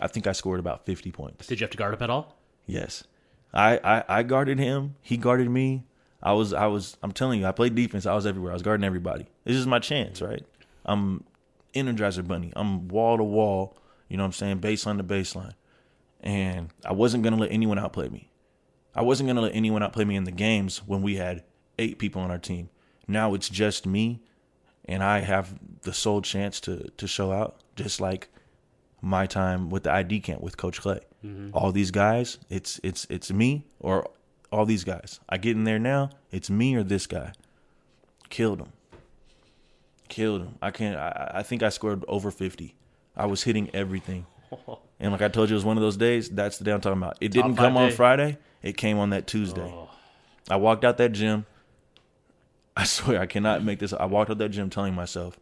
I 0.00 0.08
think 0.08 0.26
I 0.26 0.32
scored 0.32 0.58
about 0.58 0.86
50 0.86 1.12
points. 1.12 1.46
Did 1.46 1.60
you 1.60 1.64
have 1.64 1.70
to 1.70 1.76
guard 1.76 1.94
up 1.94 2.02
at 2.02 2.10
all? 2.10 2.36
Yes, 2.66 3.04
I, 3.52 3.78
I 3.84 4.04
I 4.08 4.22
guarded 4.24 4.58
him. 4.58 4.96
He 5.00 5.16
guarded 5.16 5.48
me. 5.48 5.84
I 6.20 6.32
was 6.32 6.52
I 6.52 6.66
was 6.66 6.96
I'm 7.00 7.12
telling 7.12 7.38
you, 7.38 7.46
I 7.46 7.52
played 7.52 7.76
defense. 7.76 8.06
I 8.06 8.14
was 8.16 8.26
everywhere. 8.26 8.50
I 8.50 8.54
was 8.54 8.62
guarding 8.62 8.84
everybody. 8.84 9.28
This 9.44 9.54
is 9.54 9.68
my 9.68 9.78
chance, 9.78 10.20
right? 10.20 10.44
I'm 10.84 11.22
Energizer 11.74 12.26
Bunny. 12.26 12.52
I'm 12.56 12.88
wall 12.88 13.18
to 13.18 13.22
wall. 13.22 13.76
You 14.08 14.16
know 14.16 14.24
what 14.24 14.30
I'm 14.30 14.32
saying? 14.32 14.58
Baseline 14.58 14.96
to 14.96 15.04
baseline. 15.04 15.54
And 16.24 16.70
I 16.84 16.92
wasn't 16.92 17.22
gonna 17.22 17.36
let 17.36 17.52
anyone 17.52 17.78
outplay 17.78 18.08
me. 18.08 18.30
I 18.94 19.02
wasn't 19.02 19.28
gonna 19.28 19.42
let 19.42 19.54
anyone 19.54 19.82
outplay 19.82 20.04
me 20.04 20.16
in 20.16 20.24
the 20.24 20.32
games 20.32 20.78
when 20.78 21.02
we 21.02 21.16
had 21.16 21.44
eight 21.78 21.98
people 21.98 22.22
on 22.22 22.30
our 22.30 22.38
team. 22.38 22.70
Now 23.06 23.34
it's 23.34 23.48
just 23.48 23.86
me, 23.86 24.22
and 24.86 25.04
I 25.04 25.20
have 25.20 25.54
the 25.82 25.92
sole 25.92 26.22
chance 26.22 26.60
to 26.60 26.90
to 26.96 27.06
show 27.06 27.30
out, 27.30 27.60
just 27.76 28.00
like 28.00 28.30
my 29.02 29.26
time 29.26 29.68
with 29.68 29.82
the 29.82 29.92
ID 29.92 30.20
camp 30.20 30.40
with 30.40 30.56
Coach 30.56 30.80
Clay. 30.80 31.00
Mm-hmm. 31.24 31.50
All 31.52 31.72
these 31.72 31.90
guys, 31.90 32.38
it's 32.48 32.80
it's 32.82 33.06
it's 33.10 33.30
me 33.30 33.66
or 33.78 34.08
all 34.50 34.64
these 34.64 34.84
guys. 34.84 35.20
I 35.28 35.36
get 35.36 35.56
in 35.56 35.64
there 35.64 35.78
now, 35.78 36.10
it's 36.30 36.48
me 36.48 36.74
or 36.74 36.82
this 36.82 37.06
guy. 37.06 37.32
Killed 38.30 38.60
him. 38.60 38.72
Killed 40.08 40.42
him. 40.42 40.54
I 40.62 40.70
can't. 40.70 40.96
I, 40.96 41.32
I 41.34 41.42
think 41.42 41.62
I 41.62 41.68
scored 41.68 42.04
over 42.08 42.30
fifty. 42.30 42.76
I 43.16 43.26
was 43.26 43.42
hitting 43.42 43.70
everything. 43.74 44.26
And 45.04 45.12
like 45.12 45.20
I 45.20 45.28
told 45.28 45.50
you, 45.50 45.54
it 45.54 45.58
was 45.58 45.66
one 45.66 45.76
of 45.76 45.82
those 45.82 45.98
days. 45.98 46.30
That's 46.30 46.56
the 46.56 46.64
day 46.64 46.72
I'm 46.72 46.80
talking 46.80 46.96
about. 46.96 47.18
It 47.20 47.30
didn't 47.30 47.56
come 47.56 47.76
on 47.76 47.90
day. 47.90 47.94
Friday. 47.94 48.38
It 48.62 48.78
came 48.78 48.98
on 48.98 49.10
that 49.10 49.26
Tuesday. 49.26 49.60
Oh. 49.60 49.90
I 50.48 50.56
walked 50.56 50.82
out 50.82 50.96
that 50.96 51.12
gym. 51.12 51.44
I 52.76 52.84
swear 52.84 53.20
I 53.20 53.26
cannot 53.26 53.62
make 53.62 53.80
this. 53.80 53.92
I 53.92 54.06
walked 54.06 54.30
out 54.30 54.38
that 54.38 54.48
gym 54.48 54.70
telling 54.70 54.94
myself, 54.94 55.38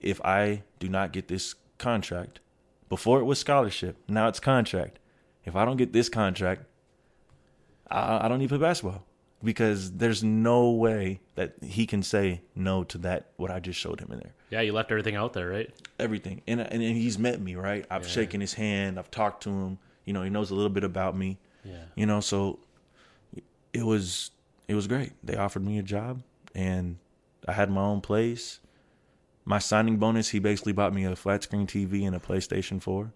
if 0.00 0.20
I 0.24 0.64
do 0.80 0.88
not 0.88 1.12
get 1.12 1.28
this 1.28 1.54
contract, 1.78 2.40
before 2.88 3.20
it 3.20 3.24
was 3.24 3.38
scholarship, 3.38 3.96
now 4.08 4.26
it's 4.26 4.40
contract. 4.40 4.98
If 5.44 5.54
I 5.54 5.64
don't 5.64 5.76
get 5.76 5.92
this 5.92 6.08
contract, 6.08 6.64
I, 7.88 8.26
I 8.26 8.28
don't 8.28 8.40
need 8.40 8.48
to 8.48 8.58
play 8.58 8.66
basketball 8.66 9.04
because 9.42 9.92
there's 9.92 10.22
no 10.22 10.70
way 10.70 11.20
that 11.34 11.54
he 11.62 11.86
can 11.86 12.02
say 12.02 12.42
no 12.54 12.84
to 12.84 12.98
that 12.98 13.30
what 13.36 13.50
I 13.50 13.58
just 13.60 13.78
showed 13.80 14.00
him 14.00 14.12
in 14.12 14.18
there 14.18 14.34
Yeah, 14.50 14.60
you 14.60 14.72
left 14.72 14.90
everything 14.90 15.16
out 15.16 15.32
there, 15.32 15.48
right? 15.48 15.70
everything. 15.98 16.42
And 16.46 16.60
uh, 16.60 16.64
and, 16.70 16.82
and 16.82 16.96
he's 16.96 17.18
met 17.18 17.40
me, 17.40 17.54
right? 17.54 17.84
I've 17.90 18.02
Yeah. 18.02 18.08
shaken 18.08 18.40
his 18.40 18.54
hand. 18.54 18.98
I've 18.98 19.10
talked 19.10 19.42
to 19.44 19.50
him. 19.50 19.78
You 20.04 20.12
know, 20.12 20.22
he 20.22 20.30
knows 20.30 20.50
a 20.50 20.54
little 20.54 20.70
bit 20.70 20.84
about 20.84 21.16
me. 21.16 21.38
Yeah. 21.64 21.84
You 21.94 22.06
know, 22.06 22.20
so 22.20 22.58
it 23.72 23.84
was 23.84 24.30
it 24.68 24.74
was 24.74 24.86
great. 24.86 25.12
They 25.24 25.36
offered 25.36 25.64
me 25.64 25.78
a 25.78 25.82
job, 25.82 26.22
and 26.54 26.96
I 27.48 27.52
had 27.52 27.70
my 27.70 27.80
own 27.82 28.00
place. 28.00 28.60
My 29.44 29.58
signing 29.58 29.96
bonus, 29.96 30.28
he 30.30 30.38
basically 30.38 30.72
bought 30.72 30.92
me 30.94 31.04
a 31.04 31.16
flat 31.16 31.42
screen 31.42 31.66
TV 31.66 32.06
and 32.06 32.14
a 32.14 32.18
PlayStation 32.20 32.80
Four, 32.80 33.12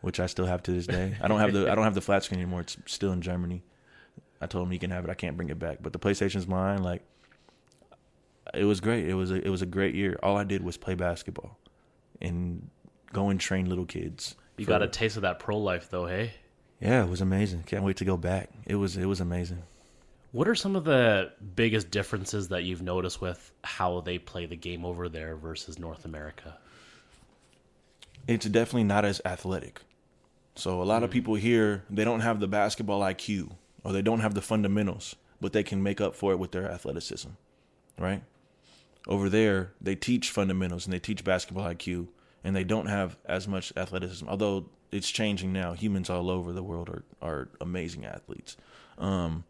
which 0.00 0.18
I 0.20 0.26
still 0.26 0.46
have 0.46 0.62
to 0.64 0.72
this 0.72 0.86
day. 0.86 1.16
I 1.22 1.28
don't 1.28 1.40
have 1.40 1.52
the 1.52 1.70
I 1.70 1.74
don't 1.74 1.84
have 1.84 1.94
the 1.94 2.00
flat 2.00 2.24
screen 2.24 2.40
anymore. 2.40 2.60
It's 2.62 2.76
still 2.86 3.12
in 3.12 3.20
Germany. 3.22 3.62
I 4.40 4.46
told 4.46 4.66
him 4.66 4.72
he 4.72 4.78
can 4.78 4.90
have 4.90 5.04
it. 5.04 5.10
I 5.10 5.14
can't 5.14 5.36
bring 5.36 5.50
it 5.50 5.58
back, 5.58 5.78
but 5.80 5.92
the 5.92 5.98
PlayStation's 5.98 6.46
mine. 6.46 6.82
Like, 6.82 7.02
it 8.54 8.64
was 8.64 8.80
great. 8.80 9.08
It 9.08 9.14
was 9.14 9.30
a, 9.30 9.44
it 9.44 9.50
was 9.50 9.62
a 9.62 9.66
great 9.66 9.94
year. 9.94 10.18
All 10.22 10.36
I 10.36 10.44
did 10.44 10.62
was 10.62 10.76
play 10.76 10.94
basketball, 10.94 11.58
and 12.20 12.68
go 13.12 13.28
and 13.28 13.38
train 13.40 13.68
little 13.68 13.86
kids. 13.86 14.36
You 14.56 14.64
for- 14.64 14.70
got 14.70 14.82
a 14.82 14.88
taste 14.88 15.16
of 15.16 15.22
that 15.22 15.38
pro 15.38 15.58
life, 15.58 15.88
though, 15.90 16.06
hey? 16.06 16.32
Yeah, 16.80 17.04
it 17.04 17.10
was 17.10 17.20
amazing. 17.20 17.64
Can't 17.64 17.84
wait 17.84 17.98
to 17.98 18.04
go 18.04 18.16
back. 18.16 18.48
It 18.66 18.76
was 18.76 18.96
it 18.96 19.06
was 19.06 19.20
amazing. 19.20 19.62
What 20.32 20.46
are 20.46 20.54
some 20.54 20.76
of 20.76 20.84
the 20.84 21.32
biggest 21.56 21.90
differences 21.90 22.48
that 22.48 22.62
you've 22.62 22.82
noticed 22.82 23.20
with 23.20 23.50
how 23.64 24.00
they 24.00 24.18
play 24.18 24.46
the 24.46 24.56
game 24.56 24.84
over 24.84 25.08
there 25.08 25.34
versus 25.36 25.78
North 25.78 26.04
America? 26.04 26.56
it's 28.26 28.46
definitely 28.46 28.84
not 28.84 29.04
as 29.04 29.20
athletic. 29.24 29.80
So 30.54 30.82
a 30.82 30.84
lot 30.84 31.02
of 31.02 31.10
mm. 31.10 31.12
people 31.12 31.34
here 31.34 31.84
they 31.90 32.04
don't 32.04 32.20
have 32.20 32.40
the 32.40 32.48
basketball 32.48 33.00
IQ 33.00 33.52
or 33.84 33.92
they 33.92 34.02
don't 34.02 34.20
have 34.20 34.34
the 34.34 34.42
fundamentals, 34.42 35.16
but 35.40 35.52
they 35.52 35.62
can 35.62 35.82
make 35.82 36.00
up 36.00 36.14
for 36.14 36.32
it 36.32 36.38
with 36.38 36.52
their 36.52 36.70
athleticism, 36.70 37.30
right? 37.98 38.22
Over 39.06 39.28
there, 39.28 39.72
they 39.80 39.94
teach 39.94 40.30
fundamentals 40.30 40.86
and 40.86 40.92
they 40.92 40.98
teach 40.98 41.24
basketball 41.24 41.64
IQ, 41.64 42.08
and 42.44 42.54
they 42.54 42.64
don't 42.64 42.86
have 42.86 43.16
as 43.24 43.48
much 43.48 43.72
athleticism. 43.76 44.28
Although 44.28 44.66
it's 44.92 45.10
changing 45.10 45.52
now, 45.52 45.72
humans 45.72 46.10
all 46.10 46.30
over 46.30 46.52
the 46.52 46.62
world 46.62 46.88
are 46.88 47.04
are 47.22 47.48
amazing 47.60 48.04
athletes. 48.04 48.56
Um, 48.98 49.44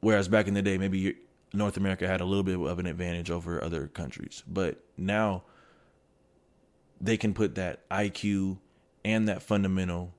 whereas 0.00 0.28
back 0.28 0.48
in 0.48 0.54
the 0.54 0.62
day, 0.62 0.78
maybe 0.78 1.16
North 1.52 1.76
America 1.76 2.06
had 2.06 2.20
a 2.20 2.24
little 2.24 2.42
bit 2.42 2.58
of 2.58 2.78
an 2.78 2.86
advantage 2.86 3.30
over 3.30 3.62
other 3.62 3.88
countries, 3.88 4.42
but 4.46 4.82
now 4.96 5.42
they 7.00 7.16
can 7.16 7.34
put 7.34 7.54
that 7.56 7.88
IQ 7.90 8.58
and 9.04 9.28
that 9.28 9.42
fundamental, 9.42 10.14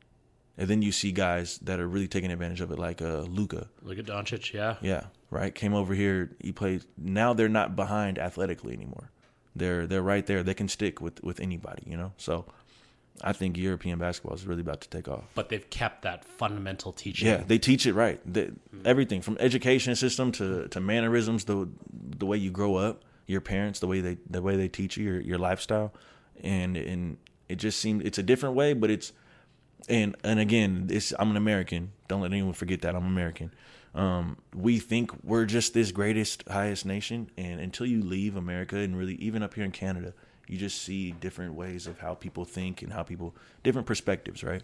and 0.58 0.68
then 0.68 0.82
you 0.82 0.92
see 0.92 1.12
guys 1.12 1.60
that 1.60 1.80
are 1.80 1.88
really 1.88 2.08
taking 2.08 2.32
advantage 2.32 2.62
of 2.62 2.72
it, 2.72 2.80
like 2.80 3.02
uh, 3.02 3.22
Luka. 3.22 3.68
Look 3.84 4.00
at 4.00 4.06
Doncic, 4.06 4.54
yeah. 4.54 4.76
Yeah, 4.82 5.06
right. 5.30 5.54
Came 5.54 5.74
over 5.74 5.94
here. 5.94 6.32
He 6.40 6.52
played. 6.52 6.84
Now 6.98 7.34
they're 7.34 7.50
not 7.50 7.76
behind 7.76 8.18
athletically 8.18 8.74
anymore. 8.74 9.12
They're 9.56 9.86
they're 9.88 10.02
right 10.02 10.26
there. 10.26 10.44
They 10.44 10.54
can 10.54 10.68
stick 10.68 11.02
with 11.02 11.24
with 11.24 11.40
anybody. 11.40 11.84
You 11.86 11.98
know. 11.98 12.14
So 12.18 12.46
I 13.22 13.34
think 13.34 13.58
European 13.58 14.00
basketball 14.00 14.36
is 14.36 14.46
really 14.46 14.62
about 14.62 14.82
to 14.82 14.90
take 14.90 15.08
off. 15.08 15.26
But 15.34 15.50
they've 15.50 15.70
kept 15.70 16.04
that 16.04 16.24
fundamental 16.26 16.92
teaching. 16.92 17.28
Yeah, 17.28 17.44
they 17.46 17.58
teach 17.58 17.86
it 17.86 17.94
right. 17.94 18.20
The, 18.32 18.54
Everything 18.86 19.22
from 19.22 19.38
education 19.40 19.96
system 19.96 20.32
to, 20.34 20.68
to 20.70 20.80
mannerisms, 20.80 21.46
the 21.46 21.68
the 21.92 22.26
way 22.26 22.38
you 22.38 22.52
grow 22.52 22.76
up, 22.76 23.04
your 23.26 23.42
parents, 23.42 23.80
the 23.80 23.88
way 23.88 24.02
they 24.02 24.18
the 24.30 24.42
way 24.42 24.56
they 24.56 24.68
teach 24.68 24.98
you, 24.98 25.06
your 25.06 25.22
your 25.22 25.38
lifestyle, 25.38 25.94
and 26.42 26.78
and 26.78 27.18
it 27.50 27.56
just 27.56 27.80
seems 27.80 28.04
it's 28.04 28.18
a 28.18 28.24
different 28.24 28.56
way, 28.56 28.74
but 28.74 28.90
it's 28.90 29.14
and 29.90 30.16
and 30.24 30.40
again, 30.40 30.88
it's 30.90 31.14
I'm 31.20 31.32
an 31.32 31.38
American. 31.38 31.92
Don't 32.08 32.22
let 32.22 32.32
anyone 32.32 32.54
forget 32.54 32.82
that 32.82 32.96
I'm 32.96 33.06
American. 33.06 33.52
Um, 33.96 34.38
we 34.54 34.80
think 34.80 35.12
we're 35.24 35.46
just 35.46 35.74
this 35.74 35.92
greatest, 35.92 36.44
highest 36.48 36.86
nation, 36.86 37.32
and 37.38 37.60
until 37.60 37.86
you 37.88 38.04
leave 38.04 38.36
America 38.36 38.78
and 38.78 38.96
really 38.98 39.16
even 39.16 39.42
up 39.42 39.54
here 39.56 39.64
in 39.66 39.72
Canada, 39.72 40.14
you 40.48 40.58
just 40.58 40.82
see 40.84 41.12
different 41.12 41.56
ways 41.56 41.88
of 41.88 42.00
how 42.00 42.14
people 42.14 42.46
think 42.46 42.82
and 42.82 42.94
how 42.94 43.02
people 43.04 43.36
different 43.64 43.88
perspectives, 43.88 44.44
right? 44.44 44.62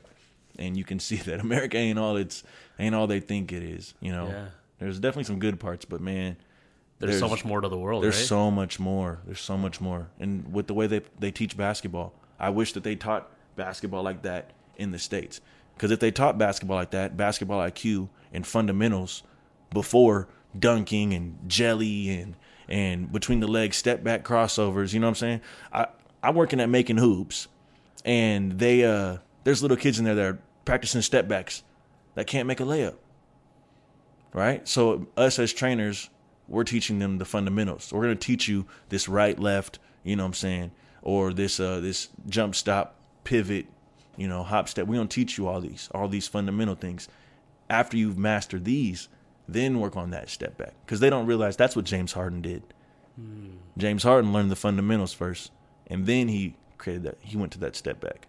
And 0.60 0.78
you 0.78 0.84
can 0.84 1.00
see 1.00 1.16
that 1.16 1.40
America 1.40 1.78
ain't 1.78 1.98
all 1.98 2.16
it's 2.18 2.44
ain't 2.78 2.94
all 2.94 3.08
they 3.08 3.20
think 3.20 3.52
it 3.52 3.64
is. 3.64 3.94
You 4.02 4.12
know, 4.12 4.28
Yeah. 4.28 4.46
there's 4.80 5.00
definitely 5.00 5.24
some 5.24 5.40
good 5.40 5.60
parts, 5.60 5.84
but 5.86 6.00
man, 6.00 6.38
There's, 7.00 7.20
so 7.20 7.28
much 7.28 7.44
more 7.44 7.60
to 7.60 7.68
the 7.68 7.78
world, 7.78 8.04
there's 8.04 8.18
right? 8.18 8.26
so 8.28 8.52
much 8.52 8.80
more. 8.80 9.20
There's 9.26 9.42
so 9.42 9.58
much 9.58 9.82
more. 9.82 10.10
And 10.20 10.54
with 10.54 10.68
the 10.68 10.74
way 10.76 10.86
they 10.86 11.02
they 11.20 11.32
teach 11.32 11.58
basketball, 11.58 12.14
I 12.40 12.50
wish 12.52 12.74
that 12.74 12.84
they 12.84 12.96
taught 12.96 13.32
basketball 13.56 14.04
like 14.04 14.22
that 14.24 14.52
in 14.78 14.92
the 14.92 15.00
states. 15.00 15.42
Because 15.76 15.92
if 15.92 16.00
they 16.00 16.12
taught 16.12 16.38
basketball 16.38 16.78
like 16.78 16.92
that, 16.92 17.18
basketball 17.18 17.60
IQ 17.60 18.10
and 18.32 18.46
fundamentals 18.46 19.24
before 19.72 20.28
dunking 20.58 21.14
and 21.14 21.38
jelly 21.48 22.10
and 22.10 22.36
and 22.70 23.12
between 23.12 23.40
the 23.40 23.48
legs 23.48 23.76
step 23.76 24.04
back 24.04 24.24
crossovers, 24.24 24.94
you 24.94 25.00
know 25.00 25.08
what 25.08 25.12
I'm 25.12 25.16
saying? 25.16 25.42
I 25.72 25.88
I'm 26.22 26.36
working 26.36 26.60
at 26.60 26.70
making 26.70 26.98
hoops, 26.98 27.48
and 28.06 28.60
they 28.60 28.86
uh 28.86 29.18
there's 29.44 29.62
little 29.62 29.78
kids 29.78 30.00
in 30.00 30.06
there 30.06 30.16
that 30.16 30.26
are 30.26 30.40
practicing 30.66 31.02
step 31.02 31.28
backs 31.28 31.64
that 32.16 32.28
can't 32.28 32.48
make 32.48 32.60
a 32.60 32.64
layup 32.64 32.96
right? 34.34 34.68
So 34.68 35.08
us 35.16 35.40
as 35.40 35.54
trainers, 35.54 36.10
we're 36.48 36.64
teaching 36.64 37.00
them 37.00 37.18
the 37.20 37.26
fundamentals. 37.26 37.94
We're 37.94 38.08
to 38.08 38.16
teach 38.16 38.48
you 38.48 38.66
this 38.90 39.08
right 39.08 39.40
left, 39.40 39.80
you 40.04 40.16
know 40.16 40.24
what 40.24 40.28
I'm 40.30 40.34
saying, 40.34 40.72
or 41.02 41.34
this 41.34 41.60
uh 41.60 41.80
this 41.80 42.10
jump 42.28 42.56
stop, 42.56 42.96
pivot, 43.24 43.68
you 44.18 44.28
know, 44.28 44.44
hop 44.44 44.70
step. 44.70 44.88
Going 44.88 45.08
to 45.08 45.14
teach 45.16 45.38
you 45.38 45.48
all 45.48 45.62
these 45.62 45.90
all 45.94 46.08
these 46.08 46.28
fundamental 46.28 46.76
things. 46.76 47.08
After 47.70 47.98
you've 47.98 48.18
mastered 48.18 48.66
these, 48.66 49.08
then 49.48 49.80
work 49.80 49.96
on 49.98 50.12
that 50.12 50.30
step 50.30 50.58
back 50.58 50.74
cuz 50.86 51.00
they 51.00 51.10
don't 51.10 51.26
realize 51.26 51.56
that's 51.58 51.76
what 51.76 51.86
James 51.86 52.14
Harden 52.14 52.42
did. 52.42 52.64
Hmm. 53.16 53.58
James 53.78 54.04
Harden 54.04 54.34
learned 54.34 54.52
the 54.52 54.56
fundamentals 54.56 55.14
first, 55.14 55.52
and 55.88 56.06
then 56.06 56.28
he 56.28 56.56
created 56.78 57.04
that 57.04 57.18
he 57.22 57.38
went 57.38 57.52
to 57.54 57.60
that 57.60 57.76
step 57.76 58.00
back. 58.00 58.28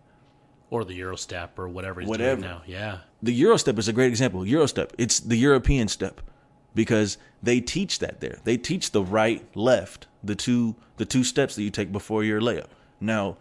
or 0.71 0.85
the 0.85 0.95
Euro 0.95 1.15
step 1.17 1.57
or 1.59 1.69
whatever 1.69 2.01
he's 2.01 2.09
Whatever. 2.09 2.41
doing 2.41 2.51
now. 2.53 2.63
Yeah. 2.67 2.99
the 3.23 3.33
Euro 3.35 3.57
step 3.57 3.79
is 3.79 3.87
a 3.87 3.93
great 3.93 4.09
example. 4.09 4.45
Euro 4.47 4.67
step, 4.67 4.93
it's 4.99 5.21
the 5.21 5.37
European 5.37 5.87
step 5.89 6.21
because 6.75 7.17
they 7.43 7.61
teach 7.61 8.01
that 8.01 8.21
there. 8.21 8.39
They 8.45 8.57
teach 8.57 8.91
the 8.91 9.03
right, 9.05 9.45
left, 9.55 10.09
the 10.25 10.35
two 10.35 10.75
the 10.97 11.05
two 11.05 11.23
steps 11.23 11.55
that 11.55 11.63
you 11.63 11.71
take 11.71 11.93
before 11.93 12.25
your 12.25 12.41
layup. 12.41 12.69
Now, 13.01 13.37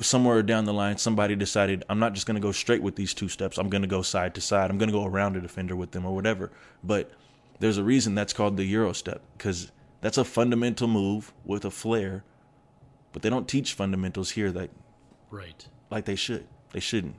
somewhere 0.00 0.42
down 0.42 0.64
the 0.64 0.72
line, 0.72 0.96
somebody 0.98 1.36
decided 1.36 1.84
I'm 1.88 1.98
not 1.98 2.12
just 2.14 2.26
going 2.26 2.36
to 2.36 2.40
go 2.40 2.52
straight 2.52 2.82
with 2.82 2.96
these 2.96 3.14
two 3.14 3.28
steps. 3.28 3.58
I'm 3.58 3.68
going 3.68 3.82
to 3.82 3.88
go 3.88 4.02
side 4.02 4.34
to 4.34 4.40
side. 4.40 4.70
I'm 4.70 4.78
going 4.78 4.88
to 4.88 4.96
go 4.96 5.04
around 5.04 5.36
a 5.36 5.40
defender 5.40 5.76
with 5.76 5.90
them 5.92 6.06
or 6.06 6.14
whatever. 6.14 6.50
But 6.82 7.10
there's 7.58 7.78
a 7.78 7.84
reason 7.84 8.14
that's 8.14 8.32
called 8.32 8.56
the 8.56 8.64
Euro 8.64 8.92
step 8.92 9.22
because 9.36 9.70
that's 10.00 10.18
a 10.18 10.24
fundamental 10.24 10.88
move 10.88 11.32
with 11.44 11.64
a 11.64 11.70
flair. 11.70 12.24
But 13.12 13.22
they 13.22 13.30
don't 13.30 13.48
teach 13.48 13.74
fundamentals 13.74 14.30
here 14.30 14.52
that 14.52 14.70
Right. 15.30 15.66
like 15.90 16.04
they 16.04 16.16
should. 16.16 16.46
They 16.72 16.80
shouldn't. 16.80 17.16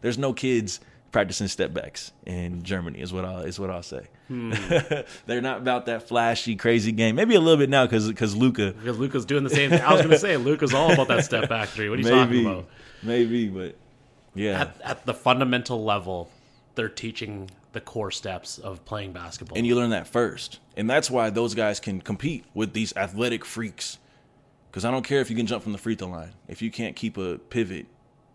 There's 0.00 0.18
no 0.18 0.32
kids 0.32 0.80
practicing 1.12 1.48
step 1.48 1.72
backs 1.72 2.12
in 2.26 2.62
Germany. 2.62 3.00
Is 3.00 3.12
what 3.12 3.24
I 3.24 3.42
is 3.42 3.60
what 3.60 3.70
I'll 3.70 3.82
say. 3.82 4.08
Hmm. 4.28 4.52
They're 5.26 5.42
not 5.42 5.58
about 5.58 5.86
that 5.86 6.08
flashy, 6.08 6.56
crazy 6.56 6.92
game. 6.92 7.14
Maybe 7.16 7.34
a 7.34 7.40
little 7.40 7.58
bit 7.58 7.68
now 7.68 7.84
because 7.84 8.08
because 8.08 8.34
Luka. 8.34 8.72
Because 8.72 8.98
Luka's 8.98 9.24
doing 9.24 9.44
the 9.44 9.50
same 9.50 9.70
thing. 9.70 9.82
I 9.82 9.92
was 9.92 10.00
going 10.00 10.12
to 10.12 10.18
say, 10.18 10.36
Luka's 10.36 10.72
all 10.72 10.90
about 10.92 11.08
that 11.08 11.24
step 11.24 11.48
back 11.48 11.68
three. 11.68 11.88
What 11.88 11.98
are 11.98 12.02
you 12.02 12.08
talking 12.08 12.46
about? 12.46 12.66
maybe, 13.02 13.48
but 13.48 13.76
yeah. 14.34 14.62
At, 14.62 14.80
at 14.82 15.06
the 15.06 15.14
fundamental 15.14 15.84
level, 15.84 16.30
they're 16.74 16.88
teaching 16.88 17.50
the 17.72 17.80
core 17.80 18.10
steps 18.10 18.58
of 18.58 18.84
playing 18.84 19.12
basketball. 19.12 19.58
and 19.58 19.66
you 19.66 19.74
learn 19.76 19.90
that 19.90 20.06
first, 20.06 20.60
and 20.76 20.88
that's 20.88 21.10
why 21.10 21.28
those 21.28 21.54
guys 21.54 21.80
can 21.80 22.00
compete 22.00 22.44
with 22.54 22.72
these 22.72 22.96
athletic 22.96 23.44
freaks. 23.44 23.98
Because 24.70 24.84
I 24.84 24.90
don't 24.90 25.04
care 25.04 25.20
if 25.20 25.30
you 25.30 25.36
can 25.36 25.46
jump 25.46 25.62
from 25.62 25.72
the 25.72 25.78
free 25.78 25.94
throw 25.94 26.08
line, 26.08 26.32
if 26.48 26.62
you 26.62 26.70
can't 26.70 26.96
keep 26.96 27.16
a 27.16 27.38
pivot, 27.38 27.86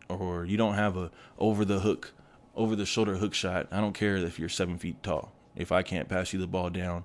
or 0.07 0.45
you 0.45 0.55
don't 0.55 0.75
have 0.75 0.97
a 0.97 1.11
over 1.37 1.65
the 1.65 1.79
hook, 1.79 2.13
over 2.55 2.75
the 2.75 2.85
shoulder 2.85 3.15
hook 3.15 3.33
shot. 3.33 3.67
I 3.71 3.81
don't 3.81 3.93
care 3.93 4.17
if 4.17 4.39
you're 4.39 4.49
seven 4.49 4.77
feet 4.77 5.01
tall. 5.03 5.33
If 5.59 5.71
I 5.71 5.83
can't 5.83 6.07
pass 6.07 6.33
you 6.33 6.39
the 6.39 6.47
ball 6.47 6.69
down, 6.69 7.03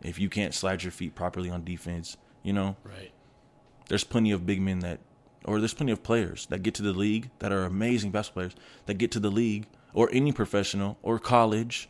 if 0.00 0.18
you 0.18 0.30
can't 0.30 0.54
slide 0.54 0.84
your 0.84 0.92
feet 0.92 1.14
properly 1.14 1.50
on 1.50 1.64
defense, 1.64 2.16
you 2.42 2.52
know, 2.52 2.76
right. 2.84 3.10
there's 3.88 4.04
plenty 4.04 4.30
of 4.30 4.46
big 4.46 4.62
men 4.62 4.78
that 4.78 5.00
or 5.44 5.58
there's 5.58 5.74
plenty 5.74 5.92
of 5.92 6.02
players 6.02 6.46
that 6.46 6.62
get 6.62 6.74
to 6.74 6.82
the 6.82 6.92
league 6.92 7.30
that 7.40 7.52
are 7.52 7.64
amazing 7.64 8.10
basketball 8.10 8.42
players 8.42 8.56
that 8.86 8.94
get 8.94 9.10
to 9.12 9.20
the 9.20 9.30
league 9.30 9.66
or 9.92 10.08
any 10.12 10.32
professional 10.32 10.98
or 11.02 11.18
college, 11.18 11.88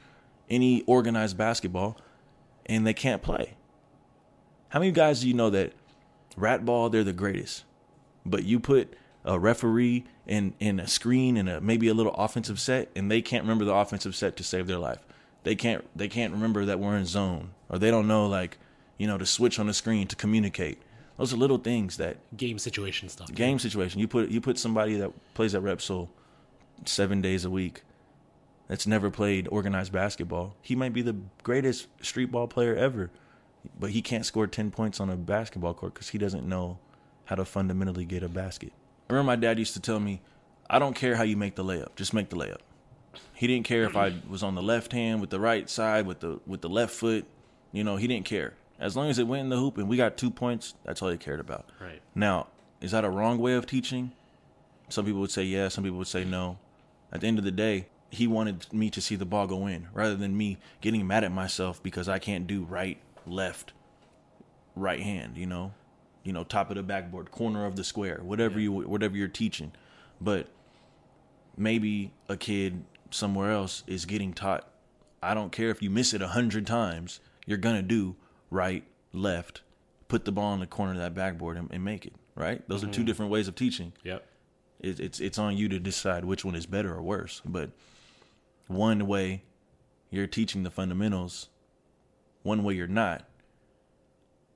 any 0.49 0.83
organized 0.83 1.37
basketball, 1.37 1.99
and 2.67 2.87
they 2.87 2.95
can't 2.95 3.23
play. 3.23 3.55
How 4.71 4.79
many 4.79 4.93
guys 4.93 5.21
do 5.21 5.29
you 5.29 5.35
know 5.35 5.51
that 5.51 5.73
rat 6.37 6.65
ball 6.65 6.89
they're 6.89 7.05
the 7.05 7.13
greatest, 7.13 7.65
but 8.25 8.45
you 8.45 8.59
put 8.59 8.95
a 9.25 9.39
referee 9.39 10.05
in 10.27 10.55
in 10.61 10.81
a 10.81 10.87
screen 10.87 11.37
and 11.37 11.49
a 11.49 11.61
maybe 11.61 11.89
a 11.89 11.95
little 11.95 12.15
offensive 12.15 12.59
set, 12.59 12.91
and 12.97 13.11
they 13.11 13.21
can't 13.21 13.45
remember 13.45 13.65
the 13.65 13.75
offensive 13.75 14.15
set 14.17 14.37
to 14.37 14.43
save 14.43 14.67
their 14.67 14.79
life. 14.79 15.05
They 15.47 15.55
can't 15.55 15.85
they 15.97 16.09
can't 16.09 16.33
remember 16.33 16.65
that 16.65 16.81
we're 16.81 16.97
in 16.97 17.07
zone, 17.07 17.51
or 17.69 17.79
they 17.79 17.93
don't 17.93 18.09
know 18.09 18.27
like 18.27 18.59
you 18.99 19.07
know 19.07 19.17
to 19.17 19.25
switch 19.25 19.61
on 19.61 19.69
the 19.69 19.73
screen 19.73 20.09
to 20.09 20.17
communicate. 20.17 20.83
Those 21.19 21.33
are 21.33 21.37
little 21.37 21.59
things 21.59 21.99
that 21.99 22.17
Game 22.37 22.59
situation 22.59 23.09
stuff. 23.09 23.33
game 23.33 23.61
situation. 23.61 24.01
You 24.01 24.09
put 24.09 24.29
you 24.29 24.41
put 24.41 24.59
somebody 24.59 24.97
that 24.97 25.13
plays 25.35 25.55
at 25.55 25.63
Repsol 25.63 26.09
seven 26.85 27.21
days 27.21 27.45
a 27.45 27.51
week 27.51 27.85
that's 28.67 28.89
never 28.89 29.09
played 29.09 29.47
organized 29.53 29.93
basketball. 29.93 30.57
He 30.63 30.75
might 30.75 30.93
be 30.93 31.01
the 31.01 31.15
greatest 31.45 31.87
street 32.05 32.33
ball 32.33 32.49
player 32.49 32.75
ever, 32.75 33.13
but 33.79 33.91
he 33.91 34.03
can't 34.03 34.27
score 34.27 34.49
ten 34.49 34.73
points 34.73 34.99
on 34.99 35.11
a 35.11 35.17
basketball 35.17 35.75
court 35.75 35.95
because 35.95 36.09
he 36.09 36.19
doesn't 36.19 36.45
know 36.45 36.81
how 37.27 37.37
to 37.37 37.45
fundamentally 37.45 38.05
get 38.05 38.25
a 38.25 38.29
basket. 38.29 38.73
I 39.09 39.13
remember 39.13 39.29
my 39.29 39.37
dad 39.37 39.61
used 39.61 39.75
to 39.75 39.81
tell 39.81 40.01
me, 40.01 40.23
"I 40.69 40.81
don't 40.81 40.97
care 40.97 41.15
how 41.15 41.23
you 41.23 41.37
make 41.37 41.55
the 41.55 41.63
layup, 41.63 41.95
just 41.95 42.13
make 42.13 42.31
the 42.31 42.37
layup." 42.37 42.63
He 43.35 43.47
didn't 43.47 43.67
care 43.67 43.85
if 43.85 43.97
I 43.97 44.15
was 44.29 44.43
on 44.43 44.55
the 44.55 44.63
left 44.63 44.93
hand 44.93 45.21
with 45.21 45.31
the 45.31 45.41
right 45.41 45.69
side 45.69 46.07
with 46.07 46.21
the 46.21 46.41
with 46.47 46.61
the 46.61 46.69
left 46.69 46.95
foot. 46.95 47.27
You 47.73 47.85
know, 47.85 47.97
he 47.97 48.07
didn't 48.07 48.27
care. 48.27 48.55
As 48.79 48.97
long 48.97 49.09
as 49.09 49.19
it 49.19 49.27
went 49.27 49.41
in 49.41 49.49
the 49.49 49.57
hoop 49.57 49.79
and 49.79 49.89
we 49.89 49.97
got 49.97 50.17
two 50.17 50.31
points, 50.31 50.75
that's 50.85 51.03
all 51.03 51.09
he 51.09 51.17
cared 51.17 51.41
about. 51.41 51.67
Right. 51.81 52.01
Now, 52.15 52.49
is 52.81 52.91
that 52.91 53.05
a 53.05 53.11
wrong 53.11 53.39
way 53.39 53.55
of 53.55 53.67
teaching? 53.67 54.13
Some 54.89 55.05
people 55.05 55.21
would 55.21 55.31
say 55.31 55.45
yes, 55.45 55.75
some 55.75 55.85
people 55.85 55.99
would 55.99 56.07
say 56.07 56.25
no. 56.25 56.59
At 57.13 57.21
the 57.21 57.27
end 57.27 57.39
of 57.39 57.45
the 57.45 57.51
day, 57.51 57.87
he 58.11 58.27
wanted 58.27 58.73
me 58.73 58.91
to 58.91 59.01
see 59.01 59.17
the 59.17 59.25
ball 59.25 59.47
go 59.47 59.67
in 59.67 59.89
rather 59.93 60.15
than 60.15 60.37
me 60.37 60.59
getting 60.81 61.07
mad 61.07 61.25
at 61.25 61.33
myself 61.33 61.83
because 61.83 62.09
I 62.09 62.19
can't 62.19 62.47
do 62.47 62.65
right, 62.65 62.99
left, 63.27 63.73
right 64.75 65.01
hand, 65.01 65.37
you 65.37 65.47
know? 65.47 65.73
You 66.23 66.33
know, 66.33 66.45
top 66.45 66.71
of 66.71 66.77
the 66.77 66.83
backboard, 66.83 67.31
corner 67.31 67.67
of 67.67 67.77
the 67.77 67.85
square, 67.85 68.21
whatever 68.23 68.59
you 68.59 68.73
whatever 68.73 69.17
you're 69.17 69.29
teaching. 69.29 69.73
But 70.21 70.49
maybe 71.57 72.11
a 72.29 72.37
kid 72.37 72.85
somewhere 73.11 73.51
else 73.53 73.83
is 73.87 74.05
getting 74.05 74.33
taught 74.33 74.69
I 75.23 75.35
don't 75.35 75.51
care 75.51 75.71
if 75.71 75.83
you 75.83 75.91
miss 75.91 76.13
it 76.15 76.23
a 76.23 76.29
hundred 76.29 76.67
times, 76.67 77.21
you're 77.47 77.59
gonna 77.59 77.83
do 77.83 78.15
right, 78.51 78.85
left, 79.13 79.63
put 80.09 80.25
the 80.25 80.31
ball 80.33 80.55
in 80.55 80.61
the 80.61 80.67
corner 80.67 80.93
of 80.93 80.99
that 80.99 81.15
backboard 81.15 81.57
and, 81.57 81.69
and 81.73 81.83
make 81.85 82.07
it. 82.07 82.13
Right? 82.37 82.63
Those 82.69 82.85
are 82.85 82.89
two 82.89 83.03
different 83.03 83.33
ways 83.33 83.49
of 83.49 83.55
teaching. 83.55 83.93
Yep. 84.05 84.25
It, 84.81 85.01
it's 85.01 85.21
it's 85.21 85.39
on 85.39 85.57
you 85.57 85.69
to 85.71 85.79
decide 85.81 86.25
which 86.27 86.45
one 86.45 86.55
is 86.55 86.67
better 86.67 86.95
or 86.95 87.03
worse. 87.03 87.41
But 87.45 87.71
one 88.69 89.07
way 89.07 89.43
you're 90.11 90.27
teaching 90.27 90.63
the 90.63 90.71
fundamentals, 90.71 91.49
one 92.43 92.63
way 92.63 92.75
you're 92.75 92.87
not. 92.87 93.25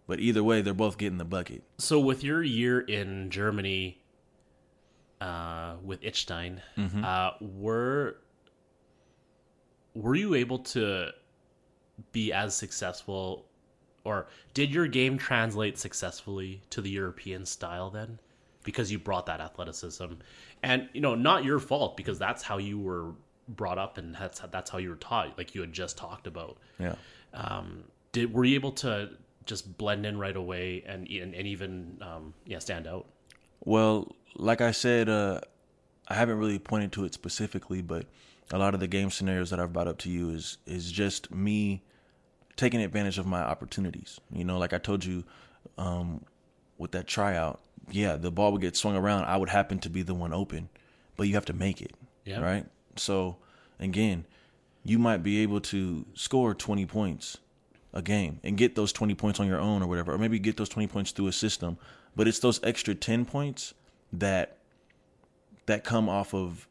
But 0.07 0.21
either 0.21 0.45
way, 0.45 0.61
they're 0.61 0.75
both 0.75 0.99
getting 0.99 1.19
the 1.19 1.25
bucket. 1.25 1.63
So 1.79 1.99
with 1.99 2.23
your 2.23 2.43
year 2.43 2.81
in 2.81 3.31
Germany, 3.31 4.03
uh, 5.21 5.77
with 5.83 6.01
Idstein, 6.03 6.61
Mm-hmm. 6.77 7.05
uh, 7.05 7.31
were 7.41 8.17
were 9.95 10.15
you 10.15 10.35
able 10.35 10.59
to 10.59 11.11
be 12.13 12.33
as 12.33 12.57
successful, 12.57 13.47
or 14.05 14.27
did 14.55 14.71
your 14.71 14.87
game 14.87 15.19
translate 15.19 15.79
successfully 15.79 16.63
to 16.71 16.81
the 16.81 16.91
European 16.91 17.45
style 17.45 17.91
then? 17.91 18.19
Because 18.63 18.93
you 18.93 18.99
brought 18.99 19.27
that 19.27 19.41
athleticism, 19.41 20.07
and 20.63 20.89
you 20.93 21.01
know, 21.01 21.15
not 21.15 21.45
your 21.45 21.59
fault 21.59 21.97
because 21.97 22.19
that's 22.19 22.43
how 22.43 22.59
you 22.59 22.79
were 22.79 23.13
brought 23.49 23.79
up 23.79 23.99
and 23.99 24.15
that's 24.15 24.41
that's 24.53 24.71
how 24.71 24.79
you 24.79 24.91
were 24.91 24.97
taught. 24.97 25.37
Like 25.37 25.55
you 25.55 25.61
had 25.61 25.73
just 25.73 25.97
talked 25.99 26.27
about 26.27 26.59
Yeah. 26.79 26.95
um, 27.35 27.85
did 28.13 28.33
were 28.33 28.45
you 28.45 28.55
able 28.55 28.73
to 28.73 29.11
just 29.47 29.77
blend 29.79 30.07
in 30.07 30.19
right 30.19 30.37
away 30.37 30.85
and 30.87 31.09
and, 31.09 31.35
and 31.35 31.47
even 31.47 31.99
um, 32.03 32.35
yeah 32.47 32.59
stand 32.61 32.87
out? 32.87 33.07
Well, 33.65 34.15
like 34.37 34.61
I 34.61 34.71
said, 34.71 35.09
uh, 35.09 35.41
I 36.07 36.15
haven't 36.15 36.39
really 36.39 36.59
pointed 36.59 36.93
to 36.93 37.05
it 37.05 37.15
specifically, 37.15 37.83
but 37.83 38.07
a 38.53 38.59
lot 38.59 38.75
of 38.75 38.81
the 38.81 38.87
game 38.87 39.11
scenarios 39.11 39.51
that 39.51 39.61
I've 39.61 39.73
brought 39.73 39.89
up 39.89 39.99
to 39.99 40.11
you 40.11 40.31
is 40.31 40.59
is 40.67 40.91
just 40.91 41.31
me 41.31 41.83
taking 42.57 42.83
advantage 42.83 43.19
of 43.19 43.27
my 43.27 43.41
opportunities. 43.41 44.21
You 44.33 44.45
know, 44.45 44.59
like 44.59 44.73
I 44.73 44.79
told 44.79 45.05
you 45.05 45.25
um, 45.79 46.25
with 46.79 46.93
that 46.93 47.07
tryout, 47.07 47.61
yeah, 47.91 48.17
the 48.17 48.31
ball 48.31 48.53
would 48.53 48.61
get 48.61 48.77
swung 48.77 48.97
around. 48.97 49.25
I 49.25 49.37
would 49.37 49.49
happen 49.49 49.79
to 49.81 49.91
be 49.91 50.03
the 50.03 50.15
one 50.15 50.33
open, 50.33 50.69
but 51.17 51.29
you 51.29 51.35
have 51.35 51.47
to 51.47 51.53
make 51.53 51.81
it. 51.81 51.95
Yeah. 52.25 52.41
Right. 52.41 52.67
So 52.97 53.37
again, 53.79 54.27
you 54.85 54.99
might 54.99 55.23
be 55.23 55.41
able 55.41 55.61
to 55.61 56.07
score 56.15 56.55
20 56.55 56.87
points 56.87 57.39
a 57.93 58.03
game 58.03 58.41
and 58.45 58.57
get 58.57 58.77
those 58.77 58.93
20 58.93 59.15
points 59.15 59.41
on 59.41 59.47
your 59.47 59.61
own 59.61 59.83
or 59.83 59.87
whatever, 59.87 60.13
or 60.13 60.19
maybe 60.19 60.39
get 60.39 60.57
those 60.57 60.69
20 60.69 60.87
points 60.87 61.11
through 61.11 61.27
a 61.27 61.33
system. 61.33 61.77
But 62.15 62.29
it's 62.29 62.39
those 62.39 62.61
extra 62.63 62.95
10 62.95 63.25
points 63.25 63.75
that 64.13 64.59
that 65.67 65.85
come 65.85 66.09
off 66.09 66.35
of 66.35 66.67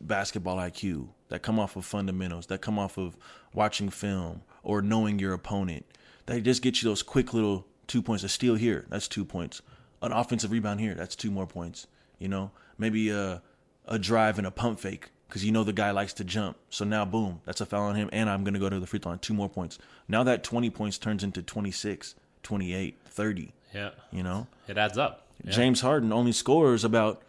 basketball 0.00 0.56
IQ, 0.56 1.08
that 1.28 1.42
come 1.42 1.58
off 1.58 1.76
of 1.76 1.84
fundamentals, 1.84 2.46
that 2.46 2.60
come 2.60 2.78
off 2.78 2.98
of 2.98 3.16
watching 3.52 3.90
film 3.90 4.42
or 4.62 4.82
knowing 4.82 5.18
your 5.18 5.32
opponent. 5.32 5.84
That 6.26 6.42
just 6.42 6.62
get 6.62 6.82
you 6.82 6.88
those 6.88 7.02
quick 7.02 7.32
little 7.32 7.66
two 7.86 8.02
points. 8.02 8.22
A 8.24 8.28
steal 8.28 8.54
here, 8.54 8.86
that's 8.88 9.08
two 9.08 9.24
points. 9.24 9.62
An 10.02 10.12
offensive 10.12 10.50
rebound 10.50 10.80
here, 10.80 10.94
that's 10.94 11.16
two 11.16 11.30
more 11.30 11.46
points. 11.46 11.86
You 12.18 12.28
know, 12.28 12.50
maybe 12.76 13.10
a 13.10 13.42
a 13.86 13.98
drive 13.98 14.36
and 14.38 14.46
a 14.46 14.50
pump 14.50 14.78
fake 14.78 15.10
because 15.26 15.44
you 15.44 15.50
know 15.52 15.64
the 15.64 15.72
guy 15.72 15.90
likes 15.90 16.12
to 16.14 16.24
jump. 16.24 16.56
So 16.70 16.84
now, 16.84 17.04
boom, 17.04 17.40
that's 17.44 17.60
a 17.60 17.66
foul 17.66 17.84
on 17.84 17.96
him, 17.96 18.08
and 18.12 18.28
I'm 18.28 18.44
gonna 18.44 18.58
go 18.58 18.68
to 18.68 18.78
the 18.78 18.86
free 18.86 18.98
throw 18.98 19.12
line. 19.12 19.18
Two 19.18 19.34
more 19.34 19.48
points. 19.48 19.78
Now 20.06 20.22
that 20.24 20.44
20 20.44 20.70
points 20.70 20.98
turns 20.98 21.24
into 21.24 21.42
26, 21.42 22.14
28, 22.42 22.98
30. 23.06 23.52
Yeah, 23.74 23.90
You 24.10 24.22
know, 24.22 24.46
it 24.66 24.78
adds 24.78 24.96
up. 24.96 25.26
Yeah. 25.44 25.52
James 25.52 25.82
Harden 25.82 26.12
only 26.12 26.32
scores 26.32 26.84
about 26.84 27.22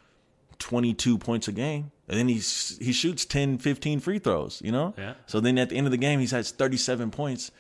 22 0.59 1.17
points 1.17 1.47
a 1.47 1.51
game. 1.51 1.91
And 2.07 2.17
then 2.17 2.27
he's, 2.27 2.77
he 2.81 2.91
shoots 2.91 3.25
10, 3.25 3.59
15 3.59 3.99
free 3.99 4.19
throws, 4.19 4.61
you 4.63 4.71
know? 4.71 4.93
Yeah. 4.97 5.13
So 5.27 5.39
then 5.39 5.57
at 5.57 5.69
the 5.69 5.75
end 5.77 5.87
of 5.87 5.91
the 5.91 5.97
game, 5.97 6.19
he's 6.19 6.31
has 6.31 6.51
37 6.51 7.11
points, 7.11 7.51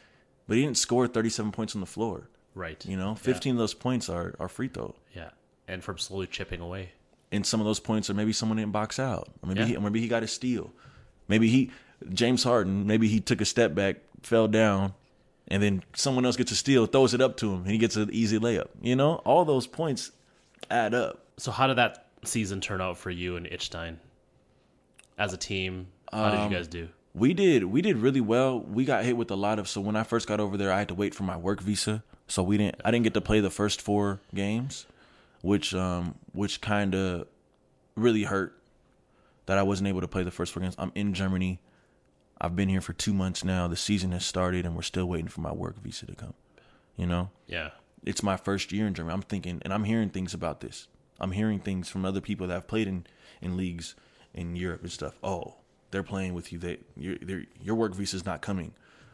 but 0.47 0.57
he 0.57 0.63
didn't 0.63 0.77
score 0.77 1.07
37 1.07 1.51
points 1.51 1.75
on 1.75 1.81
the 1.81 1.87
floor. 1.87 2.29
Right. 2.55 2.83
You 2.85 2.97
know, 2.97 3.15
15 3.15 3.53
of 3.53 3.57
those 3.59 3.73
points 3.75 4.09
are, 4.09 4.35
are 4.39 4.47
free 4.49 4.67
throw. 4.67 4.95
Yeah, 5.15 5.29
and 5.67 5.83
from 5.83 5.97
slowly 5.99 6.27
chipping 6.27 6.61
away. 6.61 6.91
And 7.31 7.45
some 7.45 7.59
of 7.59 7.65
those 7.67 7.79
points 7.79 8.09
are 8.09 8.15
maybe 8.15 8.33
someone 8.33 8.57
didn't 8.57 8.71
box 8.71 8.97
out. 8.97 9.29
Or 9.43 9.47
maybe, 9.49 9.59
Yeah. 9.61 9.65
he, 9.67 9.75
or 9.77 9.81
maybe 9.81 10.01
he 10.01 10.07
got 10.07 10.23
a 10.23 10.27
steal. 10.27 10.71
Maybe 11.27 11.47
he, 11.47 11.69
James 12.11 12.43
Harden, 12.43 12.87
maybe 12.87 13.07
he 13.07 13.19
took 13.19 13.39
a 13.39 13.45
step 13.45 13.75
back, 13.75 13.97
fell 14.23 14.47
down, 14.47 14.93
and 15.47 15.61
then 15.61 15.83
someone 15.93 16.25
else 16.25 16.37
gets 16.37 16.51
a 16.51 16.55
steal, 16.55 16.87
throws 16.87 17.13
it 17.13 17.21
up 17.21 17.37
to 17.37 17.53
him, 17.53 17.61
and 17.61 17.71
he 17.71 17.77
gets 17.77 17.95
an 17.95 18.09
easy 18.11 18.39
layup. 18.39 18.69
You 18.81 18.95
know, 18.95 19.15
all 19.25 19.45
those 19.45 19.67
points 19.67 20.11
add 20.71 20.95
up. 20.95 21.23
So 21.37 21.51
how 21.51 21.67
did 21.67 21.77
that 21.77 22.07
season 22.23 22.61
turn 22.61 22.81
out 22.81 22.97
for 22.97 23.09
you 23.09 23.35
and 23.35 23.45
Idstein 23.45 23.97
as 25.17 25.33
a 25.33 25.37
team? 25.37 25.87
How 26.11 26.31
did 26.31 26.51
you 26.51 26.57
guys 26.57 26.67
do? 26.67 26.89
We 27.13 27.33
did 27.33 27.63
we 27.63 27.81
did 27.81 27.97
really 27.97 28.21
well. 28.21 28.59
We 28.59 28.85
got 28.85 29.03
hit 29.03 29.17
with 29.17 29.31
a 29.31 29.35
lot 29.35 29.59
of 29.59 29.67
so 29.67 29.81
when 29.81 29.95
I 29.95 30.03
first 30.03 30.27
got 30.27 30.39
over 30.39 30.57
there 30.57 30.71
I 30.71 30.79
had 30.79 30.87
to 30.89 30.95
wait 30.95 31.15
for 31.15 31.23
my 31.23 31.37
work 31.37 31.61
visa. 31.61 32.03
So 32.27 32.43
we 32.43 32.57
didn't 32.57 32.81
I 32.85 32.91
didn't 32.91 33.03
get 33.03 33.13
to 33.15 33.21
play 33.21 33.39
the 33.39 33.49
first 33.49 33.81
4 33.81 34.19
games, 34.33 34.85
which 35.41 35.73
um 35.73 36.15
which 36.33 36.61
kind 36.61 36.95
of 36.95 37.27
really 37.95 38.23
hurt 38.23 38.55
that 39.47 39.57
I 39.57 39.63
wasn't 39.63 39.87
able 39.87 40.01
to 40.01 40.07
play 40.07 40.23
the 40.23 40.31
first 40.31 40.53
4 40.53 40.61
games. 40.61 40.75
I'm 40.77 40.91
in 40.95 41.13
Germany. 41.13 41.59
I've 42.39 42.55
been 42.55 42.69
here 42.69 42.81
for 42.81 42.93
2 42.93 43.13
months 43.13 43.43
now. 43.43 43.67
The 43.67 43.75
season 43.75 44.11
has 44.11 44.25
started 44.25 44.65
and 44.65 44.75
we're 44.75 44.83
still 44.83 45.07
waiting 45.07 45.27
for 45.27 45.41
my 45.41 45.51
work 45.51 45.77
visa 45.79 46.05
to 46.05 46.15
come. 46.15 46.35
You 46.95 47.07
know? 47.07 47.29
Yeah, 47.47 47.71
it's 48.05 48.21
my 48.21 48.37
first 48.37 48.71
year 48.71 48.85
in 48.85 48.93
Germany. 48.93 49.13
I'm 49.13 49.21
thinking, 49.21 49.61
and 49.63 49.73
I'm 49.73 49.85
hearing 49.85 50.09
things 50.09 50.33
about 50.33 50.59
this. 50.59 50.87
I'm 51.19 51.31
hearing 51.31 51.59
things 51.59 51.89
from 51.89 52.05
other 52.05 52.21
people 52.21 52.47
that 52.47 52.53
have 52.53 52.67
played 52.67 52.87
in, 52.87 53.05
in 53.41 53.57
leagues 53.57 53.95
in 54.33 54.55
Europe 54.55 54.81
and 54.81 54.91
stuff. 54.91 55.17
Oh, 55.23 55.55
they're 55.91 56.03
playing 56.03 56.33
with 56.33 56.51
you. 56.51 56.59
They 56.59 56.79
your 56.95 57.43
your 57.61 57.75
work 57.75 57.95
visa 57.95 58.17
is 58.17 58.25
not 58.25 58.41
coming, 58.41 58.73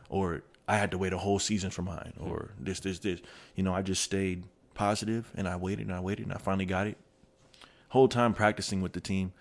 or 0.10 0.44
I 0.68 0.78
had 0.78 0.92
to 0.92 0.98
wait 0.98 1.14
a 1.14 1.18
whole 1.18 1.40
season 1.40 1.70
for 1.70 1.82
mine, 1.82 2.14
hmm. 2.18 2.30
or 2.30 2.52
this 2.60 2.80
this 2.80 3.00
this. 3.00 3.22
You 3.56 3.64
know, 3.64 3.74
I 3.74 3.82
just 3.82 4.04
stayed 4.04 4.46
positive 4.74 5.32
and 5.36 5.48
I 5.48 5.56
waited 5.56 5.88
and 5.88 5.96
I 5.96 6.02
waited 6.02 6.26
and 6.26 6.34
I 6.34 6.38
finally 6.38 6.66
got 6.66 6.88
it. 6.88 6.98
Whole 7.90 8.08
time 8.08 8.34
practicing 8.34 8.82
with 8.82 8.94
the 8.94 9.00
team, 9.00 9.32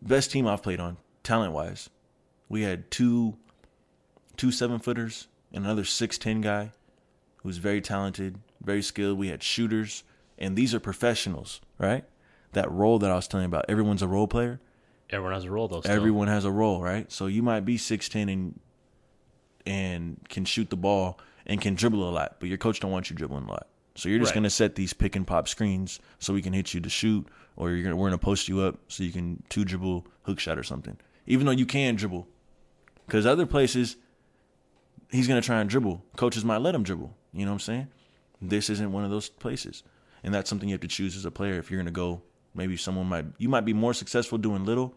best 0.00 0.30
team 0.30 0.46
I've 0.46 0.62
played 0.62 0.80
on 0.80 0.96
talent 1.22 1.52
wise. 1.52 1.90
We 2.48 2.62
had 2.62 2.90
two 2.90 3.36
two 4.36 4.50
seven 4.50 4.78
footers 4.78 5.28
and 5.52 5.64
another 5.64 5.84
six 5.84 6.18
ten 6.18 6.40
guy 6.40 6.72
who's 7.36 7.58
very 7.58 7.80
talented, 7.80 8.38
very 8.62 8.82
skilled. 8.82 9.18
We 9.18 9.28
had 9.28 9.42
shooters, 9.42 10.02
and 10.38 10.56
these 10.56 10.74
are 10.74 10.80
professionals, 10.80 11.60
right? 11.78 12.04
That 12.52 12.70
role 12.70 12.98
that 13.00 13.10
I 13.10 13.14
was 13.14 13.26
telling 13.28 13.44
you 13.44 13.48
about, 13.48 13.64
everyone's 13.68 14.02
a 14.02 14.08
role 14.08 14.26
player. 14.28 14.60
everyone 15.10 15.32
has 15.34 15.44
a 15.44 15.50
role 15.50 15.68
though. 15.68 15.80
Still. 15.80 15.92
Everyone 15.94 16.28
has 16.28 16.44
a 16.44 16.50
role, 16.52 16.82
right? 16.82 17.10
So 17.10 17.26
you 17.26 17.42
might 17.42 17.64
be 17.64 17.76
six 17.78 18.08
ten 18.08 18.28
and 18.28 18.58
and 19.66 20.18
can 20.28 20.44
shoot 20.44 20.70
the 20.70 20.76
ball 20.76 21.18
and 21.46 21.60
can 21.60 21.74
dribble 21.74 22.08
a 22.08 22.10
lot, 22.12 22.36
but 22.40 22.48
your 22.48 22.58
coach 22.58 22.80
don't 22.80 22.90
want 22.90 23.10
you 23.10 23.16
dribbling 23.16 23.44
a 23.44 23.50
lot. 23.50 23.66
So 23.96 24.08
you're 24.08 24.18
just 24.18 24.30
Right. 24.30 24.34
gonna 24.36 24.50
set 24.50 24.74
these 24.74 24.92
pick 24.92 25.14
and 25.16 25.26
pop 25.26 25.46
screens 25.48 26.00
so 26.18 26.34
we 26.34 26.42
can 26.42 26.52
hit 26.52 26.74
you 26.74 26.80
to 26.80 26.88
shoot, 26.88 27.26
or 27.56 27.70
you're 27.70 27.82
gonna 27.82 27.96
we're 27.96 28.08
gonna 28.08 28.18
post 28.18 28.48
you 28.48 28.60
up 28.60 28.78
so 28.88 29.02
you 29.02 29.12
can 29.12 29.42
two 29.48 29.64
dribble 29.64 30.06
hook 30.22 30.40
shot 30.40 30.58
or 30.58 30.62
something. 30.64 30.96
Even 31.26 31.46
though 31.46 31.52
you 31.52 31.64
can 31.66 31.94
dribble, 31.94 32.26
because 33.06 33.24
other 33.26 33.46
places 33.46 33.96
he's 35.10 35.28
gonna 35.28 35.40
try 35.42 35.60
and 35.60 35.70
dribble. 35.70 36.04
Coaches 36.16 36.44
might 36.44 36.58
let 36.58 36.74
him 36.74 36.82
dribble. 36.82 37.16
You 37.32 37.44
know 37.44 37.52
what 37.52 37.54
I'm 37.56 37.60
saying? 37.60 37.88
This 38.42 38.68
isn't 38.68 38.90
one 38.92 39.04
of 39.04 39.10
those 39.10 39.28
places, 39.28 39.82
and 40.24 40.34
that's 40.34 40.48
something 40.48 40.68
you 40.68 40.74
have 40.74 40.80
to 40.80 40.88
choose 40.88 41.16
as 41.16 41.24
a 41.24 41.30
player. 41.30 41.58
If 41.58 41.70
you're 41.70 41.78
gonna 41.78 41.92
go, 41.92 42.22
maybe 42.54 42.76
someone 42.76 43.06
might 43.06 43.26
you 43.38 43.48
might 43.48 43.64
be 43.64 43.74
more 43.74 43.94
successful 43.94 44.38
doing 44.38 44.64
little, 44.64 44.94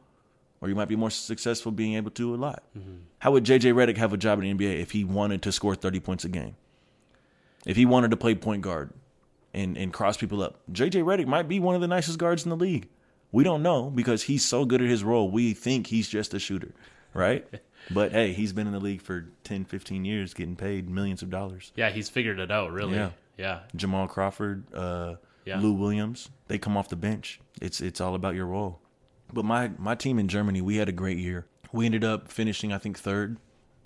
or 0.62 0.70
you 0.70 0.76
might 0.76 0.88
be 0.88 0.96
more 0.96 1.12
successful 1.12 1.72
being 1.72 1.94
able 1.96 2.10
to 2.10 2.16
do 2.16 2.34
a 2.34 2.38
lot. 2.38 2.64
Mm-hmm. 2.76 2.96
How 3.20 3.32
would 3.32 3.44
JJ 3.44 3.74
Redick 3.74 3.98
have 3.98 4.14
a 4.14 4.18
job 4.18 4.42
in 4.42 4.58
the 4.58 4.68
NBA 4.68 4.80
if 4.80 4.92
he 4.92 5.04
wanted 5.04 5.42
to 5.44 5.52
score 5.52 5.76
30 5.76 6.00
points 6.00 6.24
a 6.24 6.30
game? 6.30 6.56
If 7.66 7.76
he 7.76 7.86
wanted 7.86 8.12
to 8.12 8.18
play 8.18 8.34
point 8.34 8.62
guard 8.62 8.92
and, 9.54 9.78
and 9.78 9.92
cross 9.92 10.18
people 10.18 10.42
up, 10.42 10.60
JJ 10.72 11.04
Redick 11.04 11.28
might 11.28 11.48
be 11.48 11.60
one 11.60 11.76
of 11.76 11.82
the 11.82 11.88
nicest 11.88 12.18
guards 12.18 12.44
in 12.46 12.50
the 12.50 12.56
league. 12.56 12.88
We 13.32 13.44
don't 13.44 13.62
know 13.62 13.90
because 13.90 14.24
he's 14.24 14.46
so 14.46 14.64
good 14.64 14.82
at 14.82 14.88
his 14.88 15.04
role. 15.04 15.30
We 15.30 15.54
think 15.54 15.88
he's 15.88 16.08
just 16.08 16.34
a 16.34 16.40
shooter, 16.40 16.74
right? 17.14 17.46
but 17.92 18.14
hey, 18.14 18.32
he's 18.32 18.54
been 18.54 18.68
in 18.68 18.74
the 18.74 18.80
league 18.80 19.02
for 19.02 19.26
10, 19.44 19.66
15 19.66 20.06
years, 20.06 20.34
getting 20.34 20.56
paid 20.56 20.90
millions 20.90 21.22
of 21.22 21.30
dollars. 21.30 21.74
Yeah, 21.76 21.90
he's 21.90 22.10
figured 22.10 22.40
it 22.40 22.52
out. 22.52 22.72
Really. 22.72 22.96
Yeah. 22.96 23.10
Yeah. 23.38 23.60
Jamal 23.76 24.08
Crawford, 24.08 24.66
uh, 24.74 25.16
Yeah. 25.46 25.60
Lou 25.60 25.74
Williams, 25.74 26.30
they 26.48 26.58
come 26.58 26.76
off 26.76 26.90
the 26.90 26.96
bench. 26.96 27.40
It's 27.62 27.80
it's 27.82 28.02
all 28.02 28.16
about 28.16 28.36
your 28.36 28.46
role. 28.48 28.82
But 29.32 29.46
my 29.46 29.72
my 29.78 29.96
team 29.96 30.20
in 30.20 30.28
Germany, 30.28 30.62
we 30.62 30.78
had 30.78 30.90
a 30.90 30.94
great 30.94 31.18
year. 31.18 31.46
We 31.72 31.86
ended 31.86 32.04
up 32.04 32.30
finishing, 32.32 32.72
I 32.74 32.78
think, 32.78 32.98
third 32.98 33.38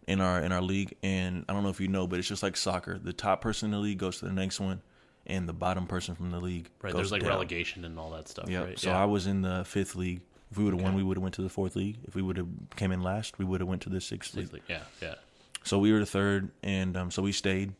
in 0.07 0.21
our 0.21 0.41
in 0.41 0.51
our 0.51 0.61
league. 0.61 0.95
And 1.03 1.45
I 1.49 1.53
don't 1.53 1.63
know 1.63 1.69
if 1.69 1.79
you 1.81 1.87
know, 1.87 2.07
but 2.07 2.19
it's 2.19 2.27
just 2.27 2.43
like 2.43 2.55
soccer. 2.57 2.97
The 2.97 3.13
top 3.13 3.41
person 3.41 3.67
in 3.67 3.71
the 3.71 3.79
league 3.79 3.97
goes 3.97 4.19
to 4.19 4.25
the 4.25 4.31
next 4.33 4.59
one, 4.59 4.81
and 5.25 5.47
the 5.49 5.53
bottom 5.53 5.87
person 5.87 6.15
from 6.15 6.31
the 6.31 6.39
league 6.39 6.69
Right. 6.81 6.93
There's 6.93 7.11
like 7.11 7.21
down. 7.21 7.29
relegation 7.31 7.85
and 7.85 7.99
all 7.99 8.11
that 8.11 8.27
stuff. 8.27 8.49
Yep. 8.49 8.65
Right. 8.65 8.79
So 8.79 8.89
yeah. 8.89 9.01
I 9.01 9.05
was 9.05 9.27
in 9.27 9.41
the 9.41 9.63
fifth 9.65 9.95
league. 9.95 10.21
If 10.51 10.57
we 10.57 10.63
would 10.65 10.73
have 10.73 10.81
won, 10.83 10.95
we 10.95 11.03
would 11.03 11.15
have 11.17 11.21
went 11.23 11.35
to 11.35 11.41
the 11.43 11.49
fourth 11.49 11.75
league. 11.77 11.97
If 12.03 12.13
we 12.13 12.21
would 12.21 12.35
have 12.37 12.47
came 12.75 12.91
in 12.91 13.01
last, 13.01 13.39
we 13.39 13.45
would 13.45 13.61
have 13.61 13.69
went 13.69 13.81
to 13.83 13.89
the 13.89 14.01
sixth 14.01 14.35
league. 14.35 14.51
League. 14.51 14.63
Yeah. 14.67 14.81
Yeah. 15.01 15.15
So 15.63 15.79
we 15.79 15.93
were 15.93 15.99
the 15.99 16.05
third, 16.05 16.51
and 16.61 16.97
um, 16.97 17.09
so 17.11 17.21
we 17.21 17.31
stayed. 17.31 17.73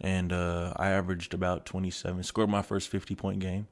And 0.00 0.32
uh, 0.32 0.74
I 0.76 0.90
averaged 0.90 1.32
about 1.32 1.64
27, 1.64 2.22
scored 2.22 2.50
my 2.50 2.62
first 2.62 2.88
50 2.88 3.14
point 3.14 3.38
game. 3.38 3.66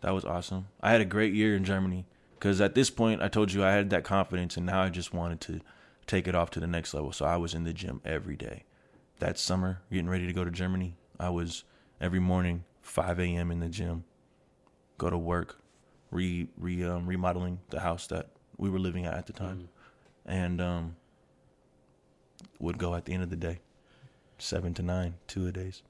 That 0.00 0.14
was 0.14 0.24
awesome. 0.24 0.68
I 0.80 0.90
had 0.90 1.00
a 1.00 1.04
great 1.04 1.32
year 1.32 1.56
in 1.56 1.64
Germany 1.64 2.06
because 2.38 2.60
at 2.60 2.74
this 2.74 2.90
point, 2.90 3.20
I 3.20 3.28
told 3.28 3.52
you 3.52 3.64
I 3.64 3.72
had 3.72 3.90
that 3.90 4.04
confidence, 4.04 4.56
and 4.56 4.64
now 4.64 4.82
I 4.82 4.90
just 4.90 5.12
wanted 5.12 5.40
to 5.42 5.60
take 6.06 6.28
it 6.28 6.34
off 6.34 6.50
to 6.50 6.60
the 6.60 6.66
next 6.66 6.94
level. 6.94 7.12
So 7.12 7.24
I 7.24 7.36
was 7.36 7.52
in 7.52 7.64
the 7.64 7.72
gym 7.72 8.00
every 8.04 8.36
day. 8.36 8.64
That 9.18 9.38
summer, 9.38 9.82
getting 9.90 10.08
ready 10.08 10.26
to 10.26 10.32
go 10.32 10.44
to 10.44 10.50
Germany, 10.50 10.96
I 11.18 11.30
was 11.30 11.64
every 12.00 12.20
morning 12.20 12.64
5 12.82 13.18
a.m. 13.18 13.50
in 13.50 13.58
the 13.58 13.68
gym, 13.68 14.04
go 14.96 15.10
to 15.10 15.18
work, 15.18 15.60
re 16.12 16.48
re 16.56 16.84
um, 16.84 17.06
remodeling 17.06 17.58
the 17.70 17.80
house 17.80 18.06
that 18.06 18.28
we 18.56 18.70
were 18.70 18.78
living 18.78 19.04
at 19.04 19.14
at 19.14 19.26
the 19.26 19.32
time, 19.32 19.68
and 20.24 20.60
um, 20.60 20.96
would 22.60 22.78
go 22.78 22.94
at 22.94 23.04
the 23.04 23.12
end 23.12 23.24
of 23.24 23.30
the 23.30 23.36
day, 23.36 23.58
seven 24.38 24.74
to 24.74 24.82
nine, 24.82 25.14
two 25.26 25.46
a 25.46 25.52
days. 25.52 25.82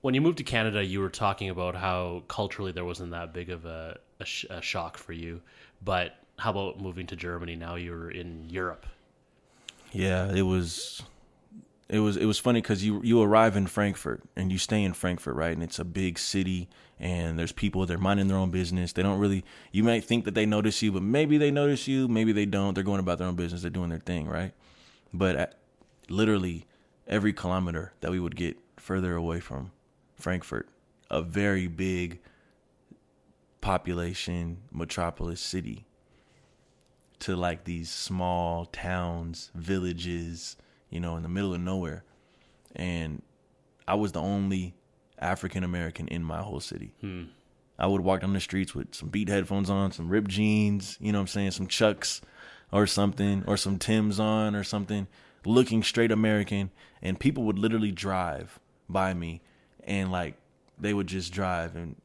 When 0.00 0.14
you 0.14 0.20
moved 0.20 0.38
to 0.38 0.44
Canada, 0.44 0.84
you 0.84 1.00
were 1.00 1.08
talking 1.08 1.48
about 1.48 1.74
how 1.74 2.24
culturally 2.28 2.72
there 2.72 2.84
wasn't 2.84 3.12
that 3.12 3.32
big 3.32 3.50
of 3.50 3.64
a, 3.64 3.98
a, 4.20 4.24
sh- 4.24 4.46
a 4.50 4.60
shock 4.60 4.98
for 4.98 5.12
you. 5.12 5.40
But 5.82 6.16
how 6.38 6.50
about 6.50 6.80
moving 6.80 7.06
to 7.08 7.16
Germany? 7.16 7.56
Now 7.56 7.76
you're 7.76 8.10
in 8.10 8.48
Europe. 8.50 8.86
Yeah, 9.92 10.30
it 10.30 10.42
was, 10.42 11.02
it 11.88 12.00
was, 12.00 12.16
it 12.16 12.26
was 12.26 12.38
funny 12.38 12.60
because 12.60 12.84
you 12.84 13.00
you 13.02 13.22
arrive 13.22 13.56
in 13.56 13.66
Frankfurt 13.66 14.22
and 14.34 14.50
you 14.50 14.58
stay 14.58 14.82
in 14.82 14.92
Frankfurt, 14.92 15.36
right? 15.36 15.52
And 15.52 15.62
it's 15.62 15.78
a 15.78 15.84
big 15.84 16.18
city, 16.18 16.68
and 16.98 17.38
there's 17.38 17.52
people 17.52 17.86
they're 17.86 17.96
minding 17.96 18.26
their 18.26 18.36
own 18.36 18.50
business. 18.50 18.92
They 18.92 19.02
don't 19.02 19.20
really. 19.20 19.44
You 19.70 19.84
might 19.84 20.04
think 20.04 20.24
that 20.24 20.34
they 20.34 20.46
notice 20.46 20.82
you, 20.82 20.90
but 20.92 21.02
maybe 21.02 21.38
they 21.38 21.50
notice 21.50 21.86
you, 21.86 22.08
maybe 22.08 22.32
they 22.32 22.46
don't. 22.46 22.74
They're 22.74 22.84
going 22.84 23.00
about 23.00 23.18
their 23.18 23.28
own 23.28 23.36
business. 23.36 23.62
They're 23.62 23.70
doing 23.70 23.90
their 23.90 24.00
thing, 24.00 24.26
right? 24.26 24.52
But 25.12 25.36
at, 25.36 25.54
literally 26.08 26.66
every 27.06 27.32
kilometer 27.32 27.92
that 28.00 28.10
we 28.10 28.20
would 28.20 28.36
get 28.36 28.56
further 28.76 29.14
away 29.14 29.40
from 29.40 29.72
Frankfurt, 30.16 30.68
a 31.10 31.22
very 31.22 31.66
big 31.66 32.20
population 33.60 34.58
metropolis 34.70 35.40
city 35.40 35.86
to 37.20 37.34
like 37.34 37.64
these 37.64 37.90
small 37.90 38.66
towns, 38.66 39.50
villages, 39.54 40.56
you 40.90 41.00
know, 41.00 41.16
in 41.16 41.22
the 41.22 41.28
middle 41.28 41.54
of 41.54 41.60
nowhere. 41.60 42.04
And 42.76 43.22
I 43.88 43.94
was 43.94 44.12
the 44.12 44.20
only 44.20 44.74
African 45.18 45.64
American 45.64 46.08
in 46.08 46.22
my 46.22 46.42
whole 46.42 46.60
city. 46.60 46.92
Hmm. 47.00 47.24
I 47.78 47.86
would 47.86 48.02
walk 48.02 48.20
down 48.20 48.32
the 48.32 48.40
streets 48.40 48.74
with 48.74 48.94
some 48.94 49.08
beat 49.08 49.28
headphones 49.28 49.70
on, 49.70 49.90
some 49.92 50.08
ripped 50.08 50.28
jeans, 50.28 50.96
you 51.00 51.12
know 51.12 51.18
what 51.18 51.22
I'm 51.22 51.28
saying, 51.28 51.50
some 51.52 51.66
Chucks 51.66 52.20
or 52.70 52.86
something, 52.86 53.42
or 53.46 53.56
some 53.56 53.78
Tims 53.78 54.20
on 54.20 54.54
or 54.54 54.62
something, 54.62 55.06
looking 55.46 55.82
straight 55.82 56.12
American. 56.12 56.70
And 57.02 57.18
people 57.18 57.44
would 57.44 57.58
literally 57.58 57.92
drive 57.92 58.58
by 58.88 59.14
me 59.14 59.42
and 59.84 60.10
like 60.10 60.36
they 60.78 60.92
would 60.92 61.06
just 61.06 61.32
drive 61.32 61.76
and 61.76 61.96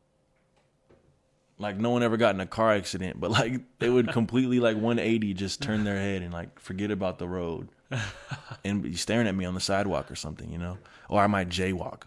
like 1.58 1.78
no 1.78 1.90
one 1.90 2.04
ever 2.04 2.18
got 2.18 2.34
in 2.34 2.42
a 2.42 2.46
car 2.46 2.74
accident, 2.74 3.20
but 3.20 3.32
like 3.32 3.62
they 3.80 3.90
would 3.90 4.08
completely 4.14 4.60
like 4.60 4.76
180 4.76 5.34
just 5.34 5.62
turn 5.62 5.84
their 5.84 5.98
head 5.98 6.22
and 6.22 6.34
like 6.34 6.60
forget 6.60 6.90
about 6.90 7.20
the 7.20 7.28
road 7.28 7.68
and 8.64 8.82
be 8.82 8.96
staring 8.96 9.28
at 9.28 9.36
me 9.36 9.46
on 9.46 9.54
the 9.54 9.60
sidewalk 9.60 10.10
or 10.10 10.16
something, 10.16 10.50
you 10.50 10.58
know? 10.58 10.78
Or 11.10 11.22
I 11.22 11.28
might 11.28 11.50
jaywalk. 11.50 12.04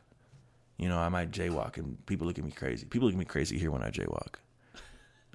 You 0.79 0.89
know, 0.89 0.99
I 0.99 1.11
might 1.11 1.31
jaywalk 1.31 1.77
and 1.77 2.05
people 2.07 2.27
look 2.27 2.39
at 2.39 2.45
me 2.45 2.51
crazy. 2.51 2.87
People 2.87 3.07
look 3.07 3.15
at 3.15 3.19
me 3.19 3.25
crazy 3.25 3.59
here 3.59 3.71
when 3.71 3.83
I 3.83 3.91
jaywalk. 3.91 4.37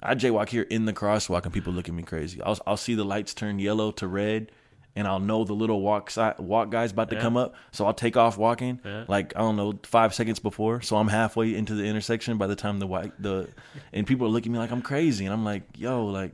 I 0.02 0.14
jaywalk 0.14 0.48
here 0.48 0.62
in 0.62 0.84
the 0.84 0.92
crosswalk 0.92 1.44
and 1.44 1.52
people 1.52 1.72
look 1.72 1.88
at 1.88 1.94
me 1.94 2.02
crazy. 2.02 2.42
I'll 2.42 2.58
I'll 2.66 2.76
see 2.76 2.94
the 2.94 3.04
lights 3.04 3.34
turn 3.34 3.58
yellow 3.58 3.90
to 3.92 4.06
red 4.06 4.52
and 4.98 5.06
I'll 5.08 5.20
know 5.20 5.44
the 5.44 5.54
little 5.54 5.80
walk 5.80 6.10
si- 6.10 6.36
walk 6.38 6.70
guy's 6.70 6.92
about 6.92 7.08
to 7.10 7.16
Yeah. 7.16 7.22
come 7.22 7.36
up, 7.36 7.54
so 7.72 7.86
I'll 7.86 7.94
take 7.94 8.16
off 8.16 8.36
walking 8.36 8.80
Yeah. 8.84 9.04
like 9.08 9.34
I 9.36 9.40
don't 9.40 9.56
know 9.56 9.78
five 9.84 10.12
seconds 10.12 10.38
before, 10.40 10.80
so 10.82 10.96
I'm 10.96 11.08
halfway 11.08 11.54
into 11.54 11.74
the 11.74 11.84
intersection 11.84 12.36
by 12.36 12.46
the 12.46 12.56
time 12.56 12.78
the 12.80 12.86
white 12.86 13.12
the 13.22 13.48
and 13.92 14.06
people 14.06 14.26
are 14.26 14.30
looking 14.30 14.52
at 14.52 14.54
me 14.54 14.58
like 14.58 14.70
I'm 14.72 14.82
crazy, 14.82 15.24
and 15.24 15.32
I'm 15.32 15.44
like, 15.44 15.62
yo, 15.76 16.04
like 16.06 16.32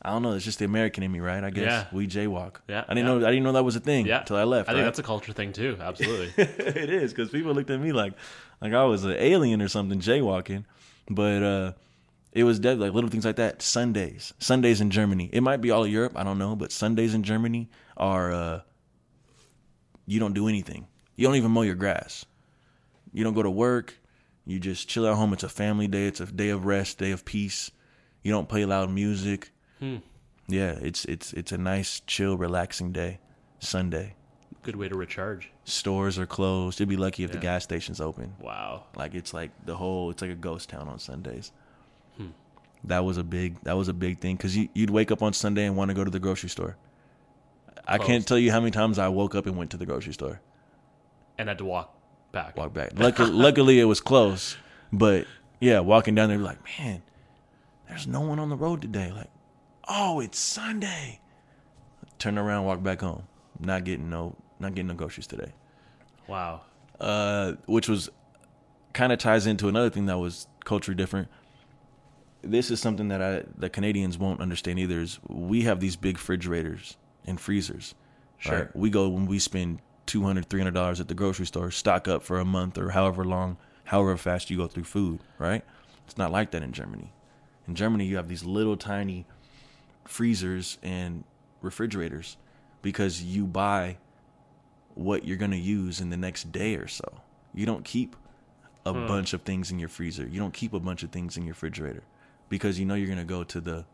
I 0.00 0.10
don't 0.10 0.22
know, 0.22 0.32
it's 0.34 0.44
just 0.44 0.60
the 0.60 0.64
American 0.64 1.02
in 1.02 1.10
me, 1.10 1.18
right? 1.18 1.42
I 1.42 1.50
guess 1.50 1.64
Yeah. 1.64 1.84
we 1.92 2.06
jaywalk. 2.06 2.56
Yeah, 2.68 2.84
I 2.88 2.94
didn't 2.94 3.08
yeah. 3.08 3.18
know 3.18 3.26
I 3.26 3.30
didn't 3.30 3.42
know 3.42 3.52
that 3.52 3.64
was 3.64 3.74
a 3.76 3.80
thing 3.80 4.06
Yeah. 4.06 4.20
until 4.20 4.36
I 4.36 4.44
left. 4.44 4.68
I 4.68 4.72
think 4.72 4.84
that's 4.84 5.00
a 5.00 5.02
culture 5.02 5.32
thing 5.32 5.52
too. 5.52 5.76
Absolutely. 5.80 6.30
it 6.44 6.88
is 6.88 7.12
because 7.12 7.30
people 7.30 7.52
looked 7.52 7.70
at 7.70 7.80
me 7.80 7.90
like 7.92 8.12
like 8.62 8.72
I 8.72 8.84
was 8.84 9.04
an 9.04 9.16
alien 9.18 9.60
or 9.60 9.68
something 9.68 9.98
jaywalking, 10.00 10.64
but 11.10 11.42
uh, 11.42 11.72
it 12.32 12.44
was 12.44 12.58
dead 12.60 12.78
like 12.78 12.92
little 12.92 13.10
things 13.10 13.24
like 13.24 13.36
that. 13.36 13.60
Sundays, 13.62 14.34
Sundays 14.38 14.80
in 14.80 14.90
Germany. 14.90 15.30
It 15.32 15.40
might 15.40 15.60
be 15.60 15.70
all 15.72 15.82
of 15.84 15.90
Europe, 15.90 16.12
I 16.14 16.22
don't 16.22 16.38
know, 16.38 16.54
but 16.54 16.70
Sundays 16.70 17.12
in 17.14 17.22
Germany 17.24 17.68
are 17.98 18.32
uh, 18.32 18.60
you 20.06 20.20
don't 20.20 20.34
do 20.34 20.48
anything. 20.48 20.86
You 21.16 21.26
don't 21.26 21.36
even 21.36 21.50
mow 21.50 21.62
your 21.62 21.74
grass. 21.74 22.24
You 23.12 23.24
don't 23.24 23.34
go 23.34 23.42
to 23.42 23.50
work. 23.50 23.94
You 24.46 24.58
just 24.58 24.88
chill 24.88 25.06
at 25.06 25.14
home. 25.14 25.32
It's 25.32 25.42
a 25.42 25.48
family 25.48 25.88
day. 25.88 26.06
It's 26.06 26.20
a 26.20 26.26
day 26.26 26.48
of 26.48 26.64
rest, 26.64 26.98
day 26.98 27.10
of 27.10 27.24
peace. 27.24 27.70
You 28.22 28.32
don't 28.32 28.48
play 28.48 28.64
loud 28.64 28.90
music. 28.90 29.50
Yeah, 30.46 30.78
it's 30.80 31.04
it's 31.04 31.32
it's 31.34 31.52
a 31.52 31.58
nice, 31.58 32.00
chill, 32.06 32.36
relaxing 32.36 32.92
day. 32.92 33.20
Sunday. 33.58 34.14
Good 34.62 34.76
way 34.76 34.88
to 34.88 34.96
recharge. 34.96 35.50
Stores 35.64 36.18
are 36.18 36.26
closed. 36.26 36.80
You'd 36.80 36.88
be 36.88 36.96
lucky 36.96 37.24
if 37.24 37.32
the 37.32 37.38
gas 37.38 37.64
station's 37.64 38.00
open. 38.00 38.34
Wow. 38.40 38.84
Like 38.96 39.14
it's 39.14 39.32
like 39.34 39.50
the 39.66 39.76
whole. 39.76 40.10
It's 40.10 40.22
like 40.22 40.30
a 40.30 40.34
ghost 40.34 40.68
town 40.68 40.88
on 40.88 40.98
Sundays. 40.98 41.52
Hmm. 42.16 42.28
That 42.84 43.04
was 43.04 43.18
a 43.18 43.24
big. 43.24 43.60
That 43.64 43.76
was 43.76 43.88
a 43.88 43.92
big 43.92 44.18
thing 44.18 44.36
because 44.36 44.56
you, 44.56 44.68
you'd 44.74 44.90
wake 44.90 45.10
up 45.10 45.22
on 45.22 45.32
Sunday 45.32 45.66
and 45.66 45.76
want 45.76 45.90
to 45.90 45.94
go 45.94 46.04
to 46.04 46.10
the 46.10 46.18
grocery 46.18 46.48
store. 46.48 46.76
I 47.88 47.98
can't 47.98 48.26
tell 48.26 48.38
you 48.38 48.52
how 48.52 48.60
many 48.60 48.70
times 48.70 48.98
I 48.98 49.08
woke 49.08 49.34
up 49.34 49.46
and 49.46 49.56
went 49.56 49.70
to 49.70 49.76
the 49.76 49.86
grocery 49.86 50.12
store. 50.12 50.40
And 51.38 51.48
had 51.48 51.58
to 51.58 51.64
walk 51.64 51.94
back. 52.32 52.56
Walk 52.56 52.74
back. 52.74 52.92
Luckily, 52.96 53.30
luckily 53.32 53.80
it 53.80 53.84
was 53.84 54.00
close, 54.00 54.56
but 54.92 55.26
yeah, 55.60 55.80
walking 55.80 56.14
down 56.14 56.28
there, 56.28 56.38
like 56.38 56.58
man, 56.78 57.02
there's 57.88 58.06
no 58.06 58.20
one 58.20 58.38
on 58.38 58.50
the 58.50 58.56
road 58.56 58.82
today. 58.82 59.10
Like, 59.12 59.30
oh, 59.88 60.20
it's 60.20 60.38
Sunday. 60.38 61.20
Turn 62.18 62.36
around, 62.36 62.64
walk 62.64 62.82
back 62.82 63.00
home. 63.00 63.22
Not 63.60 63.84
getting 63.84 64.10
no, 64.10 64.36
not 64.60 64.74
getting 64.74 64.88
no 64.88 64.94
groceries 64.94 65.26
today. 65.26 65.52
Wow. 66.26 66.60
uh, 67.00 67.52
which 67.66 67.88
was 67.88 68.10
kind 68.92 69.12
of 69.12 69.18
ties 69.18 69.46
into 69.46 69.68
another 69.68 69.88
thing 69.88 70.06
that 70.06 70.18
was 70.18 70.46
culturally 70.64 70.96
different. 70.96 71.28
This 72.42 72.70
is 72.70 72.80
something 72.80 73.08
that 73.08 73.22
I 73.22 73.44
the 73.56 73.70
Canadians 73.70 74.18
won't 74.18 74.40
understand 74.40 74.78
either. 74.78 75.00
Is 75.00 75.18
we 75.28 75.62
have 75.62 75.80
these 75.80 75.96
big 75.96 76.16
refrigerators 76.16 76.96
and 77.28 77.40
freezers. 77.40 77.94
Sure. 78.38 78.58
right? 78.58 78.76
We 78.76 78.90
go 78.90 79.08
when 79.08 79.26
we 79.26 79.38
spend 79.38 79.80
200 80.06 80.48
300 80.48 80.72
dollars 80.72 81.00
at 81.00 81.08
the 81.08 81.14
grocery 81.14 81.46
store, 81.46 81.70
stock 81.70 82.08
up 82.08 82.22
for 82.22 82.38
a 82.38 82.44
month 82.44 82.78
or 82.78 82.90
however 82.90 83.24
long, 83.24 83.56
however 83.84 84.16
fast 84.16 84.50
you 84.50 84.56
go 84.56 84.66
through 84.66 84.84
food. 84.84 85.20
Right? 85.38 85.64
It's 86.06 86.16
not 86.16 86.32
like 86.32 86.52
that 86.52 86.62
in 86.62 86.72
Germany. 86.72 87.12
In 87.66 87.74
Germany, 87.74 88.06
you 88.06 88.16
have 88.16 88.28
these 88.28 88.44
little 88.44 88.76
tiny 88.76 89.26
freezers 90.04 90.78
and 90.82 91.24
refrigerators 91.60 92.38
because 92.80 93.22
you 93.22 93.46
buy 93.46 93.98
what 94.94 95.24
you're 95.24 95.36
going 95.36 95.50
to 95.50 95.58
use 95.58 96.00
in 96.00 96.08
the 96.08 96.16
next 96.16 96.50
day 96.50 96.76
or 96.76 96.88
so. 96.88 97.20
You 97.52 97.66
don't 97.66 97.84
keep 97.84 98.16
a 98.86 98.92
hmm. 98.92 99.06
bunch 99.06 99.34
of 99.34 99.42
things 99.42 99.70
in 99.70 99.78
your 99.78 99.88
freezer. 99.88 100.26
You 100.26 100.40
don't 100.40 100.54
keep 100.54 100.72
a 100.72 100.80
bunch 100.80 101.02
of 101.02 101.10
things 101.10 101.36
in 101.36 101.44
your 101.44 101.52
refrigerator 101.52 102.02
because 102.48 102.78
you 102.78 102.86
know 102.86 102.94
you're 102.94 103.08
gonna 103.08 103.24
go 103.24 103.44
to 103.44 103.60
the 103.60 103.84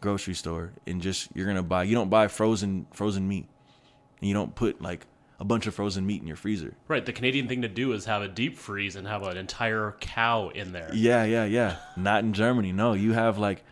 grocery 0.00 0.34
store 0.34 0.72
and 0.86 1.00
just 1.00 1.28
you're 1.34 1.46
gonna 1.46 1.62
buy. 1.62 1.84
You 1.84 1.94
don't 1.94 2.10
buy 2.10 2.28
frozen 2.28 2.86
frozen 2.92 3.26
meat. 3.28 3.46
And 4.20 4.28
you 4.28 4.34
don't 4.34 4.54
put 4.54 4.80
like 4.80 5.06
a 5.38 5.44
bunch 5.44 5.66
of 5.66 5.74
frozen 5.74 6.06
meat 6.06 6.22
in 6.22 6.26
your 6.26 6.36
freezer. 6.36 6.74
Right. 6.88 7.04
The 7.04 7.12
Canadian 7.12 7.48
thing 7.48 7.62
to 7.62 7.68
do 7.68 7.92
is 7.92 8.06
have 8.06 8.22
a 8.22 8.28
deep 8.28 8.56
freeze 8.56 8.96
and 8.96 9.06
have 9.06 9.22
an 9.22 9.36
entire 9.36 9.94
cow 10.00 10.48
in 10.48 10.72
there. 10.72 10.90
Yeah, 10.94 11.24
yeah, 11.24 11.44
yeah. 11.44 11.76
Not 11.96 12.24
in 12.24 12.32
Germany. 12.32 12.72
No, 12.72 12.94
you 12.94 13.12
have 13.12 13.38
like 13.38 13.62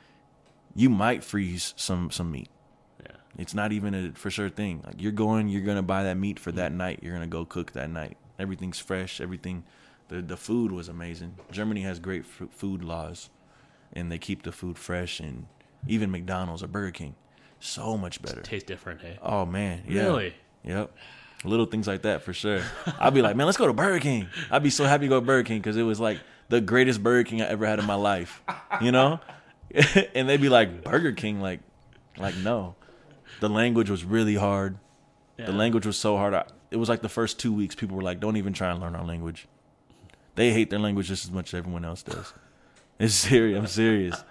you 0.74 0.90
might 0.90 1.24
freeze 1.24 1.72
some 1.76 2.10
some 2.10 2.30
meat. 2.30 2.48
Yeah. 3.00 3.16
It's 3.38 3.54
not 3.54 3.72
even 3.72 3.94
a 3.94 4.12
for 4.12 4.30
sure 4.30 4.50
thing. 4.50 4.82
Like 4.84 5.00
you're 5.00 5.12
going, 5.12 5.48
you're 5.48 5.62
gonna 5.62 5.82
buy 5.82 6.04
that 6.04 6.16
meat 6.16 6.38
for 6.38 6.52
that 6.52 6.70
mm-hmm. 6.70 6.78
night. 6.78 7.00
You're 7.02 7.14
gonna 7.14 7.26
go 7.26 7.44
cook 7.44 7.72
that 7.72 7.90
night. 7.90 8.16
Everything's 8.38 8.78
fresh. 8.78 9.20
Everything. 9.20 9.64
The 10.08 10.20
the 10.20 10.36
food 10.36 10.70
was 10.70 10.88
amazing. 10.88 11.36
Germany 11.50 11.82
has 11.82 11.98
great 11.98 12.22
f- 12.22 12.50
food 12.50 12.84
laws, 12.84 13.30
and 13.92 14.12
they 14.12 14.18
keep 14.18 14.42
the 14.42 14.52
food 14.52 14.76
fresh. 14.76 15.18
And 15.18 15.46
even 15.86 16.10
McDonald's 16.10 16.62
or 16.62 16.68
Burger 16.68 16.90
King, 16.90 17.14
so 17.60 17.96
much 17.96 18.20
better. 18.22 18.40
Tastes 18.42 18.66
different, 18.66 19.00
hey? 19.00 19.18
Oh 19.22 19.44
man, 19.44 19.82
yeah. 19.88 20.02
Really? 20.02 20.34
Yep. 20.64 20.96
Little 21.44 21.66
things 21.66 21.86
like 21.86 22.02
that 22.02 22.22
for 22.22 22.32
sure. 22.32 22.62
I'd 22.98 23.12
be 23.12 23.20
like, 23.20 23.36
man, 23.36 23.46
let's 23.46 23.58
go 23.58 23.66
to 23.66 23.72
Burger 23.72 24.00
King. 24.00 24.28
I'd 24.50 24.62
be 24.62 24.70
so 24.70 24.84
happy 24.84 25.04
to 25.04 25.08
go 25.08 25.20
to 25.20 25.26
Burger 25.26 25.46
King 25.46 25.58
because 25.58 25.76
it 25.76 25.82
was 25.82 26.00
like 26.00 26.18
the 26.48 26.60
greatest 26.60 27.02
Burger 27.02 27.28
King 27.28 27.42
I 27.42 27.46
ever 27.46 27.66
had 27.66 27.78
in 27.78 27.84
my 27.84 27.96
life. 27.96 28.42
You 28.80 28.92
know? 28.92 29.20
and 30.14 30.28
they'd 30.28 30.40
be 30.40 30.48
like, 30.48 30.84
Burger 30.84 31.12
King, 31.12 31.40
like, 31.40 31.60
like 32.16 32.36
no. 32.36 32.76
The 33.40 33.48
language 33.48 33.90
was 33.90 34.04
really 34.04 34.36
hard. 34.36 34.78
Yeah. 35.38 35.46
The 35.46 35.52
language 35.52 35.84
was 35.84 35.98
so 35.98 36.16
hard. 36.16 36.32
I, 36.32 36.46
it 36.70 36.76
was 36.76 36.88
like 36.88 37.02
the 37.02 37.08
first 37.08 37.38
two 37.38 37.52
weeks, 37.52 37.74
people 37.74 37.96
were 37.96 38.02
like, 38.02 38.20
don't 38.20 38.36
even 38.36 38.52
try 38.52 38.70
and 38.70 38.80
learn 38.80 38.94
our 38.94 39.04
language. 39.04 39.46
They 40.36 40.52
hate 40.52 40.70
their 40.70 40.78
language 40.78 41.08
just 41.08 41.24
as 41.24 41.30
much 41.30 41.52
as 41.52 41.58
everyone 41.58 41.84
else 41.84 42.02
does. 42.02 42.32
It's 42.98 43.14
serious. 43.14 43.58
I'm 43.58 43.66
serious. 43.66 44.24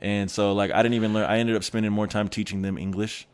And 0.00 0.30
so, 0.30 0.52
like, 0.52 0.70
I 0.70 0.82
didn't 0.82 0.94
even 0.94 1.12
learn. 1.12 1.24
I 1.24 1.38
ended 1.38 1.56
up 1.56 1.64
spending 1.64 1.92
more 1.92 2.06
time 2.06 2.28
teaching 2.28 2.62
them 2.62 2.78
English 2.78 3.26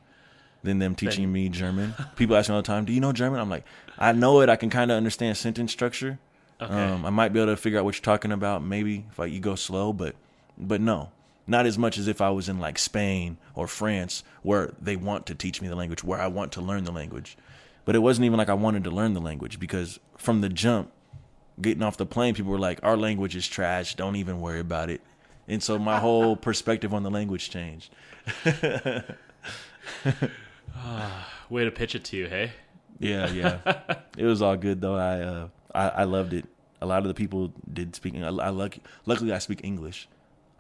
than 0.62 0.78
them 0.78 0.94
teaching 0.94 1.30
me 1.30 1.48
German. 1.50 1.94
People 2.16 2.36
ask 2.36 2.48
me 2.48 2.54
all 2.54 2.62
the 2.62 2.66
time, 2.66 2.84
"Do 2.86 2.92
you 2.92 3.00
know 3.00 3.12
German?" 3.12 3.38
I'm 3.38 3.50
like, 3.50 3.64
"I 3.98 4.12
know 4.12 4.40
it. 4.40 4.48
I 4.48 4.56
can 4.56 4.70
kind 4.70 4.90
of 4.90 4.96
understand 4.96 5.36
sentence 5.36 5.72
structure. 5.72 6.18
Okay. 6.60 6.72
Um, 6.72 7.04
I 7.04 7.10
might 7.10 7.32
be 7.32 7.40
able 7.40 7.52
to 7.52 7.56
figure 7.56 7.78
out 7.78 7.84
what 7.84 7.96
you're 7.96 8.02
talking 8.02 8.32
about. 8.32 8.64
Maybe 8.64 9.04
if 9.10 9.20
I, 9.20 9.26
you 9.26 9.40
go 9.40 9.54
slow, 9.56 9.92
but 9.92 10.14
but 10.56 10.80
no, 10.80 11.10
not 11.46 11.66
as 11.66 11.76
much 11.76 11.98
as 11.98 12.08
if 12.08 12.20
I 12.20 12.30
was 12.30 12.48
in 12.48 12.58
like 12.58 12.78
Spain 12.78 13.36
or 13.54 13.66
France, 13.66 14.24
where 14.42 14.72
they 14.80 14.96
want 14.96 15.26
to 15.26 15.34
teach 15.34 15.60
me 15.60 15.68
the 15.68 15.76
language, 15.76 16.02
where 16.02 16.20
I 16.20 16.28
want 16.28 16.52
to 16.52 16.60
learn 16.62 16.84
the 16.84 16.92
language. 16.92 17.36
But 17.84 17.94
it 17.94 17.98
wasn't 17.98 18.24
even 18.24 18.38
like 18.38 18.48
I 18.48 18.54
wanted 18.54 18.84
to 18.84 18.90
learn 18.90 19.12
the 19.12 19.20
language 19.20 19.60
because 19.60 20.00
from 20.16 20.40
the 20.40 20.48
jump, 20.48 20.90
getting 21.60 21.82
off 21.82 21.98
the 21.98 22.06
plane, 22.06 22.34
people 22.34 22.52
were 22.52 22.58
like, 22.58 22.80
"Our 22.82 22.96
language 22.96 23.36
is 23.36 23.46
trash. 23.46 23.94
Don't 23.96 24.16
even 24.16 24.40
worry 24.40 24.60
about 24.60 24.88
it." 24.88 25.02
And 25.46 25.62
so 25.62 25.78
my 25.78 25.98
whole 25.98 26.36
perspective 26.36 26.94
on 26.94 27.02
the 27.02 27.10
language 27.10 27.50
changed. 27.50 27.92
Way 31.50 31.64
to 31.64 31.70
pitch 31.70 31.94
it 31.94 32.04
to 32.04 32.16
you, 32.16 32.26
hey? 32.28 32.52
Yeah, 32.98 33.30
yeah. 33.30 33.58
it 34.16 34.24
was 34.24 34.40
all 34.42 34.56
good 34.56 34.80
though. 34.80 34.96
I 34.96 35.20
uh, 35.20 35.48
I, 35.74 35.88
I 35.88 36.04
loved 36.04 36.32
it. 36.32 36.46
A 36.80 36.86
lot 36.86 36.98
of 36.98 37.08
the 37.08 37.14
people 37.14 37.52
did 37.72 37.94
speak. 37.94 38.14
I, 38.16 38.26
I 38.28 38.48
lucky, 38.50 38.82
luckily 39.06 39.32
I 39.32 39.38
speak 39.38 39.60
English. 39.64 40.08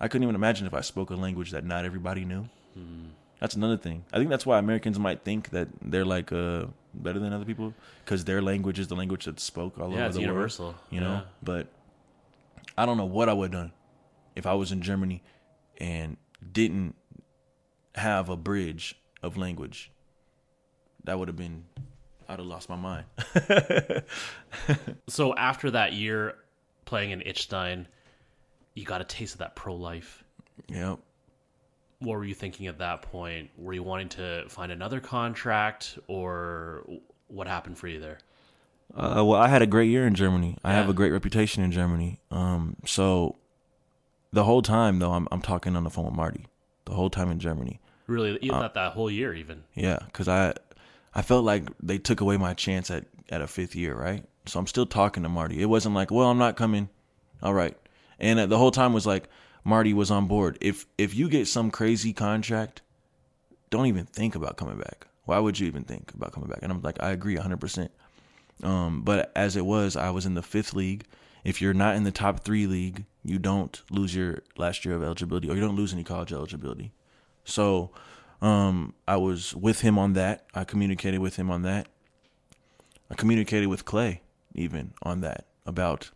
I 0.00 0.08
couldn't 0.08 0.24
even 0.24 0.34
imagine 0.34 0.66
if 0.66 0.74
I 0.74 0.80
spoke 0.80 1.10
a 1.10 1.14
language 1.14 1.50
that 1.52 1.64
not 1.64 1.84
everybody 1.84 2.24
knew. 2.24 2.48
That's 3.40 3.54
another 3.56 3.76
thing. 3.76 4.04
I 4.12 4.18
think 4.18 4.30
that's 4.30 4.46
why 4.46 4.58
Americans 4.58 4.98
might 4.98 5.22
think 5.22 5.50
that 5.50 5.68
they're 5.82 6.04
like 6.04 6.32
uh, 6.32 6.66
better 6.94 7.18
than 7.18 7.32
other 7.32 7.44
people 7.44 7.74
because 8.04 8.24
their 8.24 8.40
language 8.42 8.78
is 8.78 8.88
the 8.88 8.96
language 8.96 9.26
that's 9.26 9.42
spoke 9.42 9.78
all 9.78 9.90
Yeah, 9.90 9.96
over 9.96 10.06
it's 10.06 10.14
the 10.16 10.22
universal. 10.22 10.64
world. 10.66 10.76
You 10.90 11.00
know, 11.00 11.12
Yeah. 11.12 11.20
but 11.42 11.66
I 12.78 12.86
don't 12.86 12.96
know 12.96 13.04
what 13.04 13.28
I 13.28 13.32
would 13.32 13.52
have 13.52 13.60
done 13.62 13.72
if 14.34 14.46
I 14.46 14.54
was 14.54 14.72
in 14.72 14.80
Germany 14.82 15.22
and 15.78 16.16
didn't 16.52 16.94
have 17.94 18.28
a 18.28 18.36
bridge 18.36 18.96
of 19.22 19.36
language. 19.36 19.90
That 21.04 21.18
would 21.18 21.28
have 21.28 21.36
been. 21.36 21.64
I'd 22.28 22.38
have 22.38 22.46
lost 22.46 22.68
my 22.68 22.76
mind. 22.76 23.04
So 25.08 25.34
after 25.34 25.70
that 25.72 25.92
year 25.92 26.36
playing 26.86 27.10
in 27.10 27.20
Idstein, 27.20 27.86
you 28.74 28.84
got 28.84 29.00
a 29.00 29.04
taste 29.04 29.34
of 29.34 29.38
that 29.40 29.54
pro 29.54 29.74
life. 29.74 30.24
yep. 30.68 30.98
What 31.98 32.18
were 32.18 32.24
you 32.24 32.34
thinking 32.34 32.66
at 32.66 32.78
that 32.78 33.02
point? 33.02 33.50
Were 33.56 33.72
you 33.72 33.82
wanting 33.82 34.08
to 34.10 34.44
find 34.48 34.72
another 34.72 35.00
contract, 35.00 35.98
or 36.06 36.84
what 37.28 37.46
happened 37.46 37.78
for 37.78 37.88
you 37.88 38.00
there? 38.00 38.18
Uh, 38.94 39.22
well, 39.24 39.34
I 39.40 39.48
had 39.48 39.62
a 39.62 39.66
great 39.66 39.88
year 39.90 40.06
in 40.06 40.14
Germany. 40.14 40.58
I 40.64 40.72
have 40.72 40.88
a 40.88 40.92
great 40.92 41.10
reputation 41.12 41.62
in 41.62 41.72
Germany. 41.72 42.20
Um, 42.30 42.76
so 42.84 43.36
the 44.34 44.44
whole 44.44 44.62
time 44.62 44.98
though, 44.98 45.12
I'm 45.12 45.28
I'm 45.30 45.40
talking 45.40 45.76
on 45.76 45.84
the 45.84 45.90
phone 45.90 46.06
with 46.06 46.14
Marty. 46.14 46.46
The 46.84 46.92
whole 46.94 47.10
time 47.10 47.30
in 47.30 47.38
Germany. 47.38 47.80
Really, 48.06 48.38
even 48.42 48.58
not 48.58 48.74
that 48.74 48.92
whole 48.92 49.10
year, 49.10 49.32
even. 49.32 49.64
Yeah, 49.74 49.98
because 50.06 50.28
I 50.28 50.54
I 51.14 51.22
felt 51.22 51.44
like 51.44 51.64
they 51.82 51.98
took 51.98 52.20
away 52.20 52.36
my 52.36 52.52
chance 52.52 52.90
at 52.90 53.06
at 53.30 53.40
a 53.40 53.46
fifth 53.46 53.74
year, 53.74 53.94
right? 53.94 54.24
So 54.46 54.58
I'm 54.58 54.66
still 54.66 54.84
talking 54.84 55.22
to 55.22 55.28
Marty. 55.28 55.62
It 55.62 55.66
wasn't 55.66 55.94
like, 55.94 56.10
well, 56.10 56.28
I'm 56.28 56.38
not 56.38 56.56
coming. 56.56 56.90
All 57.42 57.54
right, 57.54 57.76
and 58.18 58.38
uh, 58.38 58.46
the 58.46 58.58
whole 58.58 58.70
time 58.70 58.92
was 58.92 59.06
like 59.06 59.28
Marty 59.64 59.94
was 59.94 60.10
on 60.10 60.26
board. 60.26 60.58
If 60.60 60.86
if 60.98 61.14
you 61.14 61.28
get 61.28 61.46
some 61.46 61.70
crazy 61.70 62.12
contract, 62.12 62.82
don't 63.70 63.86
even 63.86 64.04
think 64.04 64.34
about 64.34 64.56
coming 64.56 64.78
back. 64.78 65.06
Why 65.24 65.38
would 65.38 65.58
you 65.58 65.66
even 65.66 65.84
think 65.84 66.12
about 66.12 66.32
coming 66.32 66.50
back? 66.50 66.58
And 66.62 66.70
I'm 66.70 66.82
like, 66.82 67.02
I 67.02 67.10
agree 67.12 67.34
100. 67.34 67.58
percent 67.58 67.90
Um, 68.62 69.02
but 69.02 69.32
as 69.34 69.56
it 69.56 69.64
was, 69.64 69.96
I 69.96 70.10
was 70.10 70.26
in 70.26 70.34
the 70.34 70.42
fifth 70.42 70.74
league. 70.74 71.04
If 71.44 71.62
you're 71.62 71.74
not 71.74 71.96
in 71.96 72.04
the 72.04 72.10
top 72.10 72.40
three 72.40 72.66
league, 72.66 73.04
you 73.24 73.38
don't 73.38 73.82
lose 73.90 74.14
your 74.14 74.40
last 74.56 74.84
year 74.84 74.94
of 74.94 75.02
eligibility, 75.02 75.48
or 75.48 75.54
you 75.54 75.60
don't 75.60 75.76
lose 75.76 75.92
any 75.92 76.04
college 76.04 76.32
eligibility. 76.32 76.92
So 77.44 77.90
um, 78.42 78.94
I 79.08 79.16
was 79.16 79.54
with 79.54 79.80
him 79.80 79.98
on 79.98 80.12
that. 80.12 80.46
I 80.54 80.64
communicated 80.64 81.18
with 81.18 81.36
him 81.36 81.50
on 81.50 81.62
that. 81.62 81.88
I 83.10 83.14
communicated 83.14 83.66
with 83.66 83.84
Clay 83.84 84.20
even 84.54 84.92
on 85.02 85.20
that 85.22 85.46
about 85.66 86.10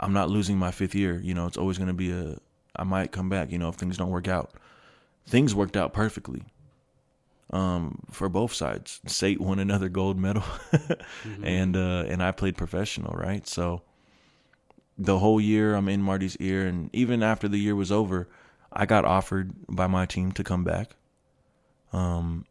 I'm 0.00 0.12
not 0.12 0.28
losing 0.28 0.58
my 0.58 0.70
fifth 0.70 0.94
year. 0.94 1.20
You 1.20 1.34
know, 1.34 1.46
it's 1.46 1.56
always 1.56 1.78
going 1.78 1.88
to 1.88 1.94
be 1.94 2.10
a 2.10 2.38
I 2.76 2.84
might 2.84 3.12
come 3.12 3.28
back. 3.28 3.50
You 3.50 3.58
know, 3.58 3.68
if 3.68 3.76
things 3.76 3.96
don't 3.96 4.10
work 4.10 4.28
out. 4.28 4.52
Things 5.26 5.54
worked 5.54 5.76
out 5.76 5.92
perfectly. 5.92 6.42
Um, 7.50 8.00
for 8.10 8.28
both 8.28 8.52
sides, 8.52 9.00
SAIT 9.06 9.40
won 9.40 9.58
another 9.58 9.88
gold 9.88 10.18
medal, 10.18 10.44
and 11.42 11.76
uh, 11.76 12.04
and 12.06 12.22
I 12.22 12.30
played 12.30 12.58
professional, 12.58 13.14
right? 13.14 13.46
So 13.46 13.82
the 14.98 15.18
whole 15.18 15.40
year 15.40 15.74
I'm 15.74 15.88
in 15.88 16.02
Marty's 16.02 16.36
ear, 16.38 16.66
and 16.66 16.90
even 16.92 17.22
after 17.22 17.48
the 17.48 17.58
year 17.58 17.76
was 17.76 17.92
over, 17.92 18.28
I 18.72 18.84
got 18.84 19.04
offered 19.04 19.52
by 19.68 19.86
my 19.86 20.06
team 20.06 20.32
to 20.32 20.44
come 20.44 20.64
back. 20.64 20.96
Um, 21.92 22.44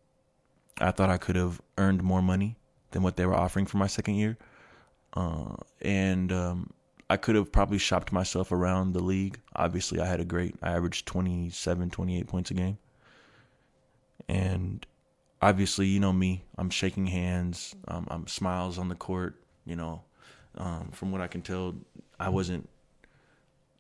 I 0.79 0.91
thought 0.91 1.09
I 1.09 1.17
could 1.17 1.35
have 1.35 1.61
earned 1.77 2.01
more 2.03 2.21
money 2.21 2.57
than 2.91 3.03
what 3.03 3.17
they 3.17 3.25
were 3.25 3.35
offering 3.35 3.65
for 3.65 3.77
my 3.77 3.87
second 3.87 4.15
year, 4.15 4.37
uh, 5.13 5.55
and 5.81 6.31
um, 6.31 6.71
I 7.09 7.17
could 7.17 7.35
have 7.35 7.51
probably 7.51 7.77
shopped 7.77 8.11
myself 8.11 8.51
around 8.51 8.93
the 8.93 9.03
league. 9.03 9.39
Obviously, 9.55 9.99
I 9.99 10.05
had 10.05 10.21
a 10.21 10.25
great. 10.25 10.55
I 10.61 10.71
averaged 10.71 11.05
27, 11.05 11.89
28 11.89 12.27
points 12.27 12.51
a 12.51 12.53
game, 12.53 12.77
and 14.29 14.85
obviously, 15.41 15.87
you 15.87 15.99
know 15.99 16.13
me. 16.13 16.45
I'm 16.57 16.69
shaking 16.69 17.07
hands. 17.07 17.75
Um, 17.87 18.07
I'm 18.09 18.27
smiles 18.27 18.77
on 18.77 18.87
the 18.87 18.95
court. 18.95 19.35
You 19.65 19.75
know, 19.75 20.03
um, 20.57 20.89
from 20.93 21.11
what 21.11 21.21
I 21.21 21.27
can 21.27 21.41
tell, 21.41 21.75
I 22.19 22.29
wasn't 22.29 22.67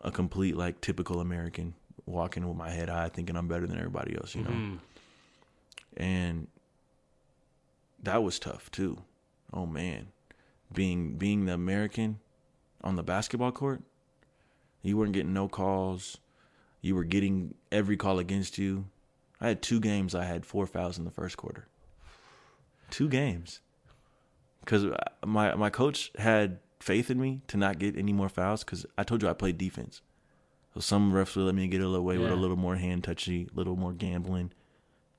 a 0.01 0.11
complete 0.11 0.55
like 0.55 0.79
typical 0.81 1.19
American 1.19 1.73
walking 2.05 2.47
with 2.47 2.57
my 2.57 2.69
head 2.69 2.89
high, 2.89 3.09
thinking 3.09 3.35
I'm 3.35 3.47
better 3.47 3.65
than 3.67 3.77
everybody 3.77 4.15
else. 4.15 4.35
You 4.35 4.43
know, 4.43 4.49
Mm. 4.49 4.79
and 5.97 6.47
that 8.03 8.23
was 8.23 8.39
tough 8.39 8.69
too. 8.71 8.99
Oh 9.51 9.65
man, 9.65 10.07
being 10.73 11.17
being 11.17 11.45
the 11.45 11.53
American 11.53 12.19
on 12.83 12.95
the 12.95 13.03
basketball 13.03 13.51
court, 13.51 13.81
you 14.81 14.97
weren't 14.97 15.13
getting 15.13 15.33
no 15.33 15.47
calls. 15.47 16.17
You 16.81 16.95
were 16.95 17.03
getting 17.03 17.55
every 17.71 17.97
call 17.97 18.19
against 18.19 18.57
you. 18.57 18.85
I 19.41 19.47
had 19.47 19.61
two 19.61 19.79
games. 19.79 20.13
I 20.15 20.25
had 20.25 20.45
four 20.45 20.67
fouls 20.67 20.97
in 20.97 21.05
the 21.05 21.11
first 21.11 21.37
quarter. 21.37 21.67
Two 22.89 23.09
games, 23.09 23.59
because 24.61 24.85
my 25.25 25.55
my 25.55 25.69
coach 25.69 26.11
had 26.17 26.59
faith 26.79 27.09
in 27.09 27.19
me 27.19 27.41
to 27.47 27.57
not 27.57 27.79
get 27.79 27.97
any 27.97 28.13
more 28.13 28.29
fouls 28.29 28.63
because 28.63 28.85
I 28.97 29.03
told 29.03 29.21
you 29.21 29.29
I 29.29 29.33
played 29.33 29.57
defense. 29.57 30.01
So 30.73 30.79
some 30.81 31.11
refs 31.11 31.35
would 31.35 31.45
let 31.45 31.55
me 31.55 31.67
get 31.67 31.81
away 31.81 32.15
yeah. 32.15 32.21
with 32.21 32.31
a 32.31 32.35
little 32.35 32.57
more 32.57 32.75
hand 32.75 33.03
touchy, 33.03 33.47
a 33.51 33.57
little 33.57 33.75
more 33.75 33.93
gambling, 33.93 34.51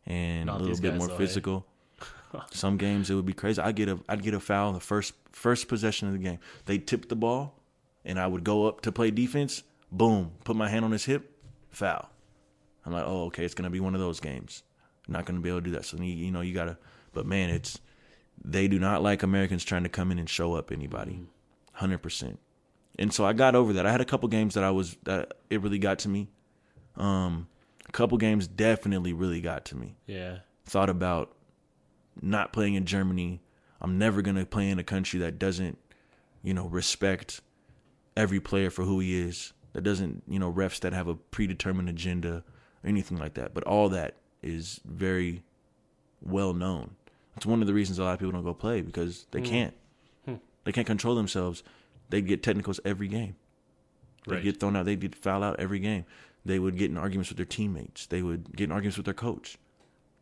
and 0.07 0.47
not 0.47 0.61
a 0.61 0.65
little 0.65 0.81
bit 0.81 0.95
more 0.95 1.09
physical. 1.09 1.67
some 2.53 2.77
games 2.77 3.11
it 3.11 3.15
would 3.15 3.27
be 3.27 3.33
crazy. 3.33 3.61
I 3.61 3.73
get 3.73 3.89
a 3.89 3.99
I'd 4.09 4.23
get 4.23 4.35
a 4.35 4.41
foul 4.41 4.73
the 4.73 4.81
first 4.81 5.15
first 5.33 5.69
possession 5.69 6.09
of 6.09 6.15
the 6.15 6.21
game. 6.21 6.39
They 6.67 6.79
tip 6.79 7.09
the 7.09 7.17
ball, 7.17 7.59
and 8.05 8.19
I 8.21 8.27
would 8.27 8.45
go 8.45 8.67
up 8.67 8.83
to 8.83 8.93
play 8.93 9.11
defense. 9.11 9.63
Boom, 9.91 10.33
put 10.45 10.55
my 10.55 10.69
hand 10.69 10.85
on 10.85 10.93
his 10.93 11.07
hip, 11.07 11.33
foul. 11.71 12.11
I'm 12.85 12.93
like, 12.93 13.05
oh 13.07 13.25
okay, 13.27 13.45
it's 13.45 13.55
gonna 13.55 13.71
be 13.71 13.81
one 13.81 13.95
of 13.95 14.01
those 14.01 14.21
games. 14.21 14.63
I'm 15.07 15.15
not 15.15 15.25
gonna 15.25 15.41
be 15.41 15.49
able 15.49 15.61
to 15.61 15.65
do 15.65 15.71
that. 15.73 15.87
So 15.87 15.97
you, 15.97 16.05
you 16.05 16.31
know 16.31 16.43
you 16.43 16.55
gotta. 16.55 16.79
But 17.13 17.27
man, 17.27 17.51
it's 17.51 17.81
they 18.45 18.69
do 18.69 18.79
not 18.79 19.03
like 19.03 19.23
Americans 19.23 19.65
trying 19.65 19.83
to 19.83 19.89
come 19.89 20.13
in 20.13 20.19
and 20.19 20.29
show 20.29 20.55
up 20.55 20.71
anybody. 20.71 21.13
Mm-hmm 21.13 21.25
100%. 21.81 22.37
And 22.99 23.13
so 23.13 23.25
I 23.25 23.33
got 23.33 23.55
over 23.55 23.75
that. 23.75 23.87
I 23.87 23.93
had 23.93 24.01
a 24.01 24.05
couple 24.05 24.29
games 24.29 24.55
that 24.55 24.65
I 24.65 24.71
was 24.71 24.97
that 25.05 25.35
it 25.51 25.61
really 25.63 25.79
got 25.79 26.01
to 26.01 26.09
me. 26.09 26.29
Um 26.97 27.49
a 27.89 27.93
couple 27.93 28.19
games 28.19 28.47
definitely 28.47 29.13
really 29.13 29.41
got 29.41 29.65
to 29.67 29.77
me. 29.77 29.97
Yeah. 30.07 30.39
Thought 30.67 30.91
about 30.91 31.35
not 32.21 32.53
playing 32.53 32.75
in 32.75 32.85
Germany. 32.85 33.41
I'm 33.81 33.99
never 33.99 34.23
going 34.23 34.37
to 34.37 34.45
play 34.45 34.69
in 34.69 34.79
a 34.79 34.85
country 34.85 35.21
that 35.21 35.39
doesn't, 35.39 35.79
you 36.43 36.53
know, 36.53 36.67
respect 36.67 37.41
every 38.17 38.41
player 38.41 38.71
for 38.71 38.85
who 38.85 39.01
he 39.01 39.19
is. 39.19 39.53
That 39.73 39.83
doesn't, 39.83 40.25
you 40.29 40.39
know, 40.39 40.53
refs 40.53 40.81
that 40.81 40.93
have 40.93 41.09
a 41.09 41.15
predetermined 41.15 41.89
agenda 41.89 42.43
or 42.85 42.89
anything 42.89 43.19
like 43.19 43.35
that. 43.35 43.55
But 43.55 43.65
all 43.65 43.89
that 43.91 44.17
is 44.43 44.81
very 44.85 45.43
well 46.21 46.53
known. 46.53 46.97
It's 47.37 47.47
one 47.47 47.61
of 47.61 47.69
the 47.69 47.75
reasons 47.75 47.99
a 47.99 48.05
lot 48.05 48.15
of 48.15 48.19
people 48.19 48.33
don't 48.33 48.45
go 48.45 48.55
play 48.55 48.81
because 48.81 49.27
they 49.31 49.41
mm. 49.41 49.47
can't. 49.47 49.75
They 50.69 50.73
can't 50.73 50.87
control 50.87 51.15
themselves. 51.15 51.63
They 52.11 52.21
get 52.21 52.43
technicals 52.43 52.79
every 52.85 53.09
game. 53.09 53.37
They 54.27 54.35
Right. 54.35 54.45
get 54.45 54.61
thrown 54.61 54.77
out. 54.77 54.85
They 54.85 54.97
get 54.97 55.15
foul 55.15 55.43
out 55.43 55.59
every 55.59 55.79
game. 55.79 56.05
They 56.45 56.59
would 56.59 56.77
get 56.77 56.91
in 56.91 56.99
arguments 56.99 57.31
with 57.31 57.39
their 57.39 57.47
teammates. 57.47 58.05
They 58.05 58.21
would 58.21 58.55
get 58.55 58.65
in 58.65 58.73
arguments 58.73 58.99
with 58.99 59.07
their 59.07 59.15
coach. 59.15 59.57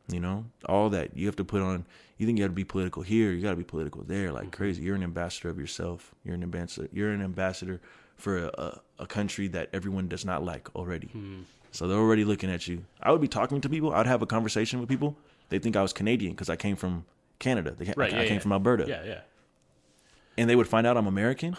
You 0.06 0.20
know, 0.20 0.44
all 0.68 0.88
that 0.90 1.16
you 1.16 1.26
have 1.26 1.34
to 1.34 1.44
put 1.44 1.62
on. 1.62 1.84
You 2.16 2.26
think 2.26 2.38
you 2.38 2.44
got 2.44 2.50
to 2.50 2.54
be 2.54 2.62
political 2.62 3.02
here. 3.02 3.32
You 3.32 3.42
got 3.42 3.50
to 3.50 3.56
be 3.56 3.64
political 3.64 4.04
there, 4.04 4.30
like 4.30 4.44
mm-hmm. 4.44 4.50
crazy. 4.50 4.84
You're 4.84 4.94
an 4.94 5.02
ambassador 5.02 5.48
of 5.48 5.58
yourself. 5.58 6.14
You're 6.22 6.36
an 6.36 6.44
ambassador. 6.44 6.88
You're 6.92 7.10
an 7.10 7.22
ambassador 7.22 7.80
for 8.16 8.44
a, 8.44 8.50
a, 8.56 8.80
a 9.00 9.06
country 9.08 9.48
that 9.48 9.68
everyone 9.72 10.06
does 10.06 10.24
not 10.24 10.44
like 10.44 10.72
already. 10.76 11.08
Hmm. 11.08 11.40
So 11.72 11.88
they're 11.88 11.98
already 11.98 12.24
looking 12.24 12.52
at 12.52 12.68
you. 12.68 12.84
I 13.02 13.10
would 13.10 13.20
be 13.20 13.26
talking 13.26 13.60
to 13.62 13.68
people. 13.68 13.92
I'd 13.92 14.06
have 14.06 14.22
a 14.22 14.26
conversation 14.26 14.78
with 14.78 14.88
people. 14.88 15.18
They 15.48 15.58
think 15.58 15.74
I 15.74 15.82
was 15.82 15.92
Canadian 15.92 16.34
because 16.34 16.48
I 16.48 16.54
came 16.54 16.76
from 16.76 17.04
Canada. 17.40 17.74
They, 17.76 17.92
Right, 17.96 18.14
I, 18.14 18.18
yeah, 18.18 18.28
came 18.28 18.34
yeah. 18.34 18.38
from 18.38 18.52
Alberta 18.52 18.84
Yeah, 18.86 19.02
yeah. 19.04 19.20
And 20.38 20.48
they 20.50 20.56
would 20.56 20.68
find 20.68 20.86
out 20.86 20.96
I'm 20.96 21.06
American, 21.06 21.56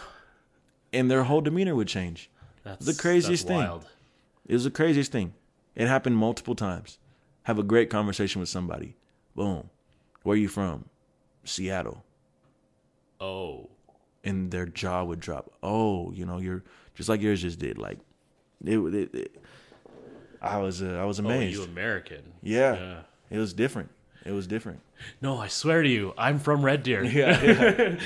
and 0.92 1.10
their 1.10 1.24
whole 1.24 1.40
demeanor 1.40 1.74
would 1.74 1.88
change. 1.88 2.30
That's 2.64 2.84
The 2.84 2.94
craziest 2.94 3.46
that's 3.46 3.60
thing. 3.60 3.82
It 4.46 4.52
was 4.54 4.64
the 4.64 4.70
craziest 4.70 5.12
thing. 5.12 5.34
It 5.74 5.88
happened 5.88 6.16
multiple 6.16 6.54
times. 6.54 6.98
Have 7.44 7.58
a 7.58 7.62
great 7.62 7.88
conversation 7.90 8.40
with 8.40 8.48
somebody. 8.48 8.96
Boom. 9.34 9.70
Where 10.22 10.34
are 10.34 10.38
you 10.38 10.48
from? 10.48 10.86
Seattle. 11.44 12.04
Oh. 13.20 13.68
And 14.24 14.50
their 14.50 14.66
jaw 14.66 15.04
would 15.04 15.20
drop. 15.20 15.52
Oh, 15.62 16.10
you 16.12 16.26
know, 16.26 16.38
you're 16.38 16.64
just 16.94 17.08
like 17.08 17.20
yours 17.22 17.42
just 17.42 17.58
did. 17.58 17.78
Like, 17.78 17.98
it. 18.64 18.76
it, 18.78 19.14
it 19.14 19.42
I 20.42 20.58
was. 20.58 20.82
Uh, 20.82 20.98
I 21.00 21.04
was 21.04 21.18
Oh, 21.20 21.24
amazed. 21.24 21.56
you 21.58 21.64
American. 21.64 22.22
yeah, 22.42 22.74
Yeah. 22.74 23.00
It 23.30 23.38
was 23.38 23.52
different. 23.52 23.90
It 24.24 24.32
was 24.32 24.46
different. 24.46 24.80
No, 25.22 25.38
I 25.38 25.48
swear 25.48 25.82
to 25.82 25.88
you, 25.88 26.12
I'm 26.18 26.38
from 26.38 26.64
Red 26.64 26.82
Deer. 26.82 27.04
Yeah, 27.18 27.96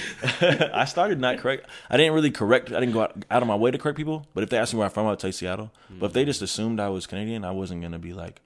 yeah. 0.40 0.70
I 0.74 0.84
started 0.84 1.18
not 1.18 1.38
correct. 1.38 1.66
I 1.90 1.96
didn't 1.96 2.12
really 2.12 2.30
correct. 2.30 2.70
I 2.70 2.80
didn't 2.80 2.92
go 2.92 3.02
out, 3.02 3.24
out 3.30 3.42
of 3.42 3.48
my 3.48 3.56
way 3.56 3.70
to 3.70 3.78
correct 3.78 3.96
people. 3.96 4.26
But 4.34 4.44
if 4.44 4.50
they 4.50 4.58
asked 4.58 4.72
me 4.72 4.78
where 4.78 4.86
I'm 4.86 4.92
from, 4.92 5.06
I'd 5.06 5.20
say 5.20 5.30
Seattle. 5.30 5.72
But 5.90 6.06
if 6.06 6.12
they 6.12 6.24
just 6.24 6.42
assumed 6.42 6.80
I 6.80 6.90
was 6.90 7.06
Canadian, 7.06 7.44
I 7.44 7.50
wasn't 7.50 7.82
gonna 7.82 7.98
be 7.98 8.12
like, 8.12 8.40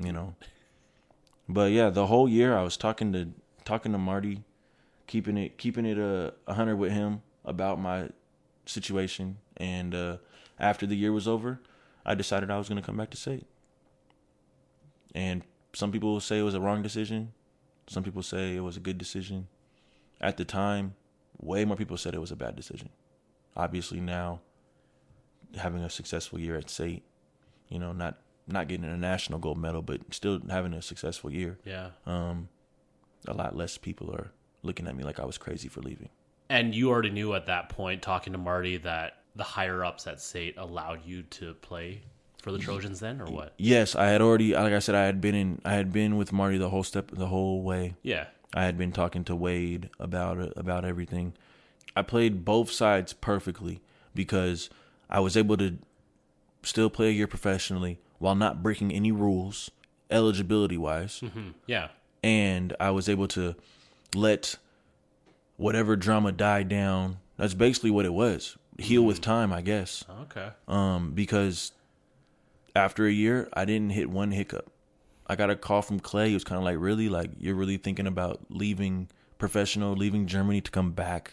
you 0.00 0.12
know. 0.12 0.34
But 1.48 1.72
yeah, 1.72 1.90
the 1.90 2.06
whole 2.06 2.28
year 2.28 2.56
I 2.56 2.62
was 2.62 2.76
talking 2.76 3.12
to 3.12 3.28
talking 3.64 3.92
to 3.92 3.98
Marty, 3.98 4.42
keeping 5.06 5.36
it 5.36 5.58
keeping 5.58 5.86
it 5.86 5.98
a 5.98 6.34
uh, 6.46 6.54
hundred 6.54 6.76
with 6.76 6.92
him 6.92 7.22
about 7.44 7.80
my 7.80 8.08
situation. 8.66 9.38
And 9.56 9.94
uh, 9.94 10.16
after 10.58 10.86
the 10.86 10.96
year 10.96 11.12
was 11.12 11.28
over, 11.28 11.60
I 12.04 12.14
decided 12.14 12.50
I 12.50 12.58
was 12.58 12.68
gonna 12.68 12.82
come 12.82 12.96
back 12.96 13.10
to 13.10 13.16
SAIT. 13.16 13.46
And 15.14 15.42
some 15.72 15.92
people 15.92 16.12
will 16.12 16.20
say 16.20 16.38
it 16.38 16.42
was 16.42 16.54
a 16.54 16.60
wrong 16.60 16.82
decision. 16.82 17.32
Some 17.88 18.02
people 18.02 18.22
say 18.22 18.56
it 18.56 18.60
was 18.60 18.76
a 18.76 18.80
good 18.80 18.98
decision. 18.98 19.48
At 20.20 20.36
the 20.36 20.44
time, 20.44 20.94
way 21.40 21.64
more 21.64 21.76
people 21.76 21.96
said 21.96 22.14
it 22.14 22.20
was 22.20 22.32
a 22.32 22.36
bad 22.36 22.56
decision. 22.56 22.90
Obviously 23.56 24.00
now, 24.00 24.40
having 25.56 25.82
a 25.82 25.90
successful 25.90 26.38
year 26.38 26.56
at 26.56 26.70
SAIT, 26.70 27.02
you 27.68 27.78
know, 27.78 27.92
not 27.92 28.18
not 28.46 28.66
getting 28.66 28.84
a 28.84 28.96
national 28.96 29.38
gold 29.38 29.58
medal, 29.58 29.82
but 29.82 30.00
still 30.10 30.40
having 30.48 30.72
a 30.72 30.80
successful 30.80 31.30
year. 31.30 31.58
Yeah. 31.64 31.90
Um, 32.06 32.48
a 33.26 33.34
lot 33.34 33.54
less 33.54 33.76
people 33.76 34.10
are 34.10 34.32
looking 34.62 34.86
at 34.86 34.96
me 34.96 35.04
like 35.04 35.20
I 35.20 35.26
was 35.26 35.36
crazy 35.36 35.68
for 35.68 35.82
leaving. 35.82 36.08
And 36.48 36.74
you 36.74 36.88
already 36.88 37.10
knew 37.10 37.34
at 37.34 37.46
that 37.46 37.68
point, 37.68 38.00
talking 38.00 38.32
to 38.32 38.38
Marty, 38.38 38.78
that 38.78 39.18
the 39.36 39.44
higher 39.44 39.84
ups 39.84 40.06
at 40.06 40.20
SAIT 40.20 40.56
allowed 40.56 41.04
you 41.04 41.22
to 41.24 41.54
play 41.54 42.02
for 42.42 42.52
the 42.52 42.58
Trojans 42.58 43.00
then, 43.00 43.20
or 43.20 43.26
what? 43.26 43.52
Yes, 43.58 43.94
I 43.96 44.06
had 44.08 44.20
already, 44.22 44.54
like 44.54 44.72
I 44.72 44.78
said, 44.78 44.94
I 44.94 45.04
had 45.06 45.20
been 45.20 45.34
in, 45.34 45.60
I 45.64 45.72
had 45.74 45.92
been 45.92 46.16
with 46.16 46.32
Marty 46.32 46.58
the 46.58 46.70
whole 46.70 46.84
step, 46.84 47.10
the 47.10 47.26
whole 47.26 47.62
way. 47.62 47.96
Yeah. 48.02 48.26
I 48.54 48.64
had 48.64 48.78
been 48.78 48.92
talking 48.92 49.24
to 49.24 49.36
Wade 49.36 49.90
about 50.00 50.38
it, 50.38 50.52
about 50.56 50.84
everything. 50.84 51.34
I 51.96 52.02
played 52.02 52.44
both 52.44 52.70
sides 52.70 53.12
perfectly 53.12 53.80
because 54.14 54.70
I 55.10 55.20
was 55.20 55.36
able 55.36 55.56
to 55.58 55.78
still 56.62 56.88
play 56.90 57.08
a 57.08 57.12
year 57.12 57.26
professionally 57.26 57.98
while 58.18 58.34
not 58.34 58.62
breaking 58.62 58.92
any 58.92 59.12
rules, 59.12 59.70
eligibility 60.10 60.78
wise, 60.78 61.20
Hmm. 61.20 61.50
Yeah. 61.66 61.88
and 62.22 62.74
I 62.80 62.90
was 62.90 63.08
able 63.08 63.28
to 63.28 63.54
let 64.14 64.56
whatever 65.56 65.96
drama 65.96 66.32
die 66.32 66.62
down. 66.62 67.18
That's 67.36 67.54
basically 67.54 67.90
what 67.90 68.06
it 68.06 68.12
was. 68.14 68.56
Heal 68.78 69.02
with 69.02 69.20
time, 69.20 69.52
I 69.52 69.60
guess. 69.60 70.04
Okay. 70.22 70.48
Um, 70.66 71.12
because 71.12 71.72
after 72.78 73.06
a 73.06 73.12
year, 73.12 73.48
I 73.52 73.64
didn't 73.64 73.90
hit 73.90 74.08
one 74.08 74.30
hiccup. 74.30 74.70
I 75.26 75.36
got 75.36 75.50
a 75.50 75.56
call 75.56 75.82
from 75.82 76.00
Clay. 76.00 76.28
He 76.28 76.34
was 76.34 76.44
kind 76.44 76.58
of 76.58 76.64
like, 76.64 76.78
"Really? 76.78 77.08
Like 77.08 77.30
you're 77.38 77.54
really 77.54 77.76
thinking 77.76 78.06
about 78.06 78.40
leaving 78.48 79.08
professional, 79.36 79.94
leaving 79.94 80.26
Germany 80.26 80.60
to 80.62 80.70
come 80.70 80.92
back? 80.92 81.32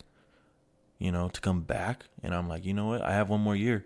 You 0.99 1.11
know, 1.11 1.29
to 1.29 1.39
come 1.39 1.61
back?" 1.61 2.05
And 2.21 2.35
I'm 2.35 2.49
like, 2.49 2.65
"You 2.65 2.73
know 2.73 2.87
what? 2.87 3.01
I 3.01 3.13
have 3.13 3.29
one 3.29 3.41
more 3.41 3.55
year." 3.55 3.85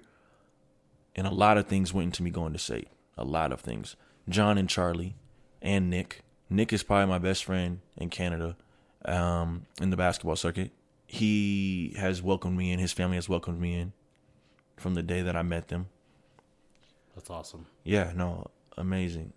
And 1.15 1.27
a 1.27 1.31
lot 1.31 1.57
of 1.57 1.67
things 1.67 1.93
went 1.93 2.05
into 2.05 2.23
me 2.23 2.31
going 2.31 2.53
to 2.53 2.59
SAIT. 2.59 2.87
A 3.17 3.25
lot 3.25 3.51
of 3.51 3.59
things. 3.59 3.95
John 4.27 4.57
and 4.57 4.69
Charlie, 4.69 5.15
and 5.61 5.89
Nick. 5.89 6.23
Nick 6.49 6.73
is 6.73 6.81
probably 6.81 7.07
my 7.07 7.19
best 7.19 7.43
friend 7.43 7.81
in 7.97 8.09
Canada, 8.09 8.55
um, 9.05 9.65
in 9.81 9.89
the 9.89 9.97
basketball 9.97 10.35
circuit. 10.35 10.71
He 11.05 11.93
has 11.97 12.21
welcomed 12.21 12.57
me 12.57 12.71
in. 12.71 12.79
His 12.79 12.93
family 12.93 13.17
has 13.17 13.27
welcomed 13.27 13.59
me 13.59 13.75
in 13.75 13.93
from 14.77 14.93
the 14.93 15.03
day 15.03 15.21
that 15.21 15.35
I 15.35 15.43
met 15.43 15.67
them. 15.67 15.87
That's 17.19 17.29
awesome. 17.29 17.65
Yeah, 17.83 18.13
no, 18.15 18.49
amazing. 18.77 19.33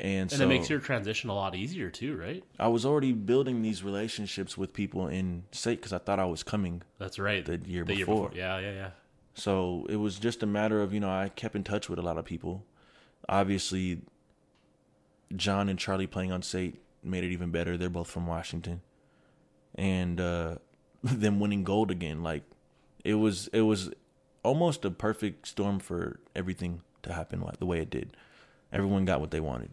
And, 0.00 0.22
And 0.22 0.32
so 0.32 0.44
it 0.44 0.46
makes 0.46 0.70
your 0.70 0.78
transition 0.78 1.28
a 1.28 1.34
lot 1.34 1.54
easier 1.54 1.90
too, 1.90 2.16
right? 2.16 2.42
I 2.58 2.68
was 2.68 2.86
already 2.86 3.12
building 3.12 3.60
these 3.60 3.84
relationships 3.84 4.56
with 4.56 4.72
people 4.72 5.08
in 5.08 5.44
SAIT 5.52 5.78
because 5.80 5.92
I 5.92 5.98
thought 5.98 6.18
I 6.18 6.24
was 6.24 6.42
coming. 6.42 6.82
That's 6.98 7.18
right. 7.18 7.44
The 7.44 7.58
year 7.66 7.84
the 7.84 7.96
before. 7.96 7.96
Year 7.96 8.28
before. 8.28 8.30
Yeah, 8.34 8.58
yeah, 8.60 8.72
yeah. 8.72 8.90
So 9.34 9.84
it 9.90 9.96
was 9.96 10.18
just 10.18 10.42
a 10.42 10.46
matter 10.46 10.80
of, 10.80 10.94
you 10.94 11.00
know, 11.00 11.10
I 11.10 11.28
kept 11.28 11.54
in 11.54 11.64
touch 11.64 11.90
with 11.90 11.98
a 11.98 12.02
lot 12.02 12.16
of 12.16 12.24
people. 12.24 12.64
Obviously, 13.28 14.00
John 15.36 15.68
and 15.68 15.78
Charlie 15.78 16.06
playing 16.06 16.32
on 16.32 16.40
SAIT 16.40 16.80
made 17.02 17.24
it 17.24 17.32
even 17.32 17.50
better. 17.50 17.76
They're 17.76 17.90
both 17.90 18.10
from 18.10 18.26
Washington. 18.26 18.80
And 19.74 20.18
uh 20.18 20.56
them 21.02 21.40
winning 21.40 21.62
gold 21.62 21.90
again, 21.90 22.22
like 22.22 22.44
it 23.04 23.14
was 23.14 23.48
it 23.48 23.62
was 23.62 23.90
almost 24.42 24.84
a 24.84 24.90
perfect 24.90 25.46
storm 25.46 25.78
for 25.78 26.20
everything 26.34 26.80
to 27.08 27.14
happen 27.14 27.40
like 27.40 27.58
the 27.58 27.66
way 27.66 27.80
it 27.80 27.90
did. 27.90 28.16
Everyone 28.72 29.04
got 29.04 29.20
what 29.20 29.30
they 29.30 29.40
wanted. 29.40 29.70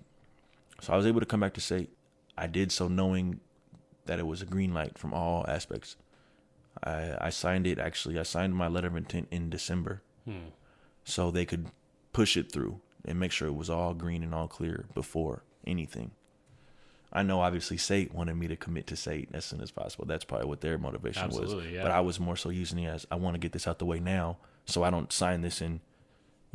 So 0.82 0.94
I 0.94 0.98
was 0.98 1.06
able 1.06 1.20
to 1.20 1.26
come 1.26 1.40
back 1.40 1.54
to 1.54 1.62
SAIT 1.62 1.90
I 2.38 2.48
did 2.48 2.72
so 2.72 2.88
knowing 2.90 3.40
that 4.08 4.20
it 4.20 4.28
was 4.28 4.42
a 4.42 4.46
green 4.46 4.74
light 4.74 4.98
from 4.98 5.14
all 5.14 5.46
aspects. 5.48 5.96
I 6.84 7.16
I 7.22 7.30
signed 7.30 7.66
it 7.66 7.80
actually. 7.80 8.20
I 8.20 8.24
signed 8.24 8.56
my 8.56 8.68
letter 8.68 8.88
of 8.88 8.96
intent 8.98 9.28
in 9.32 9.50
December, 9.50 10.02
Hmm. 10.26 10.50
so 11.06 11.32
they 11.32 11.46
could 11.46 11.68
push 12.12 12.36
it 12.36 12.52
through 12.52 12.82
and 13.06 13.20
make 13.20 13.32
sure 13.32 13.48
it 13.48 13.54
was 13.56 13.70
all 13.70 13.94
green 13.94 14.22
and 14.24 14.34
all 14.34 14.48
clear 14.48 14.86
before 14.94 15.44
anything. 15.66 16.12
I 17.14 17.24
know 17.24 17.40
obviously 17.40 17.78
SAIT 17.78 18.14
wanted 18.14 18.36
me 18.36 18.48
to 18.48 18.56
commit 18.58 18.88
to 18.88 18.96
SAIT 18.98 19.30
as 19.34 19.46
soon 19.46 19.62
as 19.62 19.72
possible. 19.72 20.06
That's 20.06 20.26
probably 20.26 20.48
what 20.48 20.60
their 20.62 20.78
motivation 20.78 21.28
was. 21.28 21.38
Absolutely, 21.40 21.76
yeah. 21.76 21.84
But 21.84 21.92
I 21.92 22.02
was 22.02 22.20
more 22.20 22.36
so 22.36 22.50
using 22.50 22.80
it 22.80 22.88
as 22.88 23.08
I 23.10 23.16
want 23.16 23.36
to 23.36 23.40
get 23.40 23.54
this 23.54 23.68
out 23.68 23.80
the 23.80 23.86
way 23.86 24.00
now, 24.02 24.38
so 24.66 24.84
I 24.84 24.90
don't 24.90 25.14
sign 25.14 25.40
this 25.42 25.62
in, 25.62 25.80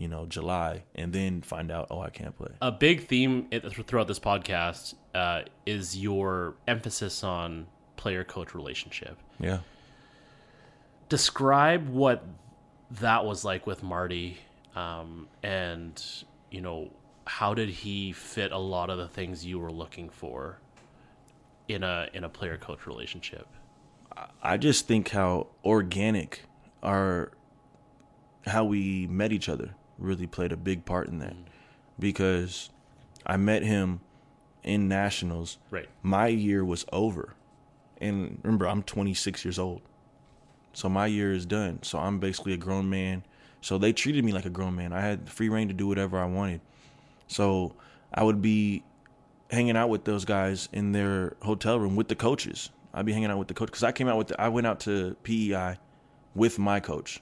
you 0.01 0.09
know, 0.09 0.24
July 0.24 0.85
and 0.94 1.12
then 1.12 1.43
find 1.43 1.70
out 1.70 1.89
oh 1.90 2.01
I 2.01 2.09
can't 2.09 2.35
play. 2.35 2.48
A 2.62 2.72
big 2.72 3.06
theme 3.06 3.48
throughout 3.86 4.09
this 4.09 4.18
podcast 4.18 4.94
uh, 5.14 5.43
is 5.66 5.97
your 5.97 6.55
emphasis 6.66 7.22
on 7.22 7.66
player-coach 7.97 8.55
relationship. 8.55 9.18
Yeah. 9.39 9.59
describe 11.10 11.86
what 11.89 12.24
that 12.93 13.27
was 13.27 13.44
like 13.44 13.66
with 13.66 13.82
Marty, 13.82 14.39
um, 14.74 15.28
and 15.43 16.02
you 16.51 16.62
know 16.62 16.90
how 17.27 17.52
did 17.52 17.68
he 17.68 18.12
fit 18.12 18.52
a 18.52 18.59
lot 18.59 18.89
of 18.89 18.97
the 18.97 19.06
things 19.09 19.44
you 19.44 19.59
were 19.59 19.70
looking 19.70 20.09
for 20.09 20.59
in 21.68 21.82
a 21.82 22.09
in 22.14 22.24
a 22.24 22.28
player 22.28 22.56
coach 22.56 22.86
relationship. 22.86 23.47
I 24.43 24.56
just 24.56 24.86
think 24.86 25.10
how 25.10 25.48
organic 25.62 26.40
our 26.82 27.32
how 28.47 28.64
we 28.64 29.06
met 29.06 29.32
each 29.32 29.48
other 29.51 29.74
really 30.01 30.27
played 30.27 30.52
a 30.52 30.56
big 30.56 30.85
part 30.85 31.09
in 31.09 31.18
that 31.18 31.35
mm. 31.35 31.44
because 31.98 32.70
I 33.27 33.36
met 33.36 33.62
him 33.62 34.01
in 34.62 34.89
nationals. 34.89 35.59
Right. 35.70 35.89
My 36.02 36.28
year 36.28 36.64
was 36.64 36.85
over. 36.93 37.35
And 38.01 38.40
remember, 38.43 38.66
I'm 38.66 38.82
26 38.82 39.44
years 39.44 39.59
old. 39.59 39.82
So 40.72 40.89
my 40.89 41.06
year 41.06 41.32
is 41.32 41.47
done. 41.47 41.82
So 41.82 41.98
I'm 41.98 42.18
basically 42.18 42.52
a 42.55 42.56
grown 42.56 42.89
man. 42.89 43.24
So 43.60 43.77
they 43.77 43.93
treated 43.93 44.24
me 44.24 44.32
like 44.32 44.47
a 44.47 44.51
grown 44.51 44.74
man. 44.77 44.93
I 44.93 45.01
had 45.01 45.28
free 45.28 45.48
reign 45.48 45.68
to 45.68 45.74
do 45.74 45.86
whatever 45.86 46.18
I 46.18 46.24
wanted. 46.24 46.60
So 47.27 47.74
I 48.12 48.22
would 48.22 48.40
be 48.40 48.82
hanging 49.51 49.77
out 49.77 49.89
with 49.89 50.05
those 50.05 50.24
guys 50.24 50.68
in 50.72 50.93
their 50.93 51.36
hotel 51.43 51.78
room 51.78 51.97
with 51.97 52.09
the 52.09 52.14
coaches. 52.14 52.70
I'd 52.94 53.06
be 53.06 53.12
hanging 53.12 53.31
out 53.31 53.39
with 53.39 53.48
the 53.48 53.55
coach 53.55 53.68
because 53.68 53.85
I 53.85 53.93
came 53.93 54.09
out 54.09 54.16
with 54.16 54.28
the, 54.28 54.40
I 54.40 54.48
went 54.48 54.66
out 54.66 54.81
to 54.81 55.16
PEI 55.22 55.78
with 56.35 56.59
my 56.59 56.81
coach. 56.81 57.20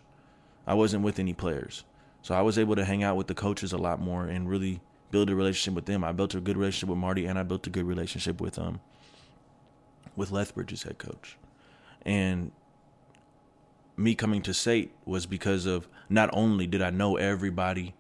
I 0.67 0.75
wasn't 0.75 1.03
with 1.03 1.19
any 1.19 1.33
players, 1.33 1.85
so 2.23 2.35
I 2.35 2.43
was 2.43 2.59
able 2.59 2.77
to 2.77 2.85
hang 2.85 3.03
out 3.03 3.17
with 3.17 3.27
the 3.27 3.35
coaches 3.35 3.73
a 3.73 3.79
lot 3.79 4.01
more 4.01 4.27
and 4.27 4.49
really 4.49 4.81
build 5.11 5.31
a 5.31 5.35
relationship 5.35 5.75
with 5.75 5.87
them. 5.87 6.05
I 6.05 6.13
built 6.13 6.35
a 6.35 6.41
good 6.41 6.57
relationship 6.57 6.91
with 6.91 6.99
Marty, 6.99 7.27
and 7.27 7.39
I 7.39 7.43
built 7.43 7.67
a 7.67 7.71
good 7.71 7.85
relationship 7.85 8.41
with 8.41 8.59
um 8.59 8.81
with 10.17 10.31
Lethbridge's 10.31 10.83
head 10.83 10.99
coach, 10.99 11.37
and 12.03 12.51
me 13.97 14.15
coming 14.15 14.43
to 14.43 14.55
SAIT 14.55 14.93
was 15.05 15.27
because 15.27 15.67
of 15.67 15.89
not 16.09 16.31
only 16.33 16.67
did 16.67 16.83
I 16.83 16.91
know 16.91 17.17
everybody 17.17 17.95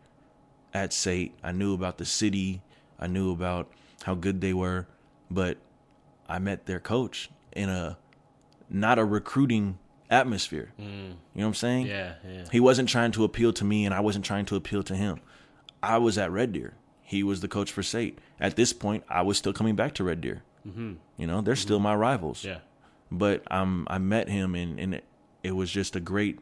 at 0.73 0.93
SAIT, 0.93 1.35
I 1.43 1.53
knew 1.53 1.75
about 1.75 1.99
the 1.99 2.05
city, 2.05 2.63
I 2.99 3.07
knew 3.09 3.33
about 3.33 3.71
how 4.05 4.15
good 4.15 4.41
they 4.41 4.53
were, 4.53 4.87
but 5.31 5.59
I 6.29 6.39
met 6.39 6.67
their 6.67 6.79
coach 6.81 7.31
in 7.53 7.69
a 7.69 7.99
not 8.71 8.99
a 8.99 9.05
recruiting 9.05 9.79
atmosphere. 10.11 10.73
You 10.79 10.87
know 10.87 11.17
what 11.35 11.45
I'm 11.45 11.55
saying? 11.55 11.87
Yeah, 11.87 12.15
yeah. 12.27 12.45
He 12.51 12.61
wasn't 12.61 12.89
trying 12.89 13.13
to 13.13 13.25
appeal 13.25 13.53
to 13.55 13.65
me, 13.65 13.85
and 13.85 13.95
I 13.95 14.01
wasn't 14.01 14.25
trying 14.25 14.45
to 14.47 14.57
appeal 14.57 14.83
to 14.85 14.97
him. 14.97 15.21
I 15.83 15.99
was 15.99 16.19
at 16.19 16.31
Red 16.31 16.53
Deer. 16.53 16.75
He 17.03 17.23
was 17.23 17.41
the 17.41 17.49
coach 17.49 17.73
for 17.73 17.83
SAIT. 17.83 18.19
At 18.41 18.57
this 18.57 18.73
point, 18.73 19.05
I 19.09 19.23
was 19.23 19.39
still 19.39 19.53
coming 19.53 19.77
back 19.77 19.95
to 19.95 20.05
Red 20.05 20.21
Deer. 20.21 20.43
Mm-hmm. 20.67 20.95
You 21.17 21.27
know, 21.27 21.41
they're 21.41 21.57
still 21.57 21.79
my 21.79 21.95
rivals. 21.95 22.45
Yeah. 22.45 22.59
But 23.11 23.51
um, 23.51 23.87
I 23.89 23.99
met 23.99 24.29
him, 24.29 24.55
and, 24.55 24.79
and 24.79 24.95
it, 24.95 25.05
it 25.43 25.53
was 25.53 25.71
just 25.71 25.97
a 25.97 26.01
great 26.01 26.39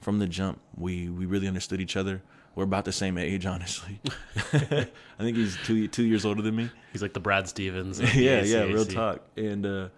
from 0.00 0.18
the 0.18 0.26
jump. 0.26 0.60
We 0.76 1.08
we 1.08 1.26
really 1.26 1.48
understood 1.48 1.80
each 1.80 1.96
other. 1.96 2.22
We're 2.54 2.64
about 2.64 2.84
the 2.84 2.92
same 2.92 3.18
age, 3.18 3.46
honestly. 3.54 4.00
I 4.52 4.86
think 5.18 5.36
he's 5.36 5.56
two 5.64 5.88
two 5.88 6.04
years 6.04 6.24
older 6.24 6.42
than 6.42 6.54
me. 6.54 6.70
He's 6.92 7.02
like 7.02 7.14
the 7.14 7.20
Brad 7.20 7.48
Stevens. 7.48 8.00
yeah, 8.14 8.42
yeah, 8.42 8.62
real 8.64 8.84
talk. 8.84 9.22
And 9.36 9.64
uh, 9.64 9.88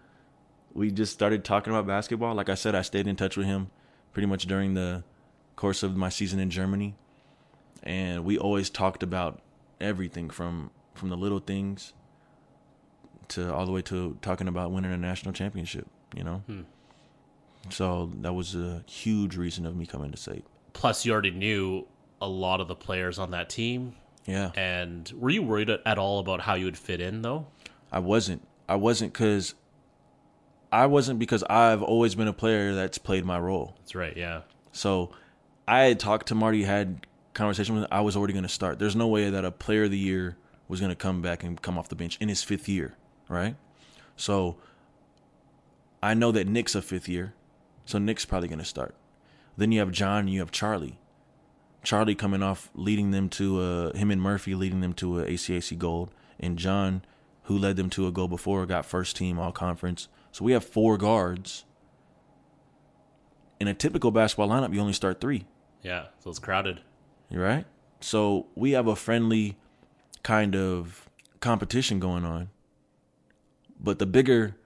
we 0.77 0.91
just 0.91 1.13
started 1.13 1.45
talking 1.45 1.73
about 1.73 1.87
basketball. 1.87 2.35
Like 2.35 2.49
I 2.49 2.55
said, 2.55 2.75
I 2.75 2.83
stayed 2.83 3.07
in 3.07 3.17
touch 3.17 3.37
with 3.37 3.47
him 3.47 3.71
pretty 4.13 4.27
much 4.27 4.47
during 4.47 4.75
the 4.75 5.05
course 5.57 5.83
of 5.83 5.97
my 5.97 6.11
season 6.11 6.39
in 6.39 6.51
Germany, 6.51 6.95
and 7.83 8.25
we 8.25 8.39
always 8.39 8.69
talked 8.69 9.03
about 9.03 9.41
everything 9.81 10.29
from 10.31 10.71
from 10.95 11.09
the 11.09 11.17
little 11.17 11.39
things 11.39 11.95
to 13.29 13.53
all 13.53 13.67
the 13.67 13.73
way 13.73 13.83
to 13.83 14.19
talking 14.21 14.49
about 14.49 14.71
winning 14.71 14.93
a 14.93 14.97
national 14.97 15.33
championship. 15.33 15.87
You 16.15 16.25
know. 16.25 16.43
Hmm. 16.47 16.63
So 17.71 18.13
that 18.21 18.33
was 18.33 18.55
a 18.55 18.85
huge 18.87 19.37
reason 19.37 19.67
of 19.67 19.75
me 19.75 19.87
coming 19.87 20.13
to 20.13 20.17
SAIT. 20.17 20.45
Plus, 20.73 21.05
you 21.05 21.13
already 21.13 21.33
knew 21.33 21.87
a 22.21 22.29
lot 22.29 22.61
of 22.61 22.69
the 22.69 22.77
players 22.77 23.19
on 23.19 23.33
that 23.33 23.49
team. 23.49 23.97
Yeah. 24.25 24.53
And 24.55 25.11
were 25.17 25.31
you 25.31 25.43
worried 25.43 25.71
at 25.71 25.99
all 25.99 26.21
about 26.21 26.41
how 26.41 26.55
you 26.55 26.67
would 26.67 26.79
fit 26.79 27.01
in, 27.01 27.23
though? 27.23 27.47
I 27.91 27.99
wasn't. 27.99 28.47
I 28.69 28.77
wasn't 28.77 29.13
because 29.13 29.55
I 30.77 30.85
wasn't 30.85 31.19
because 31.19 31.43
I've 31.45 31.83
always 31.83 32.15
been 32.15 32.29
a 32.29 32.35
player 32.35 32.75
that's 32.75 32.99
played 32.99 33.25
my 33.25 33.39
role. 33.39 33.75
That's 33.79 33.95
right. 33.95 34.15
Yeah. 34.15 34.43
So 34.73 35.11
I 35.67 35.85
had 35.85 35.99
talked 35.99 36.27
to 36.29 36.35
Marty, 36.35 36.65
had 36.65 37.07
conversation 37.33 37.77
with. 37.77 37.87
I 37.91 38.03
was 38.03 38.15
already 38.15 38.35
going 38.35 38.43
to 38.43 38.49
start. 38.51 38.79
There's 38.79 38.95
no 38.95 39.09
way 39.09 39.31
that 39.31 39.43
a 39.43 39.51
player 39.51 39.85
of 39.85 39.91
the 39.91 39.99
year 39.99 40.37
was 40.69 40.81
going 40.81 40.91
to 40.91 40.97
come 40.97 41.23
back 41.23 41.43
and 41.43 41.61
come 41.63 41.79
off 41.79 41.89
the 41.89 41.95
bench 41.95 42.19
in 42.21 42.29
his 42.29 42.43
fifth 42.43 42.69
year, 42.69 42.95
right? 43.27 43.57
So 44.17 44.57
I 46.03 46.13
know 46.13 46.31
that 46.33 46.47
Nick's 46.47 46.75
a 46.75 46.83
fifth 46.83 47.09
year, 47.09 47.33
so 47.87 47.97
Nick's 47.97 48.27
probably 48.27 48.49
going 48.49 48.59
to 48.59 48.65
start. 48.67 48.95
Then 49.57 49.73
you 49.73 49.79
have 49.79 49.91
John, 49.91 50.21
and 50.21 50.31
you 50.31 50.41
have 50.41 50.51
Charlie. 50.51 50.99
Charlie 51.85 52.15
coming 52.15 52.43
off 52.43 52.69
leading 52.75 53.13
them 53.13 53.31
to 53.31 53.61
uh, 53.63 53.97
him 53.97 54.11
and 54.11 54.21
Murphy 54.21 54.55
leading 54.55 54.83
them 54.83 54.93
to 54.95 55.21
a 55.21 55.25
ACAC 55.25 55.79
gold, 55.79 56.11
and 56.39 56.59
John, 56.59 57.01
who 57.45 57.57
led 57.57 57.77
them 57.77 57.89
to 57.91 58.07
a 58.07 58.13
goal 58.13 58.29
before, 58.29 58.67
got 58.67 58.85
first 58.85 59.17
team 59.17 59.39
all 59.39 59.53
conference. 59.53 60.09
So 60.37 60.45
we 60.45 60.53
have 60.53 60.67
four 60.67 60.99
guards. 60.99 61.65
In 63.59 63.69
a 63.69 63.73
typical 63.73 64.11
basketball 64.11 64.51
lineup, 64.51 64.75
you 64.75 64.81
only 64.81 64.93
start 64.93 65.19
three. 65.19 65.47
Yeah. 65.81 66.09
So 66.23 66.29
it's 66.29 66.39
crowded. 66.39 66.83
You're 67.31 67.43
right? 67.43 67.65
So 68.01 68.49
we 68.55 68.73
have 68.73 68.87
a 68.87 68.95
friendly 68.95 69.57
kind 70.23 70.55
of 70.55 71.09
competition 71.41 72.01
going 72.01 72.27
on. 72.27 72.51
But 73.81 73.99
the 73.99 74.05
bigger 74.05 74.57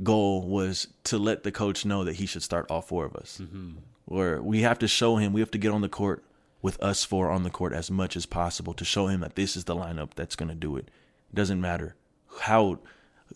goal 0.00 0.46
was 0.46 0.86
to 1.02 1.18
let 1.18 1.42
the 1.42 1.50
coach 1.50 1.84
know 1.84 2.04
that 2.04 2.14
he 2.14 2.26
should 2.26 2.44
start 2.44 2.70
all 2.70 2.80
four 2.80 3.04
of 3.04 3.16
us. 3.16 3.40
Mm-hmm. 3.42 3.78
Where 4.04 4.40
we 4.40 4.60
have 4.60 4.78
to 4.78 4.86
show 4.86 5.16
him, 5.16 5.32
we 5.32 5.40
have 5.40 5.50
to 5.50 5.58
get 5.58 5.72
on 5.72 5.80
the 5.80 5.88
court 5.88 6.22
with 6.62 6.80
us 6.80 7.02
four 7.02 7.32
on 7.32 7.42
the 7.42 7.50
court 7.50 7.72
as 7.72 7.90
much 7.90 8.16
as 8.16 8.26
possible 8.26 8.74
to 8.74 8.84
show 8.84 9.08
him 9.08 9.18
that 9.22 9.34
this 9.34 9.56
is 9.56 9.64
the 9.64 9.74
lineup 9.74 10.10
that's 10.14 10.36
going 10.36 10.50
to 10.50 10.54
do 10.54 10.76
it. 10.76 10.88
It 11.32 11.34
doesn't 11.34 11.60
matter 11.60 11.96
how 12.42 12.78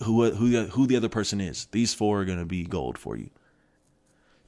who 0.03 0.31
who 0.31 0.65
who 0.67 0.87
the 0.87 0.97
other 0.97 1.09
person 1.09 1.41
is. 1.41 1.67
These 1.71 1.95
four 1.95 2.21
are 2.21 2.25
going 2.25 2.39
to 2.39 2.45
be 2.45 2.65
gold 2.65 2.99
for 2.99 3.17
you. 3.17 3.31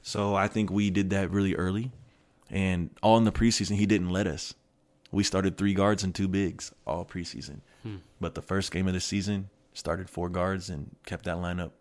So 0.01 0.35
I 0.35 0.47
think 0.47 0.71
we 0.71 0.89
did 0.89 1.09
that 1.09 1.31
really 1.31 1.55
early. 1.55 1.91
And 2.49 2.91
all 3.03 3.17
in 3.17 3.25
the 3.25 3.31
preseason, 3.31 3.75
he 3.75 3.85
didn't 3.85 4.09
let 4.09 4.25
us. 4.25 4.53
We 5.11 5.23
started 5.23 5.57
three 5.57 5.73
guards 5.73 6.03
and 6.03 6.15
two 6.15 6.27
bigs 6.27 6.73
all 6.85 7.05
preseason. 7.05 7.59
Hmm. 7.83 7.97
But 8.21 8.35
the 8.35 8.41
first 8.41 8.71
game 8.71 8.87
of 8.87 8.93
the 8.93 9.01
season, 9.01 9.49
started 9.77 10.09
four 10.09 10.27
guards 10.27 10.69
and 10.69 10.95
kept 11.05 11.25
that 11.25 11.37
lineup 11.37 11.71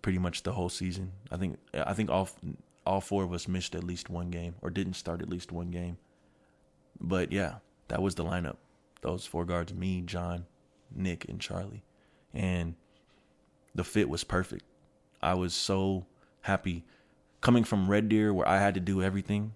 pretty 0.00 0.18
much 0.18 0.42
the 0.42 0.52
whole 0.52 0.68
season. 0.68 1.12
I 1.30 1.36
think 1.36 1.58
I 1.74 1.92
think 1.92 2.10
all 2.10 2.28
all 2.86 3.00
four 3.00 3.24
of 3.24 3.32
us 3.32 3.48
missed 3.48 3.74
at 3.74 3.84
least 3.84 4.08
one 4.08 4.30
game 4.30 4.54
or 4.62 4.70
didn't 4.70 4.94
start 4.94 5.22
at 5.22 5.28
least 5.28 5.52
one 5.52 5.70
game. 5.70 5.98
But 7.00 7.32
yeah, 7.32 7.56
that 7.88 8.02
was 8.02 8.14
the 8.14 8.24
lineup. 8.24 8.56
Those 9.00 9.26
four 9.26 9.44
guards, 9.44 9.74
me, 9.74 10.02
John, 10.02 10.46
Nick, 10.94 11.28
and 11.28 11.40
Charlie. 11.40 11.82
And 12.34 12.74
the 13.74 13.84
fit 13.84 14.08
was 14.08 14.24
perfect. 14.24 14.64
I 15.22 15.34
was 15.34 15.54
so 15.54 16.06
happy 16.42 16.84
coming 17.40 17.64
from 17.64 17.90
Red 17.90 18.08
Deer 18.08 18.32
where 18.32 18.48
I 18.48 18.58
had 18.58 18.74
to 18.74 18.80
do 18.80 19.02
everything, 19.02 19.52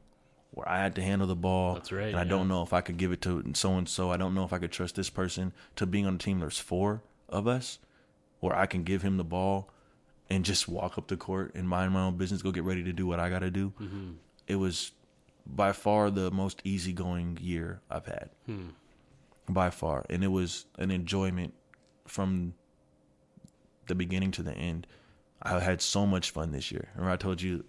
where 0.53 0.69
I 0.69 0.79
had 0.79 0.95
to 0.97 1.03
handle 1.03 1.27
the 1.27 1.37
ball. 1.37 1.75
That's 1.75 1.93
right, 1.93 2.09
And 2.09 2.17
I 2.17 2.23
yeah. 2.23 2.29
don't 2.29 2.49
know 2.49 2.63
if 2.63 2.73
I 2.73 2.81
could 2.81 2.97
give 2.97 3.13
it 3.13 3.21
to 3.23 3.43
so 3.55 3.75
and 3.75 3.89
so. 3.89 4.11
I 4.11 4.17
don't 4.17 4.35
know 4.35 4.45
if 4.45 4.53
I 4.53 4.59
could 4.59 4.73
trust 4.73 4.95
this 4.95 5.11
person 5.11 5.53
to 5.77 5.87
being 5.87 6.07
on 6.07 6.15
a 6.17 6.19
team 6.19 6.41
there's 6.41 6.59
four 6.59 7.03
of 7.29 7.47
us 7.47 7.79
where 8.41 8.55
I 8.57 8.67
can 8.67 8.85
give 8.85 9.03
him 9.03 9.17
the 9.17 9.25
ball 9.25 9.71
and 10.29 10.45
just 10.45 10.69
walk 10.69 10.99
up 10.99 11.09
the 11.09 11.17
court 11.17 11.53
and 11.55 11.69
mind 11.69 11.93
my 11.93 12.03
own 12.03 12.17
business, 12.17 12.43
go 12.43 12.51
get 12.51 12.65
ready 12.65 12.83
to 12.85 12.93
do 12.93 13.07
what 13.07 13.21
I 13.21 13.31
got 13.31 13.41
to 13.41 13.51
do. 13.51 13.73
Mm-hmm. 13.81 14.11
It 14.47 14.57
was 14.57 14.93
by 15.47 15.73
far 15.73 16.11
the 16.11 16.31
most 16.31 16.61
easygoing 16.65 17.39
year 17.41 17.81
I've 17.91 18.07
had. 18.07 18.31
By 19.49 19.71
far. 19.71 20.05
And 20.11 20.25
it 20.25 20.29
was 20.29 20.67
an 20.79 20.91
enjoyment 20.91 21.55
from 22.07 22.55
the 23.87 23.95
beginning 23.95 24.31
to 24.33 24.43
the 24.43 24.53
end. 24.53 24.87
I 25.43 25.61
had 25.61 25.81
so 25.83 26.07
much 26.07 26.31
fun 26.31 26.53
this 26.53 26.73
year. 26.73 26.89
Remember 26.95 27.13
I 27.13 27.17
told 27.17 27.43
you 27.43 27.65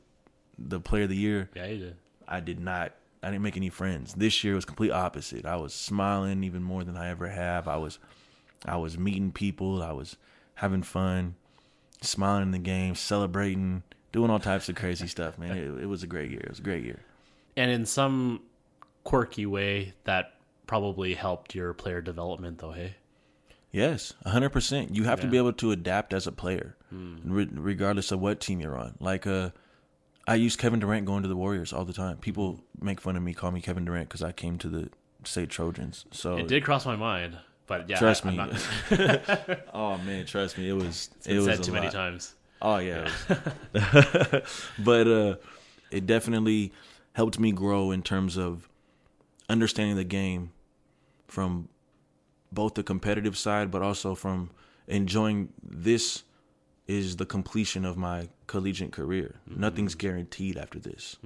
the 0.58 0.80
player 0.80 1.04
of 1.04 1.10
the 1.10 1.16
year, 1.16 1.50
Yeah, 1.56 1.68
you 1.68 1.78
did. 1.78 1.96
I 2.28 2.40
did 2.40 2.60
not 2.60 2.94
I 3.24 3.32
didn't 3.32 3.44
make 3.44 3.58
any 3.58 3.70
friends. 3.70 4.14
This 4.14 4.44
year 4.44 4.56
was 4.56 4.66
complete 4.66 4.92
opposite. 4.92 5.46
I 5.46 5.56
was 5.56 5.74
smiling 5.74 6.44
even 6.44 6.64
more 6.64 6.84
than 6.84 6.96
I 6.96 7.10
ever 7.10 7.28
have. 7.28 7.68
I 7.68 7.78
was 7.78 8.00
I 8.66 8.78
was 8.78 8.98
meeting 8.98 9.32
people, 9.32 9.82
I 9.84 9.92
was 9.92 10.18
having 10.56 10.84
fun, 10.84 11.36
smiling 12.02 12.44
in 12.44 12.52
the 12.52 12.60
game, 12.60 12.96
celebrating, 12.96 13.84
doing 14.12 14.30
all 14.30 14.40
types 14.40 14.70
of 14.70 14.76
crazy 14.76 15.08
stuff, 15.16 15.38
man. 15.38 15.58
It, 15.58 15.84
it 15.84 15.86
was 15.86 16.04
a 16.04 16.08
great 16.08 16.32
year. 16.32 16.42
It 16.42 16.50
was 16.50 16.60
a 16.60 16.64
great 16.64 16.84
year. 16.84 17.02
And 17.56 17.72
in 17.72 17.86
some 17.86 18.42
quirky 19.04 19.46
way, 19.46 19.94
that 20.04 20.34
probably 20.68 21.14
helped 21.14 21.56
your 21.56 21.74
player 21.74 22.02
development, 22.02 22.60
though. 22.60 22.72
Hey. 22.72 22.96
Yes, 23.72 24.14
hundred 24.26 24.50
percent. 24.52 24.96
You 24.96 25.04
have 25.04 25.20
to 25.22 25.28
be 25.28 25.38
able 25.38 25.54
to 25.54 25.72
adapt 25.72 26.14
as 26.14 26.26
a 26.26 26.32
player, 26.32 26.76
re- 26.92 27.50
regardless 27.52 28.12
of 28.12 28.20
what 28.20 28.40
team 28.40 28.60
you're 28.62 28.78
on. 28.78 28.96
Like, 29.00 29.28
uh, 29.28 29.50
I 30.28 30.36
use 30.36 30.56
Kevin 30.56 30.80
Durant 30.80 31.06
going 31.06 31.24
to 31.24 31.30
the 31.30 31.36
Warriors 31.36 31.74
all 31.74 31.86
the 31.86 31.94
time. 31.94 32.18
People 32.18 32.62
make 32.82 33.00
fun 33.02 33.16
of 33.16 33.24
me, 33.24 33.34
call 33.34 33.52
me 33.52 33.62
Kevin 33.62 33.86
Durant 33.86 34.08
because 34.10 34.24
I 34.24 34.32
came 34.32 34.58
to 34.60 34.70
the 34.70 34.90
SAIT 35.24 35.50
Trojans. 35.50 36.06
So 36.12 36.38
It 36.38 36.48
did 36.48 36.64
cross 36.64 36.86
my 36.86 36.96
mind, 36.96 37.38
but 37.68 37.90
yeah, 37.90 37.98
trust 38.00 38.26
I, 38.26 38.30
me. 38.32 38.38
Not, 38.38 38.50
oh 39.74 39.98
man, 40.00 40.26
trust 40.26 40.58
me, 40.58 40.70
it 40.70 40.74
was 40.74 41.10
it's 41.18 41.28
it 41.28 41.30
been 41.32 41.38
was 41.38 41.46
said 41.58 41.64
too 41.64 41.72
many 41.74 41.90
times. 41.90 42.36
Oh 42.62 42.78
yeah, 42.78 43.10
it 43.30 43.74
was- 43.74 44.64
but 44.80 45.08
uh, 45.08 45.36
it 45.92 46.06
definitely 46.06 46.72
helped 47.14 47.38
me 47.40 47.52
grow 47.52 47.92
in 47.92 48.02
terms 48.02 48.38
of 48.38 48.68
understanding 49.50 49.96
the 49.96 50.04
game 50.04 50.52
from 51.28 51.70
both 52.52 52.74
the 52.76 52.84
competitive 52.84 53.38
side, 53.38 53.72
but 53.72 53.82
also 53.82 54.16
from 54.16 54.52
enjoying 54.88 55.50
this 55.62 56.24
is 56.88 57.18
the 57.18 57.26
completion 57.26 57.84
of 57.86 57.98
my 57.98 58.30
collegiate 58.48 58.92
career. 58.94 59.36
Nothing's 59.46 59.96
guaranteed 59.96 60.58
after 60.58 60.80
this, 60.80 61.18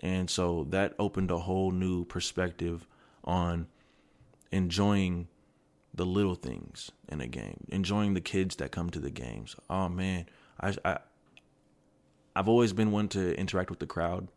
and 0.00 0.28
so 0.28 0.66
that 0.70 0.94
opened 0.98 1.30
a 1.30 1.38
whole 1.38 1.70
new 1.70 2.04
perspective 2.04 2.86
on 3.24 3.66
enjoying 4.50 5.28
the 5.94 6.06
little 6.06 6.34
things 6.34 6.90
in 7.08 7.20
a 7.20 7.26
game, 7.26 7.66
enjoying 7.68 8.14
the 8.14 8.20
kids 8.20 8.56
that 8.56 8.72
come 8.72 8.90
to 8.90 8.98
the 8.98 9.10
games. 9.10 9.54
Oh 9.68 9.88
man, 9.88 10.26
I, 10.60 10.74
I 10.84 10.98
I've 12.34 12.48
always 12.48 12.72
been 12.72 12.90
one 12.90 13.08
to 13.08 13.34
interact 13.38 13.70
with 13.70 13.80
the 13.80 13.86
crowd, 13.86 14.28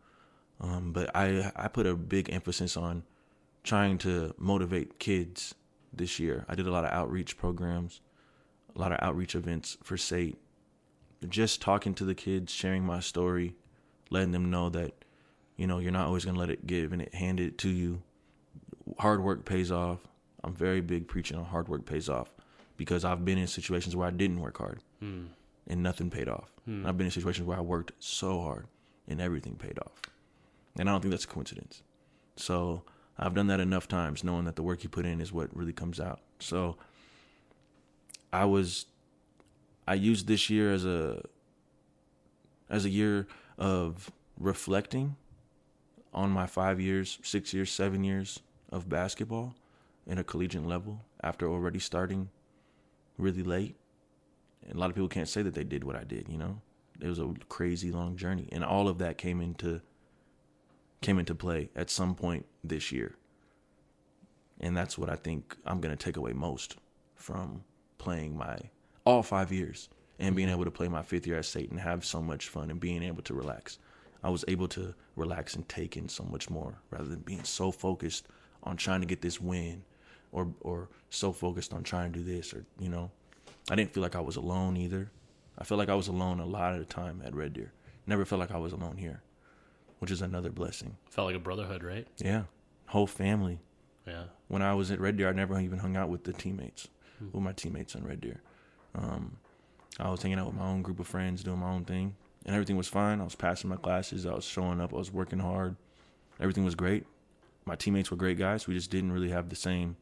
um, 0.61 0.91
but 0.93 1.09
I 1.15 1.51
I 1.55 1.67
put 1.67 1.87
a 1.87 1.95
big 1.95 2.31
emphasis 2.31 2.77
on 2.77 3.03
trying 3.63 3.97
to 3.99 4.35
motivate 4.37 4.99
kids 4.99 5.55
this 5.95 6.19
year. 6.19 6.45
I 6.47 6.55
did 6.55 6.67
a 6.67 6.71
lot 6.71 6.85
of 6.85 6.91
outreach 6.91 7.37
programs, 7.37 8.01
a 8.75 8.79
lot 8.79 8.91
of 8.91 8.99
outreach 9.01 9.35
events 9.35 9.77
for 9.83 9.97
SAIT. 9.97 10.37
Just 11.29 11.61
talking 11.61 11.93
to 11.95 12.05
the 12.05 12.15
kids, 12.15 12.51
sharing 12.51 12.83
my 12.85 12.99
story, 12.99 13.55
letting 14.09 14.31
them 14.31 14.49
know 14.51 14.69
that, 14.69 15.05
you 15.55 15.67
know, 15.67 15.79
you're 15.79 15.91
not 15.91 16.07
always 16.07 16.25
gonna 16.25 16.39
let 16.39 16.49
it 16.49 16.67
give 16.67 16.91
and 16.91 17.01
it 17.01 17.13
handed 17.15 17.57
to 17.59 17.69
you. 17.69 18.01
Hard 18.99 19.23
work 19.23 19.45
pays 19.45 19.71
off. 19.71 19.99
I'm 20.43 20.53
very 20.53 20.81
big 20.81 21.07
preaching 21.07 21.37
on 21.37 21.45
hard 21.45 21.69
work 21.69 21.85
pays 21.85 22.09
off 22.09 22.29
because 22.75 23.05
I've 23.05 23.23
been 23.23 23.37
in 23.37 23.47
situations 23.47 23.95
where 23.95 24.07
I 24.07 24.11
didn't 24.11 24.39
work 24.41 24.57
hard 24.57 24.81
Hmm. 24.99 25.27
and 25.67 25.81
nothing 25.81 26.09
paid 26.09 26.27
off. 26.27 26.51
And 26.65 26.85
I've 26.87 26.97
been 26.97 27.05
in 27.07 27.11
situations 27.11 27.47
where 27.47 27.57
I 27.57 27.61
worked 27.61 27.91
so 27.99 28.41
hard 28.41 28.67
and 29.07 29.21
everything 29.21 29.55
paid 29.55 29.79
off. 29.79 30.01
And 30.77 30.89
I 30.89 30.91
don't 30.91 31.01
think 31.01 31.11
that's 31.11 31.23
a 31.25 31.27
coincidence. 31.27 31.83
So 32.35 32.83
I've 33.17 33.33
done 33.33 33.47
that 33.47 33.59
enough 33.59 33.87
times 33.87 34.23
knowing 34.23 34.45
that 34.45 34.55
the 34.55 34.63
work 34.63 34.83
you 34.83 34.89
put 34.89 35.05
in 35.05 35.21
is 35.21 35.31
what 35.31 35.55
really 35.55 35.73
comes 35.73 35.99
out. 35.99 36.19
So 36.39 36.77
I 38.31 38.45
was 38.45 38.85
I 39.87 39.93
used 39.95 40.27
this 40.27 40.49
year 40.49 40.73
as 40.73 40.85
a 40.85 41.21
as 42.69 42.85
a 42.85 42.89
year 42.89 43.27
of 43.57 44.11
reflecting 44.39 45.15
on 46.13 46.29
my 46.29 46.45
5 46.45 46.79
years, 46.79 47.19
6 47.21 47.53
years, 47.53 47.71
7 47.71 48.03
years 48.03 48.39
of 48.71 48.89
basketball 48.89 49.55
in 50.07 50.17
a 50.17 50.23
collegiate 50.23 50.65
level 50.65 51.01
after 51.21 51.47
already 51.47 51.79
starting 51.79 52.29
really 53.17 53.43
late. 53.43 53.75
And 54.65 54.75
a 54.75 54.79
lot 54.79 54.89
of 54.89 54.95
people 54.95 55.09
can't 55.09 55.27
say 55.27 55.41
that 55.41 55.53
they 55.53 55.63
did 55.63 55.83
what 55.83 55.95
I 55.95 56.03
did, 56.03 56.29
you 56.29 56.37
know? 56.37 56.61
It 56.99 57.07
was 57.07 57.19
a 57.19 57.33
crazy 57.49 57.91
long 57.91 58.15
journey. 58.15 58.47
And 58.51 58.63
all 58.63 58.87
of 58.87 58.97
that 58.99 59.17
came 59.17 59.41
into 59.41 59.81
came 61.03 61.19
into 61.19 61.35
play 61.35 61.69
at 61.75 61.89
some 61.89 62.15
point 62.15 62.45
this 62.63 62.91
year. 62.91 63.15
And 64.59 64.75
that's 64.75 64.97
what 64.97 65.09
I 65.09 65.15
think 65.15 65.55
I'm 65.65 65.81
gonna 65.81 65.95
take 65.95 66.17
away 66.17 66.33
most 66.33 66.77
from 67.15 67.63
playing 67.97 68.37
my 68.37 68.57
all 69.05 69.21
five 69.21 69.51
years 69.51 69.89
and 70.19 70.35
being 70.35 70.49
able 70.49 70.63
to 70.63 70.71
play 70.71 70.87
my 70.87 71.03
fifth 71.03 71.27
year 71.27 71.37
at 71.37 71.45
SAIT 71.45 71.69
and 71.69 71.79
have 71.79 72.05
so 72.05 72.21
much 72.21 72.47
fun 72.47 72.71
and 72.71 72.79
being 72.79 73.03
able 73.03 73.21
to 73.23 73.33
relax. 73.33 73.79
I 74.23 74.29
was 74.29 74.45
able 74.47 74.69
to 74.69 74.93
relax 75.17 75.55
and 75.55 75.67
take 75.67 75.97
in 75.97 76.07
so 76.07 76.23
much 76.23 76.49
more 76.49 76.79
rather 76.89 77.05
than 77.05 77.19
being 77.19 77.43
so 77.43 77.71
focused 77.71 78.27
on 78.63 78.77
trying 78.77 79.01
to 79.01 79.07
get 79.07 79.21
this 79.21 79.41
win 79.41 79.83
or 80.31 80.47
or 80.61 80.89
so 81.09 81.33
focused 81.33 81.73
on 81.73 81.83
trying 81.83 82.13
to 82.13 82.19
do 82.19 82.25
this 82.25 82.53
or 82.53 82.65
you 82.79 82.89
know. 82.89 83.11
I 83.69 83.75
didn't 83.75 83.93
feel 83.93 84.03
like 84.03 84.15
I 84.15 84.21
was 84.21 84.35
alone 84.35 84.77
either. 84.77 85.11
I 85.57 85.63
felt 85.63 85.79
like 85.79 85.89
I 85.89 85.95
was 85.95 86.07
alone 86.07 86.39
a 86.39 86.45
lot 86.45 86.73
of 86.73 86.79
the 86.79 86.85
time 86.85 87.21
at 87.25 87.35
Red 87.35 87.53
Deer. 87.53 87.71
Never 88.07 88.25
felt 88.25 88.39
like 88.39 88.51
I 88.51 88.57
was 88.57 88.73
alone 88.73 88.97
here, 88.97 89.21
which 90.03 90.11
is 90.11 90.21
another 90.21 90.49
blessing. 90.49 90.97
Felt 91.09 91.27
like 91.27 91.35
a 91.37 91.39
brotherhood, 91.39 91.81
right? 91.81 92.05
Yeah. 92.17 92.43
Whole 92.87 93.07
family. 93.07 93.61
Yeah. 94.05 94.25
When 94.49 94.61
I 94.61 94.73
was 94.73 94.91
at 94.91 94.99
Red 94.99 95.15
Deer, 95.15 95.29
I 95.29 95.31
never 95.31 95.57
even 95.57 95.79
hung 95.79 95.95
out 95.95 96.09
with 96.09 96.25
the 96.25 96.33
teammates, 96.33 96.89
with 97.31 97.41
my 97.41 97.53
teammates 97.53 97.95
on 97.95 98.03
Red 98.03 98.19
Deer. 98.19 98.41
Um, 98.95 99.37
I 100.01 100.09
was 100.11 100.21
hanging 100.21 100.39
out 100.39 100.47
with 100.47 100.55
my 100.55 100.65
own 100.65 100.81
group 100.81 100.99
of 100.99 101.07
friends, 101.07 101.41
doing 101.41 101.59
my 101.59 101.69
own 101.69 101.85
thing, 101.85 102.17
and 102.45 102.53
everything 102.53 102.75
was 102.75 102.89
fine. 102.89 103.21
I 103.21 103.23
was 103.23 103.35
passing 103.35 103.69
my 103.69 103.77
classes. 103.77 104.25
I 104.25 104.33
was 104.33 104.43
showing 104.43 104.81
up. 104.81 104.93
I 104.93 104.97
was 104.97 105.09
working 105.09 105.39
hard. 105.39 105.77
Everything 106.37 106.65
was 106.65 106.75
great. 106.75 107.05
My 107.63 107.77
teammates 107.77 108.11
were 108.11 108.17
great 108.17 108.37
guys. 108.37 108.67
We 108.67 108.73
just 108.73 108.91
didn't 108.91 109.13
really 109.13 109.29
have 109.29 109.47
the 109.47 109.55
same 109.55 109.95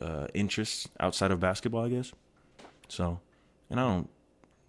uh, 0.00 0.26
interests 0.34 0.88
outside 0.98 1.30
of 1.30 1.38
basketball, 1.38 1.84
I 1.84 1.90
guess. 1.90 2.10
So, 2.88 3.20
and 3.70 3.78
I 3.78 3.84
don't. 3.84 4.08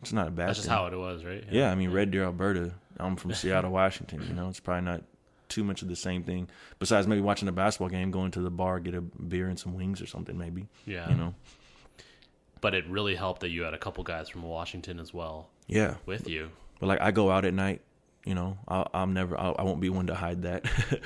It's 0.03 0.14
not 0.14 0.28
a 0.28 0.32
bad. 0.32 0.49
That's 0.49 0.60
just 0.60 0.68
thing. 0.68 0.78
how 0.78 0.86
it 0.86 0.95
was, 0.95 1.26
right? 1.26 1.44
Yeah, 1.49 1.72
I 1.72 1.76
mean 1.76 1.90
Red 1.90 2.11
Deer, 2.11 2.26
Alberta. 2.26 2.74
I'm 2.99 3.15
from 3.15 3.34
Seattle, 3.34 3.72
Washington. 3.72 4.24
You 4.28 4.34
know, 4.34 4.49
it's 4.49 4.60
probably 4.60 4.86
not 4.86 5.03
too 5.49 5.64
much 5.64 5.82
of 5.82 5.88
the 5.88 5.95
same 5.95 6.24
thing. 6.24 6.48
Besides 6.80 7.07
maybe 7.07 7.22
watching 7.22 7.48
a 7.48 7.52
basketball 7.52 7.90
game, 7.90 8.11
going 8.11 8.32
to 8.32 8.41
the 8.41 8.49
bar, 8.52 8.80
get 8.80 8.95
a 8.95 9.02
beer 9.02 9.48
and 9.49 9.60
some 9.60 9.76
wings 9.76 10.02
or 10.02 10.06
something, 10.07 10.38
maybe. 10.38 10.68
Yeah. 10.86 11.10
You 11.10 11.15
know. 11.15 11.36
But 12.61 12.74
it 12.74 12.88
really 12.88 13.15
helped 13.15 13.41
that 13.41 13.49
you 13.49 13.64
had 13.64 13.74
a 13.74 13.78
couple 13.78 14.03
guys 14.03 14.30
from 14.30 14.44
Washington 14.44 14.99
as 14.99 15.14
well 15.14 15.49
Yeah, 15.68 15.95
with 16.06 16.30
you. 16.30 16.49
but 16.80 16.88
like 16.88 17.02
I 17.02 17.11
go 17.11 17.30
out 17.30 17.45
at 17.45 17.53
night. 17.53 17.82
You 18.26 18.36
know, 18.36 18.57
I'll, 18.70 18.90
I'm 18.94 19.14
never. 19.14 19.38
I'll, 19.38 19.53
I 19.60 19.64
won't 19.64 19.82
be 19.82 19.90
one 19.90 20.07
to 20.07 20.15
hide 20.15 20.44
that. 20.44 20.64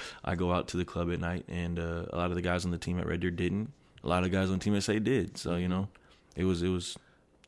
I 0.23 0.35
go 0.35 0.51
out 0.53 0.67
to 0.67 0.77
the 0.77 0.85
club 0.85 1.11
at 1.11 1.19
night, 1.19 1.45
and 1.47 1.79
uh, 1.79 2.05
a 2.13 2.15
lot 2.15 2.29
of 2.29 2.35
the 2.35 2.43
guys 2.43 2.63
on 2.63 2.69
the 2.69 2.77
team 2.77 2.99
at 2.99 3.07
Red 3.07 3.21
Deer 3.21 3.31
didn't. 3.31 3.71
A 4.03 4.07
lot 4.07 4.23
of 4.23 4.29
guys 4.31 4.51
on 4.51 4.59
team 4.59 4.79
SAIT 4.79 5.03
did. 5.03 5.35
So 5.35 5.55
you 5.55 5.67
know, 5.67 5.87
it 6.35 6.43
was 6.43 6.61
it 6.61 6.67
was 6.69 6.95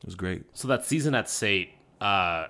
it 0.01 0.05
was 0.07 0.15
great. 0.15 0.41
So 0.57 0.67
that 0.69 0.87
season 0.87 1.13
at 1.13 1.29
SAIT, 1.29 1.69
uh, 2.01 2.47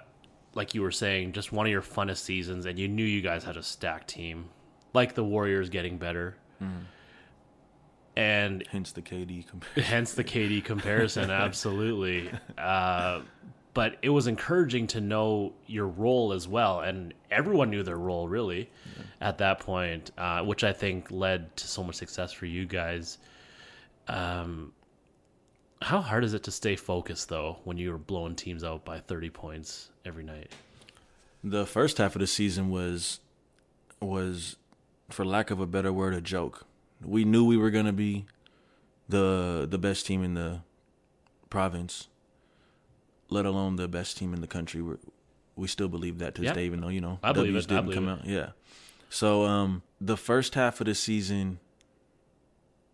like 0.55 0.73
you 0.73 0.81
were 0.81 0.91
saying, 0.91 1.33
just 1.33 1.51
one 1.51 1.65
of 1.65 1.71
your 1.71 1.81
funnest 1.81 2.19
seasons, 2.19 2.65
and 2.65 2.77
you 2.79 2.87
knew 2.87 3.03
you 3.03 3.21
guys 3.21 3.43
had 3.43 3.57
a 3.57 3.63
stacked 3.63 4.07
team, 4.09 4.49
like 4.93 5.13
the 5.15 5.23
Warriors 5.23 5.69
getting 5.69 5.97
better, 5.97 6.35
and 8.15 8.63
Hence 8.67 8.91
the 8.91 9.01
KD 9.01 9.47
comparison. 9.47 9.83
hence 9.83 10.13
the 10.13 10.23
KD 10.23 10.63
comparison. 10.63 11.29
absolutely, 11.29 12.31
uh, 12.57 13.21
but 13.73 13.97
it 14.01 14.09
was 14.09 14.27
encouraging 14.27 14.87
to 14.87 15.01
know 15.01 15.53
your 15.67 15.87
role 15.87 16.33
as 16.33 16.47
well, 16.47 16.81
and 16.81 17.13
everyone 17.31 17.69
knew 17.69 17.83
their 17.83 17.97
role 17.97 18.27
really 18.27 18.69
at 19.21 19.37
that 19.37 19.59
point, 19.59 20.11
uh, 20.17 20.41
which 20.41 20.63
I 20.63 20.73
think 20.73 21.11
led 21.11 21.55
to 21.57 21.67
so 21.67 21.83
much 21.83 21.95
success 21.95 22.31
for 22.31 22.45
you 22.45 22.65
guys. 22.65 23.19
Um, 24.07 24.73
how 25.81 26.01
hard 26.01 26.23
is 26.23 26.33
it 26.33 26.43
to 26.43 26.51
stay 26.51 26.75
focused 26.75 27.29
though 27.29 27.57
when 27.63 27.77
you're 27.77 27.97
blowing 27.97 28.35
teams 28.35 28.63
out 28.63 28.83
by 28.85 28.99
30 28.99 29.29
points 29.29 29.89
every 30.05 30.23
night? 30.23 30.51
The 31.43 31.65
first 31.65 31.97
half 31.99 32.15
of 32.15 32.19
the 32.19 32.27
season 32.27 32.69
was 32.69 33.19
was 34.01 34.55
for 35.09 35.25
lack 35.25 35.51
of 35.51 35.59
a 35.59 35.65
better 35.67 35.91
word 35.93 36.13
a 36.13 36.21
joke. 36.21 36.65
We 37.03 37.23
knew 37.25 37.45
we 37.45 37.57
were 37.57 37.69
going 37.71 37.85
to 37.85 37.93
be 37.93 38.25
the 39.07 39.65
the 39.69 39.77
best 39.77 40.05
team 40.05 40.23
in 40.23 40.33
the 40.33 40.61
province, 41.49 42.07
let 43.29 43.45
alone 43.45 43.77
the 43.77 43.87
best 43.87 44.17
team 44.17 44.33
in 44.33 44.41
the 44.41 44.47
country. 44.47 44.81
We 44.81 44.95
we 45.55 45.67
still 45.67 45.87
believe 45.87 46.19
that 46.19 46.35
to 46.35 46.41
this 46.41 46.49
Yeah. 46.49 46.53
day 46.55 46.65
even 46.65 46.81
though, 46.81 46.89
you 46.89 47.01
know, 47.01 47.19
I 47.23 47.31
believe 47.31 47.53
W's 47.53 47.65
it. 47.65 47.69
Didn't 47.69 47.93
come 47.93 48.07
it. 48.07 48.11
out. 48.11 48.25
Yeah. 48.25 48.49
So 49.09 49.45
um 49.45 49.81
the 50.01 50.17
first 50.17 50.55
half 50.55 50.81
of 50.81 50.87
the 50.87 50.95
season 50.95 51.59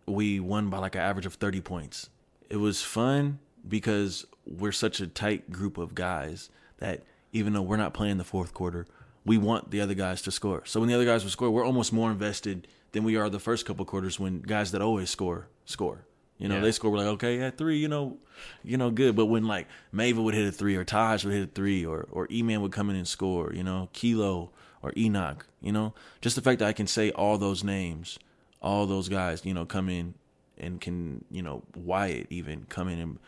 we 0.06 0.38
won 0.38 0.70
by 0.70 0.78
like 0.78 0.94
an 0.94 1.00
average 1.00 1.26
of 1.26 1.34
30 1.34 1.60
points. 1.62 2.10
It 2.48 2.56
was 2.56 2.82
fun 2.82 3.38
because 3.66 4.26
we're 4.46 4.72
such 4.72 5.00
a 5.00 5.06
tight 5.06 5.50
group 5.50 5.78
of 5.78 5.94
guys 5.94 6.50
that 6.78 7.02
even 7.32 7.52
though 7.52 7.62
we're 7.62 7.76
not 7.76 7.94
playing 7.94 8.18
the 8.18 8.24
fourth 8.24 8.54
quarter, 8.54 8.86
we 9.24 9.36
want 9.38 9.70
the 9.70 9.80
other 9.80 9.94
guys 9.94 10.22
to 10.22 10.30
score. 10.30 10.64
So 10.64 10.78
when 10.80 10.88
the 10.88 10.94
other 10.94 11.04
guys 11.04 11.24
would 11.24 11.32
score, 11.32 11.50
we're 11.50 11.64
almost 11.64 11.92
more 11.92 12.10
invested 12.10 12.68
than 12.92 13.02
we 13.04 13.16
are 13.16 13.28
the 13.28 13.40
first 13.40 13.66
couple 13.66 13.84
quarters 13.84 14.20
when 14.20 14.40
guys 14.40 14.70
that 14.72 14.80
always 14.80 15.10
score 15.10 15.48
score. 15.64 16.06
You 16.38 16.48
know, 16.48 16.56
Yeah. 16.56 16.60
they 16.60 16.72
score. 16.72 16.90
We're 16.90 16.98
like, 16.98 17.06
okay, 17.08 17.38
yeah, 17.38 17.50
three. 17.50 17.78
You 17.78 17.88
know, 17.88 18.18
you 18.62 18.76
know, 18.76 18.90
good. 18.90 19.16
But 19.16 19.26
when 19.26 19.46
like 19.46 19.66
Mava 19.92 20.22
would 20.22 20.34
hit 20.34 20.46
a 20.46 20.52
three, 20.52 20.76
or 20.76 20.84
Taj 20.84 21.24
would 21.24 21.32
hit 21.34 21.42
a 21.48 21.50
three, 21.50 21.84
or 21.84 22.06
or 22.12 22.28
E 22.30 22.42
Man 22.42 22.60
would 22.60 22.72
come 22.72 22.90
in 22.90 22.96
and 22.96 23.08
score. 23.08 23.52
You 23.54 23.64
know, 23.64 23.88
Kilo 23.94 24.50
or 24.82 24.92
Enoch. 24.96 25.46
You 25.62 25.72
know, 25.72 25.94
just 26.20 26.36
the 26.36 26.42
fact 26.42 26.58
that 26.60 26.68
I 26.68 26.72
can 26.74 26.86
say 26.86 27.10
all 27.10 27.38
those 27.38 27.64
names, 27.64 28.18
all 28.60 28.86
those 28.86 29.08
guys, 29.08 29.44
you 29.46 29.54
know, 29.54 29.64
come 29.64 29.88
in 29.88 30.12
and 30.58 30.80
can, 30.80 31.24
you 31.30 31.42
know, 31.42 31.62
Wyatt 31.74 32.26
even 32.30 32.66
come 32.68 32.88
in 32.88 32.98
and 32.98 33.18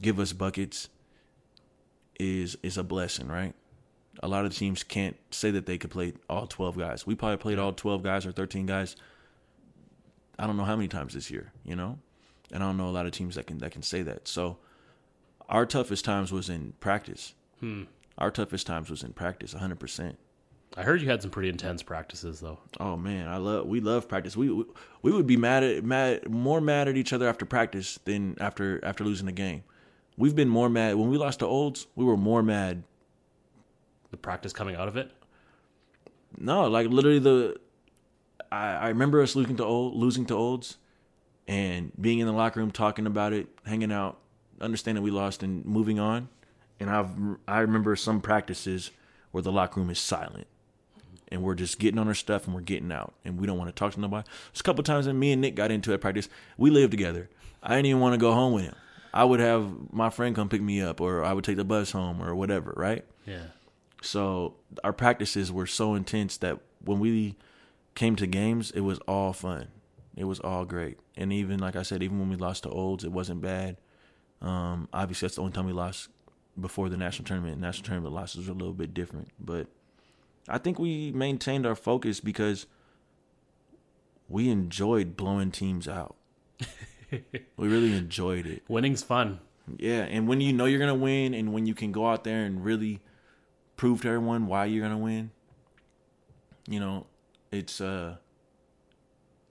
give 0.00 0.18
us 0.18 0.32
buckets 0.32 0.88
is 2.18 2.56
is 2.62 2.76
a 2.76 2.84
blessing, 2.84 3.28
right? 3.28 3.54
A 4.22 4.28
lot 4.28 4.44
of 4.44 4.54
teams 4.54 4.82
can't 4.82 5.16
say 5.30 5.50
that 5.52 5.66
they 5.66 5.78
could 5.78 5.90
play 5.90 6.12
all 6.28 6.46
12 6.46 6.76
guys. 6.76 7.06
We 7.06 7.14
probably 7.14 7.36
played 7.36 7.58
all 7.58 7.72
12 7.72 8.02
guys 8.02 8.26
or 8.26 8.32
13 8.32 8.66
guys 8.66 8.96
I 10.38 10.46
don't 10.46 10.56
know 10.56 10.64
how 10.64 10.76
many 10.76 10.88
times 10.88 11.14
this 11.14 11.30
year, 11.30 11.52
you 11.64 11.74
know? 11.74 11.98
And 12.52 12.62
I 12.62 12.66
don't 12.66 12.76
know 12.76 12.88
a 12.88 12.90
lot 12.90 13.06
of 13.06 13.12
teams 13.12 13.34
that 13.34 13.46
can 13.46 13.58
that 13.58 13.72
can 13.72 13.82
say 13.82 14.02
that. 14.02 14.28
So 14.28 14.58
our 15.48 15.66
toughest 15.66 16.04
times 16.04 16.32
was 16.32 16.48
in 16.48 16.74
practice. 16.80 17.34
Hmm. 17.60 17.84
Our 18.16 18.30
toughest 18.30 18.66
times 18.66 18.90
was 18.90 19.02
in 19.02 19.12
practice, 19.12 19.54
100%. 19.54 20.16
I 20.78 20.84
heard 20.84 21.02
you 21.02 21.08
had 21.08 21.20
some 21.22 21.32
pretty 21.32 21.48
intense 21.48 21.82
practices 21.82 22.38
though. 22.38 22.60
Oh 22.78 22.96
man, 22.96 23.26
I 23.26 23.38
love 23.38 23.66
we 23.66 23.80
love 23.80 24.08
practice. 24.08 24.36
We 24.36 24.48
we, 24.48 24.64
we 25.02 25.10
would 25.10 25.26
be 25.26 25.36
mad 25.36 25.64
at 25.64 25.82
mad 25.82 26.30
more 26.30 26.60
mad 26.60 26.86
at 26.86 26.96
each 26.96 27.12
other 27.12 27.28
after 27.28 27.44
practice 27.44 27.98
than 28.04 28.36
after 28.40 28.82
after 28.84 29.02
losing 29.02 29.26
the 29.26 29.32
game. 29.32 29.64
We've 30.16 30.36
been 30.36 30.48
more 30.48 30.68
mad 30.68 30.94
when 30.94 31.10
we 31.10 31.18
lost 31.18 31.40
to 31.40 31.46
Olds. 31.46 31.88
We 31.96 32.04
were 32.04 32.16
more 32.16 32.44
mad. 32.44 32.84
The 34.12 34.16
practice 34.16 34.52
coming 34.52 34.76
out 34.76 34.86
of 34.86 34.96
it. 34.96 35.10
No, 36.36 36.68
like 36.68 36.86
literally 36.86 37.18
the. 37.18 37.56
I, 38.52 38.74
I 38.74 38.88
remember 38.90 39.20
us 39.20 39.34
losing 39.34 39.56
to 39.56 39.64
old 39.64 39.96
losing 39.96 40.26
to 40.26 40.34
Olds, 40.34 40.76
and 41.48 41.90
being 42.00 42.20
in 42.20 42.28
the 42.28 42.32
locker 42.32 42.60
room 42.60 42.70
talking 42.70 43.08
about 43.08 43.32
it, 43.32 43.48
hanging 43.66 43.90
out, 43.90 44.18
understanding 44.60 45.02
we 45.02 45.10
lost 45.10 45.42
and 45.42 45.64
moving 45.66 45.98
on. 45.98 46.28
And 46.78 46.88
I've 46.88 47.10
I 47.48 47.58
remember 47.58 47.96
some 47.96 48.20
practices 48.20 48.92
where 49.32 49.42
the 49.42 49.50
locker 49.50 49.80
room 49.80 49.90
is 49.90 49.98
silent. 49.98 50.46
And 51.30 51.42
we're 51.42 51.54
just 51.54 51.78
getting 51.78 51.98
on 51.98 52.08
our 52.08 52.14
stuff 52.14 52.46
and 52.46 52.54
we're 52.54 52.62
getting 52.62 52.90
out. 52.90 53.12
And 53.24 53.38
we 53.38 53.46
don't 53.46 53.58
want 53.58 53.68
to 53.68 53.74
talk 53.78 53.92
to 53.92 54.00
nobody. 54.00 54.26
There's 54.52 54.60
a 54.60 54.62
couple 54.62 54.82
times 54.82 55.06
that 55.06 55.14
me 55.14 55.32
and 55.32 55.42
Nick 55.42 55.54
got 55.54 55.70
into 55.70 55.90
it 55.90 55.94
at 55.94 56.00
practice. 56.00 56.28
We 56.56 56.70
lived 56.70 56.90
together. 56.90 57.28
I 57.62 57.76
didn't 57.76 57.86
even 57.86 58.00
want 58.00 58.14
to 58.14 58.18
go 58.18 58.32
home 58.32 58.54
with 58.54 58.64
him. 58.64 58.74
I 59.12 59.24
would 59.24 59.40
have 59.40 59.92
my 59.92 60.10
friend 60.10 60.34
come 60.36 60.48
pick 60.48 60.62
me 60.62 60.80
up, 60.80 61.00
or 61.00 61.24
I 61.24 61.32
would 61.32 61.44
take 61.44 61.56
the 61.56 61.64
bus 61.64 61.90
home, 61.90 62.22
or 62.22 62.34
whatever, 62.34 62.72
right? 62.76 63.04
Yeah. 63.26 63.44
So 64.02 64.54
our 64.84 64.92
practices 64.92 65.50
were 65.50 65.66
so 65.66 65.94
intense 65.94 66.36
that 66.38 66.60
when 66.84 67.00
we 67.00 67.36
came 67.94 68.16
to 68.16 68.26
games, 68.26 68.70
it 68.70 68.80
was 68.80 68.98
all 69.08 69.32
fun. 69.32 69.68
It 70.16 70.24
was 70.24 70.40
all 70.40 70.64
great. 70.64 70.98
And 71.16 71.32
even 71.32 71.58
like 71.58 71.74
I 71.74 71.82
said, 71.82 72.02
even 72.02 72.18
when 72.18 72.28
we 72.28 72.36
lost 72.36 72.62
to 72.64 72.70
Olds, 72.70 73.04
it 73.04 73.12
wasn't 73.12 73.40
bad. 73.40 73.76
Um, 74.40 74.88
obviously, 74.92 75.26
that's 75.26 75.36
the 75.36 75.42
only 75.42 75.52
time 75.52 75.66
we 75.66 75.72
lost 75.72 76.08
before 76.60 76.88
the 76.88 76.96
national 76.96 77.24
tournament. 77.26 77.60
National 77.60 77.86
tournament 77.86 78.14
losses 78.14 78.46
were 78.46 78.52
a 78.52 78.56
little 78.56 78.74
bit 78.74 78.94
different, 78.94 79.28
but 79.40 79.68
I 80.48 80.58
think 80.58 80.78
we 80.78 81.12
maintained 81.12 81.66
our 81.66 81.74
focus 81.74 82.20
because 82.20 82.66
we 84.28 84.48
enjoyed 84.50 85.16
blowing 85.16 85.50
teams 85.50 85.88
out. 85.88 86.16
we 87.10 87.20
really 87.56 87.94
enjoyed 87.94 88.46
it. 88.46 88.62
Winning's 88.68 89.02
fun. 89.02 89.40
Yeah, 89.76 90.02
and 90.02 90.26
when 90.26 90.40
you 90.40 90.52
know 90.52 90.64
you're 90.64 90.78
gonna 90.78 90.94
win, 90.94 91.34
and 91.34 91.52
when 91.52 91.66
you 91.66 91.74
can 91.74 91.92
go 91.92 92.06
out 92.08 92.24
there 92.24 92.44
and 92.44 92.64
really 92.64 93.00
prove 93.76 94.02
to 94.02 94.08
everyone 94.08 94.46
why 94.46 94.64
you're 94.64 94.82
gonna 94.82 94.98
win, 94.98 95.30
you 96.66 96.80
know, 96.80 97.06
it's 97.52 97.80
uh, 97.80 98.16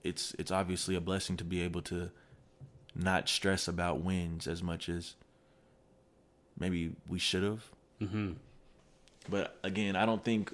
it's 0.02 0.34
it's 0.38 0.50
obviously 0.50 0.96
a 0.96 1.00
blessing 1.00 1.36
to 1.36 1.44
be 1.44 1.62
able 1.62 1.82
to 1.82 2.10
not 2.94 3.28
stress 3.28 3.68
about 3.68 4.00
wins 4.02 4.48
as 4.48 4.62
much 4.62 4.88
as 4.88 5.14
maybe 6.58 6.92
we 7.08 7.18
should 7.18 7.42
have. 7.44 7.64
hmm 8.00 8.32
But 9.28 9.56
again, 9.62 9.94
I 9.94 10.04
don't 10.04 10.24
think 10.24 10.52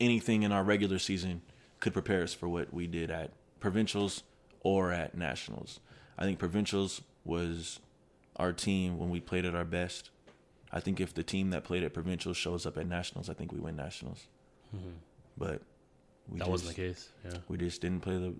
anything 0.00 0.42
in 0.42 0.52
our 0.52 0.62
regular 0.62 0.98
season 0.98 1.42
could 1.80 1.92
prepare 1.92 2.22
us 2.22 2.34
for 2.34 2.48
what 2.48 2.72
we 2.72 2.86
did 2.86 3.10
at 3.10 3.30
provincials 3.60 4.22
or 4.60 4.92
at 4.92 5.16
nationals. 5.16 5.80
I 6.18 6.24
think 6.24 6.38
provincials 6.38 7.02
was 7.24 7.80
our 8.36 8.52
team 8.52 8.98
when 8.98 9.10
we 9.10 9.20
played 9.20 9.44
at 9.44 9.54
our 9.54 9.64
best. 9.64 10.10
I 10.72 10.80
think 10.80 11.00
if 11.00 11.14
the 11.14 11.22
team 11.22 11.50
that 11.50 11.64
played 11.64 11.84
at 11.84 11.92
provincials 11.94 12.36
shows 12.36 12.66
up 12.66 12.76
at 12.76 12.86
nationals, 12.86 13.30
I 13.30 13.34
think 13.34 13.52
we 13.52 13.58
win 13.58 13.76
nationals. 13.76 14.26
But 15.38 15.62
we 16.28 16.38
That 16.38 16.44
just, 16.44 16.50
wasn't 16.50 16.76
the 16.76 16.82
case. 16.82 17.08
Yeah. 17.24 17.38
We 17.48 17.56
just 17.56 17.80
didn't 17.80 18.00
play 18.00 18.18
the 18.18 18.34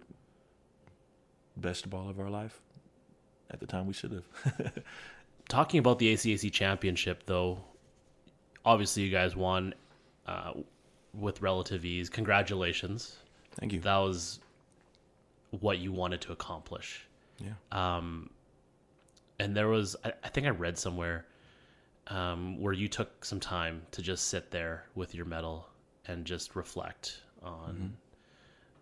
best 1.56 1.88
ball 1.88 2.08
of 2.08 2.18
our 2.20 2.28
life 2.28 2.60
at 3.50 3.60
the 3.60 3.66
time 3.66 3.86
we 3.86 3.92
should 3.92 4.12
have. 4.12 4.72
Talking 5.48 5.78
about 5.78 5.98
the 5.98 6.12
ACAC 6.12 6.52
championship, 6.52 7.22
though, 7.26 7.58
obviously 8.64 9.04
you 9.04 9.10
guys 9.10 9.36
won 9.36 9.74
uh, 10.26 10.52
with 11.18 11.43
relative 11.43 11.84
ease. 11.84 12.09
Congratulations. 12.09 13.16
Thank 13.52 13.72
you. 13.72 13.80
That 13.80 13.97
was 13.97 14.40
what 15.51 15.78
you 15.78 15.93
wanted 15.93 16.20
to 16.22 16.32
accomplish. 16.32 17.06
Yeah. 17.38 17.52
Um, 17.72 18.30
and 19.38 19.56
there 19.56 19.68
was, 19.68 19.97
I, 20.05 20.12
I 20.24 20.28
think 20.28 20.47
I 20.47 20.51
read 20.51 20.78
somewhere 20.78 21.26
um, 22.09 22.60
where 22.60 22.72
you 22.72 22.88
took 22.88 23.24
some 23.24 23.40
time 23.40 23.82
to 23.93 24.02
just 24.02 24.28
sit 24.28 24.51
there 24.51 24.84
with 24.94 25.14
your 25.14 25.26
medal 25.26 25.68
and 26.06 26.24
just 26.24 26.55
reflect 26.55 27.20
on 27.43 27.97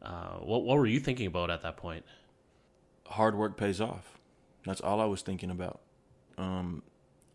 uh, 0.02 0.38
what 0.40 0.64
what 0.64 0.76
were 0.76 0.86
you 0.86 1.00
thinking 1.00 1.26
about 1.26 1.50
at 1.50 1.62
that 1.62 1.76
point? 1.76 2.04
hard 3.06 3.36
work 3.36 3.56
pays 3.56 3.80
off. 3.80 4.18
That's 4.64 4.80
all 4.80 5.00
I 5.00 5.04
was 5.04 5.22
thinking 5.22 5.50
about. 5.50 5.80
Um, 6.38 6.82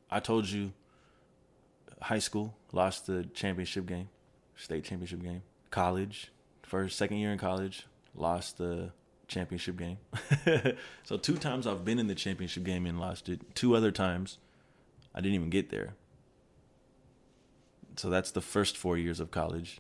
I 0.09 0.19
told 0.19 0.49
you, 0.49 0.73
high 2.01 2.19
school 2.19 2.55
lost 2.71 3.07
the 3.07 3.26
championship 3.34 3.85
game, 3.85 4.09
state 4.60 4.84
championship 4.84 5.23
game. 5.23 5.41
College, 5.72 6.31
first 6.61 6.98
second 6.98 7.18
year 7.18 7.31
in 7.31 7.38
college, 7.38 7.88
lost 8.14 8.57
the 8.57 8.91
championship 9.27 9.77
game. 9.77 9.98
so 11.03 11.18
two 11.18 11.38
times 11.38 11.65
I've 11.65 11.86
been 11.86 11.98
in 11.98 12.07
the 12.07 12.15
championship 12.15 12.64
game 12.64 12.86
and 12.86 12.99
lost 12.99 13.30
it. 13.30 13.56
Two 13.56 13.76
other 13.76 13.91
times, 13.91 14.38
I 15.15 15.22
didn't 15.22 15.36
even 15.36 15.49
get 15.49 15.69
there. 15.69 15.95
So 17.95 18.10
that's 18.10 18.31
the 18.31 18.41
first 18.41 18.77
four 18.77 18.98
years 18.98 19.19
of 19.19 19.31
college, 19.31 19.80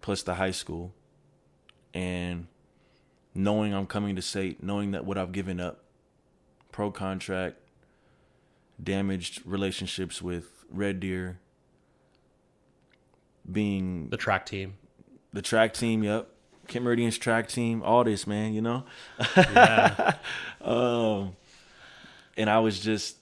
plus 0.00 0.22
the 0.22 0.34
high 0.34 0.50
school, 0.50 0.92
and 1.92 2.46
knowing 3.34 3.74
I'm 3.74 3.86
coming 3.86 4.16
to 4.16 4.22
SAIT, 4.22 4.62
knowing 4.62 4.90
that 4.90 5.04
what 5.04 5.16
I've 5.16 5.32
given 5.32 5.60
up, 5.60 5.84
pro 6.72 6.90
contract, 6.90 7.56
damaged 8.82 9.42
relationships 9.46 10.20
with 10.20 10.64
Red 10.68 11.00
Deer, 11.00 11.38
being 13.50 14.08
The 14.10 14.16
track 14.16 14.46
team. 14.46 14.74
the 15.32 15.42
track 15.42 15.74
team, 15.74 16.02
yep, 16.02 16.28
Kim 16.68 16.84
Meridian's 16.84 17.18
track 17.18 17.48
team, 17.48 17.82
all 17.82 18.04
this, 18.04 18.26
man, 18.26 18.54
you 18.54 18.62
know? 18.62 18.84
Yeah. 19.36 20.14
Um, 20.60 21.36
and 22.38 22.48
I 22.48 22.58
was 22.60 22.80
just, 22.80 23.18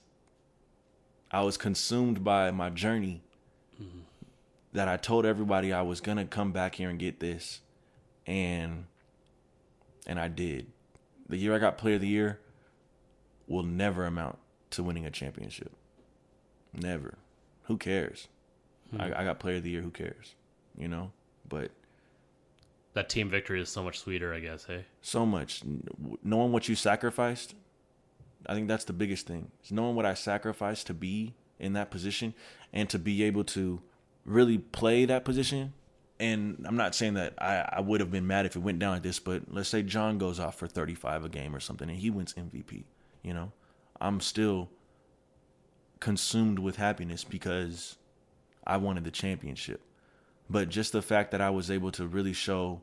I 1.29 1.41
was 1.41 1.57
consumed 1.57 2.23
by 2.23 2.51
my 2.51 2.69
journey 2.69 3.21
that 4.71 4.87
I 4.87 4.95
told 4.97 5.25
everybody 5.25 5.73
I 5.73 5.81
was 5.81 5.99
gonna 5.99 6.25
come 6.25 6.51
back 6.53 6.75
here 6.75 6.89
and 6.89 6.97
get 6.97 7.19
this, 7.19 7.59
and 8.25 8.85
and 10.07 10.19
I 10.19 10.29
did. 10.29 10.67
The 11.27 11.35
year 11.37 11.53
I 11.53 11.59
got 11.59 11.77
Player 11.77 11.95
of 11.95 12.01
the 12.01 12.07
Year 12.07 12.39
will 13.47 13.61
never 13.63 14.05
amount 14.05 14.37
to 14.71 14.81
winning 14.83 15.05
a 15.05 15.11
championship. 15.11 15.73
Never. 16.73 17.15
Who 17.63 17.77
cares? 17.77 18.29
I, 18.97 19.05
mm-hmm. 19.05 19.19
I 19.19 19.23
got 19.23 19.39
Player 19.39 19.57
of 19.57 19.63
the 19.63 19.69
Year. 19.69 19.81
Who 19.81 19.91
cares? 19.91 20.35
You 20.77 20.87
know. 20.87 21.11
But 21.47 21.71
that 22.93 23.09
team 23.09 23.29
victory 23.29 23.61
is 23.61 23.69
so 23.69 23.83
much 23.83 23.99
sweeter, 23.99 24.33
I 24.33 24.39
guess. 24.39 24.65
Hey. 24.65 24.85
so 25.01 25.25
much 25.25 25.61
knowing 26.23 26.51
what 26.51 26.69
you 26.69 26.75
sacrificed 26.75 27.55
i 28.45 28.53
think 28.53 28.67
that's 28.67 28.85
the 28.85 28.93
biggest 28.93 29.27
thing 29.27 29.51
is 29.63 29.71
knowing 29.71 29.95
what 29.95 30.05
i 30.05 30.13
sacrificed 30.13 30.87
to 30.87 30.93
be 30.93 31.33
in 31.59 31.73
that 31.73 31.91
position 31.91 32.33
and 32.71 32.89
to 32.89 32.99
be 32.99 33.23
able 33.23 33.43
to 33.43 33.81
really 34.25 34.57
play 34.57 35.05
that 35.05 35.25
position 35.25 35.73
and 36.19 36.63
i'm 36.67 36.77
not 36.77 36.93
saying 36.95 37.13
that 37.13 37.33
i, 37.37 37.67
I 37.73 37.79
would 37.81 37.99
have 37.99 38.11
been 38.11 38.27
mad 38.27 38.45
if 38.45 38.55
it 38.55 38.59
went 38.59 38.79
down 38.79 38.93
like 38.93 39.03
this 39.03 39.19
but 39.19 39.43
let's 39.49 39.69
say 39.69 39.81
john 39.81 40.17
goes 40.17 40.39
off 40.39 40.55
for 40.57 40.67
35 40.67 41.25
a 41.25 41.29
game 41.29 41.55
or 41.55 41.59
something 41.59 41.89
and 41.89 41.99
he 41.99 42.09
wins 42.09 42.33
mvp 42.33 42.83
you 43.21 43.33
know 43.33 43.51
i'm 43.99 44.19
still 44.19 44.69
consumed 45.99 46.59
with 46.59 46.75
happiness 46.75 47.23
because 47.23 47.97
i 48.65 48.77
wanted 48.77 49.03
the 49.03 49.11
championship 49.11 49.81
but 50.49 50.69
just 50.69 50.91
the 50.91 51.01
fact 51.01 51.31
that 51.31 51.41
i 51.41 51.49
was 51.49 51.69
able 51.71 51.91
to 51.91 52.07
really 52.07 52.33
show 52.33 52.81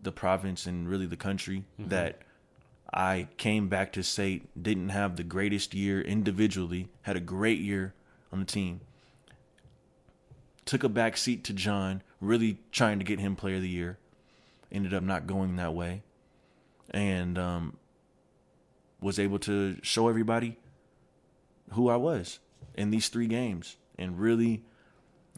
the 0.00 0.12
province 0.12 0.66
and 0.66 0.88
really 0.88 1.06
the 1.06 1.16
country 1.16 1.64
that 1.78 2.18
I 2.92 3.26
came 3.38 3.68
back 3.68 3.92
to 3.94 4.04
SAIT, 4.04 4.62
didn't 4.62 4.90
have 4.90 5.16
the 5.16 5.24
greatest 5.24 5.74
year 5.74 6.00
individually, 6.00 6.88
had 7.02 7.16
a 7.16 7.20
great 7.20 7.58
year 7.58 7.92
on 8.32 8.38
the 8.38 8.44
team. 8.44 8.80
Took 10.64 10.84
a 10.84 10.88
back 10.88 11.16
seat 11.16 11.42
to 11.44 11.52
John, 11.52 12.02
really 12.20 12.58
trying 12.70 13.00
to 13.00 13.04
get 13.04 13.18
him 13.18 13.34
player 13.34 13.56
of 13.56 13.62
the 13.62 13.68
year. 13.68 13.98
Ended 14.70 14.94
up 14.94 15.02
not 15.02 15.26
going 15.26 15.56
that 15.56 15.74
way. 15.74 16.02
And 16.90 17.36
um, 17.36 17.76
was 19.00 19.18
able 19.18 19.40
to 19.40 19.78
show 19.82 20.08
everybody 20.08 20.56
who 21.72 21.88
I 21.88 21.96
was 21.96 22.38
in 22.76 22.90
these 22.90 23.08
three 23.08 23.26
games 23.26 23.76
and 23.98 24.18
really 24.18 24.62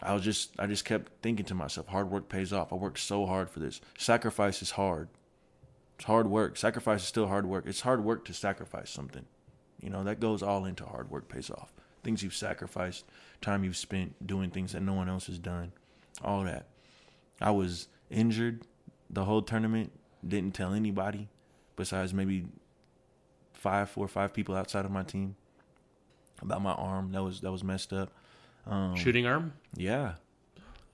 I 0.02 0.12
was 0.14 0.22
just 0.22 0.50
I 0.58 0.66
just 0.66 0.84
kept 0.84 1.12
thinking 1.22 1.46
to 1.46 1.54
myself, 1.54 1.88
hard 1.88 2.10
work 2.10 2.28
pays 2.28 2.52
off. 2.52 2.72
I 2.72 2.76
worked 2.76 2.98
so 2.98 3.26
hard 3.26 3.48
for 3.50 3.60
this. 3.60 3.80
Sacrifice 3.98 4.62
is 4.62 4.72
hard. 4.72 5.08
It's 5.96 6.04
hard 6.04 6.28
work. 6.28 6.56
Sacrifice 6.56 7.02
is 7.02 7.08
still 7.08 7.28
hard 7.28 7.46
work. 7.46 7.64
It's 7.66 7.80
hard 7.80 8.04
work 8.04 8.24
to 8.26 8.34
sacrifice 8.34 8.90
something. 8.90 9.24
You 9.80 9.90
know, 9.90 10.04
that 10.04 10.20
goes 10.20 10.42
all 10.42 10.64
into 10.64 10.84
hard 10.84 11.10
work 11.10 11.28
pays 11.28 11.50
off. 11.50 11.72
Things 12.02 12.22
you've 12.22 12.34
sacrificed, 12.34 13.04
time 13.40 13.64
you've 13.64 13.76
spent 13.76 14.26
doing 14.26 14.50
things 14.50 14.72
that 14.72 14.82
no 14.82 14.92
one 14.92 15.08
else 15.08 15.26
has 15.26 15.38
done. 15.38 15.72
All 16.22 16.44
that. 16.44 16.66
I 17.40 17.50
was 17.50 17.88
injured 18.10 18.62
the 19.08 19.24
whole 19.24 19.42
tournament, 19.42 19.92
didn't 20.26 20.54
tell 20.54 20.72
anybody 20.72 21.28
besides 21.76 22.12
maybe 22.12 22.46
five, 23.52 23.88
four 23.88 24.04
or 24.04 24.08
five 24.08 24.32
people 24.32 24.54
outside 24.54 24.84
of 24.84 24.90
my 24.90 25.02
team 25.02 25.36
about 26.42 26.62
my 26.62 26.72
arm 26.72 27.12
that 27.12 27.22
was 27.22 27.40
that 27.40 27.50
was 27.50 27.64
messed 27.64 27.92
up. 27.92 28.12
Um, 28.66 28.97
Shooting 28.97 29.26
arm? 29.26 29.52
yeah, 29.76 30.14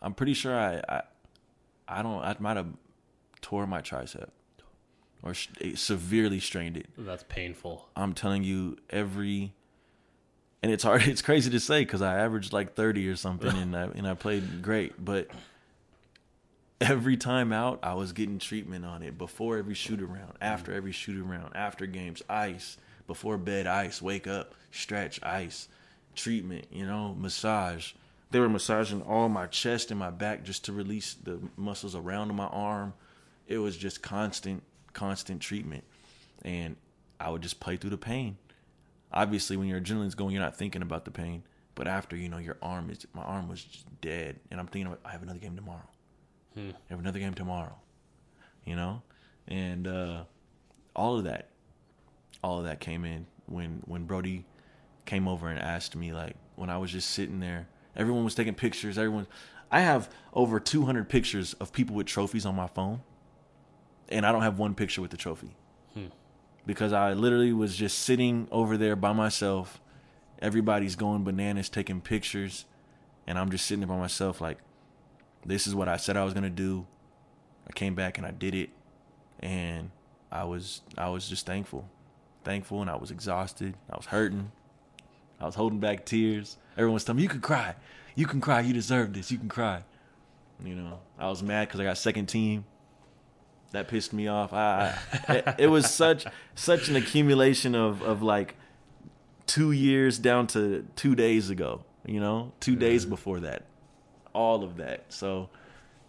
I'm 0.00 0.14
pretty 0.14 0.34
sure 0.34 0.54
I, 0.58 0.82
I, 0.88 1.02
I 1.88 2.02
don't. 2.02 2.22
I 2.22 2.36
might 2.38 2.56
have 2.56 2.66
tore 3.40 3.66
my 3.66 3.80
tricep 3.80 4.28
or 5.22 5.34
severely 5.34 6.40
strained 6.40 6.76
it. 6.76 6.88
That's 6.98 7.24
painful. 7.28 7.88
I'm 7.96 8.12
telling 8.12 8.42
you, 8.42 8.76
every, 8.90 9.52
and 10.62 10.72
it's 10.72 10.82
hard. 10.84 11.02
It's 11.06 11.22
crazy 11.22 11.50
to 11.50 11.60
say 11.60 11.80
because 11.82 12.02
I 12.02 12.18
averaged 12.18 12.52
like 12.52 12.74
30 12.74 13.08
or 13.08 13.16
something, 13.16 13.56
and 13.56 13.76
I 13.76 13.84
and 13.94 14.06
I 14.06 14.14
played 14.14 14.62
great, 14.62 15.02
but 15.02 15.28
every 16.80 17.16
time 17.16 17.52
out, 17.52 17.78
I 17.82 17.94
was 17.94 18.12
getting 18.12 18.38
treatment 18.38 18.84
on 18.84 19.02
it 19.02 19.16
before 19.16 19.56
every 19.56 19.74
shoot 19.74 20.02
around, 20.02 20.32
after 20.40 20.72
every 20.74 20.92
shoot 20.92 21.18
around, 21.24 21.52
after 21.54 21.86
games, 21.86 22.22
ice, 22.28 22.76
before 23.06 23.38
bed, 23.38 23.66
ice, 23.66 24.02
wake 24.02 24.26
up, 24.26 24.54
stretch, 24.72 25.22
ice, 25.22 25.68
treatment, 26.14 26.66
you 26.70 26.86
know, 26.86 27.14
massage. 27.18 27.92
They 28.30 28.40
were 28.40 28.48
massaging 28.48 29.02
all 29.02 29.28
my 29.28 29.46
chest 29.46 29.90
and 29.90 30.00
my 30.00 30.10
back 30.10 30.42
just 30.44 30.64
to 30.64 30.72
release 30.72 31.14
the 31.14 31.38
muscles 31.56 31.94
around 31.94 32.34
my 32.34 32.46
arm. 32.46 32.94
It 33.46 33.58
was 33.58 33.76
just 33.76 34.02
constant, 34.02 34.62
constant 34.92 35.42
treatment. 35.42 35.84
And 36.42 36.76
I 37.20 37.30
would 37.30 37.42
just 37.42 37.60
play 37.60 37.76
through 37.76 37.90
the 37.90 37.98
pain. 37.98 38.38
Obviously, 39.12 39.56
when 39.56 39.68
your 39.68 39.80
adrenaline's 39.80 40.14
going, 40.14 40.32
you're 40.32 40.42
not 40.42 40.56
thinking 40.56 40.80
about 40.80 41.04
the 41.04 41.10
pain. 41.10 41.42
But 41.74 41.86
after, 41.86 42.16
you 42.16 42.28
know, 42.28 42.38
your 42.38 42.56
arm 42.62 42.90
is 42.90 43.06
my 43.14 43.22
arm 43.22 43.48
was 43.48 43.64
just 43.64 44.00
dead, 44.00 44.38
and 44.50 44.60
I'm 44.60 44.66
thinking, 44.66 44.94
I 45.04 45.10
have 45.10 45.22
another 45.22 45.38
game 45.38 45.56
tomorrow. 45.56 45.88
Hmm. 46.54 46.70
I 46.70 46.90
have 46.90 47.00
another 47.00 47.18
game 47.18 47.34
tomorrow. 47.34 47.74
You 48.64 48.76
know, 48.76 49.02
and 49.48 49.88
uh, 49.88 50.24
all 50.94 51.16
of 51.16 51.24
that, 51.24 51.48
all 52.44 52.58
of 52.58 52.64
that 52.64 52.80
came 52.80 53.04
in 53.04 53.26
when 53.46 53.82
when 53.86 54.04
Brody 54.04 54.44
came 55.04 55.28
over 55.28 55.48
and 55.48 55.58
asked 55.58 55.96
me 55.96 56.12
like 56.12 56.36
when 56.56 56.70
I 56.70 56.78
was 56.78 56.92
just 56.92 57.10
sitting 57.10 57.40
there. 57.40 57.68
Everyone 57.94 58.24
was 58.24 58.34
taking 58.34 58.54
pictures. 58.54 58.96
Everyone, 58.96 59.26
I 59.70 59.80
have 59.80 60.08
over 60.32 60.60
200 60.60 61.08
pictures 61.08 61.54
of 61.54 61.72
people 61.72 61.96
with 61.96 62.06
trophies 62.06 62.46
on 62.46 62.54
my 62.54 62.66
phone, 62.66 63.00
and 64.08 64.24
I 64.24 64.32
don't 64.32 64.42
have 64.42 64.58
one 64.58 64.74
picture 64.74 65.02
with 65.02 65.10
the 65.10 65.16
trophy 65.16 65.54
hmm. 65.94 66.06
because 66.66 66.92
I 66.92 67.12
literally 67.12 67.52
was 67.52 67.76
just 67.76 67.98
sitting 67.98 68.48
over 68.50 68.76
there 68.76 68.96
by 68.96 69.12
myself. 69.12 69.80
Everybody's 70.40 70.96
going 70.96 71.24
bananas 71.24 71.68
taking 71.68 72.00
pictures, 72.00 72.64
and 73.26 73.38
I'm 73.38 73.50
just 73.50 73.66
sitting 73.66 73.80
there 73.80 73.88
by 73.88 73.98
myself 73.98 74.40
like, 74.40 74.58
this 75.44 75.66
is 75.66 75.74
what 75.74 75.88
I 75.88 75.96
said 75.96 76.16
I 76.16 76.24
was 76.24 76.34
gonna 76.34 76.50
do. 76.50 76.86
I 77.68 77.72
came 77.72 77.94
back 77.94 78.18
and 78.18 78.26
I 78.26 78.30
did 78.30 78.54
it, 78.54 78.70
and 79.40 79.90
I 80.30 80.44
was 80.44 80.80
I 80.96 81.08
was 81.10 81.28
just 81.28 81.46
thankful, 81.46 81.88
thankful, 82.44 82.80
and 82.80 82.90
I 82.90 82.96
was 82.96 83.10
exhausted. 83.10 83.74
I 83.90 83.96
was 83.96 84.06
hurting. 84.06 84.52
I 85.42 85.46
was 85.46 85.56
holding 85.56 85.80
back 85.80 86.06
tears. 86.06 86.56
Everyone 86.74 86.94
was 86.94 87.04
telling 87.04 87.16
me, 87.16 87.24
"You 87.24 87.28
can 87.28 87.40
cry, 87.40 87.74
you 88.14 88.26
can 88.26 88.40
cry. 88.40 88.60
You 88.60 88.72
deserve 88.72 89.12
this. 89.12 89.30
You 89.32 89.38
can 89.38 89.48
cry." 89.48 89.82
You 90.64 90.76
know, 90.76 91.00
I 91.18 91.28
was 91.28 91.42
mad 91.42 91.66
because 91.66 91.80
I 91.80 91.84
got 91.84 91.98
second 91.98 92.26
team. 92.26 92.64
That 93.72 93.88
pissed 93.88 94.12
me 94.12 94.28
off. 94.28 94.52
I, 94.52 94.96
I 95.28 95.34
it, 95.34 95.54
it 95.58 95.66
was 95.66 95.92
such 95.92 96.26
such 96.54 96.88
an 96.88 96.96
accumulation 96.96 97.74
of 97.74 98.02
of 98.02 98.22
like 98.22 98.54
two 99.46 99.72
years 99.72 100.18
down 100.18 100.46
to 100.48 100.86
two 100.94 101.14
days 101.14 101.50
ago. 101.50 101.84
You 102.06 102.20
know, 102.20 102.52
two 102.60 102.76
days 102.76 103.04
before 103.04 103.40
that, 103.40 103.64
all 104.32 104.62
of 104.62 104.76
that. 104.76 105.04
So 105.08 105.48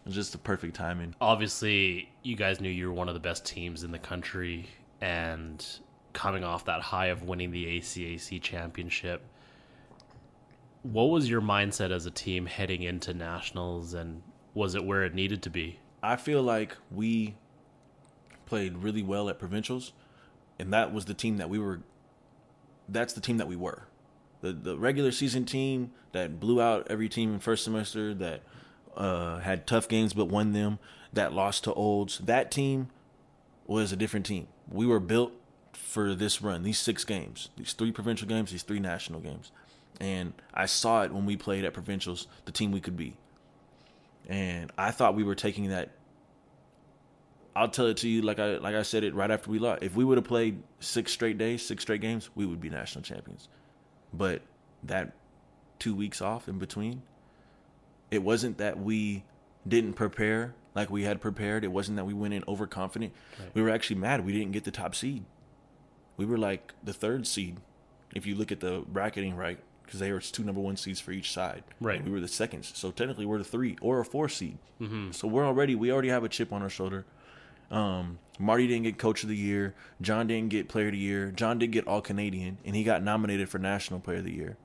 it 0.03 0.07
was 0.07 0.15
just 0.15 0.31
the 0.31 0.38
perfect 0.38 0.76
timing. 0.76 1.15
Obviously, 1.22 2.10
you 2.22 2.35
guys 2.35 2.61
knew 2.61 2.69
you 2.69 2.88
were 2.88 2.93
one 2.93 3.07
of 3.07 3.14
the 3.14 3.19
best 3.19 3.45
teams 3.45 3.84
in 3.84 3.91
the 3.91 3.99
country, 3.99 4.68
and 5.01 5.65
coming 6.14 6.44
off 6.44 6.65
that 6.65 6.81
high 6.81 7.07
of 7.07 7.23
winning 7.23 7.52
the 7.52 7.65
ACAC 7.65 8.41
championship, 8.41 9.23
what 10.84 11.06
was 11.06 11.30
your 11.30 11.41
mindset 11.41 11.91
as 11.91 12.06
a 12.06 12.11
team 12.11 12.45
heading 12.45 12.84
into 12.84 13.14
nationals, 13.14 13.94
and 13.94 14.22
was 14.53 14.76
it 14.76 14.84
where 14.85 15.03
it 15.03 15.14
needed 15.14 15.41
to 15.44 15.49
be? 15.49 15.80
I 16.02 16.18
feel 16.18 16.41
like 16.44 16.76
we 16.91 17.35
played 18.45 18.77
really 18.77 19.02
well 19.02 19.30
at 19.30 19.40
provincials, 19.40 19.94
and 20.60 20.72
that 20.73 20.94
was 20.94 21.06
the 21.06 21.14
team 21.14 21.38
that 21.38 21.49
we 21.49 21.57
were. 21.57 21.81
That's 22.90 23.14
the 23.14 23.22
team 23.22 23.38
that 23.38 23.48
we 23.48 23.56
were, 23.56 23.84
the 24.41 24.52
the 24.52 24.77
regular 24.77 25.11
season 25.11 25.45
team 25.45 25.91
that 26.11 26.40
blew 26.40 26.61
out 26.61 26.88
every 26.90 27.07
team 27.07 27.34
in 27.34 27.40
first 27.40 27.64
semester 27.64 28.14
that 28.14 28.44
uh, 28.95 29.40
had 29.40 29.65
tough 29.65 29.88
games 29.88 30.14
but 30.14 30.26
won 30.26 30.52
them, 30.52 30.80
that 31.14 31.34
lost 31.34 31.64
to 31.64 31.73
Olds. 31.73 32.19
That 32.19 32.52
team 32.52 32.90
was 33.65 33.94
a 33.94 33.95
different 33.95 34.26
team. 34.26 34.48
We 34.69 34.85
were 34.85 34.99
built 34.99 35.31
for 35.73 36.15
this 36.15 36.41
run, 36.41 36.63
these 36.63 36.79
six 36.79 37.03
games, 37.03 37.49
these 37.57 37.73
three 37.73 37.91
provincial 37.91 38.27
games, 38.27 38.51
these 38.51 38.63
three 38.63 38.79
national 38.79 39.19
games, 39.19 39.51
and 39.99 40.33
I 40.53 40.65
saw 40.65 41.03
it 41.03 41.11
when 41.11 41.25
we 41.25 41.37
played 41.37 41.65
at 41.65 41.73
provincials, 41.73 42.27
the 42.45 42.51
team 42.51 42.71
we 42.71 42.79
could 42.79 42.97
be 42.97 43.15
and 44.27 44.71
I 44.77 44.91
thought 44.91 45.15
we 45.15 45.23
were 45.23 45.35
taking 45.35 45.69
that. 45.69 45.89
I'll 47.55 47.69
tell 47.69 47.85
it 47.87 47.97
to 47.97 48.09
you 48.09 48.21
like 48.21 48.39
I 48.39 48.57
like 48.57 48.75
I 48.75 48.81
said 48.81 49.03
it 49.03 49.13
right 49.13 49.29
after 49.29 49.51
we 49.51 49.59
lost. 49.59 49.83
If 49.83 49.95
we 49.95 50.03
would 50.03 50.17
have 50.17 50.25
played 50.25 50.63
six 50.79 51.11
straight 51.11 51.37
days, 51.37 51.65
six 51.65 51.83
straight 51.83 52.01
games, 52.01 52.29
we 52.35 52.45
would 52.45 52.59
be 52.59 52.69
national 52.69 53.03
champions. 53.03 53.47
But 54.11 54.41
that 54.83 55.13
two 55.79 55.93
weeks 55.93 56.21
off 56.21 56.47
in 56.47 56.57
between, 56.57 57.03
it 58.09 58.23
wasn't 58.23 58.57
that 58.57 58.79
we 58.79 59.23
didn't 59.67 59.93
prepare 59.93 60.55
like 60.73 60.89
we 60.89 61.03
had 61.03 61.21
prepared. 61.21 61.63
It 61.63 61.67
wasn't 61.67 61.97
that 61.97 62.05
we 62.05 62.13
went 62.13 62.33
in 62.33 62.43
overconfident. 62.47 63.13
Right. 63.39 63.49
We 63.53 63.61
were 63.61 63.69
actually 63.69 63.97
mad 63.97 64.25
we 64.25 64.33
didn't 64.33 64.51
get 64.51 64.63
the 64.63 64.71
top 64.71 64.95
seed. 64.95 65.23
We 66.18 66.26
were 66.26 66.38
like 66.38 66.73
the 66.84 66.94
third 66.94 67.27
seed, 67.27 67.57
if 68.14 68.26
you 68.26 68.35
look 68.35 68.52
at 68.52 68.60
the 68.60 68.84
bracketing 68.88 69.35
right, 69.35 69.60
because 69.84 69.99
they 69.99 70.11
were 70.11 70.19
two 70.19 70.44
number 70.44 70.61
one 70.61 70.77
seeds 70.77 70.99
for 70.99 71.11
each 71.11 71.31
side. 71.31 71.64
Right. 71.81 71.98
And 71.98 72.06
we 72.06 72.11
were 72.11 72.19
the 72.19 72.27
seconds, 72.27 72.72
so 72.76 72.91
technically 72.91 73.26
we're 73.26 73.40
the 73.40 73.44
three 73.44 73.77
or 73.81 73.99
a 73.99 74.06
four 74.06 74.30
seed. 74.30 74.57
Mm-hmm. 74.81 75.11
So 75.11 75.27
we're 75.27 75.45
already 75.45 75.76
we 75.76 75.91
already 75.91 76.10
have 76.10 76.23
a 76.23 76.30
chip 76.30 76.52
on 76.53 76.61
our 76.61 76.69
shoulder. 76.69 77.06
Um, 77.72 78.19
Marty 78.40 78.68
didn't 78.68 78.84
get 78.84 78.98
coach 78.98 79.23
of 79.23 79.30
the 79.30 79.35
year. 79.35 79.73
John 80.02 80.27
didn't 80.27 80.49
get 80.49 80.69
player 80.69 80.88
of 80.88 80.94
the 80.94 80.99
year. 80.99 81.31
John 81.31 81.57
did 81.57 81.72
get 81.72 81.88
all 81.88 82.02
Canadian, 82.02 82.57
and 82.64 82.76
he 82.76 82.84
got 82.84 83.02
nominated 83.03 83.49
for 83.49 83.57
national 83.57 83.99
player 83.99 84.18
of 84.18 84.26
the 84.26 84.34
year, 84.34 84.57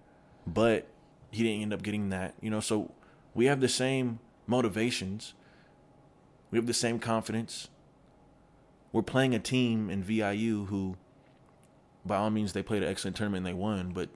but 0.46 0.86
he 1.30 1.42
didn't 1.42 1.62
end 1.62 1.72
up 1.72 1.82
getting 1.82 2.10
that. 2.10 2.34
You 2.40 2.50
know, 2.50 2.60
so 2.60 2.92
we 3.34 3.46
have 3.46 3.60
the 3.60 3.68
same 3.68 4.18
motivations. 4.46 5.34
We 6.50 6.58
have 6.58 6.66
the 6.66 6.74
same 6.74 6.98
confidence. 6.98 7.68
We're 8.92 9.02
playing 9.02 9.34
a 9.34 9.38
team 9.38 9.90
in 9.90 10.02
VIU 10.02 10.66
who, 10.66 10.96
by 12.06 12.16
all 12.16 12.30
means, 12.30 12.52
they 12.52 12.62
played 12.62 12.82
an 12.82 12.88
excellent 12.88 13.16
tournament 13.16 13.46
and 13.46 13.54
they 13.54 13.58
won, 13.58 13.92
but 13.92 14.08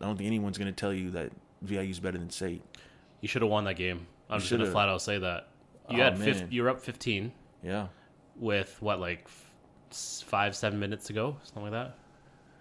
I 0.00 0.04
don't 0.06 0.16
think 0.16 0.26
anyone's 0.26 0.58
going 0.58 0.72
to 0.72 0.78
tell 0.78 0.92
you 0.92 1.10
that 1.12 1.30
VIU 1.62 1.90
is 1.90 2.00
better 2.00 2.18
than 2.18 2.30
SAIT. 2.30 2.62
You 3.20 3.28
should 3.28 3.42
have 3.42 3.50
won 3.50 3.64
that 3.64 3.74
game. 3.76 4.06
I'm 4.30 4.36
You 4.36 4.40
just 4.40 4.50
gonna 4.52 4.70
flat 4.70 4.88
out 4.88 5.02
say 5.02 5.18
that. 5.18 5.48
You 5.90 6.00
Oh, 6.00 6.04
had 6.04 6.18
fif- 6.18 6.40
man. 6.40 6.48
you 6.50 6.62
were 6.62 6.70
up 6.70 6.80
15 6.80 7.32
Yeah. 7.62 7.88
with 8.36 8.76
what 8.80 8.98
like 8.98 9.22
f- 9.26 9.52
s- 9.90 10.24
five 10.26 10.56
seven 10.56 10.80
minutes 10.80 11.06
to 11.06 11.12
go, 11.12 11.36
something 11.44 11.64
like 11.64 11.72
that. 11.72 11.98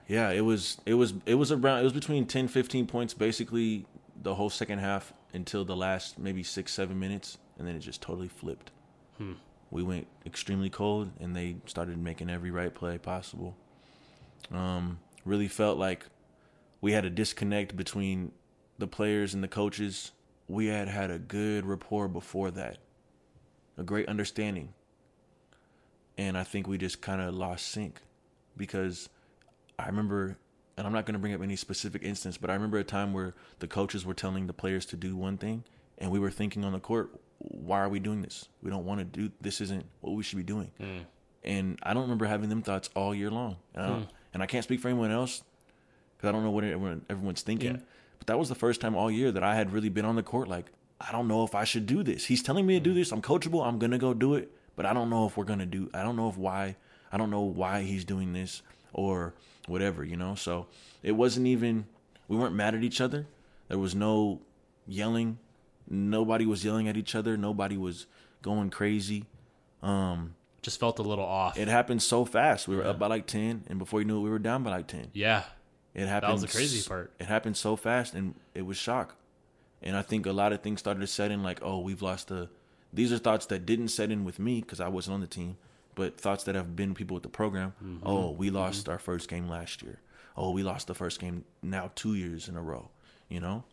Yeah, 0.07 0.31
it 0.31 0.41
was 0.41 0.79
it 0.85 0.95
was 0.95 1.13
it 1.25 1.35
was 1.35 1.51
around 1.51 1.79
it 1.79 1.83
was 1.83 1.93
between 1.93 2.25
10 2.25 2.47
15 2.49 2.85
points 2.87 3.13
basically 3.13 3.85
the 4.21 4.35
whole 4.35 4.49
second 4.49 4.79
half 4.79 5.13
until 5.33 5.63
the 5.63 5.75
last 5.75 6.19
maybe 6.19 6.43
6 6.43 6.73
7 6.73 6.99
minutes 6.99 7.37
and 7.57 7.65
then 7.67 7.75
it 7.75 7.79
just 7.79 8.01
totally 8.01 8.27
flipped. 8.27 8.71
Hmm. 9.17 9.33
We 9.69 9.81
went 9.83 10.07
extremely 10.25 10.69
cold 10.69 11.11
and 11.21 11.33
they 11.35 11.55
started 11.67 11.97
making 11.97 12.29
every 12.29 12.51
right 12.51 12.73
play 12.73 12.97
possible. 12.97 13.55
Um 14.51 14.99
really 15.25 15.47
felt 15.47 15.77
like 15.77 16.05
we 16.81 16.93
had 16.93 17.05
a 17.05 17.09
disconnect 17.09 17.75
between 17.75 18.31
the 18.79 18.87
players 18.87 19.33
and 19.33 19.43
the 19.43 19.47
coaches. 19.47 20.11
We 20.47 20.65
had 20.67 20.87
had 20.87 21.11
a 21.11 21.19
good 21.19 21.65
rapport 21.65 22.07
before 22.07 22.49
that. 22.51 22.79
A 23.77 23.83
great 23.83 24.07
understanding. 24.09 24.73
And 26.17 26.37
I 26.37 26.43
think 26.43 26.67
we 26.67 26.77
just 26.77 27.01
kind 27.01 27.21
of 27.21 27.33
lost 27.35 27.67
sync 27.67 28.01
because 28.57 29.09
I 29.79 29.85
remember, 29.85 30.37
and 30.75 30.85
I'm 30.85 30.93
not 30.93 31.05
going 31.05 31.13
to 31.13 31.19
bring 31.19 31.33
up 31.33 31.41
any 31.41 31.55
specific 31.55 32.03
instance, 32.03 32.37
but 32.37 32.49
I 32.49 32.53
remember 32.53 32.77
a 32.79 32.83
time 32.83 33.13
where 33.13 33.33
the 33.59 33.67
coaches 33.67 34.05
were 34.05 34.13
telling 34.13 34.47
the 34.47 34.53
players 34.53 34.85
to 34.87 34.97
do 34.97 35.15
one 35.15 35.37
thing, 35.37 35.63
and 35.97 36.11
we 36.11 36.19
were 36.19 36.31
thinking 36.31 36.65
on 36.65 36.73
the 36.73 36.79
court, 36.79 37.11
why 37.37 37.79
are 37.79 37.89
we 37.89 37.99
doing 37.99 38.21
this? 38.21 38.49
We 38.61 38.69
don't 38.69 38.85
want 38.85 38.99
to 38.99 39.05
do 39.05 39.31
this. 39.39 39.61
Isn't 39.61 39.85
what 40.01 40.15
we 40.15 40.23
should 40.23 40.37
be 40.37 40.43
doing. 40.43 40.71
And 41.43 41.79
I 41.81 41.93
don't 41.93 42.03
remember 42.03 42.25
having 42.25 42.49
them 42.49 42.61
thoughts 42.61 42.89
all 42.95 43.15
year 43.15 43.31
long. 43.31 43.57
Don't, 43.75 44.07
and 44.33 44.41
I 44.41 44.45
can't 44.45 44.63
speak 44.63 44.79
for 44.79 44.87
anyone 44.87 45.11
else 45.11 45.43
because 46.15 46.29
I 46.29 46.31
don't 46.31 46.43
know 46.43 46.51
what 46.51 46.63
everyone, 46.63 47.05
everyone's 47.09 47.41
thinking. 47.41 47.75
Yeah. 47.75 47.81
But 48.19 48.27
that 48.27 48.39
was 48.39 48.49
the 48.49 48.55
first 48.55 48.81
time 48.81 48.95
all 48.95 49.09
year 49.09 49.31
that 49.31 49.43
I 49.43 49.55
had 49.55 49.73
really 49.73 49.89
been 49.89 50.05
on 50.05 50.15
the 50.15 50.23
court 50.23 50.47
like, 50.47 50.67
I 50.99 51.11
don't 51.11 51.27
know 51.27 51.43
if 51.43 51.55
I 51.55 51.63
should 51.63 51.87
do 51.87 52.03
this. 52.03 52.25
He's 52.25 52.43
telling 52.43 52.65
me 52.65 52.75
to 52.75 52.79
do 52.79 52.93
this. 52.93 53.11
I'm 53.11 53.21
coachable. 53.21 53.65
I'm 53.65 53.79
gonna 53.79 53.97
go 53.97 54.13
do 54.13 54.35
it. 54.35 54.51
But 54.75 54.85
I 54.85 54.93
don't 54.93 55.09
know 55.09 55.25
if 55.25 55.35
we're 55.35 55.45
gonna 55.45 55.65
do. 55.65 55.89
I 55.93 56.03
don't 56.03 56.15
know 56.15 56.29
if 56.29 56.37
why. 56.37 56.75
I 57.11 57.17
don't 57.17 57.31
know 57.31 57.41
why 57.41 57.81
he's 57.81 58.05
doing 58.05 58.33
this 58.33 58.61
or 58.93 59.33
whatever. 59.67 60.03
You 60.03 60.15
know. 60.15 60.35
So 60.35 60.67
it 61.01 61.13
wasn't 61.13 61.47
even. 61.47 61.87
We 62.27 62.37
weren't 62.37 62.55
mad 62.55 62.75
at 62.75 62.83
each 62.83 63.01
other. 63.01 63.25
There 63.67 63.79
was 63.79 63.95
no 63.95 64.41
yelling. 64.87 65.39
Nobody 65.89 66.45
was 66.45 66.63
yelling 66.63 66.87
at 66.87 66.95
each 66.95 67.15
other. 67.15 67.35
Nobody 67.35 67.77
was 67.77 68.05
going 68.41 68.69
crazy. 68.69 69.25
Um, 69.81 70.35
Just 70.61 70.79
felt 70.79 70.99
a 70.99 71.01
little 71.01 71.25
off. 71.25 71.57
it 71.57 71.67
happened 71.67 72.01
so 72.03 72.23
fast. 72.25 72.67
We 72.67 72.75
were 72.75 72.85
up 72.85 72.99
by 72.99 73.07
like 73.07 73.25
ten, 73.25 73.63
and 73.67 73.79
before 73.79 73.99
you 73.99 74.05
knew 74.05 74.17
it, 74.19 74.21
we 74.21 74.29
were 74.29 74.39
down 74.39 74.61
by 74.63 74.69
like 74.71 74.87
ten. 74.87 75.07
yeah, 75.13 75.43
It 75.95 76.07
happened. 76.07 76.29
That 76.29 76.33
was 76.33 76.41
the 76.43 76.47
crazy 76.47 76.87
part. 76.87 77.11
It 77.19 77.25
happened 77.25 77.57
so 77.57 77.75
fast, 77.75 78.13
and 78.13 78.35
it 78.53 78.61
was 78.63 78.77
shock. 78.77 79.15
And 79.81 79.97
I 79.97 80.03
think 80.03 80.27
a 80.27 80.31
lot 80.31 80.53
of 80.53 80.61
things 80.61 80.79
started 80.79 80.99
to 80.99 81.07
set 81.07 81.31
in, 81.31 81.41
like, 81.41 81.59
oh, 81.63 81.79
we've 81.79 82.01
lost 82.03 82.27
the. 82.27 82.49
These 82.93 83.11
are 83.11 83.17
thoughts 83.17 83.47
that 83.47 83.65
didn't 83.65 83.87
set 83.87 84.11
in 84.11 84.23
with 84.25 84.37
me 84.37 84.61
because 84.61 84.79
I 84.79 84.87
wasn't 84.89 85.15
on 85.15 85.21
the 85.21 85.27
team, 85.27 85.57
but 85.95 86.19
thoughts 86.21 86.43
that 86.43 86.53
have 86.55 86.75
been 86.75 86.93
people 86.93 87.15
with 87.15 87.23
the 87.23 87.29
program. 87.29 87.73
Mm-hmm. 87.83 88.05
Oh, 88.07 88.29
we 88.31 88.49
lost 88.51 88.87
our 88.87 88.99
first 88.99 89.27
game 89.29 89.47
last 89.49 89.81
year. 89.81 89.99
Oh, 90.37 90.51
we 90.51 90.61
lost 90.61 90.85
the 90.87 90.93
first 90.93 91.19
game 91.19 91.43
now 91.63 91.89
two 91.95 92.13
years 92.13 92.47
in 92.47 92.55
a 92.55 92.61
row. 92.61 92.89
You 93.29 93.39
know, 93.39 93.63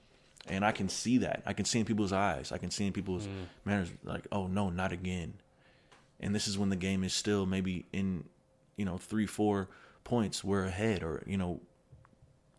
and 0.46 0.64
I 0.64 0.72
can 0.72 0.88
see 0.88 1.18
that. 1.18 1.42
I 1.44 1.52
can 1.52 1.64
see 1.66 1.80
in 1.80 1.84
people's 1.84 2.12
eyes. 2.12 2.50
I 2.52 2.56
can 2.58 2.70
see 2.70 2.86
in 2.86 2.92
people's 2.94 3.26
Mm. 3.26 3.46
manners, 3.66 3.90
like, 4.04 4.26
oh 4.32 4.46
no, 4.46 4.70
not 4.70 4.92
again. 4.92 5.34
And 6.20 6.34
this 6.34 6.48
is 6.48 6.58
when 6.58 6.68
the 6.68 6.76
game 6.76 7.04
is 7.04 7.12
still 7.12 7.46
maybe 7.46 7.86
in, 7.92 8.24
you 8.76 8.84
know, 8.84 8.98
three, 8.98 9.26
four 9.26 9.68
points. 10.04 10.42
We're 10.42 10.64
ahead, 10.64 11.02
or 11.02 11.22
you 11.26 11.36
know, 11.36 11.60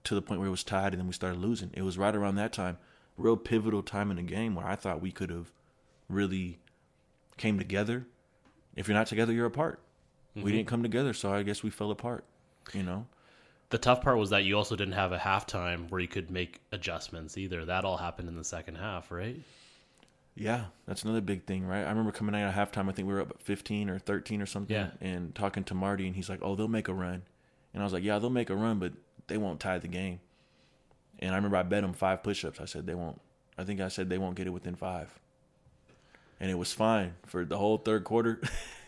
to 0.06 0.16
the 0.16 0.22
point 0.22 0.40
where 0.40 0.48
it 0.48 0.52
was 0.52 0.64
tied 0.64 0.94
and 0.94 1.00
then 1.00 1.08
we 1.08 1.14
started 1.14 1.40
losing. 1.40 1.72
It 1.74 1.82
was 1.82 1.98
right 1.98 2.16
around 2.16 2.36
that 2.36 2.54
time, 2.54 2.78
real 3.18 3.38
pivotal 3.38 3.84
time 3.84 4.12
in 4.12 4.18
the 4.18 4.24
game 4.24 4.56
where 4.56 4.66
I 4.66 4.76
thought 4.76 5.02
we 5.02 5.12
could 5.12 5.30
have 5.30 5.52
really 6.08 6.60
came 7.38 7.58
together. 7.58 8.08
If 8.76 8.88
you're 8.88 8.98
not 8.98 9.08
together, 9.08 9.34
you're 9.34 9.46
apart. 9.46 9.80
We 10.36 10.42
mm-hmm. 10.42 10.52
didn't 10.52 10.68
come 10.68 10.84
together, 10.84 11.14
so 11.14 11.34
I 11.34 11.44
guess 11.44 11.64
we 11.64 11.70
fell 11.70 11.92
apart. 11.92 12.24
You 12.74 12.84
know, 12.84 13.08
The 13.72 13.78
tough 13.78 14.02
part 14.02 14.18
was 14.18 14.30
that 14.30 14.46
you 14.46 14.58
also 14.58 14.76
didn't 14.76 14.94
have 14.94 15.12
a 15.12 15.18
halftime 15.18 15.90
where 15.90 16.00
you 16.00 16.08
could 16.08 16.32
make 16.32 16.62
adjustments 16.72 17.38
either. 17.38 17.66
That 17.66 17.84
all 17.84 17.98
happened 17.98 18.30
in 18.30 18.36
the 18.36 18.44
second 18.44 18.76
half, 18.76 19.12
right? 19.12 19.40
Yeah, 20.42 20.66
that's 20.88 21.04
another 21.04 21.20
big 21.22 21.44
thing, 21.46 21.66
right? 21.68 21.84
I 21.84 21.90
remember 21.90 22.14
coming 22.14 22.34
out 22.34 22.48
at 22.48 22.56
halftime. 22.56 22.88
I 22.88 22.94
think 22.94 23.08
we 23.10 23.14
were 23.14 23.20
up 23.22 23.32
at 23.32 23.42
15 23.42 23.90
or 23.90 24.00
13 24.00 24.42
or 24.42 24.46
something, 24.46 24.74
Yeah. 24.76 24.92
and 25.02 25.36
talking 25.36 25.66
to 25.66 25.74
Marty, 25.76 26.08
and 26.08 26.16
he's 26.16 26.30
like, 26.30 26.40
"Oh, 26.42 26.56
they'll 26.56 26.70
make 26.70 26.88
a 26.88 26.94
run," 26.94 27.24
and 27.74 27.84
I 27.84 27.86
was 27.86 27.92
like, 27.92 28.04
"Yeah, 28.04 28.20
they'll 28.20 28.30
make 28.30 28.50
a 28.50 28.56
run, 28.56 28.80
but 28.80 28.94
they 29.28 29.38
won't 29.38 29.60
tie 29.60 29.80
the 29.80 29.90
game." 29.90 30.22
And 31.20 31.32
I 31.34 31.36
remember 31.36 31.58
I 31.58 31.64
bet 31.64 31.82
them 31.82 31.92
five 31.92 32.24
push-ups. 32.24 32.62
I 32.62 32.66
said 32.66 32.88
they 32.88 32.96
won't. 32.96 33.20
I 33.58 33.66
think 33.66 33.82
I 33.82 33.90
said 33.90 34.10
they 34.10 34.18
won't 34.18 34.36
get 34.36 34.48
it 34.48 34.52
within 34.52 34.76
five, 34.76 35.20
and 36.40 36.50
it 36.50 36.56
was 36.58 36.72
fine 36.72 37.16
for 37.28 37.44
the 37.44 37.58
whole 37.58 37.78
third 37.78 38.06
quarter. 38.06 38.40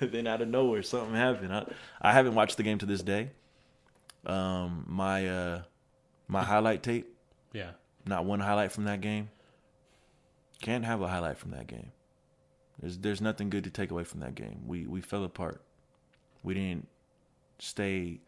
then 0.00 0.26
out 0.28 0.40
of 0.40 0.48
nowhere, 0.48 0.82
something 0.84 1.14
happened. 1.16 1.52
I, 1.52 1.66
I 2.00 2.12
haven't 2.12 2.34
watched 2.36 2.56
the 2.56 2.62
game 2.62 2.78
to 2.78 2.86
this 2.86 3.02
day. 3.02 3.30
Um, 4.24 4.84
my 4.88 5.28
uh, 5.28 5.62
my 6.28 6.44
highlight 6.44 6.82
tape 6.82 7.12
Yeah. 7.52 7.70
not 8.06 8.24
one 8.24 8.40
highlight 8.40 8.70
from 8.72 8.84
that 8.84 9.00
game. 9.00 9.30
Can't 10.60 10.84
have 10.84 11.00
a 11.00 11.08
highlight 11.08 11.38
from 11.38 11.50
that 11.52 11.66
game. 11.66 11.92
There's 12.80 12.98
there's 12.98 13.20
nothing 13.20 13.50
good 13.50 13.64
to 13.64 13.70
take 13.70 13.90
away 13.90 14.04
from 14.04 14.20
that 14.20 14.34
game. 14.34 14.62
We 14.66 14.86
we 14.86 15.00
fell 15.00 15.24
apart. 15.24 15.62
We 16.42 16.54
didn't 16.54 16.88
stay 17.58 18.20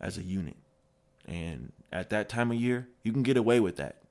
as 0.00 0.18
a 0.18 0.22
unit. 0.22 0.56
And 1.26 1.72
at 1.90 2.10
that 2.10 2.28
time 2.28 2.50
of 2.50 2.58
year, 2.58 2.88
you 3.02 3.12
can 3.12 3.22
get 3.22 3.36
away 3.36 3.60
with 3.60 3.76
that 3.76 4.02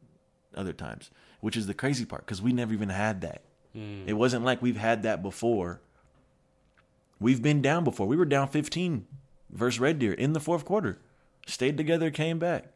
other 0.55 0.73
times, 0.73 1.11
which 1.39 1.55
is 1.57 1.67
the 1.67 1.73
crazy 1.73 2.05
part 2.05 2.25
cuz 2.25 2.41
we 2.41 2.53
never 2.53 2.73
even 2.73 2.89
had 2.89 3.21
that. 3.21 3.43
It 3.73 4.13
wasn't 4.13 4.43
like 4.43 4.61
we've 4.61 4.75
had 4.77 5.03
that 5.03 5.21
before. 5.23 5.81
We've 7.19 7.41
been 7.41 7.61
down 7.61 7.83
before. 7.83 8.05
We 8.07 8.17
were 8.17 8.25
down 8.25 8.47
15 8.49 9.07
versus 9.49 9.79
Red 9.79 9.99
Deer 9.99 10.11
in 10.13 10.33
the 10.33 10.39
fourth 10.39 10.65
quarter. 10.65 10.99
Stayed 11.47 11.77
together, 11.77 12.11
came 12.11 12.37
back. 12.39 12.73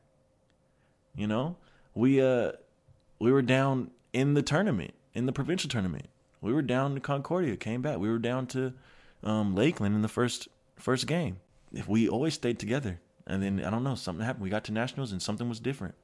You 1.15 1.27
know, 1.27 1.57
we 1.93 2.21
uh 2.21 2.53
we 3.19 3.31
were 3.31 3.41
down 3.41 3.91
in 4.15 4.33
the 4.33 4.41
tournament, 4.41 4.93
in 5.13 5.25
the 5.25 5.33
provincial 5.33 5.69
tournament. 5.69 6.05
We 6.39 6.53
were 6.53 6.61
down 6.61 6.95
to 6.95 7.01
Concordia, 7.01 7.57
came 7.57 7.81
back. 7.81 7.97
We 7.97 8.07
were 8.07 8.17
down 8.17 8.47
to 8.47 8.71
um, 9.23 9.53
Lakeland 9.55 9.93
in 9.93 10.01
the 10.01 10.07
first 10.07 10.47
first 10.77 11.05
game. 11.05 11.37
If 11.73 11.89
we 11.89 12.07
always 12.07 12.33
stayed 12.33 12.57
together, 12.57 13.01
and 13.27 13.43
then 13.43 13.61
I 13.63 13.69
don't 13.69 13.83
know, 13.83 13.95
something 13.95 14.25
happened. 14.25 14.43
We 14.43 14.49
got 14.49 14.63
to 14.65 14.71
nationals, 14.71 15.11
and 15.11 15.21
something 15.21 15.49
was 15.49 15.59
different. 15.59 15.95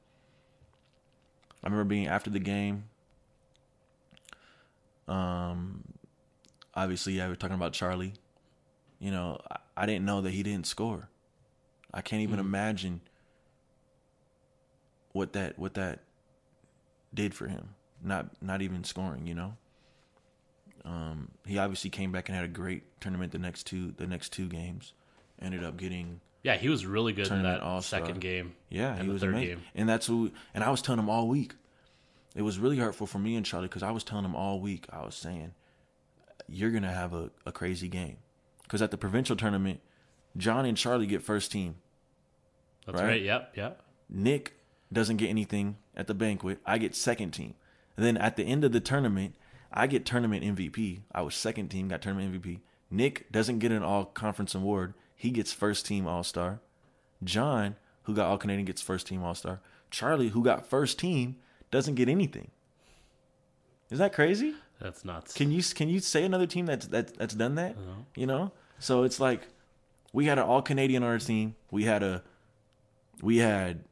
I 1.64 1.68
remember 1.68 1.86
being 1.86 2.08
after 2.08 2.30
the 2.30 2.40
game. 2.40 2.84
Um, 5.08 5.84
obviously, 6.76 7.22
I 7.22 7.30
was 7.30 7.38
talking 7.38 7.56
about 7.56 7.72
Charlie. 7.72 8.14
You 9.00 9.12
know, 9.12 9.40
I, 9.50 9.58
I 9.78 9.86
didn't 9.86 10.04
know 10.04 10.20
that 10.20 10.32
he 10.32 10.44
didn't 10.44 10.68
score. 10.68 11.08
I 11.94 12.02
can't 12.02 12.24
even 12.24 12.40
imagine 12.40 13.00
what 15.14 15.32
that 15.32 15.58
what 15.58 15.76
that 15.76 16.00
did 17.14 17.34
for 17.34 17.48
him. 17.48 17.76
Not 18.03 18.41
not 18.41 18.61
even 18.61 18.84
scoring, 18.84 19.28
you 19.28 19.36
know. 19.36 19.53
Um, 20.84 21.30
he 21.45 21.60
obviously 21.60 21.90
came 21.91 22.11
back 22.11 22.28
and 22.30 22.36
had 22.36 22.45
a 22.45 22.49
great 22.49 22.84
tournament 23.02 23.32
the 23.32 23.38
next 23.38 23.64
two 23.68 23.91
the 23.98 24.07
next 24.07 24.30
two 24.34 24.48
games. 24.48 24.94
Ended 25.40 25.64
up 25.64 25.78
getting 25.78 26.22
Yeah, 26.44 26.56
he 26.57 26.69
was 26.69 26.86
really 26.86 27.14
good 27.14 27.28
in 27.28 27.44
that 27.44 27.61
All-Star. 27.61 27.99
second 28.02 28.19
game. 28.22 28.53
yeah, 28.69 28.91
and 28.94 29.02
he 29.02 29.07
the 29.07 29.14
was 29.14 29.22
third 29.22 29.34
amazing. 29.36 29.56
game. 29.57 29.65
And 29.76 29.90
that's 29.90 30.07
who 30.07 30.32
and 30.53 30.64
I 30.64 30.69
was 30.72 30.82
telling 30.82 30.99
him 30.99 31.10
all 31.10 31.28
week. 31.28 31.53
It 32.36 32.41
was 32.44 32.57
really 32.57 32.78
hurtful 32.78 33.06
for 33.07 33.19
me 33.19 33.36
and 33.36 33.45
Charlie 33.45 33.68
because 33.68 33.84
I 33.84 33.91
was 33.91 34.03
telling 34.03 34.26
him 34.26 34.36
all 34.36 34.60
week. 34.60 34.86
I 34.91 35.03
was 35.06 35.15
saying, 35.15 35.53
"You're 36.48 36.72
gonna 36.72 36.91
have 36.94 37.14
a, 37.14 37.30
a 37.45 37.52
crazy 37.52 37.88
game," 37.90 38.18
because 38.64 38.82
at 38.82 38.90
the 38.90 38.98
provincial 38.98 39.36
tournament, 39.36 39.82
John 40.38 40.65
and 40.65 40.78
Charlie 40.78 41.06
get 41.07 41.22
first 41.22 41.52
team. 41.52 41.76
That's 42.88 42.99
Right? 42.99 43.07
right. 43.07 43.22
Yep. 43.22 43.53
Yep. 43.57 43.82
Nick 44.10 44.53
doesn't 44.91 45.18
get 45.18 45.30
anything 45.30 45.78
at 45.95 46.07
the 46.07 46.14
banquet. 46.15 46.60
I 46.65 46.78
get 46.80 46.95
second 46.95 47.32
team. 47.32 47.53
And 47.98 48.06
then 48.06 48.18
at 48.18 48.36
the 48.36 48.44
end 48.44 48.64
of 48.64 48.72
the 48.72 48.80
tournament, 48.80 49.36
I 49.72 49.88
get 49.88 50.06
tournament 50.06 50.44
MVP. 50.44 51.02
I 51.12 51.22
was 51.22 51.36
second 51.36 51.70
team, 51.70 51.88
got 51.88 52.02
tournament 52.02 52.42
MVP. 52.42 52.60
Nick 52.90 53.32
doesn't 53.32 53.60
get 53.60 53.72
an 53.72 53.84
all 53.84 54.06
conference 54.06 54.54
award. 54.54 54.94
He 55.16 55.32
gets 55.32 55.54
first 55.54 55.86
team 55.86 56.08
all 56.08 56.24
star. 56.24 56.60
John, 57.24 57.76
who 58.04 58.14
got 58.16 58.28
all 58.28 58.38
Canadian, 58.38 58.66
gets 58.66 58.82
first 58.82 59.08
team 59.08 59.24
all 59.24 59.36
star. 59.36 59.62
Charlie, 59.90 60.30
who 60.30 60.44
got 60.44 60.68
first 60.68 61.00
team, 61.00 61.38
doesn't 61.70 61.96
get 61.96 62.10
anything. 62.10 62.52
Is 63.90 64.00
that 64.00 64.14
crazy? 64.14 64.56
That's 64.80 65.06
nuts. 65.06 65.34
Can 65.34 65.52
you 65.52 65.62
can 65.62 65.90
you 65.90 66.00
say 66.00 66.24
another 66.24 66.48
team 66.48 66.66
that's 66.66 66.88
that, 66.88 67.16
that's 67.18 67.36
done 67.36 67.56
that? 67.56 67.78
No. 67.78 68.06
You 68.16 68.26
know, 68.26 68.52
so 68.80 69.04
it's 69.04 69.20
like 69.20 69.48
we 70.12 70.26
had 70.26 70.40
an 70.40 70.46
all 70.46 70.62
Canadian 70.62 71.04
on 71.04 71.10
our 71.10 71.20
team. 71.20 71.56
We 71.70 71.84
had 71.84 72.02
a 72.02 72.24
we 73.22 73.38
had 73.38 73.84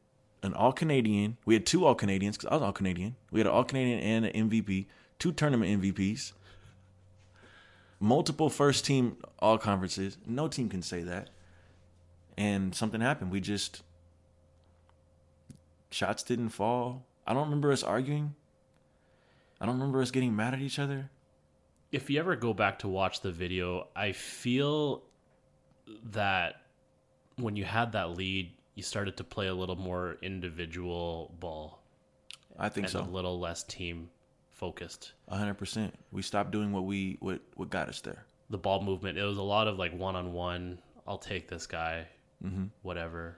an 0.43 0.53
all 0.53 0.71
Canadian. 0.71 1.37
We 1.45 1.53
had 1.53 1.65
two 1.65 1.85
all 1.85 1.95
Canadians 1.95 2.37
because 2.37 2.49
I 2.49 2.53
was 2.55 2.63
all 2.63 2.71
Canadian. 2.73 3.15
We 3.31 3.39
had 3.39 3.47
an 3.47 3.53
all 3.53 3.63
Canadian 3.63 3.99
and 3.99 4.25
an 4.25 4.49
MVP, 4.49 4.85
two 5.17 5.31
tournament 5.31 5.81
MVPs, 5.81 6.33
multiple 7.99 8.49
first 8.49 8.85
team 8.85 9.17
all 9.39 9.57
conferences. 9.57 10.17
No 10.25 10.47
team 10.47 10.69
can 10.69 10.81
say 10.81 11.03
that. 11.03 11.29
And 12.37 12.73
something 12.73 13.01
happened. 13.01 13.31
We 13.31 13.41
just 13.41 13.83
shots 15.91 16.23
didn't 16.23 16.49
fall. 16.49 17.05
I 17.27 17.33
don't 17.33 17.43
remember 17.45 17.71
us 17.71 17.83
arguing. 17.83 18.35
I 19.59 19.65
don't 19.65 19.75
remember 19.75 20.01
us 20.01 20.11
getting 20.11 20.35
mad 20.35 20.53
at 20.53 20.61
each 20.61 20.79
other. 20.79 21.09
if 21.91 22.09
you 22.09 22.19
ever 22.19 22.35
go 22.35 22.53
back 22.53 22.79
to 22.79 22.87
watch 22.87 23.21
the 23.21 23.31
video, 23.31 23.87
I 23.95 24.11
feel 24.11 25.03
that 26.11 26.61
when 27.35 27.55
you 27.55 27.65
had 27.65 27.93
that 27.93 28.11
lead, 28.11 28.51
you 28.79 28.83
started 28.83 29.17
to 29.17 29.23
play 29.25 29.47
a 29.47 29.53
little 29.53 29.75
more 29.75 30.17
individual 30.21 31.35
ball 31.39 31.81
I 32.57 32.69
think 32.69 32.87
so. 32.89 33.01
a 33.01 33.03
little 33.03 33.37
less 33.39 33.63
team 33.63 34.09
focused. 34.51 35.11
A 35.27 35.37
hundred 35.37 35.55
percent. 35.55 35.93
We 36.11 36.21
stopped 36.21 36.51
doing 36.51 36.71
what 36.71 36.85
we 36.85 37.17
what 37.19 37.41
what 37.55 37.69
got 37.69 37.89
us 37.89 37.99
there. 38.01 38.25
The 38.49 38.57
ball 38.57 38.81
movement, 38.81 39.17
it 39.17 39.23
was 39.23 39.37
a 39.37 39.41
lot 39.43 39.67
of 39.67 39.77
like 39.77 39.93
one 39.93 40.15
on 40.15 40.33
one. 40.33 40.79
I'll 41.07 41.17
take 41.17 41.47
this 41.49 41.67
guy, 41.67 42.07
Mm-hmm. 42.43 42.65
whatever. 42.83 43.37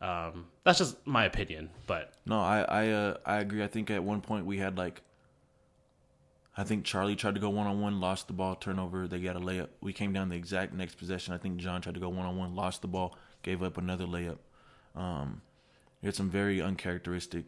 Um, 0.00 0.46
that's 0.64 0.78
just 0.78 1.04
my 1.06 1.24
opinion, 1.24 1.70
but 1.88 2.12
No, 2.24 2.38
I 2.40 2.60
I 2.62 2.88
uh, 2.90 3.16
I 3.26 3.36
agree. 3.38 3.62
I 3.64 3.66
think 3.68 3.90
at 3.90 4.02
one 4.02 4.20
point 4.20 4.46
we 4.46 4.58
had 4.58 4.78
like. 4.78 5.02
I 6.56 6.64
think 6.64 6.84
Charlie 6.84 7.14
tried 7.14 7.34
to 7.36 7.40
go 7.40 7.50
one 7.50 7.68
on 7.68 7.80
one, 7.80 8.00
lost 8.00 8.26
the 8.26 8.32
ball, 8.32 8.56
turnover. 8.56 9.06
They 9.06 9.20
got 9.20 9.36
a 9.36 9.40
layup. 9.40 9.68
We 9.80 9.92
came 9.92 10.12
down 10.12 10.28
the 10.28 10.34
exact 10.36 10.72
next 10.74 10.96
possession. 10.98 11.32
I 11.32 11.38
think 11.38 11.58
John 11.58 11.80
tried 11.80 11.94
to 11.94 12.00
go 12.00 12.08
one 12.08 12.26
on 12.26 12.36
one, 12.36 12.56
lost 12.56 12.82
the 12.82 12.88
ball, 12.88 13.16
gave 13.44 13.62
up 13.62 13.78
another 13.78 14.06
layup. 14.06 14.38
Um, 14.98 15.42
he 16.00 16.06
had 16.06 16.14
some 16.14 16.28
very 16.30 16.60
uncharacteristic. 16.60 17.44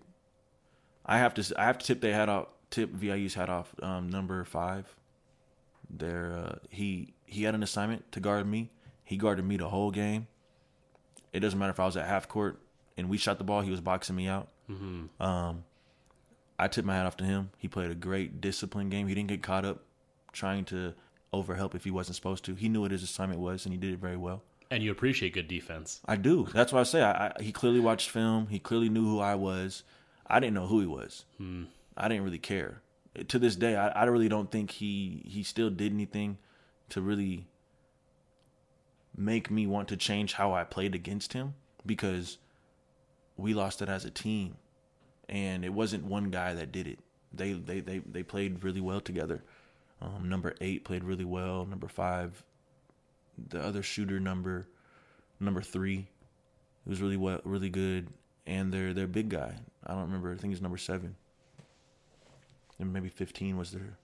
I 1.05 1.19
have 1.19 1.35
to 1.35 1.55
I 1.59 1.65
have 1.65 1.79
to 1.79 1.87
tip 1.87 2.01
their 2.01 2.15
hat 2.15 2.29
off. 2.29 2.49
Tip 2.71 2.91
VIU's 2.91 3.35
hat 3.35 3.49
off. 3.51 3.75
Um, 3.83 4.09
number 4.11 4.45
five. 4.45 4.95
There, 5.89 6.33
uh, 6.33 6.59
he 6.69 7.15
he 7.25 7.43
had 7.43 7.55
an 7.55 7.63
assignment 7.63 8.13
to 8.13 8.21
guard 8.21 8.47
me. 8.47 8.71
He 9.05 9.17
guarded 9.17 9.45
me 9.45 9.57
the 9.57 9.69
whole 9.69 9.91
game. 9.91 10.29
It 11.33 11.41
doesn't 11.41 11.59
matter 11.59 11.71
if 11.71 11.81
I 11.81 11.87
was 11.87 11.97
at 11.97 12.07
half 12.07 12.29
court 12.29 12.61
and 12.97 13.09
we 13.09 13.17
shot 13.19 13.39
the 13.39 13.45
ball. 13.45 13.61
He 13.63 13.71
was 13.71 13.81
boxing 13.81 14.15
me 14.17 14.29
out. 14.29 14.49
Um, 15.21 15.65
I 16.59 16.69
tip 16.69 16.85
my 16.85 16.95
hat 16.95 17.07
off 17.07 17.17
to 17.19 17.25
him. 17.25 17.51
He 17.59 17.67
played 17.67 17.91
a 17.91 17.95
great 17.95 18.41
disciplined 18.41 18.91
game. 18.93 19.09
He 19.09 19.15
didn't 19.15 19.29
get 19.31 19.43
caught 19.43 19.65
up 19.65 19.83
trying 20.33 20.65
to 20.67 20.95
overhelp 21.33 21.75
if 21.75 21.85
he 21.85 21.91
wasn't 21.91 22.17
supposed 22.17 22.45
to. 22.45 22.55
He 22.55 22.69
knew 22.69 22.83
what 22.83 22.91
his 22.91 23.03
assignment 23.03 23.41
was, 23.41 23.65
and 23.65 23.73
he 23.73 23.79
did 23.79 23.95
it 23.95 23.99
very 23.99 24.17
well. 24.17 24.43
And 24.71 24.83
you 24.83 24.91
appreciate 24.91 25.35
good 25.35 25.49
defense. 25.49 26.01
I 26.07 26.17
do. 26.17 26.49
That's 26.53 26.73
why 26.73 26.81
I 26.81 26.85
say 26.85 27.03
I, 27.03 27.29
I, 27.29 27.43
he 27.43 27.53
clearly 27.53 27.81
watched 27.81 28.11
film. 28.11 28.47
He 28.49 28.59
clearly 28.59 28.89
knew 28.89 29.05
who 29.05 29.19
I 29.21 29.35
was. 29.35 29.83
I 30.27 30.39
didn't 30.39 30.55
know 30.55 30.67
who 30.67 30.81
he 30.81 30.87
was. 30.87 31.25
I 31.97 32.09
didn't 32.09 32.25
really 32.25 32.39
care. 32.39 32.83
To 33.29 33.39
this 33.39 33.57
day, 33.57 33.77
I, 33.77 33.89
I 33.89 34.05
really 34.05 34.29
don't 34.29 34.51
think 34.51 34.71
he 34.71 35.23
he 35.27 35.43
still 35.43 35.71
did 35.71 35.93
anything 35.93 36.39
to 36.91 37.01
really 37.01 37.47
make 39.17 39.51
me 39.51 39.67
want 39.67 39.89
to 39.89 39.97
change 39.97 40.35
how 40.35 40.53
I 40.53 40.65
played 40.65 40.95
against 40.95 41.33
him 41.33 41.55
because 41.85 42.39
we 43.37 43.55
lost 43.55 43.83
it 43.83 43.89
as 43.89 44.05
a 44.05 44.11
team, 44.11 44.57
and 45.29 45.65
it 45.65 45.73
wasn't 45.73 46.05
one 46.05 46.31
guy 46.31 46.55
that 46.55 46.71
did 46.71 46.87
it. 46.87 47.01
They 47.33 47.53
they 47.53 47.81
they 47.81 47.99
they 47.99 48.23
played 48.23 48.63
really 48.63 48.81
well 48.81 49.01
together. 49.01 49.43
Um, 50.01 50.29
number 50.29 50.55
eight 50.61 50.85
played 50.85 51.05
really 51.05 51.25
well. 51.25 51.67
Number 51.67 51.89
five, 51.89 52.45
the 53.49 53.61
other 53.61 53.83
shooter 53.83 54.21
number 54.21 54.69
number 55.39 55.63
three, 55.63 56.09
he 56.85 56.91
was 56.91 57.01
really 57.01 57.17
well, 57.17 57.41
really 57.45 57.71
good, 57.71 58.09
and 58.47 58.73
their 58.73 58.93
their 58.93 59.07
big 59.07 59.29
guy. 59.29 59.55
I 59.87 59.93
don't 59.93 60.03
remember. 60.03 60.33
I 60.33 60.37
think 60.37 60.53
he's 60.53 60.63
number 60.63 60.79
seven. 60.79 61.17
And 62.79 62.93
maybe 62.93 63.09
fifteen 63.09 63.57
was 63.57 63.73
there. 63.73 63.99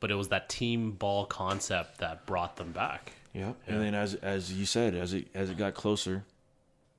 But 0.00 0.10
it 0.10 0.14
was 0.14 0.28
that 0.28 0.48
team 0.48 0.92
ball 0.92 1.26
concept 1.26 1.98
that 1.98 2.26
brought 2.26 2.56
them 2.56 2.72
back. 2.72 3.12
Yep. 3.34 3.56
And 3.66 3.80
then 3.80 3.94
as 3.94 4.14
as 4.14 4.52
you 4.52 4.66
said, 4.66 4.94
as 4.94 5.12
it 5.12 5.28
as 5.34 5.50
it 5.50 5.56
got 5.56 5.74
closer, 5.74 6.24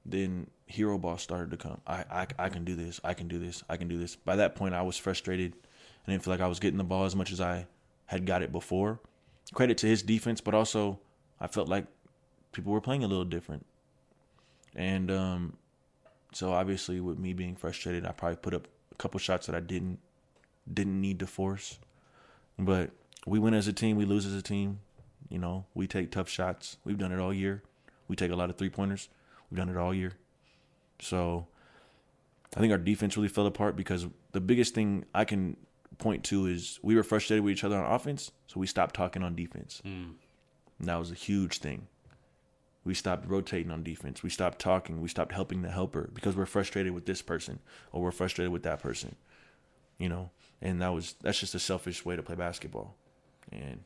then 0.06 0.48
hero 0.66 0.98
ball 0.98 1.18
started 1.18 1.52
to 1.52 1.58
come. 1.58 1.80
I, 1.86 2.06
I 2.10 2.28
I 2.40 2.50
can 2.50 2.64
do 2.64 2.76
this. 2.76 3.00
I 3.04 3.14
can 3.14 3.28
do 3.28 3.40
this. 3.40 3.64
I 3.70 3.78
can 3.78 3.88
do 3.88 3.98
this. 3.98 4.16
By 4.16 4.38
that 4.38 4.56
point, 4.56 4.74
I 4.74 4.82
was 4.82 4.98
frustrated. 4.98 5.54
I 6.06 6.12
didn't 6.12 6.24
feel 6.24 6.34
like 6.34 6.42
I 6.42 6.48
was 6.48 6.60
getting 6.60 6.78
the 6.78 6.84
ball 6.84 7.06
as 7.06 7.16
much 7.16 7.32
as 7.32 7.40
I 7.40 7.68
had 8.06 8.26
got 8.26 8.42
it 8.42 8.52
before. 8.52 9.00
Credit 9.54 9.78
to 9.80 9.88
his 9.88 10.02
defense, 10.02 10.42
but 10.42 10.54
also 10.54 11.00
I 11.40 11.48
felt 11.48 11.68
like 11.68 11.86
people 12.52 12.72
were 12.72 12.82
playing 12.82 13.04
a 13.04 13.08
little 13.08 13.26
different. 13.26 13.66
And 14.76 15.12
um, 15.12 15.58
so 16.32 16.52
obviously, 16.52 17.00
with 17.00 17.20
me 17.20 17.34
being 17.34 17.56
frustrated, 17.56 18.06
I 18.06 18.12
probably 18.12 18.38
put 18.38 18.54
up 18.54 18.68
a 18.92 18.96
couple 18.96 19.20
shots 19.20 19.48
that 19.48 19.56
I 19.56 19.60
didn't 19.60 20.00
didn't 20.72 21.00
need 21.00 21.20
to 21.20 21.28
force. 21.28 21.80
But 22.58 22.92
we 23.26 23.40
win 23.40 23.54
as 23.54 23.68
a 23.68 23.74
team, 23.74 23.98
we 23.98 24.06
lose 24.06 24.26
as 24.26 24.34
a 24.34 24.42
team. 24.42 24.80
You 25.30 25.40
know, 25.40 25.66
we 25.74 25.88
take 25.88 26.12
tough 26.12 26.30
shots. 26.30 26.78
We've 26.84 26.98
done 26.98 27.12
it 27.12 27.20
all 27.20 27.34
year. 27.34 27.64
We 28.08 28.16
take 28.16 28.32
a 28.32 28.36
lot 28.36 28.50
of 28.50 28.58
three 28.58 28.70
pointers. 28.70 29.10
We've 29.50 29.58
done 29.58 29.70
it 29.70 29.78
all 29.78 29.94
year. 29.94 30.14
So 31.00 31.48
I 32.56 32.60
think 32.60 32.72
our 32.72 32.78
defense 32.78 33.18
really 33.18 33.30
fell 33.30 33.48
apart 33.48 33.76
because 33.76 34.08
the 34.32 34.42
biggest 34.42 34.76
thing 34.76 35.06
I 35.14 35.26
can 35.26 35.58
point 35.98 36.24
to 36.26 36.46
is 36.46 36.80
we 36.84 36.96
were 36.96 37.04
frustrated 37.04 37.44
with 37.44 37.54
each 37.54 37.64
other 37.64 37.78
on 37.78 37.92
offense, 37.92 38.32
so 38.48 38.60
we 38.60 38.68
stopped 38.68 38.96
talking 38.96 39.24
on 39.24 39.36
defense. 39.36 39.82
Mm. 39.86 40.14
And 40.84 40.90
that 40.90 41.00
was 41.00 41.12
a 41.12 41.16
huge 41.16 41.60
thing. 41.60 41.88
We 42.84 42.94
stopped 42.94 43.26
rotating 43.30 43.72
on 43.72 43.84
defense. 43.84 44.22
We 44.22 44.30
stopped 44.30 44.60
talking. 44.60 45.00
We 45.00 45.08
stopped 45.08 45.32
helping 45.32 45.62
the 45.62 45.70
helper 45.72 46.10
because 46.14 46.36
we're 46.36 46.46
frustrated 46.46 46.92
with 46.94 47.06
this 47.06 47.22
person 47.22 47.60
or 47.94 48.02
we're 48.02 48.12
frustrated 48.12 48.52
with 48.52 48.64
that 48.64 48.82
person. 48.82 49.16
You 49.98 50.10
know, 50.10 50.32
and 50.62 50.82
that 50.82 50.94
was 50.94 51.16
that's 51.22 51.40
just 51.40 51.56
a 51.56 51.60
selfish 51.60 52.04
way 52.04 52.18
to 52.18 52.22
play 52.22 52.36
basketball. 52.36 52.98
And 53.50 53.80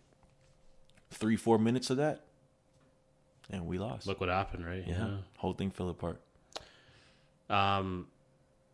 three, 1.12 1.36
four 1.36 1.60
minutes 1.60 1.92
of 1.92 1.98
that, 1.98 2.22
and 3.52 3.68
we 3.68 3.78
lost. 3.78 4.08
Look 4.08 4.20
what 4.20 4.30
happened, 4.30 4.66
right? 4.66 4.84
yeah, 4.88 5.18
whole 5.38 5.54
thing 5.54 5.70
fell 5.70 5.90
apart. 5.90 6.20
Um, 7.52 8.08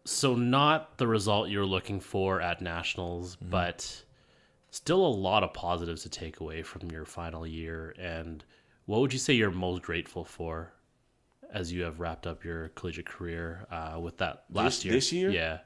so 0.06 0.36
not 0.36 0.98
the 0.98 1.08
result 1.08 1.50
you're 1.50 1.66
looking 1.66 2.00
for 2.00 2.40
at 2.40 2.62
nationals, 2.62 3.36
Mm-hmm. 3.36 3.50
but 3.50 4.04
still 4.74 5.06
a 5.06 5.08
lot 5.08 5.44
of 5.44 5.54
positives 5.54 6.02
to 6.02 6.10
take 6.10 6.40
away 6.40 6.64
from 6.64 6.90
your 6.90 7.06
final 7.06 7.46
year. 7.46 7.94
And 8.00 8.44
what 8.86 9.02
would 9.02 9.14
you 9.14 9.20
say 9.20 9.34
you're 9.34 9.52
most 9.52 9.84
grateful 9.84 10.26
for 10.26 10.74
as 11.52 11.72
you 11.72 11.84
have 11.84 12.00
wrapped 12.00 12.26
up 12.26 12.44
your 12.44 12.70
collegiate 12.70 13.06
career 13.06 13.68
uh, 13.70 14.00
with 14.00 14.18
that 14.18 14.46
last 14.52 14.78
This- 14.78 14.86
year? 14.86 14.94
this 14.94 15.12
year? 15.14 15.30
yeah. 15.30 15.60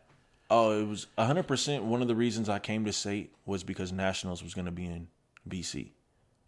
Oh, 0.50 0.78
it 0.82 0.86
was 0.86 1.08
100% 1.18 1.84
one 1.84 2.02
of 2.02 2.08
the 2.10 2.16
reasons 2.16 2.50
I 2.50 2.60
came 2.60 2.84
to 2.86 2.92
SAIT 2.94 3.34
was 3.46 3.64
because 3.64 3.92
Nationals 3.94 4.44
was 4.44 4.54
going 4.54 4.66
to 4.66 4.72
be 4.72 4.86
in 4.86 5.08
BC. 5.48 5.92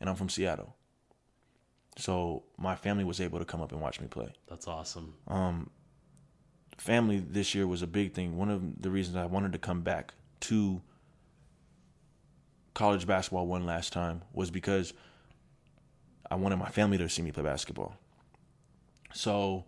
And 0.02 0.10
I'm 0.10 0.16
from 0.18 0.30
Seattle. 0.30 0.76
So 1.98 2.44
my 2.58 2.76
family 2.76 3.04
was 3.06 3.20
able 3.22 3.40
to 3.40 3.46
come 3.46 3.62
up 3.62 3.72
and 3.72 3.80
watch 3.82 4.00
me 4.02 4.08
play. 4.08 4.34
That's 4.48 4.68
awesome. 4.68 5.16
Um, 5.28 5.70
Family 6.78 7.20
this 7.20 7.54
year 7.54 7.68
was 7.68 7.82
a 7.82 7.88
big 7.88 8.14
thing. 8.14 8.38
One 8.38 8.50
of 8.50 8.82
the 8.82 8.90
reasons 8.90 9.18
I 9.18 9.26
wanted 9.26 9.52
to 9.52 9.58
come 9.60 9.82
back 9.82 10.14
to 10.42 10.82
college 12.80 13.06
basketball 13.06 13.46
one 13.46 13.66
last 13.66 13.92
time 13.92 14.22
was 14.32 14.50
because 14.50 14.94
I 16.32 16.36
wanted 16.36 16.56
my 16.56 16.70
family 16.70 16.98
to 17.00 17.10
see 17.10 17.22
me 17.22 17.34
play 17.34 17.44
basketball. 17.44 17.94
So 19.14 19.66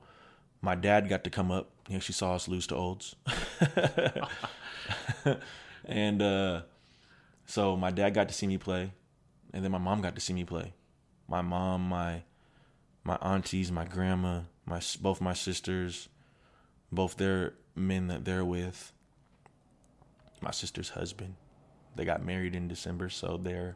my 0.61 0.75
dad 0.75 1.09
got 1.09 1.25
to 1.25 1.29
come 1.29 1.51
up. 1.51 1.71
He 1.89 1.95
actually 1.97 2.13
saw 2.13 2.35
us 2.35 2.47
lose 2.47 2.67
to 2.67 2.75
Olds. 2.75 3.17
and 5.85 6.21
uh, 6.21 6.61
so 7.45 7.75
my 7.75 7.91
dad 7.91 8.13
got 8.13 8.29
to 8.29 8.33
see 8.33 8.47
me 8.47 8.57
play, 8.57 8.93
and 9.53 9.61
then 9.61 9.73
my 9.73 9.77
mom 9.77 9.99
got 9.99 10.15
to 10.15 10.21
see 10.21 10.31
me 10.31 10.45
play. 10.45 10.71
My 11.27 11.41
mom, 11.41 11.89
my 11.89 12.23
my 13.03 13.17
aunties, 13.21 13.73
my 13.73 13.83
grandma, 13.83 14.43
my 14.65 14.79
both 15.01 15.19
my 15.19 15.33
sisters, 15.33 16.07
both 16.93 17.17
their 17.17 17.55
men 17.75 18.07
that 18.07 18.23
they're 18.23 18.45
with. 18.45 18.93
My 20.39 20.51
sister's 20.51 20.89
husband, 20.89 21.35
they 21.95 22.05
got 22.05 22.23
married 22.23 22.55
in 22.55 22.67
December, 22.67 23.09
so 23.09 23.37
they're 23.37 23.75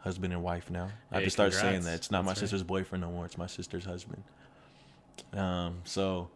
husband 0.00 0.32
and 0.32 0.42
wife 0.42 0.70
now. 0.70 0.90
I 1.10 1.16
have 1.16 1.24
to 1.24 1.30
start 1.30 1.54
saying 1.54 1.82
that 1.82 1.94
it's 1.94 2.10
not 2.10 2.24
my 2.24 2.30
That's 2.30 2.40
right. 2.40 2.44
sister's 2.44 2.62
boyfriend 2.62 3.02
no 3.02 3.10
more; 3.10 3.24
it's 3.24 3.38
my 3.38 3.46
sister's 3.46 3.84
husband. 3.84 4.22
Um, 5.32 5.80
so 5.84 6.28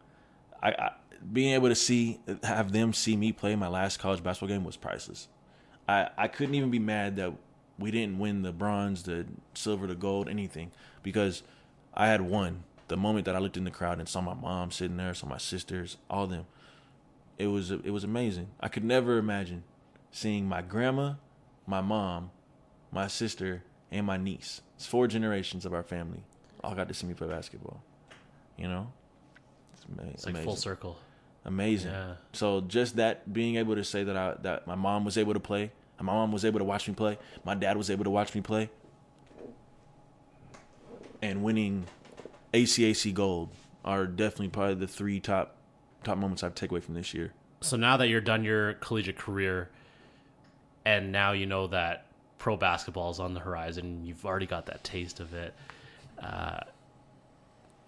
I, 0.63 0.71
I 0.71 0.91
being 1.33 1.55
able 1.55 1.69
to 1.69 1.75
see 1.75 2.21
have 2.43 2.73
them 2.73 2.93
see 2.93 3.17
me 3.17 3.33
play 3.33 3.57
my 3.57 3.69
last 3.69 3.99
college 3.99 4.23
basketball 4.23 4.49
game 4.49 4.65
was 4.65 4.77
priceless. 4.77 5.29
I 5.89 6.09
I 6.17 6.29
couldn't 6.29 6.55
even 6.55 6.71
be 6.71 6.79
mad 6.79 7.17
that 7.17 7.33
we 7.79 7.91
didn't 7.91 8.19
win 8.19 8.43
the 8.43 8.53
bronze, 8.53 9.05
the 9.05 9.27
silver, 9.55 9.87
the 9.87 9.95
gold, 9.95 10.29
anything 10.29 10.73
because 11.03 11.43
I 11.95 12.09
had 12.09 12.23
won. 12.23 12.65
The 12.89 12.97
moment 12.97 13.27
that 13.27 13.37
I 13.37 13.39
looked 13.39 13.59
in 13.59 13.65
the 13.65 13.71
crowd 13.71 13.99
and 13.99 14.09
saw 14.09 14.23
my 14.23 14.33
mom 14.33 14.71
sitting 14.71 14.97
there, 14.97 15.13
saw 15.13 15.27
my 15.27 15.37
sisters, 15.37 15.99
all 16.09 16.25
of 16.25 16.31
them, 16.31 16.47
it 17.37 17.49
was 17.49 17.71
it 17.71 17.91
was 17.91 18.03
amazing. 18.03 18.49
I 18.61 18.69
could 18.69 18.85
never 18.85 19.19
imagine 19.19 19.63
seeing 20.11 20.49
my 20.49 20.63
grandma, 20.63 21.15
my 21.67 21.81
mom, 21.81 22.31
my 22.91 23.07
sister, 23.07 23.63
and 23.91 24.07
my 24.07 24.17
niece. 24.17 24.61
It's 24.77 24.87
four 24.87 25.07
generations 25.07 25.65
of 25.67 25.75
our 25.75 25.83
family 25.83 26.21
all 26.65 26.75
got 26.75 26.89
to 26.89 26.95
see 26.95 27.07
me 27.07 27.15
play 27.15 27.29
basketball. 27.29 27.83
You 28.57 28.67
know, 28.69 28.93
it's, 29.75 29.85
ama- 29.91 30.11
It's 30.13 30.25
like 30.27 30.35
amazing 30.35 30.45
full 30.49 30.57
circle. 30.57 30.99
amazing. 31.45 31.93
Yeah. 31.93 32.15
So 32.33 32.61
just 32.63 32.97
that 32.97 33.33
being 33.33 33.57
able 33.57 33.77
to 33.77 33.85
say 33.85 34.03
that 34.05 34.17
I 34.17 34.35
that 34.43 34.67
my 34.67 34.75
mom 34.75 35.05
was 35.05 35.17
able 35.17 35.35
to 35.35 35.41
play, 35.41 35.71
and 35.99 36.07
my 36.07 36.13
mom 36.13 36.33
was 36.33 36.45
able 36.45 36.59
to 36.59 36.65
watch 36.65 36.89
me 36.89 36.95
play, 36.95 37.17
my 37.45 37.55
dad 37.55 37.77
was 37.77 37.91
able 37.91 38.05
to 38.05 38.11
watch 38.11 38.35
me 38.35 38.41
play, 38.41 38.71
and 41.23 41.43
winning 41.43 41.87
ACAC 42.53 43.15
gold 43.15 43.51
are 43.85 44.07
definitely 44.07 44.49
probably 44.49 44.75
the 44.75 44.89
three 44.89 45.21
top 45.21 45.57
top 46.05 46.19
moments 46.19 46.43
I 46.43 46.49
take 46.51 46.71
away 46.71 46.81
from 46.81 46.95
this 46.95 47.15
year. 47.15 47.33
So 47.61 47.77
now 47.77 47.97
that 47.97 48.09
you're 48.09 48.21
done 48.21 48.45
your 48.45 48.75
collegiate 48.75 49.19
career, 49.19 49.71
and 50.85 51.13
now 51.13 51.33
you 51.33 51.47
know 51.47 51.67
that 51.69 52.07
pro 52.39 52.57
basketball 52.57 53.11
is 53.11 53.21
on 53.21 53.35
the 53.35 53.41
horizon, 53.41 54.05
you've 54.05 54.25
already 54.25 54.47
got 54.47 54.67
that 54.67 54.83
taste 54.85 55.21
of 55.21 55.35
it. 55.35 55.55
Uh, 56.23 56.61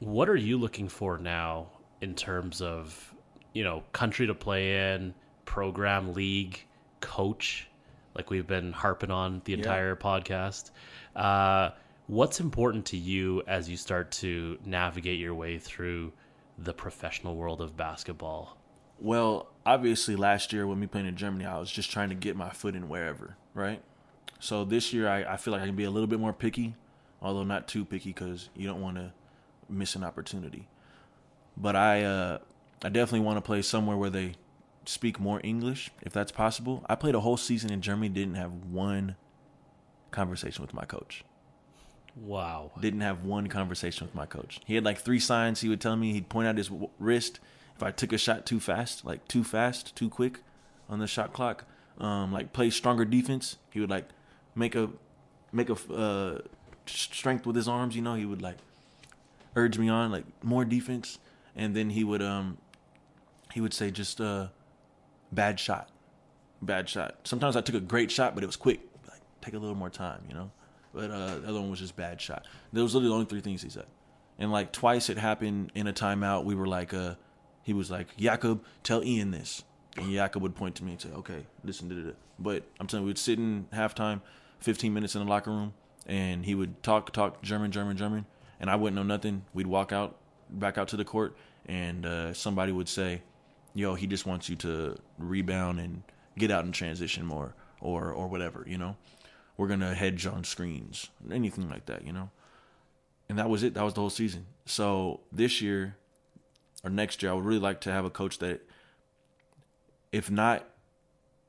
what 0.01 0.29
are 0.29 0.37
you 0.37 0.59
looking 0.59 0.89
for 0.89 1.19
now 1.19 1.69
in 2.01 2.15
terms 2.15 2.61
of, 2.61 3.15
you 3.53 3.65
know, 3.65 3.83
country 3.93 4.27
to 4.27 4.35
play 4.35 4.95
in, 4.95 5.15
program, 5.45 6.15
league, 6.15 6.65
coach, 7.01 7.69
like 8.15 8.31
we've 8.31 8.47
been 8.47 8.73
harping 8.73 9.11
on 9.11 9.43
the 9.45 9.53
entire 9.55 9.95
podcast? 9.97 10.71
Uh, 11.15 11.71
what's 12.07 12.41
important 12.41 12.87
to 12.87 12.97
you 12.97 13.43
as 13.47 13.69
you 13.69 13.77
start 13.77 14.11
to 14.11 14.59
navigate 14.65 15.19
your 15.19 15.35
way 15.35 15.59
through 15.59 16.13
the 16.59 16.73
professional 16.73 17.37
world 17.37 17.61
of 17.61 17.77
basketball? 17.77 18.57
Well, 19.01 19.49
obviously 19.65 20.17
last 20.17 20.53
year 20.53 20.67
when 20.67 20.79
me 20.79 20.87
playing 20.87 21.07
in 21.07 21.17
Germany, 21.17 21.47
I 21.47 21.59
was 21.59 21.71
just 21.71 21.91
trying 21.91 22.11
to 22.11 22.15
get 22.15 22.37
my 22.37 22.51
foot 22.51 22.75
in 22.75 22.89
wherever, 22.89 23.37
right? 23.55 23.83
So 24.39 24.65
this 24.65 24.93
year 24.93 25.09
I, 25.09 25.35
I 25.35 25.37
feel 25.37 25.53
like 25.53 25.63
I 25.63 25.67
can 25.67 25.77
be 25.77 25.85
a 25.85 25.91
little 25.91 26.07
bit 26.07 26.21
more 26.21 26.33
picky, 26.33 26.75
although 27.23 27.45
not 27.45 27.69
too 27.69 27.85
picky 27.85 28.11
because 28.11 28.49
you 28.55 28.67
don't 28.67 28.81
want 28.81 28.97
to 28.97 29.13
miss 29.69 29.95
an 29.95 30.05
opportunity. 30.05 30.69
But 31.57 31.77
I 31.77 32.05
uh, 32.05 32.39
I 32.83 32.89
definitely 32.89 33.21
want 33.21 33.37
to 33.37 33.43
play 33.43 33.63
somewhere 33.63 33.97
where 33.97 34.11
they 34.11 34.35
speak 34.87 35.21
more 35.21 35.41
English, 35.45 35.91
if 36.03 36.13
that's 36.13 36.33
possible. 36.33 36.85
I 36.89 36.95
played 36.95 37.15
a 37.15 37.21
whole 37.21 37.37
season 37.37 37.71
in 37.71 37.83
Germany, 37.83 38.09
didn't 38.09 38.37
have 38.37 38.53
one 38.53 39.17
conversation 40.11 40.63
with 40.63 40.75
my 40.75 40.85
coach. 40.85 41.25
Wow. 42.17 42.73
Didn't 42.81 43.03
have 43.03 43.25
one 43.25 43.47
conversation 43.47 44.07
with 44.07 44.15
my 44.15 44.27
coach. 44.27 44.61
He 44.67 44.75
had 44.75 44.85
like 44.85 44.99
three 44.99 45.21
signs. 45.21 45.61
He 45.61 45.69
would 45.69 45.81
tell 45.81 45.97
me 45.97 46.13
he'd 46.13 46.29
point 46.29 46.49
out 46.49 46.57
his 46.57 46.69
w- 46.69 46.91
wrist 46.99 47.41
if 47.81 47.87
I 47.87 47.91
took 47.93 48.13
a 48.13 48.19
shot 48.19 48.45
too 48.45 48.61
fast, 48.61 49.07
like 49.07 49.27
too 49.27 49.43
fast, 49.43 49.97
too 49.97 50.11
quick 50.11 50.41
on 50.91 50.99
the 50.99 51.07
shot 51.07 51.33
clock. 51.33 51.65
Um, 51.97 52.31
like 52.31 52.53
play 52.53 52.69
stronger 52.69 53.07
defense. 53.07 53.57
He 53.71 53.81
would 53.81 53.89
like 53.89 54.07
make 54.55 54.75
a 54.75 54.91
make 55.51 55.71
a 55.71 55.93
uh, 55.93 56.41
strength 56.85 57.47
with 57.47 57.57
his 57.57 57.69
arms. 57.69 57.97
You 57.97 58.03
know, 58.03 58.17
he 58.17 58.27
would 58.27 58.43
like 58.43 58.59
urge 59.57 59.79
me 59.79 59.89
on 59.89 60.13
like 60.13 60.25
more 60.43 60.67
defense, 60.67 61.19
and 61.57 61.75
then 61.75 61.89
he 61.89 62.05
would 62.05 62.21
um 62.21 62.59
he 63.55 63.63
would 63.63 63.73
say 63.73 63.91
just 63.91 64.21
uh 64.21 64.49
bad 65.33 65.59
shot, 65.59 65.89
bad 66.61 66.87
shot. 66.87 67.17
Sometimes 67.25 67.57
I 67.57 67.63
took 67.63 67.77
a 67.77 67.81
great 67.81 68.11
shot, 68.11 68.35
but 68.35 68.45
it 68.45 68.47
was 68.47 68.57
quick. 68.57 68.81
Like 69.09 69.23
take 69.41 69.55
a 69.55 69.59
little 69.59 69.77
more 69.77 69.91
time, 69.91 70.23
you 70.29 70.35
know. 70.35 70.51
But 70.93 71.11
uh, 71.11 71.39
the 71.39 71.49
other 71.49 71.61
one 71.61 71.71
was 71.71 71.79
just 71.79 71.97
bad 71.97 72.21
shot. 72.21 72.47
Those 72.75 72.95
were 72.95 73.01
the 73.01 73.11
only 73.11 73.25
three 73.25 73.41
things 73.41 73.63
he 73.63 73.71
said. 73.71 73.87
And 74.39 74.53
like 74.53 74.71
twice 74.71 75.09
it 75.09 75.17
happened 75.17 75.73
in 75.75 75.87
a 75.87 75.93
timeout. 75.95 76.45
We 76.45 76.55
were 76.55 76.67
like, 76.67 76.93
uh, 76.93 77.15
he 77.63 77.73
was 77.73 77.91
like, 77.91 78.17
Jakob, 78.17 78.65
tell 78.83 79.05
Ian 79.05 79.31
this. 79.31 79.65
And 79.97 80.13
Jakob 80.13 80.43
would 80.43 80.55
point 80.55 80.77
to 80.77 80.85
me 80.85 80.93
and 80.93 81.01
say, 81.01 81.11
okay, 81.11 81.47
listen. 81.65 82.15
But 82.39 82.65
I'm 82.79 82.87
telling 82.87 83.03
you, 83.03 83.07
we 83.07 83.11
would 83.11 83.19
sit 83.19 83.39
in 83.39 83.67
halftime, 83.73 84.21
15 84.61 84.95
minutes 84.95 85.15
in 85.15 85.25
the 85.25 85.29
locker 85.29 85.51
room, 85.51 85.75
and 86.07 86.45
he 86.45 86.55
would 86.55 86.83
talk, 86.83 87.13
talk 87.13 87.43
German, 87.43 87.71
German, 87.71 87.97
German. 87.97 88.27
And 88.61 88.71
I 88.71 88.77
wouldn't 88.77 88.97
know 88.97 89.03
nothing. 89.03 89.45
We'd 89.53 89.67
walk 89.67 89.93
out, 89.93 90.17
back 90.49 90.79
out 90.79 90.89
to 90.89 90.97
the 90.97 91.05
court, 91.05 91.37
and 91.67 92.07
uh, 92.07 92.35
somebody 92.35 92.73
would 92.73 92.89
say, 92.89 93.23
yo, 93.75 93.95
he 93.95 94.07
just 94.07 94.27
wants 94.27 94.49
you 94.49 94.57
to 94.57 94.97
rebound 95.19 95.81
and 95.81 96.03
get 96.39 96.51
out 96.51 96.65
in 96.65 96.73
transition 96.73 97.27
more 97.27 97.55
or, 97.81 98.13
or 98.13 98.29
whatever, 98.29 98.65
you 98.67 98.79
know? 98.79 98.97
We're 99.57 99.69
going 99.69 99.81
to 99.81 99.95
hedge 99.95 100.27
on 100.27 100.45
screens, 100.45 101.09
anything 101.31 101.69
like 101.69 101.87
that, 101.87 102.07
you 102.07 102.13
know? 102.13 102.31
And 103.29 103.39
that 103.39 103.49
was 103.49 103.63
it. 103.63 103.75
That 103.75 103.85
was 103.85 103.95
the 103.95 104.01
whole 104.01 104.11
season. 104.11 104.47
So 104.65 105.21
this 105.31 105.61
year 105.61 105.97
or 106.83 106.91
next 106.91 107.23
year, 107.23 107.33
I 107.33 107.35
would 107.35 107.45
really 107.45 107.61
like 107.61 107.81
to 107.83 107.93
have 107.93 108.05
a 108.05 108.11
coach 108.11 108.39
that, 108.39 108.61
if 110.13 110.31
not, 110.31 110.67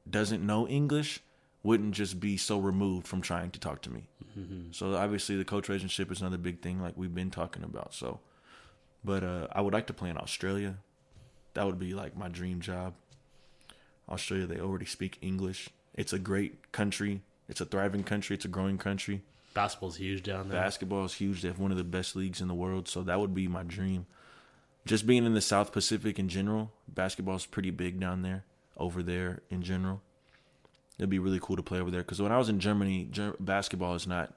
doesn't 0.10 0.45
know 0.45 0.68
English, 0.68 1.22
wouldn't 1.64 1.94
just 1.94 2.20
be 2.20 2.38
so 2.38 2.60
removed 2.60 3.08
from 3.08 3.22
trying 3.22 3.52
to 3.52 3.60
talk 3.60 3.82
to 3.84 3.90
me. 3.90 4.08
So 4.72 4.95
obviously 4.95 5.36
the 5.36 5.44
coach 5.45 5.68
relationship 5.68 6.10
is 6.12 6.22
another 6.22 6.38
big 6.38 6.62
thing 6.62 6.82
like 6.82 6.95
we've 6.95 7.14
been 7.14 7.32
talking 7.32 7.64
about. 7.64 7.94
So 7.94 8.20
but 9.03 9.24
uh 9.24 9.48
I 9.52 9.60
would 9.62 9.74
like 9.74 9.88
to 9.88 9.94
play 9.94 10.10
in 10.10 10.18
Australia. 10.18 10.78
That 11.53 11.66
would 11.66 11.78
be 11.78 11.94
like 11.94 12.16
my 12.16 12.30
dream 12.30 12.62
job. 12.62 12.94
Australia 14.10 14.48
they 14.48 14.60
already 14.60 14.86
speak 14.86 15.18
English. 15.22 15.70
It's 15.94 16.14
a 16.14 16.20
great 16.20 16.72
country. 16.72 17.22
It's 17.49 17.60
a 17.60 17.66
thriving 17.66 18.03
country. 18.03 18.36
It's 18.36 18.45
a 18.45 18.48
growing 18.48 18.78
country. 18.78 19.22
Basketball's 19.53 19.98
huge 19.98 20.24
down 20.24 20.48
there. 20.48 20.62
Basketball 20.62 21.03
is 21.03 21.16
huge. 21.16 21.41
They 21.41 21.49
have 21.49 21.60
one 21.60 21.72
of 21.72 21.78
the 21.78 21.84
best 21.84 22.16
leagues 22.16 22.40
in 22.40 22.48
the 22.48 22.53
world, 22.53 22.88
so 22.88 23.03
that 23.03 23.20
would 23.20 23.36
be 23.36 23.49
my 23.49 23.64
dream. 23.64 24.06
Just 24.86 25.06
being 25.06 25.26
in 25.26 25.34
the 25.34 25.41
South 25.41 25.72
Pacific 25.72 26.18
in 26.18 26.28
general, 26.28 26.72
basketball 26.88 27.36
is 27.36 27.45
pretty 27.45 27.70
big 27.70 27.99
down 27.99 28.22
there, 28.24 28.45
over 28.78 29.03
there 29.03 29.41
in 29.49 29.62
general. 29.62 30.02
It'd 30.98 31.10
be 31.10 31.20
really 31.20 31.40
cool 31.41 31.56
to 31.56 31.64
play 31.64 31.80
over 31.80 31.91
there 31.91 32.02
because 32.02 32.22
when 32.22 32.32
I 32.32 32.38
was 32.38 32.49
in 32.49 32.60
Germany, 32.60 33.08
Ger- 33.12 33.36
basketball 33.40 33.95
is 33.95 34.08
not 34.08 34.34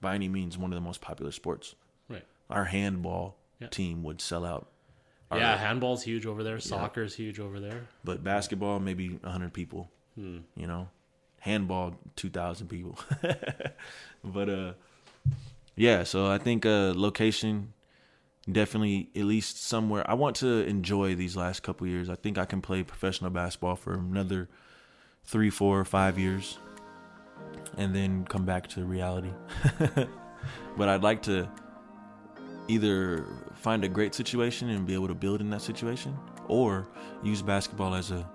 by 0.00 0.14
any 0.14 0.28
means 0.28 0.56
one 0.56 0.72
of 0.72 0.76
the 0.76 0.80
most 0.80 1.00
popular 1.00 1.32
sports. 1.32 1.74
Right. 2.08 2.24
Our 2.48 2.64
handball 2.66 3.36
Yeah. 3.60 3.68
team 3.68 4.02
would 4.04 4.20
sell 4.20 4.44
out, 4.44 4.68
Yeah, 5.32 5.56
handball's 5.58 6.04
huge 6.04 6.26
over 6.26 6.42
there. 6.44 6.58
Soccer's 6.60 7.14
huge 7.16 7.38
over 7.40 7.58
there. 7.60 7.88
but 8.04 8.22
basketball 8.24 8.78
maybe 8.80 9.08
100 9.22 9.52
people. 9.52 9.90
Hmm. 10.14 10.38
You 10.56 10.66
know, 10.68 10.88
handball 11.40 11.96
2,000 12.16 12.68
people. 12.68 12.98
but 14.24 14.48
uh, 14.48 14.72
yeah. 15.76 16.02
So 16.04 16.26
I 16.30 16.38
think 16.38 16.64
uh, 16.66 16.92
location 16.96 17.72
definitely 18.50 19.10
at 19.14 19.24
least 19.24 19.62
somewhere. 19.62 20.08
I 20.08 20.14
want 20.14 20.36
to 20.36 20.66
enjoy 20.66 21.14
these 21.14 21.36
last 21.36 21.62
couple 21.62 21.86
years. 21.86 22.08
I 22.08 22.14
think 22.14 22.38
I 22.38 22.44
can 22.44 22.60
play 22.60 22.82
professional 22.82 23.30
basketball 23.30 23.76
for 23.76 23.94
another 23.94 24.48
three, 25.24 25.50
four, 25.50 25.84
five 25.84 26.18
years, 26.18 26.58
and 27.76 27.94
then 27.94 28.24
come 28.24 28.44
back 28.44 28.66
to 28.68 28.84
reality. 28.84 29.30
but 30.76 30.88
I'd 30.88 31.02
like 31.02 31.22
to 31.22 31.48
either 32.68 33.26
find 33.54 33.84
a 33.84 33.88
great 33.88 34.14
situation 34.14 34.70
and 34.70 34.86
be 34.86 34.94
able 34.94 35.08
to 35.08 35.14
build 35.14 35.40
in 35.40 35.50
that 35.50 35.62
situation, 35.62 36.16
or 36.48 36.88
use 37.22 37.42
basketball 37.42 37.94
as 37.94 38.10
a 38.10 38.28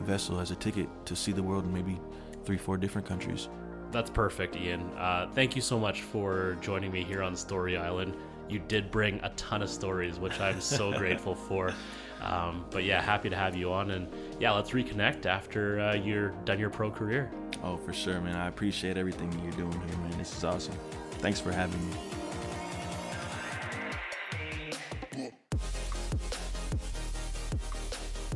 vessel, 0.00 0.40
as 0.40 0.50
a 0.50 0.56
ticket 0.56 0.88
to 1.06 1.16
see 1.16 1.32
the 1.32 1.42
world 1.42 1.64
in 1.64 1.72
maybe 1.72 2.00
three, 2.44 2.58
four 2.58 2.76
different 2.76 3.06
countries. 3.06 3.48
That's 3.90 4.10
perfect, 4.10 4.56
Ian. 4.56 4.80
Uh, 4.98 5.28
thank 5.34 5.54
you 5.54 5.62
so 5.62 5.78
much 5.78 6.02
for 6.02 6.58
joining 6.60 6.90
me 6.90 7.04
here 7.04 7.22
on 7.22 7.36
Story 7.36 7.76
Island. 7.76 8.16
You 8.48 8.58
did 8.58 8.90
bring 8.90 9.20
a 9.22 9.30
ton 9.30 9.62
of 9.62 9.70
stories, 9.70 10.18
which 10.18 10.38
I'm 10.40 10.60
so 10.60 10.92
grateful 10.98 11.34
for. 11.34 11.72
Um, 12.20 12.64
but 12.70 12.84
yeah, 12.84 13.02
happy 13.02 13.28
to 13.28 13.36
have 13.36 13.54
you 13.54 13.72
on. 13.72 13.90
And 13.90 14.08
yeah, 14.40 14.52
let's 14.52 14.70
reconnect 14.70 15.26
after 15.26 15.80
uh, 15.80 15.94
you're 15.94 16.30
done 16.44 16.58
your 16.58 16.70
pro 16.70 16.90
career. 16.90 17.30
Oh, 17.62 17.76
for 17.76 17.92
sure, 17.92 18.20
man. 18.20 18.36
I 18.36 18.48
appreciate 18.48 18.96
everything 18.96 19.30
you're 19.42 19.52
doing 19.52 19.72
here, 19.72 19.98
man. 19.98 20.18
This 20.18 20.36
is 20.36 20.44
awesome. 20.44 20.76
Thanks 21.18 21.40
for 21.40 21.52
having 21.52 21.80
me. 21.90 21.96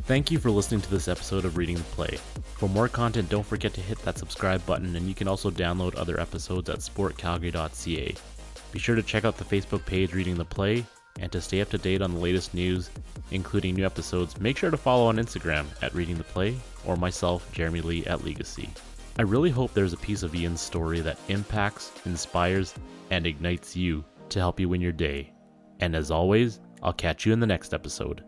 Thank 0.09 0.31
you 0.31 0.39
for 0.39 0.51
listening 0.51 0.81
to 0.81 0.91
this 0.91 1.07
episode 1.07 1.45
of 1.45 1.59
Reading 1.59 1.77
the 1.77 1.83
Play. 1.83 2.19
For 2.57 2.67
more 2.67 2.89
content, 2.89 3.29
don't 3.29 3.45
forget 3.45 3.75
to 3.75 3.83
hit 3.83 3.99
that 3.99 4.17
subscribe 4.17 4.65
button, 4.65 4.97
and 4.97 5.07
you 5.07 5.15
can 5.15 5.29
also 5.29 5.51
download 5.51 5.97
other 5.97 6.19
episodes 6.19 6.71
at 6.71 6.79
sportcalgary.ca. 6.79 8.15
Be 8.73 8.78
sure 8.78 8.97
to 8.97 9.03
check 9.03 9.24
out 9.24 9.36
the 9.36 9.45
Facebook 9.45 9.85
page 9.86 10.15
Reading 10.15 10.36
the 10.36 10.45
Play, 10.45 10.85
and 11.20 11.32
to 11.32 11.40
stay 11.40 11.61
up 11.61 11.70
to 11.70 11.78
date 11.78 12.03
on 12.03 12.12
the 12.12 12.20
latest 12.20 12.55
news, 12.55 12.90
including 13.31 13.74
new 13.74 13.85
episodes, 13.85 14.40
make 14.40 14.57
sure 14.57 14.70
to 14.70 14.77
follow 14.77 15.07
on 15.07 15.16
Instagram 15.16 15.66
at 15.82 15.95
Reading 15.95 16.16
the 16.16 16.24
Play 16.24 16.57
or 16.85 16.97
myself, 16.97 17.51
Jeremy 17.53 17.81
Lee 17.81 18.07
at 18.07 18.24
Legacy. 18.24 18.69
I 19.19 19.23
really 19.23 19.51
hope 19.51 19.74
there's 19.74 19.93
a 19.93 19.99
piece 19.99 20.23
of 20.23 20.35
Ian's 20.35 20.61
story 20.61 21.01
that 21.01 21.19
impacts, 21.28 21.93
inspires, 22.05 22.74
and 23.11 23.27
ignites 23.27 23.74
you 23.74 24.05
to 24.28 24.39
help 24.39 24.61
you 24.61 24.69
win 24.69 24.81
your 24.81 24.93
day. 24.93 25.32
And 25.81 25.97
as 25.97 26.11
always, 26.11 26.61
I'll 26.82 26.93
catch 26.93 27.27
you 27.27 27.32
in 27.32 27.40
the 27.40 27.47
next 27.47 27.74
episode. 27.74 28.23